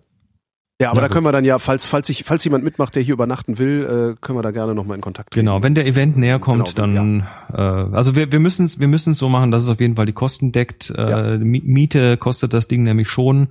Ja, 0.81 0.91
aber 0.91 1.01
Na 1.01 1.07
da 1.09 1.13
können 1.13 1.25
wir 1.25 1.33
dann 1.33 1.43
ja, 1.43 1.59
falls 1.59 1.85
falls 1.85 2.07
ich 2.09 2.23
falls 2.23 2.43
jemand 2.45 2.63
mitmacht, 2.63 2.95
der 2.95 3.03
hier 3.03 3.13
übernachten 3.13 3.57
will, 3.59 4.15
äh, 4.15 4.21
können 4.21 4.37
wir 4.37 4.43
da 4.43 4.51
gerne 4.51 4.73
noch 4.73 4.85
mal 4.85 4.95
in 4.95 5.01
Kontakt 5.01 5.31
treten. 5.33 5.45
Genau, 5.45 5.61
wenn 5.61 5.75
der 5.75 5.85
Event 5.85 6.15
näher 6.15 6.39
kommt, 6.39 6.73
Genau, 6.75 6.87
dann 6.87 7.27
äh, 7.53 7.95
also 7.95 8.15
wir, 8.15 8.31
wir 8.31 8.39
müssen 8.39 8.65
es 8.65 8.79
wir 8.79 8.87
müssen 8.87 9.11
es 9.11 9.17
so 9.17 9.27
machen, 9.27 9.51
dass 9.51 9.63
es 9.63 9.69
auf 9.69 9.81
jeden 9.81 9.97
Fall 9.97 10.05
die 10.05 10.13
Kosten 10.13 10.53
deckt. 10.53 10.93
Ja. 10.95 11.33
Äh, 11.33 11.37
Mi- 11.37 11.61
Miete 11.65 12.15
kostet 12.15 12.53
das 12.53 12.67
Ding 12.69 12.83
nämlich 12.83 13.09
schon. 13.09 13.49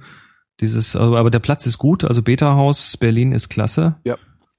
Dieses, 0.61 0.97
also, 0.97 1.17
aber 1.17 1.31
der 1.31 1.39
Platz 1.39 1.67
ist 1.67 1.79
gut, 1.79 2.03
also 2.03 2.23
Beta 2.23 2.55
Haus 2.57 2.97
Berlin 2.97 3.33
ist 3.33 3.49
klasse. 3.51 3.97
Ja. 4.05 4.17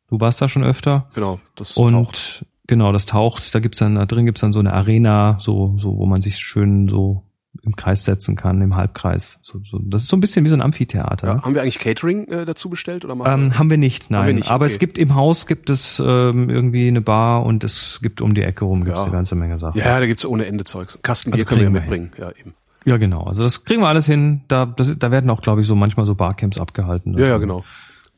Du 0.08 0.20
warst 0.20 0.40
da 0.42 0.48
schon 0.48 0.64
öfter. 0.64 1.10
Genau, 1.16 1.40
das 1.56 1.76
Und 1.76 1.94
taucht. 1.94 2.46
genau, 2.68 2.92
das 2.94 3.06
taucht. 3.08 3.54
Da 3.54 3.60
gibt's 3.60 3.80
dann, 3.80 3.96
da 3.96 4.06
drin 4.06 4.26
gibt's 4.26 4.42
dann 4.42 4.54
so 4.54 4.60
eine 4.60 4.74
Arena, 4.74 5.38
so, 5.40 5.76
so, 5.78 5.98
wo 5.98 6.06
man 6.06 6.22
sich 6.22 6.38
schön 6.38 6.88
so 6.88 7.24
im 7.70 7.76
Kreis 7.76 8.04
setzen 8.04 8.36
kann, 8.36 8.62
im 8.62 8.76
Halbkreis. 8.76 9.40
So, 9.42 9.60
so. 9.64 9.80
Das 9.80 10.04
ist 10.04 10.08
so 10.10 10.18
ein 10.18 10.20
bisschen 10.20 10.44
wie 10.46 10.50
so 10.50 10.56
ein 10.56 10.62
Amphitheater. 10.62 11.28
Ja, 11.28 11.42
haben 11.44 11.54
wir 11.54 11.62
eigentlich 11.62 11.80
Catering 11.80 12.28
äh, 12.28 12.46
dazu 12.46 12.70
bestellt 12.70 13.06
oder 13.06 13.14
Ähm, 13.26 13.58
haben 13.58 13.70
wir 13.70 13.78
nicht, 13.78 14.10
nein. 14.12 14.28
wir 14.28 14.34
nicht, 14.34 14.50
Aber 14.52 14.66
okay. 14.66 14.74
es 14.74 14.80
gibt 14.80 14.98
im 14.98 15.16
Haus 15.16 15.46
gibt 15.48 15.70
es 15.70 16.00
ähm, 16.06 16.50
irgendwie 16.50 16.88
eine 16.88 17.02
Bar 17.02 17.46
und 17.46 17.64
es 17.64 18.00
gibt 18.02 18.22
um 18.22 18.34
die 18.34 18.42
Ecke 18.42 18.66
rum 18.66 18.84
gibt's 18.86 19.00
Ja. 19.00 19.06
eine 19.06 19.14
ganze 19.14 19.36
Menge 19.36 19.60
Sachen. 19.60 19.78
ja, 19.80 20.00
da 20.00 20.06
gibt's 20.06 20.26
ohne 20.26 20.46
Ende 20.46 20.64
Zeugs. 20.64 21.00
Kasten 21.04 21.32
Also 21.34 21.46
können 21.46 21.62
wir 21.62 21.66
ja 21.66 21.70
kriegen 21.72 21.90
wir 21.90 21.98
mitbringen. 21.98 22.12
Ja, 22.18 22.32
eben. 22.40 22.54
Ja, 22.86 22.98
genau. 22.98 23.24
Also 23.24 23.44
das 23.44 23.66
kriegen 23.66 23.82
wir 23.82 23.88
alles 23.88 24.06
hin. 24.06 24.42
Da, 24.48 24.66
das, 24.66 24.98
da 24.98 25.12
werden 25.12 25.30
auch, 25.30 25.42
glaube 25.42 25.62
ich, 25.62 25.68
so 25.68 25.76
manchmal 25.76 26.06
so 26.06 26.16
Barcamps 26.16 26.58
abgehalten. 26.58 27.18
Ja, 27.18 27.28
ja, 27.28 27.38
genau. 27.38 27.64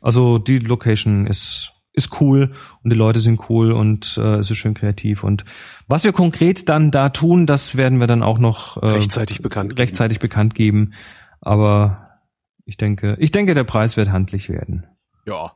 Also 0.02 0.38
die 0.38 0.60
Location 0.60 1.28
ist 1.28 1.74
ist 1.94 2.22
cool 2.22 2.52
und 2.84 2.90
die 2.92 2.98
Leute 2.98 3.20
sind 3.20 3.50
cool 3.50 3.72
und 3.72 4.18
äh, 4.18 4.38
es 4.38 4.50
ist 4.50 4.58
schön 4.58 4.74
kreativ 4.74 5.24
und 5.24 5.44
was 5.88 6.04
wir 6.04 6.14
konkret 6.14 6.70
dann 6.70 6.90
da 6.90 7.10
tun, 7.10 7.46
das 7.46 7.76
werden 7.76 8.00
wir 8.00 8.08
dann 8.08 8.24
auch 8.24 8.40
noch 8.40 8.82
äh, 8.82 8.86
Rechtzeitig 8.86 9.42
bekannt. 9.42 9.72
geben. 9.72 9.78
rechtzeitig 9.78 10.20
bekannt 10.20 10.56
geben. 10.56 10.94
Aber 11.42 12.20
ich 12.66 12.78
denke, 12.78 13.18
ich 13.20 13.32
denke, 13.32 13.54
der 13.54 13.66
Preis 13.66 13.98
wird 13.98 14.12
handlich 14.12 14.48
werden. 14.48 14.88
Ja. 15.28 15.52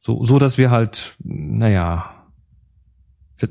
So, 0.00 0.24
so 0.24 0.38
dass 0.38 0.58
wir 0.58 0.70
halt, 0.70 1.16
naja, 1.22 2.26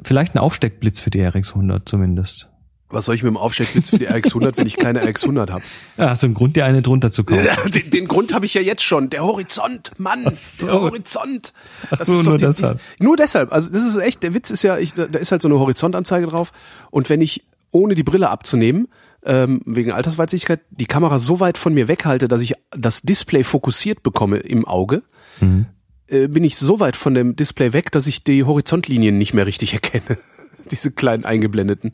vielleicht 0.03 0.35
ein 0.35 0.39
Aufsteckblitz 0.39 0.99
für 0.99 1.09
die 1.09 1.23
RX 1.23 1.49
100 1.49 1.87
zumindest. 1.87 2.49
Was 2.89 3.05
soll 3.05 3.15
ich 3.15 3.23
mit 3.23 3.29
dem 3.29 3.37
Aufsteckblitz 3.37 3.89
für 3.89 3.97
die 3.99 4.05
RX 4.05 4.29
100, 4.29 4.55
wenn 4.57 4.65
ich 4.65 4.77
keine 4.77 5.03
RX 5.05 5.23
100 5.23 5.51
habe? 5.51 5.61
Ja, 5.97 6.09
hast 6.09 6.23
du 6.23 6.27
einen 6.27 6.33
Grund, 6.35 6.55
dir 6.55 6.63
eine 6.65 6.81
drunter 6.81 7.11
zu 7.11 7.25
kaufen? 7.25 7.45
Den, 7.71 7.89
den 7.89 8.07
Grund 8.07 8.33
habe 8.33 8.45
ich 8.45 8.53
ja 8.53 8.61
jetzt 8.61 8.81
schon. 8.83 9.09
Der 9.09 9.23
Horizont, 9.25 9.91
Mann, 9.97 10.25
so. 10.33 10.65
der 10.67 10.81
Horizont. 10.81 11.51
Ach 11.91 12.05
so, 12.05 12.21
nur 12.23 12.37
deshalb. 12.37 12.79
nur 12.99 13.17
deshalb. 13.17 13.51
Also 13.51 13.71
das 13.73 13.83
ist 13.83 13.97
echt, 13.97 14.23
der 14.23 14.33
Witz 14.33 14.51
ist 14.51 14.63
ja, 14.63 14.77
ich, 14.77 14.93
da 14.93 15.03
ist 15.19 15.31
halt 15.31 15.41
so 15.41 15.49
eine 15.49 15.59
Horizontanzeige 15.59 16.27
drauf. 16.27 16.53
Und 16.89 17.09
wenn 17.09 17.19
ich, 17.19 17.45
ohne 17.71 17.93
die 17.93 18.03
Brille 18.03 18.29
abzunehmen, 18.29 18.87
ähm, 19.25 19.61
wegen 19.65 19.91
Altersweitsichtigkeit, 19.91 20.61
die 20.69 20.85
Kamera 20.85 21.19
so 21.19 21.41
weit 21.41 21.57
von 21.57 21.73
mir 21.73 21.89
weghalte, 21.89 22.29
dass 22.29 22.41
ich 22.41 22.53
das 22.71 23.01
Display 23.01 23.43
fokussiert 23.43 24.01
bekomme 24.03 24.37
im 24.37 24.65
Auge, 24.65 25.03
Mhm. 25.41 25.65
äh, 26.07 26.27
bin 26.29 26.45
ich 26.45 26.55
so 26.55 26.79
weit 26.79 26.95
von 26.95 27.13
dem 27.13 27.35
Display 27.35 27.73
weg, 27.73 27.91
dass 27.91 28.07
ich 28.07 28.23
die 28.23 28.45
Horizontlinien 28.45 29.17
nicht 29.17 29.33
mehr 29.33 29.45
richtig 29.45 29.73
erkenne. 29.73 30.17
Diese 30.71 30.91
kleinen 30.91 31.25
eingeblendeten. 31.25 31.91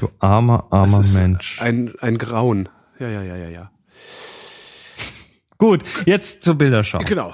Du 0.00 0.08
armer, 0.18 0.66
armer 0.70 1.00
Mensch. 1.18 1.60
Ein, 1.60 1.92
ein 2.00 2.18
Grauen. 2.18 2.68
Ja, 2.98 3.08
ja, 3.08 3.22
ja, 3.22 3.36
ja, 3.36 3.48
ja. 3.48 3.70
Gut, 5.58 5.84
jetzt 6.06 6.42
zur 6.42 6.54
Bilderschau. 6.54 6.98
Genau. 6.98 7.32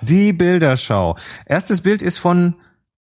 Die 0.00 0.32
Bilderschau. 0.32 1.16
Erstes 1.46 1.80
Bild 1.80 2.02
ist 2.02 2.18
von 2.18 2.54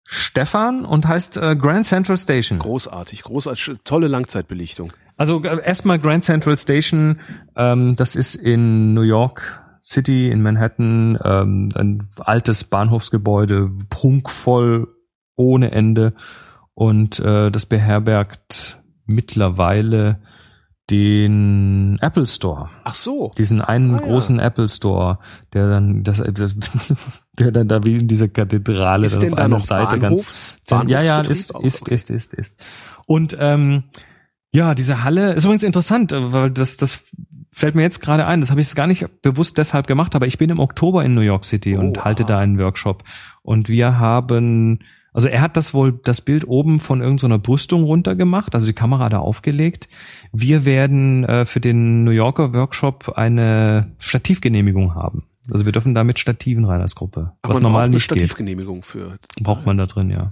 Stefan 0.04 0.86
und 0.86 1.08
heißt 1.08 1.38
äh, 1.38 1.56
Grand 1.56 1.86
Central 1.86 2.18
Station. 2.18 2.60
Großartig, 2.60 3.24
großartig, 3.24 3.78
tolle 3.84 4.08
Langzeitbelichtung. 4.08 4.92
Also 5.16 5.42
äh, 5.44 5.64
erstmal 5.64 6.00
Grand 6.00 6.24
Central 6.24 6.58
Station, 6.58 7.20
ähm, 7.56 7.96
das 7.96 8.16
ist 8.16 8.36
in 8.36 8.94
New 8.94 9.04
York 9.04 9.62
City, 9.82 10.30
in 10.30 10.42
Manhattan, 10.42 11.18
ähm, 11.24 11.70
ein 11.76 12.10
altes 12.20 12.64
Bahnhofsgebäude, 12.66 13.72
prunkvoll 13.90 14.88
ohne 15.36 15.72
Ende 15.72 16.14
und 16.74 17.20
äh, 17.20 17.50
das 17.50 17.66
beherbergt 17.66 18.81
mittlerweile 19.06 20.20
den 20.90 21.98
Apple 22.02 22.28
Store. 22.28 22.70
Ach 22.84 22.96
so. 22.96 23.32
Diesen 23.38 23.62
einen 23.62 23.96
Ah, 23.96 23.98
ja. 24.02 24.08
großen 24.08 24.40
Apple 24.40 24.68
Store, 24.68 25.20
der 25.54 25.70
dann, 25.70 26.04
das, 26.04 26.22
das, 26.34 26.56
der 27.40 27.52
dann 27.52 27.68
da 27.70 27.84
wie 27.84 27.96
in 27.98 28.08
dieser 28.08 28.28
Kathedrale 28.28 29.06
Ist 29.06 29.24
dann 29.24 29.34
auf 29.34 29.40
einer 29.40 29.60
Seite 29.60 29.98
Bahnhofs, 29.98 30.56
ganz 30.68 30.90
ja, 30.90 31.02
ja, 31.02 31.22
Bahnhofsbetrieb 31.22 31.66
ist, 31.66 31.76
ist, 31.76 31.82
Okay. 31.84 31.96
ist, 31.96 32.10
ist, 32.10 32.34
ist. 32.34 32.56
Und 33.06 33.38
ähm, 33.40 33.84
ja, 34.52 34.76
diese 34.76 35.04
Halle 35.06 35.34
ist 35.34 35.46
übrigens 35.46 35.64
interessant, 35.64 36.12
äh, 36.12 36.34
weil 36.34 36.52
das, 36.52 36.76
das 36.76 37.04
fällt 37.54 37.76
mir 37.76 37.84
jetzt 37.84 38.02
gerade 38.02 38.26
ein, 38.26 38.42
das 38.42 38.50
habe 38.52 38.60
ich 38.60 38.76
gar 38.76 38.88
nicht 38.88 39.06
bewusst 39.22 39.58
deshalb 39.58 39.88
gemacht, 39.88 40.14
aber 40.16 40.28
ich 40.28 40.38
bin 40.38 40.50
im 40.50 40.60
Oktober 40.60 41.06
in 41.06 41.14
New 41.14 41.22
York 41.22 41.46
City 41.46 41.78
und 41.78 42.00
Oh, 42.00 42.04
halte 42.04 42.24
aha. 42.24 42.28
da 42.28 42.40
einen 42.40 42.58
Workshop. 42.60 43.04
Und 43.44 43.70
wir 43.70 43.98
haben, 43.98 44.80
also 45.14 45.28
er 45.28 45.42
hat 45.42 45.58
das 45.58 45.74
wohl, 45.74 46.00
das 46.04 46.22
Bild 46.22 46.48
oben 46.48 46.80
von 46.80 47.02
irgendeiner 47.02 47.40
Brüstung 47.40 47.84
runter 47.84 48.16
gemacht, 48.16 48.56
also 48.56 48.68
die 48.68 48.74
Kamera 48.74 49.10
da 49.10 49.20
aufgelegt. 49.20 49.90
Wir 50.32 50.66
werden 50.66 51.24
äh, 51.26 51.46
für 51.46 51.60
den 51.60 52.04
New 52.04 52.12
Yorker 52.12 52.54
Workshop 52.54 53.14
eine 53.16 53.92
Stativgenehmigung 54.02 54.96
haben. 54.96 55.28
Also 55.52 55.66
wir 55.66 55.72
dürfen 55.72 55.96
da 55.96 56.04
mit 56.04 56.20
Stativen 56.20 56.66
rein 56.66 56.82
als 56.82 56.96
Gruppe. 56.96 57.34
Ach, 57.42 57.50
was 57.50 57.58
man 57.58 57.64
normal 57.64 57.80
braucht 57.82 57.86
eine 57.86 57.96
nicht 57.96 58.10
geht. 58.10 58.18
Stativgenehmigung 58.20 58.84
für. 58.84 59.18
Braucht 59.42 59.66
man 59.66 59.78
da 59.78 59.86
drin, 59.86 60.10
ja. 60.10 60.32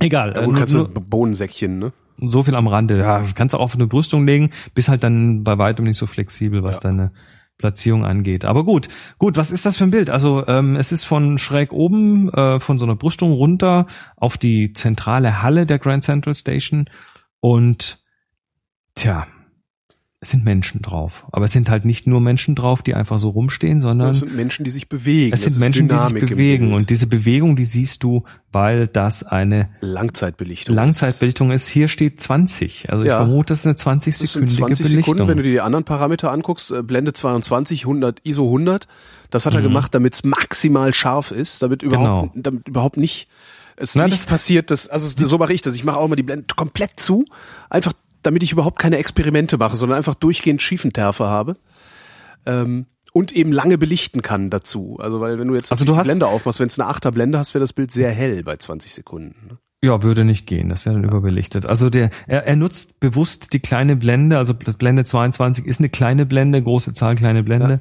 Egal. 0.00 0.32
Ja, 0.34 0.42
äh, 0.42 0.44
gut, 0.44 0.52
nur- 0.52 0.58
kannst 0.58 0.74
du 0.74 0.84
Bohnensäckchen, 0.86 1.78
ne? 1.78 1.92
so 2.20 2.42
viel 2.42 2.54
am 2.54 2.66
Rande. 2.66 2.98
Ja, 2.98 3.22
kannst 3.34 3.54
du 3.54 3.58
auch 3.58 3.62
auf 3.62 3.74
eine 3.74 3.86
Brüstung 3.86 4.26
legen, 4.26 4.50
bist 4.74 4.88
halt 4.88 5.04
dann 5.04 5.44
bei 5.44 5.56
weitem 5.58 5.84
nicht 5.84 5.98
so 5.98 6.06
flexibel, 6.06 6.62
was 6.64 6.76
Ja. 6.76 6.80
deine 6.82 7.12
Platzierung 7.58 8.04
angeht. 8.04 8.44
Aber 8.44 8.64
gut, 8.64 8.88
gut, 9.18 9.36
was 9.36 9.50
ist 9.50 9.66
das 9.66 9.76
für 9.76 9.84
ein 9.84 9.90
Bild? 9.90 10.10
Also 10.10 10.46
ähm, 10.46 10.76
es 10.76 10.92
ist 10.92 11.04
von 11.04 11.38
schräg 11.38 11.72
oben, 11.72 12.32
äh, 12.32 12.60
von 12.60 12.78
so 12.78 12.84
einer 12.84 12.96
Brüstung 12.96 13.32
runter 13.32 13.86
auf 14.16 14.38
die 14.38 14.72
zentrale 14.72 15.42
Halle 15.42 15.66
der 15.66 15.78
Grand 15.78 16.04
Central 16.04 16.34
Station 16.34 16.88
und 17.40 17.98
tja, 18.94 19.26
es 20.20 20.30
sind 20.30 20.44
Menschen 20.44 20.82
drauf. 20.82 21.26
Aber 21.30 21.44
es 21.44 21.52
sind 21.52 21.70
halt 21.70 21.84
nicht 21.84 22.08
nur 22.08 22.20
Menschen 22.20 22.56
drauf, 22.56 22.82
die 22.82 22.94
einfach 22.94 23.20
so 23.20 23.28
rumstehen, 23.28 23.78
sondern 23.78 24.08
Das 24.08 24.18
sind 24.18 24.34
Menschen, 24.34 24.64
die 24.64 24.70
sich 24.72 24.88
bewegen. 24.88 25.32
es 25.32 25.42
sind 25.42 25.52
ist 25.52 25.60
Menschen, 25.60 25.88
die 25.88 25.96
sich 25.96 26.12
bewegen. 26.28 26.72
Und 26.74 26.90
diese 26.90 27.06
Bewegung, 27.06 27.54
die 27.54 27.64
siehst 27.64 28.02
du, 28.02 28.24
weil 28.50 28.88
das 28.88 29.22
eine 29.22 29.68
Langzeitbelichtung. 29.80 30.74
Langzeitbelichtung 30.74 31.52
ist. 31.52 31.68
Hier 31.68 31.86
steht 31.86 32.20
20. 32.20 32.90
Also 32.90 33.02
ich 33.04 33.08
Ja. 33.10 33.18
vermute, 33.18 33.52
das 33.52 33.60
ist 33.60 33.66
eine 33.66 33.74
Das 33.74 33.82
sind 33.82 34.02
20-sekündige 34.02 34.56
20 34.56 34.86
Belichtung. 34.86 35.04
Sekunden, 35.14 35.28
wenn 35.28 35.36
du 35.36 35.42
dir 35.44 35.52
die 35.52 35.60
anderen 35.60 35.84
Parameter 35.84 36.32
anguckst, 36.32 36.72
äh, 36.72 36.82
Blende 36.82 37.12
22, 37.12 37.84
100, 37.86 38.20
ISO 38.24 38.44
100, 38.50 38.88
das 39.30 39.46
hat 39.46 39.54
er 39.54 39.60
Mhm. 39.60 39.64
gemacht, 39.66 39.94
damit 39.94 40.14
es 40.14 40.24
maximal 40.24 40.92
scharf 40.94 41.30
ist, 41.30 41.62
damit 41.62 41.84
überhaupt, 41.84 42.32
damit 42.34 42.66
überhaupt 42.66 42.96
nicht, 42.96 43.28
es 43.76 43.92
Genau. 43.92 44.02
Na, 44.02 44.08
nicht 44.08 44.18
das- 44.22 44.26
passiert, 44.26 44.72
dass, 44.72 44.88
also 44.88 45.08
so 45.26 45.38
mache 45.38 45.52
ich 45.52 45.62
das, 45.62 45.76
ich 45.76 45.84
mache 45.84 45.98
auch 45.98 46.08
mal 46.08 46.16
die 46.16 46.24
Blende 46.24 46.46
komplett 46.56 46.98
zu, 46.98 47.24
einfach 47.70 47.92
damit 48.22 48.42
ich 48.42 48.52
überhaupt 48.52 48.78
keine 48.78 48.98
Experimente 48.98 49.58
mache, 49.58 49.76
sondern 49.76 49.96
einfach 49.98 50.14
durchgehend 50.14 50.62
Schiefenterfe 50.62 51.26
habe. 51.26 51.56
Ähm, 52.46 52.86
und 53.12 53.32
eben 53.32 53.52
lange 53.52 53.78
belichten 53.78 54.22
kann 54.22 54.50
dazu. 54.50 54.98
Also 55.00 55.20
weil 55.20 55.38
wenn 55.38 55.48
du 55.48 55.54
jetzt 55.54 55.72
Also 55.72 55.84
du 55.84 55.92
die 55.92 55.98
hast- 55.98 56.06
Blende 56.06 56.26
aufmachst, 56.26 56.60
wenn 56.60 56.68
es 56.68 56.78
eine 56.78 56.88
Achter 56.88 57.10
Blende 57.10 57.38
hast, 57.38 57.54
wäre 57.54 57.60
das 57.62 57.72
Bild 57.72 57.90
sehr 57.90 58.10
hell 58.12 58.42
bei 58.42 58.56
20 58.56 58.92
Sekunden. 58.92 59.34
ne? 59.48 59.58
Ja, 59.82 60.02
würde 60.02 60.24
nicht 60.24 60.46
gehen. 60.46 60.68
Das 60.68 60.84
wäre 60.84 60.96
dann 60.96 61.04
überbelichtet. 61.04 61.64
Also 61.64 61.88
der, 61.88 62.10
er, 62.26 62.44
er 62.46 62.56
nutzt 62.56 62.98
bewusst 63.00 63.52
die 63.52 63.60
kleine 63.60 63.94
Blende. 63.96 64.36
Also 64.36 64.52
Blende 64.54 65.04
22 65.04 65.64
ist 65.66 65.78
eine 65.78 65.88
kleine 65.88 66.26
Blende, 66.26 66.60
große 66.62 66.92
Zahl, 66.92 67.14
kleine 67.14 67.44
Blende. 67.44 67.80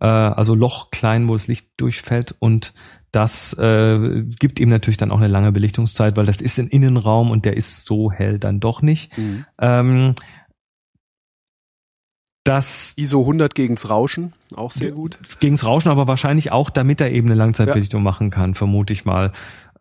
Äh, 0.00 0.06
also 0.06 0.54
Loch 0.54 0.90
klein, 0.92 1.28
wo 1.28 1.34
das 1.34 1.48
Licht 1.48 1.68
durchfällt 1.78 2.34
und 2.38 2.72
das 3.12 3.52
äh, 3.58 4.22
gibt 4.38 4.58
ihm 4.58 4.70
natürlich 4.70 4.96
dann 4.96 5.10
auch 5.10 5.18
eine 5.18 5.28
lange 5.28 5.52
Belichtungszeit, 5.52 6.16
weil 6.16 6.26
das 6.26 6.40
ist 6.40 6.58
ein 6.58 6.68
Innenraum 6.68 7.30
und 7.30 7.44
der 7.44 7.56
ist 7.56 7.84
so 7.84 8.10
hell 8.10 8.38
dann 8.38 8.58
doch 8.58 8.80
nicht. 8.82 9.12
Ähm, 9.58 10.14
das 12.44 12.94
ISO 12.96 13.20
100 13.20 13.54
gegens 13.54 13.88
Rauschen, 13.88 14.32
auch 14.56 14.72
sehr 14.72 14.90
gut. 14.90 15.18
gegens 15.38 15.64
Rauschen, 15.64 15.90
aber 15.90 16.08
wahrscheinlich 16.08 16.50
auch, 16.50 16.70
damit 16.70 17.00
er 17.00 17.12
eben 17.12 17.28
eine 17.28 17.36
Langzeitbelichtung 17.36 18.02
machen 18.02 18.30
kann, 18.30 18.54
vermute 18.54 18.92
ich 18.92 19.04
mal. 19.04 19.32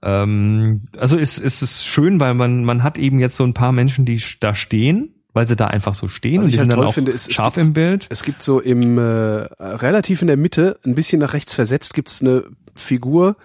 Ähm, 0.04 0.82
also 0.98 1.18
ist, 1.18 1.38
ist 1.40 1.62
es 1.64 1.86
schön, 1.86 2.20
weil 2.20 2.34
man, 2.36 2.64
man 2.64 2.84
hat 2.84 3.00
eben 3.00 3.20
jetzt 3.20 3.36
so 3.36 3.44
ein 3.44 3.54
paar 3.56 3.72
Menschen, 3.72 4.06
die 4.06 4.22
da 4.40 4.54
stehen, 4.54 5.16
weil 5.34 5.48
sie 5.48 5.56
da 5.56 5.68
einfach 5.68 5.96
so 5.96 6.08
stehen 6.08 6.40
Was 6.40 6.46
und 6.46 6.50
ich 6.50 6.54
die 6.56 6.60
halt 6.60 6.70
sind 6.70 6.78
dann 6.78 6.88
auch 6.88 6.94
finde, 6.94 7.12
ist, 7.12 7.30
es 7.30 7.36
scharf 7.36 7.56
gibt- 7.56 7.68
im 7.68 7.74
Bild. 7.74 8.08
Es 8.10 8.24
gibt 8.24 8.44
so 8.44 8.60
im 8.60 8.98
äh, 8.98 9.02
relativ 9.02 10.22
in 10.22 10.28
der 10.28 10.38
Mitte, 10.38 10.78
ein 10.86 10.94
bisschen 10.94 11.20
nach 11.20 11.34
rechts 11.34 11.54
versetzt, 11.56 11.94
gibt's 11.94 12.22
eine 12.22 12.44
Figur, 12.76 13.36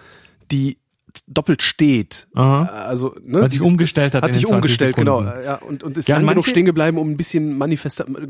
die 0.51 0.77
doppelt 1.27 1.61
steht. 1.61 2.27
Aha. 2.35 2.63
Also, 2.63 3.15
ne, 3.25 3.41
Weil 3.41 3.49
sich 3.49 3.59
die 3.59 3.65
umgestellt 3.65 4.13
hat 4.15 4.23
hat 4.23 4.33
sich 4.33 4.43
den 4.43 4.49
20 4.49 4.55
umgestellt, 4.57 4.95
Sekunden. 4.95 5.25
genau. 5.27 5.43
Ja, 5.43 5.55
und, 5.55 5.83
und 5.83 5.97
ist 5.97 6.07
Ja, 6.07 6.15
lang 6.15 6.23
genug 6.23 6.35
manche- 6.35 6.49
stehen 6.51 6.65
geblieben, 6.65 6.97
um 6.97 7.09
ein 7.09 7.17
bisschen 7.17 7.57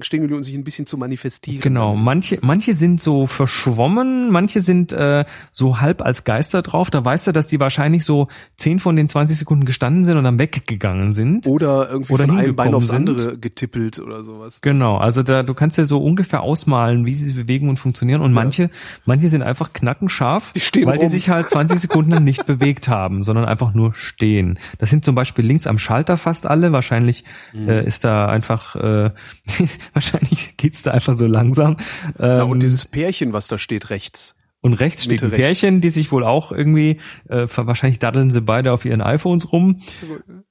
stehen 0.02 0.22
geblieben, 0.22 0.38
um 0.38 0.44
sich 0.44 0.56
ein 0.56 0.64
bisschen 0.64 0.86
zu 0.86 0.98
manifestieren. 0.98 1.62
Genau, 1.62 1.96
manche, 1.96 2.40
manche 2.42 2.74
sind 2.74 3.02
so 3.02 3.28
verschwommen, 3.28 4.32
manche 4.32 4.62
sind 4.62 4.94
äh, 4.94 5.26
so 5.52 5.80
halb 5.80 6.02
als 6.02 6.24
Geister 6.24 6.62
drauf. 6.62 6.90
Da 6.90 7.04
weißt 7.04 7.28
du, 7.28 7.32
dass 7.32 7.48
die 7.48 7.60
wahrscheinlich 7.60 8.04
so 8.06 8.28
10 8.58 8.80
von 8.80 8.96
den 8.96 9.10
20 9.10 9.38
Sekunden 9.38 9.66
gestanden 9.66 10.04
sind 10.06 10.18
und 10.18 10.24
dann 10.24 10.40
weggegangen 10.40 11.14
sind. 11.14 11.48
Oder 11.48 11.90
irgendwie 11.90 12.14
Oder 12.14 12.28
von 12.28 12.38
einem 12.38 12.56
Bein 12.56 12.74
aufs 12.74 12.88
sind. 12.88 13.10
andere 13.10 13.38
getippelt 13.38 14.00
oder 14.00 14.24
sowas. 14.24 14.62
Genau, 14.62 14.98
also 14.98 15.24
da 15.24 15.44
du 15.44 15.54
kannst 15.54 15.78
ja 15.78 15.86
so 15.86 16.04
ungefähr 16.04 16.42
ausmalen, 16.42 17.06
wie 17.06 17.16
sie 17.16 17.34
bewegen 17.34 17.70
und 17.70 17.78
funktionieren. 17.78 18.22
Und 18.22 18.34
manche, 18.34 18.70
manche 19.06 19.30
sind 19.30 19.42
einfach 19.42 19.74
knackenscharf, 19.74 20.54
Die 20.54 20.86
weil 20.86 20.98
die 20.98 21.06
rum. 21.06 21.12
sich 21.12 21.30
halt 21.30 21.50
20 21.50 21.80
Sekunden 21.80 22.12
lang 22.12 22.24
nicht 22.24 22.46
bewegt 22.78 22.88
haben, 22.88 23.24
sondern 23.24 23.46
einfach 23.46 23.74
nur 23.74 23.94
stehen. 23.94 24.60
Das 24.78 24.90
sind 24.90 25.04
zum 25.04 25.16
Beispiel 25.16 25.46
links 25.46 25.68
am 25.68 25.78
Schalter 25.78 26.18
fast 26.18 26.46
alle. 26.46 26.72
Wahrscheinlich 26.72 27.24
Mhm. 27.54 27.70
äh, 27.70 27.86
ist 27.86 28.04
da 28.04 28.28
einfach, 28.28 28.76
äh, 28.76 29.12
wahrscheinlich 29.94 30.58
geht's 30.58 30.84
da 30.84 30.92
einfach 30.92 31.16
so 31.16 31.26
langsam. 31.26 31.78
Ja, 32.20 32.44
Ähm, 32.44 32.50
und 32.52 32.62
dieses 32.64 32.86
Pärchen, 32.86 33.34
was 33.34 33.48
da 33.48 33.58
steht 33.58 33.90
rechts. 33.90 34.36
und 34.62 34.74
rechts 34.74 35.04
steht 35.04 35.22
Mitte 35.22 35.26
ein 35.28 35.30
rechts. 35.40 35.62
Pärchen, 35.62 35.82
die 35.82 35.90
sich 35.90 36.12
wohl 36.12 36.24
auch 36.26 36.52
irgendwie, 36.52 37.00
äh, 37.30 37.48
wahrscheinlich 37.56 38.00
daddeln 38.00 38.32
sie 38.32 38.42
beide 38.42 38.74
auf 38.74 38.86
ihren 38.86 39.02
iPhones 39.02 39.52
rum. 39.54 39.80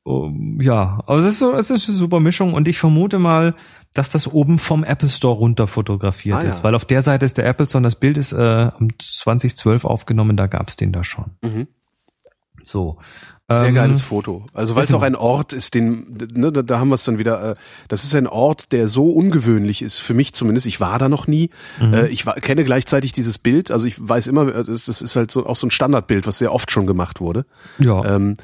Um, 0.05 0.61
ja, 0.61 1.03
also 1.07 1.27
es 1.27 1.33
ist 1.35 1.39
so, 1.41 1.53
es 1.55 1.71
ist 1.71 1.89
eine 1.89 1.97
super 1.97 2.21
Mischung 2.21 2.55
und 2.55 2.69
ich 2.69 2.79
vermute 2.79 3.19
mal, 3.19 3.55
dass 3.95 4.11
das 4.11 4.33
oben 4.33 4.59
vom 4.59 4.85
Apple 4.85 5.09
Store 5.09 5.37
runter 5.37 5.67
fotografiert 5.67 6.39
Ah, 6.39 6.43
ja. 6.45 6.49
ist, 6.49 6.63
weil 6.63 6.75
auf 6.77 6.85
der 6.85 7.03
Seite 7.03 7.27
ist 7.27 7.37
der 7.39 7.47
Apple 7.47 7.67
Store 7.67 7.79
und 7.81 7.83
das 7.83 7.97
Bild 7.97 8.17
ist 8.17 8.33
äh, 8.33 8.37
am 8.79 8.91
2012 8.99 9.85
aufgenommen, 9.85 10.37
da 10.37 10.47
gab's 10.47 10.77
den 10.77 10.93
da 10.93 11.03
schon. 11.03 11.33
Mhm. 11.43 11.67
So. 12.67 12.99
Sehr 13.49 13.67
Ähm, 13.67 13.75
geiles 13.77 14.03
Foto. 14.03 14.45
Also 14.55 14.75
weil 14.75 14.85
es 14.85 14.93
auch 14.93 15.03
ein 15.03 15.15
Ort 15.15 15.53
ist, 15.53 15.75
den, 15.75 16.19
ne, 16.35 16.51
da, 16.51 16.63
da 16.63 16.81
haben 16.81 16.89
wir 16.89 16.97
es 16.97 17.05
dann 17.05 17.19
wieder, 17.19 17.53
äh, 17.53 17.55
das 17.87 18.03
ist 18.03 18.13
ein 18.17 18.27
Ort, 18.27 18.73
der 18.73 18.89
so 18.89 19.09
ungewöhnlich 19.11 19.83
ist, 19.83 20.01
für 20.01 20.15
mich 20.15 20.33
zumindest. 20.33 20.67
Ich 20.67 20.81
war 20.81 20.99
da 20.99 21.09
noch 21.09 21.29
nie. 21.29 21.51
Mhm. 21.81 21.95
Äh, 21.95 22.09
ich 22.09 22.27
war, 22.27 22.35
kenne 22.35 22.65
gleichzeitig 22.65 23.13
dieses 23.13 23.39
Bild, 23.39 23.71
also 23.71 23.87
ich 23.87 23.95
weiß 24.01 24.27
immer, 24.27 24.53
äh, 24.53 24.65
das, 24.65 24.87
das 24.87 25.01
ist 25.01 25.15
halt 25.15 25.31
so 25.31 25.47
auch 25.47 25.55
so 25.55 25.69
ein 25.69 25.71
Standardbild, 25.71 26.27
was 26.27 26.39
sehr 26.39 26.53
oft 26.53 26.73
schon 26.73 26.89
gemacht 26.89 27.21
wurde. 27.21 27.47
Ja. 27.79 28.17
Ähm, 28.17 28.37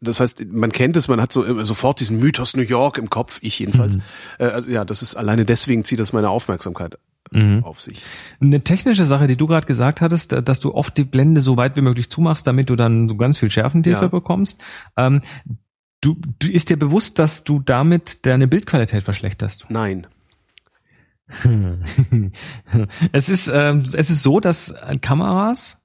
das 0.00 0.20
heißt, 0.20 0.44
man 0.46 0.70
kennt 0.70 0.96
es, 0.96 1.08
man 1.08 1.20
hat 1.20 1.32
so 1.32 1.44
äh, 1.44 1.64
sofort 1.64 1.98
diesen 1.98 2.20
Mythos 2.20 2.54
New 2.54 2.62
York 2.62 2.96
im 2.98 3.10
Kopf, 3.10 3.40
ich 3.42 3.58
jedenfalls. 3.58 3.98
Äh, 4.38 4.44
also 4.44 4.70
ja, 4.70 4.84
das 4.84 5.02
ist 5.02 5.16
alleine 5.16 5.44
deswegen 5.44 5.84
zieht 5.84 5.98
das 5.98 6.12
meine 6.12 6.30
Aufmerksamkeit 6.30 6.96
Mhm. 7.30 7.64
auf 7.64 7.80
sich. 7.80 8.02
Eine 8.40 8.62
technische 8.62 9.04
Sache, 9.04 9.26
die 9.26 9.36
du 9.36 9.46
gerade 9.46 9.66
gesagt 9.66 10.00
hattest, 10.00 10.32
äh, 10.32 10.42
dass 10.42 10.60
du 10.60 10.74
oft 10.74 10.96
die 10.98 11.04
Blende 11.04 11.40
so 11.40 11.56
weit 11.56 11.76
wie 11.76 11.80
möglich 11.80 12.10
zumachst, 12.10 12.46
damit 12.46 12.70
du 12.70 12.76
dann 12.76 13.08
so 13.08 13.16
ganz 13.16 13.38
viel 13.38 13.50
Schärfentiefe 13.50 14.02
Ja. 14.02 14.08
bekommst. 14.08 14.60
Ähm, 14.96 15.20
du, 16.00 16.16
du 16.38 16.48
ist 16.50 16.70
dir 16.70 16.76
bewusst, 16.78 17.18
dass 17.18 17.42
du 17.44 17.60
damit 17.60 18.26
deine 18.26 18.46
Bildqualität 18.46 19.02
verschlechterst. 19.02 19.66
Nein. 19.68 20.06
es 23.12 23.28
ist 23.28 23.48
ähm, 23.52 23.80
es 23.80 23.94
ist 24.10 24.22
so, 24.22 24.40
dass 24.40 24.70
äh, 24.70 24.96
Kameras 25.00 25.80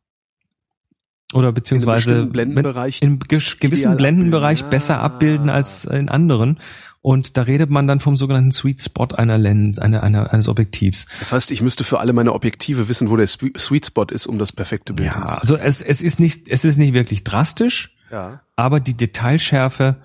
oder 1.33 1.51
beziehungsweise 1.51 2.11
bestimmten 2.25 2.31
Blendenbereich 2.33 3.01
in 3.01 3.19
gewissen 3.19 3.95
Blendenbereich 3.97 4.59
abbilden. 4.59 4.69
besser 4.71 4.99
Ah. 4.99 5.03
abbilden 5.05 5.49
als 5.49 5.85
in 5.85 6.09
anderen. 6.09 6.59
Und 7.01 7.37
da 7.37 7.43
redet 7.43 7.69
man 7.69 7.87
dann 7.87 8.01
vom 8.01 8.17
sogenannten 8.17 8.51
Sweet 8.51 8.81
Spot 8.81 9.07
einer 9.15 9.37
Lens, 9.37 9.79
einer, 9.79 10.03
einer, 10.03 10.33
eines 10.33 10.49
Objektivs. 10.49 11.05
Das 11.19 11.31
heißt, 11.31 11.51
ich 11.51 11.61
müsste 11.61 11.83
für 11.85 11.99
alle 11.99 12.11
meine 12.11 12.33
Objektive 12.33 12.89
wissen, 12.89 13.09
wo 13.09 13.15
der 13.15 13.27
Swe- 13.27 13.57
Sweet 13.57 13.85
Spot 13.85 14.03
ist, 14.05 14.27
um 14.27 14.37
das 14.37 14.51
perfekte 14.51 14.93
Bild 14.93 15.07
Ja, 15.07 15.23
also 15.23 15.55
es, 15.55 15.81
es 15.81 16.01
ist 16.01 16.19
nicht, 16.19 16.49
es 16.49 16.65
ist 16.65 16.77
nicht 16.77 16.93
wirklich 16.93 17.23
drastisch, 17.23 17.95
Ja. 18.11 18.41
aber 18.57 18.81
die 18.81 18.95
Detailschärfe 18.97 20.01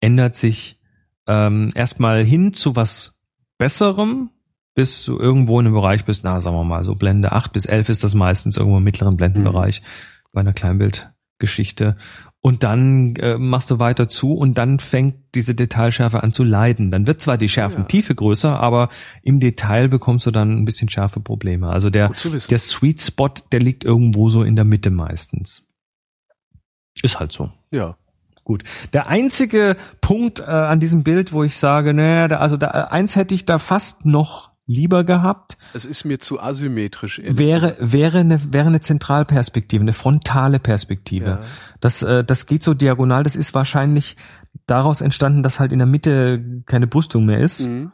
ändert 0.00 0.34
sich 0.34 0.80
ähm, 1.26 1.72
erstmal 1.74 2.24
hin 2.24 2.54
zu 2.54 2.74
was 2.74 3.20
Besserem, 3.58 4.30
bis 4.74 5.04
du 5.04 5.18
irgendwo 5.18 5.60
in 5.60 5.66
einem 5.66 5.74
Bereich 5.74 6.06
bist, 6.06 6.24
na, 6.24 6.40
sagen 6.40 6.56
wir 6.56 6.64
mal, 6.64 6.84
so 6.84 6.94
Blende 6.94 7.32
8 7.32 7.52
bis 7.52 7.66
11 7.66 7.90
ist 7.90 8.02
das 8.02 8.14
meistens 8.14 8.56
irgendwo 8.56 8.78
im 8.78 8.84
mittleren 8.84 9.18
Blendenbereich 9.18 9.82
bei 10.32 10.40
einer 10.40 10.54
Kleinbildgeschichte. 10.54 11.96
Und 12.42 12.62
dann 12.62 13.16
äh, 13.16 13.36
machst 13.36 13.70
du 13.70 13.78
weiter 13.78 14.08
zu 14.08 14.32
und 14.32 14.56
dann 14.56 14.80
fängt 14.80 15.16
diese 15.34 15.54
Detailschärfe 15.54 16.22
an 16.22 16.32
zu 16.32 16.42
leiden. 16.42 16.90
Dann 16.90 17.06
wird 17.06 17.20
zwar 17.20 17.36
die 17.36 17.50
Schärfentiefe 17.50 18.14
größer, 18.14 18.58
aber 18.58 18.88
im 19.22 19.40
Detail 19.40 19.88
bekommst 19.88 20.24
du 20.24 20.30
dann 20.30 20.56
ein 20.56 20.64
bisschen 20.64 20.88
scharfe 20.88 21.20
Probleme. 21.20 21.68
Also 21.68 21.90
der, 21.90 22.10
der 22.48 22.58
Sweet 22.58 23.02
Spot, 23.02 23.28
der 23.52 23.60
liegt 23.60 23.84
irgendwo 23.84 24.30
so 24.30 24.42
in 24.42 24.56
der 24.56 24.64
Mitte 24.64 24.90
meistens. 24.90 25.66
Ist 27.02 27.20
halt 27.20 27.32
so. 27.32 27.50
Ja. 27.70 27.96
Gut. 28.44 28.64
Der 28.94 29.06
einzige 29.06 29.76
Punkt 30.00 30.40
äh, 30.40 30.44
an 30.44 30.80
diesem 30.80 31.04
Bild, 31.04 31.32
wo 31.32 31.44
ich 31.44 31.56
sage, 31.56 31.92
naja, 31.92 32.26
da, 32.26 32.38
also 32.38 32.56
da, 32.56 32.68
eins 32.68 33.16
hätte 33.16 33.34
ich 33.34 33.44
da 33.44 33.58
fast 33.58 34.06
noch 34.06 34.49
lieber 34.70 35.04
gehabt, 35.04 35.58
Es 35.74 35.84
ist 35.84 36.04
mir 36.04 36.20
zu 36.20 36.40
asymmetrisch. 36.40 37.20
wäre, 37.24 37.72
gesagt. 37.72 37.92
wäre 37.92 38.18
eine, 38.20 38.52
wäre 38.52 38.68
eine 38.68 38.80
Zentralperspektive, 38.80 39.82
eine 39.82 39.92
frontale 39.92 40.60
Perspektive. 40.60 41.26
Ja. 41.26 41.40
Das, 41.80 42.02
äh, 42.02 42.22
das 42.24 42.46
geht 42.46 42.62
so 42.62 42.72
diagonal. 42.74 43.24
Das 43.24 43.34
ist 43.36 43.52
wahrscheinlich 43.54 44.16
daraus 44.66 45.00
entstanden, 45.00 45.42
dass 45.42 45.58
halt 45.58 45.72
in 45.72 45.78
der 45.78 45.86
Mitte 45.86 46.62
keine 46.66 46.86
Brüstung 46.86 47.26
mehr 47.26 47.40
ist. 47.40 47.66
Mhm. 47.66 47.92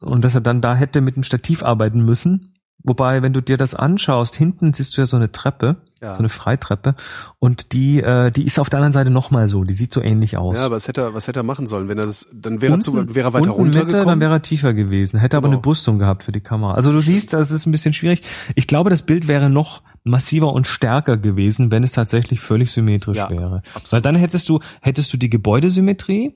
und 0.00 0.22
dass 0.22 0.34
er 0.34 0.42
dann 0.42 0.60
da 0.60 0.74
hätte 0.74 1.00
mit 1.00 1.16
dem 1.16 1.22
Stativ 1.22 1.62
arbeiten 1.62 2.04
müssen. 2.04 2.54
Wobei, 2.82 3.22
wenn 3.22 3.32
du 3.32 3.40
dir 3.40 3.56
das 3.56 3.74
anschaust, 3.74 4.36
hinten 4.36 4.72
siehst 4.74 4.96
du 4.96 5.00
ja 5.00 5.06
so 5.06 5.16
eine 5.16 5.32
Treppe, 5.32 5.82
Ja. 6.00 6.12
so 6.14 6.20
eine 6.20 6.28
Freitreppe, 6.28 6.94
und 7.38 7.72
die, 7.72 8.00
äh, 8.00 8.30
die 8.30 8.44
ist 8.44 8.58
auf 8.58 8.70
der 8.70 8.78
anderen 8.78 8.92
Seite 8.92 9.10
nochmal 9.10 9.48
so. 9.48 9.64
Die 9.64 9.74
sieht 9.74 9.92
so 9.92 10.00
ähnlich 10.00 10.36
aus. 10.36 10.56
Ja, 10.56 10.66
aber 10.66 10.76
was 10.76 10.86
hätte 10.88 11.00
er, 11.00 11.14
was 11.14 11.26
hätte 11.28 11.40
er 11.40 11.44
machen 11.44 11.66
sollen, 11.66 11.88
wenn 11.88 11.98
er 11.98 12.06
das, 12.06 12.28
dann 12.32 12.60
wäre 12.62 12.74
er, 12.74 12.80
zu, 12.80 12.94
wäre 13.14 13.28
er 13.28 13.32
weiter 13.32 13.56
unten 13.56 13.64
Mitte, 13.64 13.78
dann 13.78 13.82
runtergekommen? 13.86 14.20
wäre 14.20 14.32
er 14.34 14.42
tiefer 14.42 14.74
gewesen. 14.74 15.18
Hätte 15.18 15.36
aber 15.36 15.48
Genau. 15.48 15.58
eine 15.58 15.62
Brüstung 15.62 15.98
gehabt 15.98 16.22
für 16.22 16.32
die 16.32 16.40
Kamera. 16.40 16.74
Also 16.74 16.92
du 16.92 17.00
siehst, 17.00 17.32
das 17.32 17.50
ist 17.50 17.66
ein 17.66 17.72
bisschen 17.72 17.92
schwierig. 17.92 18.22
Ich 18.54 18.66
glaube, 18.66 18.90
das 18.90 19.02
Bild 19.02 19.28
wäre 19.28 19.50
noch 19.50 19.82
massiver 20.04 20.52
und 20.52 20.66
stärker 20.66 21.16
gewesen, 21.16 21.70
wenn 21.70 21.82
es 21.82 21.92
tatsächlich 21.92 22.40
völlig 22.40 22.70
symmetrisch 22.70 23.16
Ja, 23.18 23.28
wäre. 23.30 23.62
Weil 23.90 24.00
dann 24.00 24.14
hättest 24.14 24.48
du, 24.48 24.60
hättest 24.80 25.12
du 25.12 25.16
die 25.16 25.28
Gebäudesymmetrie, 25.30 26.34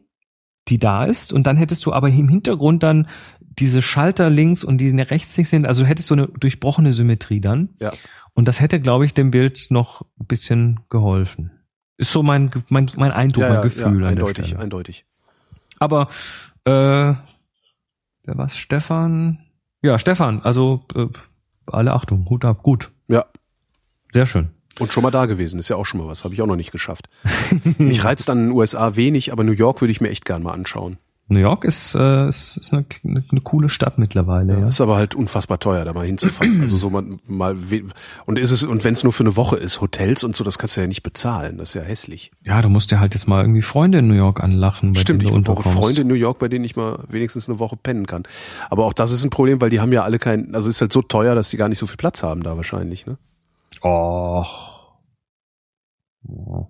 die 0.69 0.79
da 0.79 1.05
ist, 1.05 1.33
und 1.33 1.47
dann 1.47 1.57
hättest 1.57 1.85
du 1.87 1.93
aber 1.93 2.09
im 2.09 2.29
Hintergrund 2.29 2.83
dann 2.83 3.07
diese 3.59 3.83
Schalter 3.83 4.31
links 4.31 4.65
und 4.65 4.79
die 4.79 4.91
rechts 5.01 5.37
nicht 5.37 5.49
sind. 5.49 5.67
Also 5.67 5.85
hättest 5.85 6.11
du 6.11 6.15
eine 6.15 6.29
durchbrochene 6.29 6.93
Symmetrie 6.93 7.41
dann. 7.41 7.71
Ja. 7.79 7.93
Und 8.35 8.49
das 8.49 8.61
hätte, 8.61 8.81
glaube 8.81 9.05
ich, 9.05 9.15
dem 9.15 9.31
Bild 9.31 9.67
noch 9.71 10.03
ein 10.19 10.27
bisschen 10.27 10.81
geholfen. 10.89 11.51
Ist 11.99 12.13
so 12.13 12.23
mein, 12.23 12.51
mein, 12.69 12.91
mein 12.97 13.13
Eindruck, 13.13 13.43
ja, 13.43 13.49
mein 13.49 13.57
ja, 13.57 13.63
Gefühl 13.63 14.01
ja, 14.01 14.09
an 14.09 14.13
eindeutig, 14.13 14.57
eindeutig. 14.57 15.05
Aber 15.79 16.09
äh, 16.65 16.71
wer 16.71 17.19
war's? 18.25 18.57
Stefan? 18.57 19.39
Ja, 19.83 19.99
Stefan, 19.99 20.41
also 20.43 20.85
äh, 20.95 21.07
alle 21.67 21.93
Achtung, 21.93 22.29
Hut 22.31 22.45
ab, 22.45 22.63
gut. 22.63 22.91
Ja. 23.09 23.27
Sehr 24.13 24.27
schön. 24.27 24.51
Und 24.79 24.93
schon 24.93 25.03
mal 25.03 25.11
da 25.11 25.27
gewesen, 25.27 25.59
ist 25.59 25.69
ja 25.69 25.77
auch 25.77 25.85
schon 25.85 26.01
mal 26.01 26.09
was, 26.09 26.25
habe 26.25 26.35
ich 26.35 26.41
auch 26.41 26.47
noch 26.47 26.57
nicht 26.57 26.73
geschafft. 26.73 27.09
Mich 27.79 28.05
reizt 28.05 28.29
dann 28.29 28.39
in 28.39 28.45
den 28.47 28.53
USA 28.53 28.97
wenig, 28.97 29.33
aber 29.33 29.45
New 29.45 29.53
York 29.53 29.81
würde 29.81 29.93
ich 29.93 30.01
mir 30.01 30.09
echt 30.09 30.25
gern 30.25 30.43
mal 30.43 30.53
anschauen. 30.53 30.99
New 31.29 31.41
York 31.41 31.65
ist, 31.65 31.95
äh, 31.95 32.29
ist, 32.29 32.59
ist 32.59 32.73
eine, 32.73 32.85
eine, 33.05 33.41
coole 33.41 33.69
Stadt 33.69 33.97
mittlerweile, 33.97 34.61
ja. 34.61 34.69
Ist 34.69 34.81
aber 34.81 34.97
halt 34.97 35.15
unfassbar 35.15 35.59
teuer, 35.59 35.85
da 35.85 35.93
mal 35.93 36.05
hinzufahren. 36.05 36.61
Also 36.61 36.77
so 36.77 36.91
mal, 36.91 37.05
mal 37.27 37.57
und 38.27 38.39
ist 38.39 38.51
es 38.51 38.65
und 38.65 38.85
wenn 38.85 38.93
es 38.93 39.03
nur 39.03 39.13
für 39.13 39.23
eine 39.23 39.37
Woche 39.37 39.57
ist, 39.57 39.81
Hotels 39.81 40.25
und 40.25 40.37
so, 40.37 40.45
das 40.45 40.59
kannst 40.59 40.77
du 40.77 40.83
ja 40.83 40.87
nicht 40.87 41.03
bezahlen. 41.03 41.59
Das 41.59 41.71
ist 41.71 41.75
ja 41.75 41.83
hässlich. 41.83 42.33
Ja, 42.43 42.61
du 42.61 42.69
musst 42.69 42.91
dir 42.91 43.01
halt 43.01 43.15
jetzt 43.15 43.27
mal 43.27 43.43
irgendwie 43.43 43.63
Freunde 43.63 43.99
in 43.99 44.09
New 44.09 44.15
York 44.15 44.43
anlachen, 44.43 44.93
bei 44.93 45.01
Stimmt, 45.01 45.23
ich 45.23 45.31
denen 45.31 45.45
du 45.45 45.55
brauche. 45.55 45.69
Freunde 45.69 46.03
in 46.03 46.09
New 46.09 46.15
York, 46.15 46.39
bei 46.39 46.49
denen 46.49 46.65
ich 46.65 46.77
mal 46.77 47.05
wenigstens 47.09 47.49
eine 47.49 47.59
Woche 47.59 47.77
pennen 47.77 48.07
kann. 48.07 48.25
Aber 48.69 48.85
auch 48.85 48.93
das 48.93 49.11
ist 49.11 49.25
ein 49.25 49.31
Problem, 49.31 49.61
weil 49.61 49.71
die 49.71 49.81
haben 49.81 49.93
ja 49.93 50.03
alle 50.03 50.19
kein, 50.19 50.55
also 50.55 50.69
ist 50.69 50.81
halt 50.81 50.93
so 50.93 51.03
teuer, 51.03 51.35
dass 51.35 51.51
die 51.51 51.57
gar 51.57 51.69
nicht 51.69 51.79
so 51.79 51.87
viel 51.87 51.97
Platz 51.97 52.23
haben 52.23 52.43
da 52.43 52.57
wahrscheinlich. 52.57 53.07
Ne? 53.07 53.17
Oh. 53.81 54.45
Ja. 56.29 56.69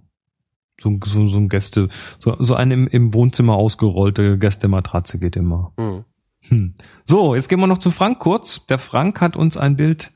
So, 0.83 0.99
so, 1.05 1.27
so 1.29 1.37
ein 1.39 1.49
Gäste, 1.49 1.89
so, 2.19 2.37
so 2.41 2.55
eine 2.57 2.75
im, 2.75 2.89
im 2.89 3.15
Wohnzimmer 3.15 3.55
ausgerollte 3.55 4.37
Gästematratze 4.39 5.19
geht 5.19 5.37
immer. 5.37 5.73
Hm. 5.79 6.05
Hm. 6.49 6.75
So, 7.05 7.37
jetzt 7.37 7.49
gehen 7.49 7.61
wir 7.61 7.69
noch 7.69 7.79
zu 7.79 7.93
Frank 7.93 8.19
kurz. 8.19 8.67
Der 8.67 8.79
Frank 8.79 9.21
hat 9.21 9.37
uns 9.37 9.57
ein 9.57 9.77
Bild 9.77 10.13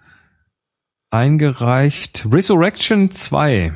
eingereicht. 1.11 2.27
Resurrection 2.31 3.13
2. 3.13 3.75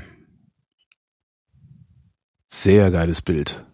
Sehr 2.49 2.91
geiles 2.91 3.23
Bild. 3.23 3.65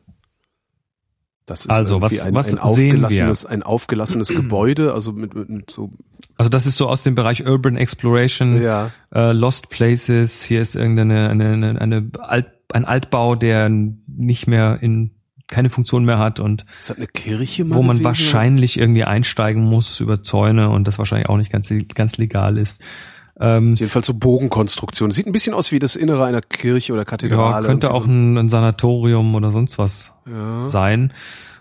Das 1.46 1.60
ist 1.60 1.70
Also, 1.70 2.00
was- 2.00 2.26
ein, 2.26 2.34
was 2.34 2.52
ein 2.52 2.58
aufgelassenes, 2.58 3.46
ein 3.46 3.62
aufgelassenes 3.62 4.28
Gebäude, 4.34 4.92
also 4.92 5.12
mit, 5.12 5.34
mit, 5.34 5.48
mit 5.48 5.70
so 5.70 5.92
Also 6.36 6.48
das 6.50 6.66
ist 6.66 6.76
so 6.76 6.88
aus 6.88 7.02
dem 7.04 7.14
Bereich 7.14 7.46
Urban 7.46 7.76
Exploration, 7.76 8.60
ja, 8.60 8.90
äh, 9.14 9.32
Lost 9.32 9.70
Places. 9.70 10.42
Hier 10.42 10.60
ist 10.60 10.74
irgendeine 10.74 11.30
eine, 11.30 11.50
eine, 11.52 11.80
eine 11.80 12.10
Alt, 12.18 12.48
ein 12.72 12.84
Altbau, 12.84 13.34
der 13.34 13.68
nicht 13.68 14.46
mehr 14.46 14.78
in 14.80 15.12
keine 15.48 15.70
Funktion 15.70 16.04
mehr 16.04 16.18
hat 16.18 16.40
und 16.40 16.64
ist 16.80 16.90
das 16.90 16.96
eine 16.96 17.06
Kirche 17.06 17.72
wo 17.72 17.82
man 17.82 18.02
wahrscheinlich 18.02 18.80
irgendwie 18.80 19.04
einsteigen 19.04 19.62
muss 19.62 20.00
über 20.00 20.20
Zäune 20.22 20.70
und 20.70 20.88
das 20.88 20.98
wahrscheinlich 20.98 21.28
auch 21.28 21.36
nicht 21.36 21.52
ganz 21.52 21.72
ganz 21.94 22.16
legal 22.16 22.58
ist. 22.58 22.80
Ähm, 23.38 23.74
Jedenfalls 23.74 24.06
so 24.06 24.14
Bogenkonstruktion. 24.14 25.10
Sieht 25.10 25.26
ein 25.26 25.32
bisschen 25.32 25.54
aus 25.54 25.70
wie 25.70 25.78
das 25.78 25.94
Innere 25.94 26.24
einer 26.24 26.40
Kirche 26.40 26.92
oder 26.92 27.02
ja, 27.02 27.04
Kathedrale. 27.04 27.66
könnte 27.66 27.90
auch 27.92 28.06
ein, 28.06 28.36
ein 28.36 28.48
Sanatorium 28.48 29.34
oder 29.34 29.50
sonst 29.50 29.78
was 29.78 30.12
ja. 30.26 30.60
sein. 30.60 31.12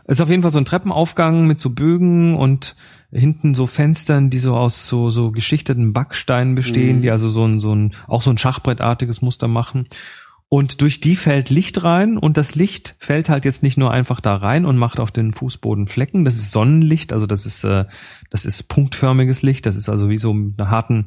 Ist 0.08 0.22
auf 0.22 0.30
jeden 0.30 0.42
Fall 0.42 0.52
so 0.52 0.58
ein 0.58 0.66
Treppenaufgang 0.66 1.46
mit 1.46 1.60
so 1.60 1.72
Bögen 1.72 2.36
und 2.36 2.76
hinten 3.12 3.56
so 3.56 3.68
Fenstern, 3.68 4.30
die 4.30 4.40
so 4.40 4.56
aus 4.56 4.88
so, 4.88 5.10
so 5.10 5.32
geschichteten 5.32 5.94
Backsteinen 5.94 6.56
bestehen, 6.56 6.98
Mhm. 6.98 7.02
die 7.02 7.12
also 7.12 7.28
so 7.28 7.46
ein, 7.46 7.60
so 7.60 7.74
ein, 7.76 7.94
auch 8.08 8.22
so 8.22 8.30
ein 8.30 8.38
Schachbrettartiges 8.38 9.22
Muster 9.22 9.48
machen. 9.48 9.88
Und 10.48 10.82
durch 10.82 11.00
die 11.00 11.16
fällt 11.16 11.50
Licht 11.50 11.84
rein 11.84 12.18
und 12.18 12.38
das 12.38 12.56
Licht 12.56 12.96
fällt 13.00 13.30
halt 13.30 13.46
jetzt 13.46 13.64
nicht 13.64 13.78
nur 13.78 13.92
einfach 13.92 14.22
da 14.22 14.36
rein 14.36 14.66
und 14.66 14.78
macht 14.78 15.00
auf 15.00 15.12
den 15.12 15.34
Fußboden 15.34 15.88
Flecken. 15.88 16.24
Das 16.24 16.36
ist 16.36 16.52
Sonnenlicht, 16.52 17.14
also 17.14 17.26
das 17.26 17.46
ist, 17.46 17.64
äh, 17.64 17.86
das 18.30 18.46
ist 18.46 18.64
punktförmiges 18.64 19.42
Licht. 19.42 19.66
Das 19.66 19.76
ist 19.76 19.90
also 19.90 20.10
wie 20.10 20.18
so 20.18 20.34
mit 20.34 20.60
einer 20.60 20.70
harten, 20.70 21.06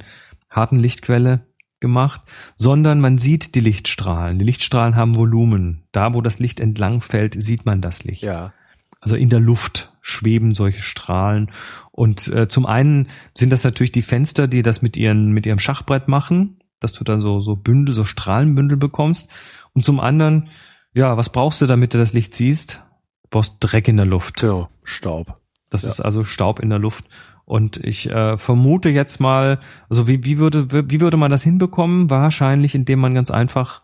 harten 0.51 0.81
Lichtquelle 0.81 1.47
gemacht, 1.81 2.23
sondern 2.57 3.01
man 3.01 3.19
sieht 3.19 3.55
die 3.55 3.61
Lichtstrahlen. 3.61 4.41
Die 4.41 4.45
Lichtstrahlen 4.45 4.97
haben 4.97 5.17
Volumen. 5.17 5.85
Da, 5.93 6.15
wo 6.15 6.21
das 6.21 6.41
Licht 6.41 6.59
entlang 6.59 7.01
fällt, 7.01 7.41
sieht 7.41 7.65
man 7.65 7.81
das 7.81 8.05
Licht. 8.05 8.23
ja. 8.23 8.53
Also 9.01 9.15
in 9.15 9.29
der 9.29 9.39
Luft 9.39 9.93
schweben 10.01 10.55
solche 10.55 10.83
Strahlen. 10.83 11.53
Und 11.93 12.27
äh, 12.29 12.49
zum 12.49 12.67
einen 12.67 13.07
sind 13.33 13.53
das 13.53 13.63
natürlich 13.63 13.93
die 13.93 14.03
Fenster, 14.03 14.49
die 14.49 14.63
das 14.63 14.83
mit 14.83 14.97
ihren 14.97 15.31
mit 15.31 15.47
ihrem 15.47 15.61
Schachbrett 15.61 16.09
machen, 16.09 16.57
dass 16.81 16.93
du 16.93 17.05
dann 17.05 17.21
so 17.21 17.41
so 17.41 17.57
Bündel, 17.57 17.95
so 17.95 18.05
Strahlenbündel 18.05 18.77
bekommst. 18.77 19.29
Und 19.73 19.85
zum 19.85 20.01
anderen, 20.01 20.49
ja, 20.95 21.17
was 21.17 21.31
brauchst 21.31 21.61
du, 21.61 21.67
damit 21.67 21.95
du 21.95 21.99
das 21.99 22.13
Licht 22.13 22.35
siehst? 22.35 22.83
Du 23.25 23.29
brauchst 23.31 23.57
Dreck 23.61 23.89
in 23.89 23.97
der 23.97 24.07
Luft. 24.07 24.41
Genau, 24.41 24.69
Staub. 24.85 25.39
Das 25.71 25.83
Ja. 25.83 25.91
ist 25.91 26.01
also 26.01 26.25
Staub 26.25 26.61
in 26.61 26.71
der 26.71 26.79
Luft. 26.79 27.05
Und 27.45 27.79
ich 27.79 28.11
äh, 28.11 28.37
vermute 28.37 28.91
jetzt 28.91 29.21
mal, 29.21 29.61
also 29.89 30.07
wie, 30.07 30.25
wie, 30.25 30.39
würde, 30.39 30.71
wie 30.91 31.01
würde 31.01 31.17
man 31.17 31.31
das 31.31 31.43
hinbekommen? 31.43 32.11
Wahrscheinlich, 32.11 32.75
indem 32.75 32.99
man 33.01 33.15
ganz 33.15 33.31
einfach 33.31 33.83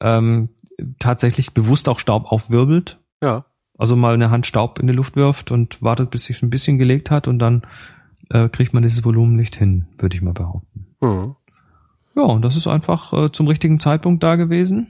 ähm, 0.00 0.50
tatsächlich 0.98 1.52
bewusst 1.52 1.88
auch 1.88 1.98
Staub 1.98 2.30
aufwirbelt. 2.30 2.98
Ja. 3.22 3.44
Also 3.78 3.96
mal 3.96 4.14
eine 4.14 4.30
Hand 4.30 4.46
Staub 4.46 4.78
in 4.78 4.86
die 4.86 4.92
Luft 4.92 5.16
wirft 5.16 5.50
und 5.50 5.82
wartet, 5.82 6.10
bis 6.10 6.24
sich's 6.24 6.42
ein 6.42 6.50
bisschen 6.50 6.78
gelegt 6.78 7.10
hat 7.10 7.26
und 7.26 7.38
dann 7.40 7.62
äh, 8.30 8.48
kriegt 8.48 8.72
man 8.74 8.82
dieses 8.84 9.04
Volumen 9.04 9.34
nicht 9.34 9.56
hin, 9.56 9.86
würde 9.98 10.14
ich 10.14 10.22
mal 10.22 10.34
behaupten. 10.34 10.86
Mhm. 11.00 11.34
Ja, 12.14 12.22
und 12.22 12.42
das 12.42 12.56
ist 12.56 12.66
einfach 12.66 13.12
äh, 13.12 13.32
zum 13.32 13.48
richtigen 13.48 13.80
Zeitpunkt 13.80 14.22
da 14.22 14.36
gewesen. 14.36 14.88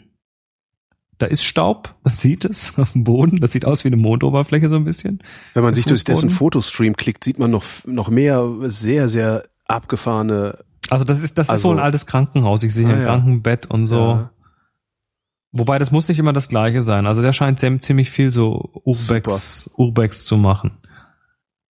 Da 1.18 1.26
ist 1.26 1.44
Staub, 1.44 1.94
man 2.04 2.12
sieht 2.12 2.44
es 2.44 2.76
auf 2.78 2.92
dem 2.92 3.04
Boden, 3.04 3.36
das 3.36 3.52
sieht 3.52 3.64
aus 3.64 3.84
wie 3.84 3.88
eine 3.88 3.96
Mondoberfläche 3.96 4.68
so 4.68 4.76
ein 4.76 4.84
bisschen. 4.84 5.22
Wenn 5.54 5.62
man 5.62 5.74
sich 5.74 5.86
durch 5.86 6.02
dessen? 6.04 6.30
Fotostream 6.30 6.96
klickt, 6.96 7.22
sieht 7.24 7.38
man 7.38 7.50
noch, 7.50 7.64
noch 7.86 8.08
mehr 8.08 8.44
sehr, 8.64 9.08
sehr 9.08 9.44
abgefahrene. 9.66 10.58
Also 10.90 11.04
das 11.04 11.22
ist, 11.22 11.38
das 11.38 11.46
ist 11.46 11.50
Also- 11.50 11.62
so 11.68 11.70
ein 11.72 11.78
altes 11.78 12.06
Krankenhaus. 12.06 12.62
Ich 12.64 12.74
sehe 12.74 12.86
hier 12.86 12.94
Ah, 12.96 12.98
ein 12.98 13.04
ja. 13.04 13.08
Krankenbett 13.08 13.66
und 13.70 13.86
so. 13.86 13.96
Ja. 13.98 14.30
Wobei 15.52 15.78
das 15.78 15.92
muss 15.92 16.08
nicht 16.08 16.18
immer 16.18 16.32
das 16.32 16.48
gleiche 16.48 16.82
sein. 16.82 17.06
Also 17.06 17.20
der 17.22 17.32
scheint 17.32 17.60
ziem- 17.60 17.80
ziemlich 17.80 18.10
viel 18.10 18.30
so 18.30 18.72
Urbex, 18.84 19.70
Urbex 19.76 20.24
zu 20.24 20.36
machen. 20.38 20.78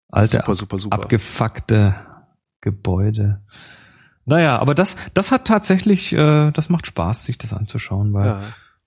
Alte, 0.09 0.37
super, 0.37 0.55
super, 0.55 0.79
super. 0.79 0.95
abgefuckte 0.95 1.95
Gebäude. 2.61 3.41
Naja, 4.25 4.59
aber 4.59 4.75
das, 4.75 4.95
das 5.13 5.31
hat 5.31 5.45
tatsächlich, 5.45 6.13
äh, 6.13 6.51
das 6.51 6.69
macht 6.69 6.85
Spaß, 6.87 7.25
sich 7.25 7.37
das 7.37 7.53
anzuschauen, 7.53 8.13
weil 8.13 8.25
ja. 8.27 8.41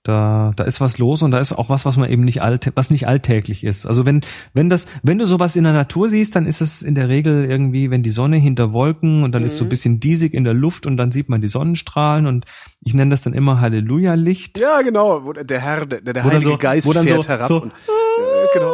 da, 0.04 0.52
da 0.54 0.64
ist 0.64 0.80
was 0.80 0.98
los 0.98 1.22
und 1.22 1.32
da 1.32 1.38
ist 1.38 1.52
auch 1.52 1.68
was, 1.70 1.84
was 1.84 1.96
man 1.96 2.08
eben 2.08 2.24
nicht 2.24 2.40
allt, 2.42 2.70
was 2.76 2.90
nicht 2.90 3.08
alltäglich 3.08 3.64
ist. 3.64 3.84
Also 3.84 4.06
wenn, 4.06 4.20
wenn 4.52 4.70
das, 4.70 4.86
wenn 5.02 5.18
du 5.18 5.26
sowas 5.26 5.56
in 5.56 5.64
der 5.64 5.72
Natur 5.72 6.08
siehst, 6.08 6.36
dann 6.36 6.46
ist 6.46 6.60
es 6.60 6.82
in 6.82 6.94
der 6.94 7.08
Regel 7.08 7.44
irgendwie, 7.46 7.90
wenn 7.90 8.02
die 8.04 8.10
Sonne 8.10 8.36
hinter 8.36 8.72
Wolken 8.72 9.24
und 9.24 9.32
dann 9.34 9.42
ist 9.44 9.56
so 9.56 9.64
ein 9.64 9.66
Mhm. 9.66 9.70
bisschen 9.70 10.00
diesig 10.00 10.34
in 10.34 10.44
der 10.44 10.54
Luft 10.54 10.86
und 10.86 10.96
dann 10.96 11.10
sieht 11.10 11.28
man 11.28 11.40
die 11.40 11.48
Sonnenstrahlen 11.48 12.26
und 12.26 12.44
ich 12.80 12.94
nenne 12.94 13.10
das 13.10 13.22
dann 13.22 13.32
immer 13.34 13.60
Halleluja-Licht. 13.60 14.58
ja, 14.60 14.82
genau. 14.82 15.24
Wo 15.24 15.32
der 15.32 15.60
Herr, 15.60 15.84
der, 15.86 16.00
der 16.00 16.22
Heilige 16.24 16.50
so- 16.50 16.58
Geist 16.58 16.92
fährt 16.92 17.22
so- 17.24 17.28
herab. 17.28 17.48
so- 17.48 17.62
und, 17.62 17.72
äh, 17.72 18.46
genau. 18.52 18.72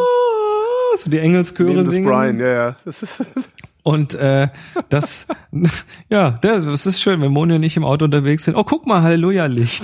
So 0.97 1.09
die 1.11 1.19
Engelschöre 1.21 1.85
singen. 1.85 2.07
Brian, 2.09 2.39
ja, 2.39 2.47
ja. 2.47 2.77
Und 3.83 4.15
äh, 4.15 4.49
das, 4.89 5.27
ja, 6.09 6.33
das, 6.43 6.65
das 6.65 6.87
ist 6.87 7.01
schön, 7.01 7.21
wenn 7.23 7.33
Moni 7.33 7.55
und 7.55 7.63
ich 7.63 7.77
im 7.77 7.85
Auto 7.85 8.05
unterwegs 8.05 8.45
sind. 8.45 8.55
Oh, 8.57 8.65
guck 8.65 8.87
mal, 8.87 9.03
Halleluja-Licht. 9.03 9.83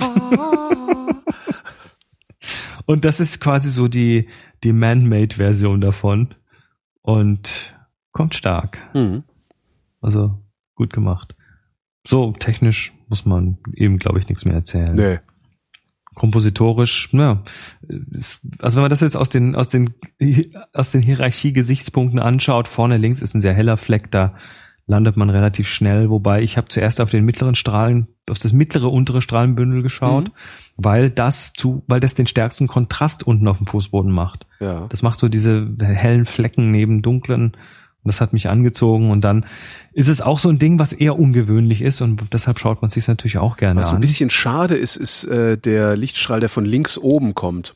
und 2.85 3.05
das 3.05 3.19
ist 3.19 3.39
quasi 3.39 3.69
so 3.69 3.87
die, 3.87 4.27
die 4.63 4.73
Man-Made-Version 4.73 5.81
davon. 5.81 6.35
Und 7.01 7.73
kommt 8.11 8.35
stark. 8.35 8.79
mhm. 8.93 9.23
Also 10.01 10.37
gut 10.75 10.93
gemacht. 10.93 11.35
So, 12.05 12.31
technisch 12.31 12.93
muss 13.07 13.25
man 13.25 13.57
eben, 13.73 13.97
glaube 13.97 14.19
ich, 14.19 14.27
nichts 14.29 14.45
mehr 14.45 14.53
erzählen. 14.53 14.93
Nee. 14.93 15.19
Kompositorisch, 16.17 17.09
ja. 17.13 17.43
Also 18.59 18.75
wenn 18.75 18.81
man 18.81 18.89
das 18.89 19.01
jetzt 19.01 19.15
aus 19.15 19.29
den, 19.29 19.55
aus 19.55 19.67
den, 19.67 19.93
aus 20.73 20.91
den 20.91 21.01
Hierarchie-Gesichtspunkten 21.01 22.19
anschaut, 22.19 22.67
vorne 22.67 22.97
links 22.97 23.21
ist 23.21 23.35
ein 23.35 23.41
sehr 23.41 23.53
heller 23.53 23.77
Fleck, 23.77 24.09
da, 24.09 24.33
landet 24.87 25.17
man 25.17 25.29
relativ 25.29 25.67
schnell. 25.67 26.09
Wobei 26.09 26.41
ich 26.41 26.57
habe 26.57 26.69
zuerst 26.69 27.01
auf 27.01 27.11
den 27.11 27.23
mittleren 27.25 27.55
Strahlen, 27.55 28.07
auf 28.29 28.39
das 28.39 28.53
mittlere 28.53 28.91
untere 28.91 29.21
Strahlenbündel 29.21 29.83
geschaut, 29.83 30.29
Mhm. 30.29 30.31
weil 30.77 31.09
das 31.09 31.53
zu, 31.53 31.83
weil 31.87 31.99
das 31.99 32.15
den 32.15 32.25
stärksten 32.25 32.67
Kontrast 32.67 33.27
unten 33.27 33.47
auf 33.47 33.57
dem 33.57 33.67
Fußboden 33.67 34.11
macht. 34.11 34.47
Ja. 34.59 34.87
Das 34.89 35.03
macht 35.03 35.19
so 35.19 35.27
diese 35.29 35.67
hellen 35.81 36.25
Flecken 36.25 36.71
neben 36.71 37.01
dunklen. 37.01 37.51
Und 38.03 38.09
das 38.09 38.21
hat 38.21 38.33
mich 38.33 38.47
angezogen. 38.49 39.11
Und 39.11 39.21
dann 39.21 39.45
ist 39.93 40.07
es 40.07 40.21
auch 40.21 40.39
so 40.39 40.49
ein 40.49 40.59
Ding, 40.59 40.79
was 40.79 40.93
eher 40.93 41.19
ungewöhnlich 41.19 41.81
ist. 41.81 42.01
Und 42.01 42.33
deshalb 42.33 42.59
schaut 42.59 42.81
man 42.81 42.89
sich 42.89 43.07
natürlich 43.07 43.37
auch 43.37 43.57
gerne 43.57 43.79
Was 43.79 43.89
ein 43.89 43.95
an. 43.95 44.01
bisschen 44.01 44.29
schade 44.29 44.75
ist, 44.75 44.95
ist 44.95 45.25
äh, 45.25 45.57
der 45.57 45.97
Lichtstrahl, 45.97 46.39
der 46.39 46.49
von 46.49 46.65
links 46.65 46.97
oben 46.97 47.35
kommt. 47.35 47.75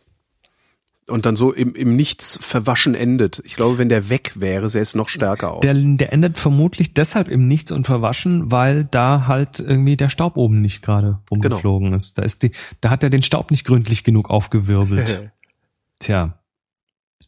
Und 1.08 1.26
dann 1.26 1.36
so 1.36 1.52
im, 1.52 1.76
im 1.76 1.96
Nichts 1.96 2.40
verwaschen 2.42 2.96
endet. 2.96 3.42
Ich 3.44 3.56
glaube, 3.56 3.78
wenn 3.78 3.90
der 3.90 4.10
weg 4.10 4.34
wäre, 4.36 4.70
sähe 4.70 4.82
es 4.82 4.96
noch 4.96 5.10
stärker 5.10 5.52
aus. 5.52 5.62
Der, 5.62 5.74
der 5.74 6.14
endet 6.14 6.38
vermutlich 6.38 6.94
deshalb 6.94 7.28
im 7.28 7.48
Nichts 7.48 7.72
und 7.72 7.86
Verwaschen, 7.86 8.52
weil 8.52 8.86
da 8.86 9.26
halt 9.28 9.60
irgendwie 9.60 9.98
der 9.98 10.10
Staub 10.10 10.38
oben 10.38 10.62
nicht 10.62 10.82
gerade 10.82 11.20
rumgeflogen 11.30 11.92
ist. 11.94 12.18
Da 12.18 12.22
ist 12.22 12.44
die, 12.44 12.52
da 12.80 12.92
hat 12.92 13.04
er 13.04 13.10
den 13.10 13.24
Staub 13.24 13.52
nicht 13.52 13.66
gründlich 13.66 14.04
genug 14.04 14.30
aufgewirbelt. 14.30 15.32
Tja. 16.00 16.38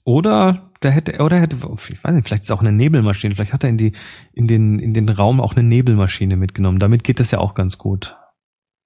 Oder 0.05 0.69
der 0.83 0.91
hätte, 0.91 1.17
oder 1.19 1.39
hätte, 1.39 1.57
ich 1.89 2.03
weiß 2.03 2.13
nicht, 2.13 2.27
vielleicht 2.27 2.43
ist 2.43 2.49
es 2.49 2.51
auch 2.51 2.61
eine 2.61 2.71
Nebelmaschine. 2.71 3.35
Vielleicht 3.35 3.53
hat 3.53 3.63
er 3.63 3.69
in 3.69 3.77
die, 3.77 3.93
in 4.33 4.47
den, 4.47 4.79
in 4.79 4.93
den 4.93 5.09
Raum 5.09 5.39
auch 5.41 5.55
eine 5.55 5.63
Nebelmaschine 5.67 6.35
mitgenommen. 6.37 6.79
Damit 6.79 7.03
geht 7.03 7.19
das 7.19 7.31
ja 7.31 7.39
auch 7.39 7.53
ganz 7.55 7.77
gut. 7.77 8.17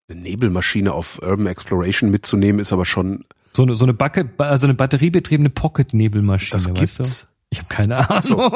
Eine 0.10 0.22
Nebelmaschine 0.22 0.94
auf 0.94 1.22
Urban 1.22 1.48
Exploration 1.48 2.10
mitzunehmen, 2.12 2.60
ist 2.60 2.72
aber 2.72 2.86
schon. 2.86 3.22
So 3.52 3.64
eine, 3.64 3.76
so 3.76 3.86
eine 3.86 3.94
Backe, 3.94 4.30
also 4.38 4.68
eine 4.68 4.74
batteriebetriebene 4.76 5.50
Pocket-Nebelmaschine, 5.50 6.52
Das 6.52 6.70
weißt 6.70 6.98
gibt's. 6.98 7.22
du? 7.22 7.28
Ich 7.50 7.60
habe 7.60 7.70
keine 7.70 8.10
Ahnung. 8.10 8.52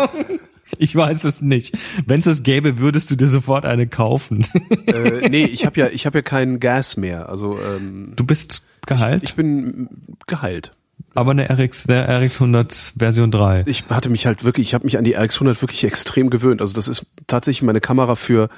Ich 0.77 0.95
weiß 0.95 1.25
es 1.25 1.41
nicht. 1.41 1.77
Wenn 2.05 2.21
es 2.21 2.27
es 2.27 2.43
gäbe, 2.43 2.79
würdest 2.79 3.11
du 3.11 3.15
dir 3.17 3.27
sofort 3.27 3.65
eine 3.65 3.87
kaufen. 3.87 4.45
äh, 4.87 5.27
nee, 5.29 5.43
ich 5.43 5.65
habe 5.65 5.77
ja, 5.79 5.87
ich 5.87 6.05
habe 6.05 6.19
ja 6.19 6.21
kein 6.21 6.59
Gas 6.61 6.95
mehr. 6.95 7.27
Also 7.27 7.59
ähm, 7.59 8.13
Du 8.15 8.23
bist 8.25 8.63
geheilt, 8.85 9.23
ich 9.23 9.35
bin 9.35 9.89
geheilt. 10.27 10.71
Aber 11.13 11.31
eine 11.31 11.49
RX, 11.49 11.87
eine 11.87 12.07
RX 12.23 12.35
100 12.35 12.93
Version 12.97 13.31
3. 13.31 13.63
Ich 13.65 13.85
hatte 13.89 14.09
mich 14.09 14.25
halt 14.25 14.43
wirklich, 14.43 14.67
ich 14.67 14.73
habe 14.73 14.85
mich 14.85 14.97
an 14.97 15.03
die 15.03 15.17
RX100 15.17 15.61
wirklich 15.61 15.83
extrem 15.83 16.29
gewöhnt. 16.29 16.61
Also 16.61 16.73
das 16.73 16.87
ist 16.87 17.05
tatsächlich 17.27 17.63
meine 17.63 17.81
Kamera 17.81 18.15
für 18.15 18.49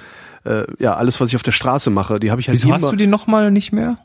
äh, 0.46 0.64
ja 0.80 0.96
alles, 0.96 1.20
was 1.22 1.30
ich 1.30 1.36
auf 1.36 1.44
der 1.44 1.52
Straße 1.52 1.90
mache. 1.90 2.20
Die 2.20 2.32
habe 2.32 2.42
ich 2.42 2.48
halt 2.48 2.56
Wieso 2.56 2.72
hast 2.74 2.92
du 2.92 2.96
die 2.96 3.08
nochmal 3.08 3.52
nicht 3.52 3.72
mehr? 3.72 3.98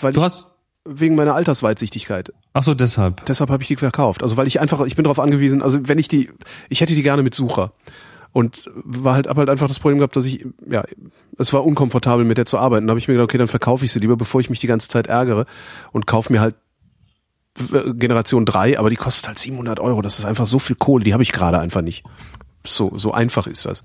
weil 0.00 0.12
Du 0.12 0.22
hast, 0.22 0.46
wegen 0.84 1.14
meiner 1.14 1.34
Altersweitsichtigkeit. 1.34 2.32
ach 2.54 2.62
so, 2.62 2.74
deshalb. 2.74 3.24
Deshalb 3.26 3.50
habe 3.50 3.62
ich 3.62 3.68
die 3.68 3.76
verkauft. 3.76 4.22
Also 4.22 4.36
weil 4.36 4.46
ich 4.46 4.60
einfach, 4.60 4.80
ich 4.86 4.96
bin 4.96 5.04
darauf 5.04 5.20
angewiesen. 5.20 5.62
Also 5.62 5.86
wenn 5.88 5.98
ich 5.98 6.08
die, 6.08 6.30
ich 6.68 6.80
hätte 6.80 6.94
die 6.94 7.02
gerne 7.02 7.22
mit 7.22 7.34
Sucher. 7.34 7.72
Und 8.34 8.70
war 8.74 9.12
halt, 9.14 9.26
hab 9.28 9.36
halt 9.36 9.50
einfach 9.50 9.68
das 9.68 9.78
Problem 9.78 9.98
gehabt, 9.98 10.16
dass 10.16 10.24
ich, 10.24 10.46
ja, 10.66 10.82
es 11.36 11.52
war 11.52 11.66
unkomfortabel 11.66 12.24
mit 12.24 12.38
der 12.38 12.46
zu 12.46 12.56
arbeiten. 12.56 12.86
Da 12.86 12.92
habe 12.92 12.98
ich 12.98 13.06
mir 13.06 13.12
gedacht, 13.14 13.24
okay, 13.24 13.36
dann 13.36 13.46
verkaufe 13.46 13.84
ich 13.84 13.92
sie 13.92 13.98
lieber, 13.98 14.16
bevor 14.16 14.40
ich 14.40 14.48
mich 14.48 14.58
die 14.58 14.66
ganze 14.66 14.88
Zeit 14.88 15.06
ärgere 15.06 15.44
und 15.92 16.06
kaufe 16.06 16.32
mir 16.32 16.40
halt 16.40 16.54
Generation 17.54 18.44
3, 18.44 18.78
aber 18.78 18.90
die 18.90 18.96
kostet 18.96 19.28
halt 19.28 19.38
700 19.38 19.80
Euro. 19.80 20.02
Das 20.02 20.18
ist 20.18 20.24
einfach 20.24 20.46
so 20.46 20.58
viel 20.58 20.76
Kohle, 20.76 21.04
die 21.04 21.12
habe 21.12 21.22
ich 21.22 21.32
gerade 21.32 21.58
einfach 21.58 21.82
nicht. 21.82 22.04
So, 22.66 22.96
so 22.96 23.12
einfach 23.12 23.46
ist 23.46 23.66
das. 23.66 23.82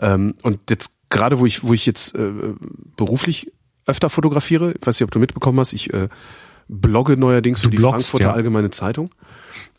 Ähm, 0.00 0.34
und 0.42 0.70
jetzt 0.70 0.92
gerade, 1.10 1.40
wo 1.40 1.46
ich, 1.46 1.64
wo 1.64 1.72
ich 1.72 1.86
jetzt 1.86 2.14
äh, 2.14 2.30
beruflich 2.96 3.52
öfter 3.86 4.10
fotografiere, 4.10 4.72
ich 4.72 4.86
weiß 4.86 5.00
nicht, 5.00 5.04
ob 5.04 5.10
du 5.10 5.18
mitbekommen 5.18 5.58
hast, 5.58 5.72
ich 5.72 5.92
äh, 5.92 6.08
blogge 6.68 7.16
neuerdings 7.16 7.60
für 7.60 7.66
Du 7.66 7.70
die 7.70 7.76
bloggst, 7.76 8.10
Frankfurter 8.10 8.26
ja. 8.26 8.32
Allgemeine 8.32 8.70
Zeitung. 8.70 9.10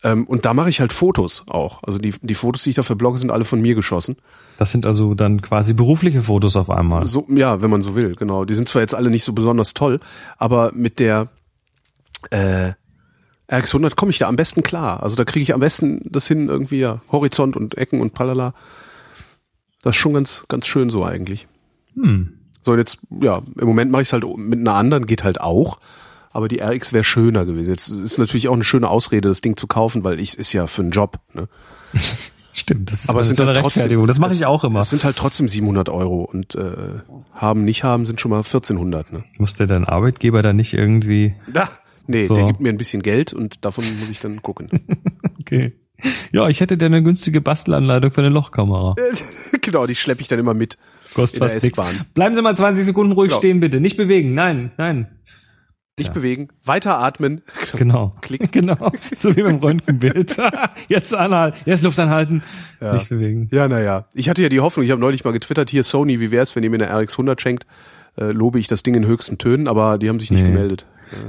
Ähm, 0.04 0.26
und 0.26 0.46
da 0.46 0.54
mache 0.54 0.70
ich 0.70 0.80
halt 0.80 0.94
Fotos 0.94 1.44
auch. 1.48 1.84
Also 1.84 2.00
die, 2.00 2.14
die 2.22 2.36
Fotos, 2.36 2.64
die 2.64 2.72
ich 2.72 2.76
dafür 2.76 2.96
blogge, 2.96 3.18
sind 3.18 3.32
alle 3.32 3.46
von 3.46 3.62
mir 3.62 3.76
geschossen. 3.76 4.18
Das 4.58 4.72
sind 4.72 4.86
also 4.86 5.14
dann 5.14 5.42
quasi 5.42 5.74
berufliche 5.74 6.24
Fotos 6.24 6.56
auf 6.56 6.70
einmal. 6.70 7.06
So, 7.06 7.28
ja, 7.30 7.62
wenn 7.62 7.70
man 7.70 7.82
so 7.82 7.96
will, 7.96 8.16
genau. 8.16 8.46
Die 8.46 8.54
sind 8.54 8.70
zwar 8.70 8.82
jetzt 8.82 8.96
alle 8.96 9.10
nicht 9.10 9.24
so 9.24 9.34
besonders 9.34 9.74
toll, 9.74 10.00
aber 10.38 10.72
mit 10.74 11.00
der 11.00 11.28
äh, 12.32 12.72
RX100 13.50 13.96
komme 13.96 14.12
ich 14.12 14.18
da 14.18 14.28
am 14.28 14.36
besten 14.36 14.64
klar. 14.64 15.04
Also 15.04 15.16
da 15.16 15.24
kriege 15.24 15.44
ich 15.44 15.54
am 15.54 15.60
besten 15.60 16.02
das 16.06 16.28
hin, 16.28 16.50
irgendwie 16.50 16.80
ja, 16.80 17.02
Horizont 17.12 17.56
und 17.56 17.78
Ecken 17.78 18.02
und 18.02 18.14
Palala. 18.14 18.54
Das 19.82 19.96
ist 19.96 20.02
schon 20.02 20.14
ganz, 20.14 20.46
ganz 20.50 20.68
schön 20.68 20.90
so 20.90 21.06
eigentlich. 21.06 21.48
Hm. 21.96 22.34
So, 22.62 22.76
jetzt, 22.76 23.00
ja, 23.22 23.42
im 23.58 23.68
Moment 23.68 23.92
mache 23.92 24.02
ich 24.02 24.10
es 24.10 24.14
halt 24.14 24.26
mit 24.38 24.60
einer 24.60 24.74
anderen, 24.74 25.06
geht 25.06 25.24
halt 25.24 25.40
auch. 25.40 25.80
Aber 26.32 26.50
die 26.50 26.60
RX 26.60 26.92
wäre 26.92 27.06
schöner 27.06 27.46
gewesen. 27.46 27.72
Jetzt 27.72 27.88
ist 27.88 28.18
natürlich 28.18 28.50
auch 28.50 28.54
eine 28.54 28.66
schöne 28.66 28.90
Ausrede, 28.90 29.30
das 29.30 29.42
Ding 29.42 29.56
zu 29.56 29.66
kaufen, 29.68 30.04
weil 30.04 30.20
ich 30.20 30.38
ist 30.38 30.52
ja 30.52 30.68
für 30.68 30.82
einen 30.82 30.92
Job. 30.92 31.20
Ne? 31.34 31.48
Stimmt, 32.52 32.92
das 32.92 33.04
ist 33.04 33.10
Aber 33.10 33.22
es 33.22 33.28
sind 33.28 33.40
eine 33.40 33.54
halt 33.54 33.62
trotzdem, 33.62 34.08
Das 34.08 34.20
mache 34.20 34.34
ich 34.34 34.46
auch 34.46 34.64
immer. 34.64 34.80
Es 34.80 34.90
sind 34.90 35.04
halt 35.04 35.16
trotzdem 35.16 35.48
700 35.48 35.90
Euro 35.90 36.24
und 36.24 36.56
äh, 36.56 37.00
haben, 37.34 37.64
nicht 37.64 37.84
haben, 37.84 38.06
sind 38.06 38.20
schon 38.20 38.32
mal 38.32 38.38
1400. 38.38 39.14
Ne? 39.14 39.24
Muss 39.38 39.54
der 39.54 39.68
dein 39.68 39.86
Arbeitgeber 39.86 40.42
da 40.42 40.54
nicht 40.54 40.74
irgendwie, 40.74 41.36
Da, 41.52 41.70
nee, 42.08 42.26
So. 42.26 42.36
der 42.36 42.46
gibt 42.46 42.60
mir 42.60 42.70
ein 42.70 42.78
bisschen 42.78 43.02
Geld 43.02 43.34
und 43.34 43.64
davon 43.66 43.84
muss 44.00 44.10
ich 44.10 44.20
dann 44.20 44.42
gucken. 44.42 44.70
okay. 45.40 45.74
Ja, 46.32 46.48
ich 46.48 46.60
hätte 46.62 46.78
dir 46.78 46.86
eine 46.86 47.02
günstige 47.02 47.42
Bastelanleitung 47.42 48.12
für 48.12 48.22
eine 48.22 48.30
Lochkamera. 48.30 48.96
genau, 49.62 49.88
die 49.88 49.96
schleppe 49.96 50.22
ich 50.22 50.28
dann 50.28 50.38
immer 50.40 50.54
mit. 50.54 50.78
Kostet 51.16 51.40
fast 51.40 51.64
nichts. 51.64 51.82
Bleiben 52.14 52.36
Sie 52.36 52.42
mal 52.42 52.56
20 52.56 52.86
Sekunden 52.86 53.14
ruhig 53.14 53.30
Genau. 53.30 53.40
stehen, 53.40 53.60
bitte. 53.60 53.80
Nicht 53.80 53.98
bewegen. 53.98 54.34
Nein, 54.36 54.72
nein. 54.78 55.08
Nicht 55.98 56.10
Ja. 56.10 56.14
bewegen, 56.14 56.50
weiter 56.64 57.00
atmen. 57.00 57.42
Genau. 57.76 58.16
Klick. 58.22 58.52
Genau. 58.52 58.92
So 59.18 59.36
wie 59.36 59.42
beim 59.42 59.56
Röntgenbild. 59.58 60.38
Jetzt 60.88 61.16
anhalten. 61.16 61.58
Jetzt 61.66 61.82
Luft 61.82 62.00
anhalten. 62.00 62.44
Ja. 62.80 62.94
Nicht 62.94 63.10
bewegen. 63.10 63.50
Ja, 63.52 63.68
naja. 63.68 64.06
Ich 64.14 64.30
hatte 64.30 64.44
ja 64.44 64.50
die 64.50 64.60
Hoffnung, 64.60 64.86
ich 64.86 64.92
habe 64.92 65.02
neulich 65.02 65.24
mal 65.24 65.32
getwittert, 65.34 65.72
hier 65.72 65.84
Sony, 65.84 66.20
wie 66.20 66.30
wär's, 66.30 66.56
wenn 66.56 66.64
ihr 66.64 66.70
mir 66.70 66.76
eine 66.88 66.94
RX100 66.94 67.42
schenkt, 67.42 67.66
äh, 68.20 68.26
lobe 68.26 68.60
ich 68.60 68.68
das 68.68 68.84
Ding 68.84 68.94
in 68.94 69.08
höchsten 69.08 69.40
Tönen, 69.40 69.68
aber 69.68 69.98
die 69.98 70.10
haben 70.10 70.20
sich 70.20 70.30
nicht 70.30 70.44
Nee. 70.44 70.50
gemeldet. 70.52 70.86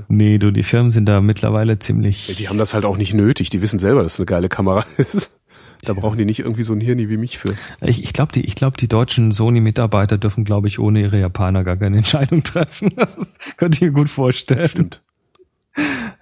Nee, 0.09 0.39
du, 0.39 0.51
die 0.51 0.63
Firmen 0.63 0.91
sind 0.91 1.07
da 1.07 1.21
mittlerweile 1.21 1.79
ziemlich. 1.79 2.35
Die 2.37 2.49
haben 2.49 2.59
das 2.59 2.75
halt 2.75 2.85
auch 2.85 2.97
nicht 2.97 3.15
nötig, 3.15 3.51
die 3.51 3.63
wissen 3.63 3.79
selber, 3.79 4.03
dass 4.03 4.15
es 4.15 4.21
eine 4.21 4.27
geile 4.27 4.49
Kamera 4.49 4.85
ist. 4.97 5.39
Da 5.85 5.93
brauchen 5.93 6.19
die 6.19 6.25
nicht 6.25 6.41
irgendwie 6.41 6.65
so 6.65 6.73
ein 6.73 6.81
Hirni 6.81 7.09
wie 7.09 7.17
mich 7.17 7.39
für. 7.39 7.55
Ich, 7.81 8.03
ich 8.03 8.13
glaube, 8.13 8.33
die, 8.33 8.45
ich 8.45 8.57
glaub, 8.57 8.77
die 8.77 8.89
deutschen 8.89 9.31
Sony-Mitarbeiter 9.31 10.19
dürfen, 10.19 10.43
glaube 10.45 10.67
ich, 10.67 10.81
ohne 10.81 11.01
ihre 11.01 11.21
Japaner 11.21 11.63
gar 11.63 11.77
keine 11.77 11.97
Entscheidung 11.99 12.43
treffen. 12.43 12.93
Das 12.97 13.39
könnte 13.57 13.77
ich 13.77 13.83
mir 13.83 13.93
gut 13.93 14.11
vorstellen. 14.11 14.69
Stimmt. 14.69 15.03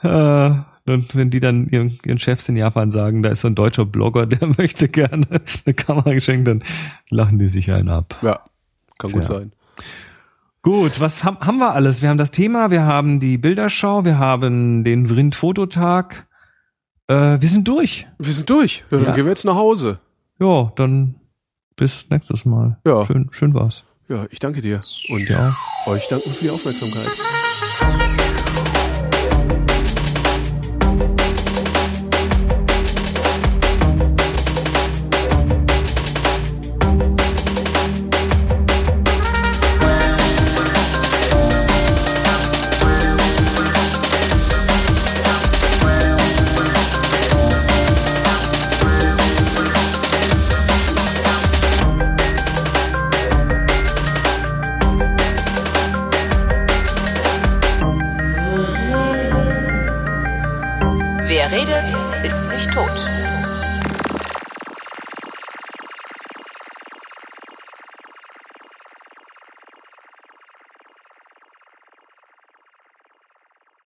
Äh, 0.03 0.51
Und 0.85 1.16
wenn 1.16 1.31
die 1.31 1.41
dann 1.41 1.69
ihren, 1.69 1.99
ihren 2.05 2.19
Chefs 2.19 2.49
in 2.49 2.57
Japan 2.57 2.93
sagen, 2.93 3.23
da 3.23 3.31
ist 3.31 3.41
so 3.41 3.49
ein 3.49 3.55
deutscher 3.55 3.87
Blogger, 3.87 4.27
der 4.27 4.47
möchte 4.59 4.89
gerne 4.89 5.27
eine 5.65 5.74
Kamera 5.74 6.12
geschenkt, 6.12 6.47
dann 6.49 6.62
lachen 7.11 7.39
die 7.39 7.49
sich 7.49 7.73
einen 7.73 7.89
ab. 7.89 8.16
Ja, 8.23 8.41
kann 8.99 9.11
gut 9.11 9.24
Tja. 9.24 9.39
sein. 9.39 9.53
Gut, 10.67 10.99
was 10.99 11.23
haben, 11.23 11.39
haben 11.39 11.59
wir 11.59 11.75
alles? 11.75 12.03
Wir 12.03 12.09
haben 12.09 12.19
das 12.19 12.33
Thema, 12.33 12.73
wir 12.73 12.83
haben 12.83 13.21
die 13.21 13.39
Bilderschau, 13.39 14.05
wir 14.05 14.19
haben 14.19 14.83
den 14.83 15.07
Vrind-Fototag. 15.07 16.27
Äh, 17.07 17.41
wir 17.41 17.49
sind 17.49 17.69
durch. 17.69 18.09
Wir 18.19 18.35
sind 18.35 18.51
durch. 18.51 18.83
Ja, 18.91 18.97
dann 18.99 19.07
Ja. 19.07 19.15
gehen 19.15 19.27
wir 19.27 19.31
jetzt 19.31 19.45
nach 19.45 19.55
Hause. 19.55 20.01
Ja, 20.41 20.73
dann 20.75 21.15
bis 21.77 22.11
nächstes 22.11 22.45
Mal. 22.45 22.79
Ja. 22.85 23.05
Schön, 23.05 23.29
schön 23.31 23.55
war's. 23.55 23.85
Ja, 24.09 24.27
ich 24.31 24.41
danke 24.41 24.61
dir. 24.61 24.81
Und 25.09 25.29
Ja. 25.29 25.55
euch 25.87 26.09
danken 26.09 26.31
für 26.31 26.43
die 26.47 26.51
Aufmerksamkeit. 26.51 28.16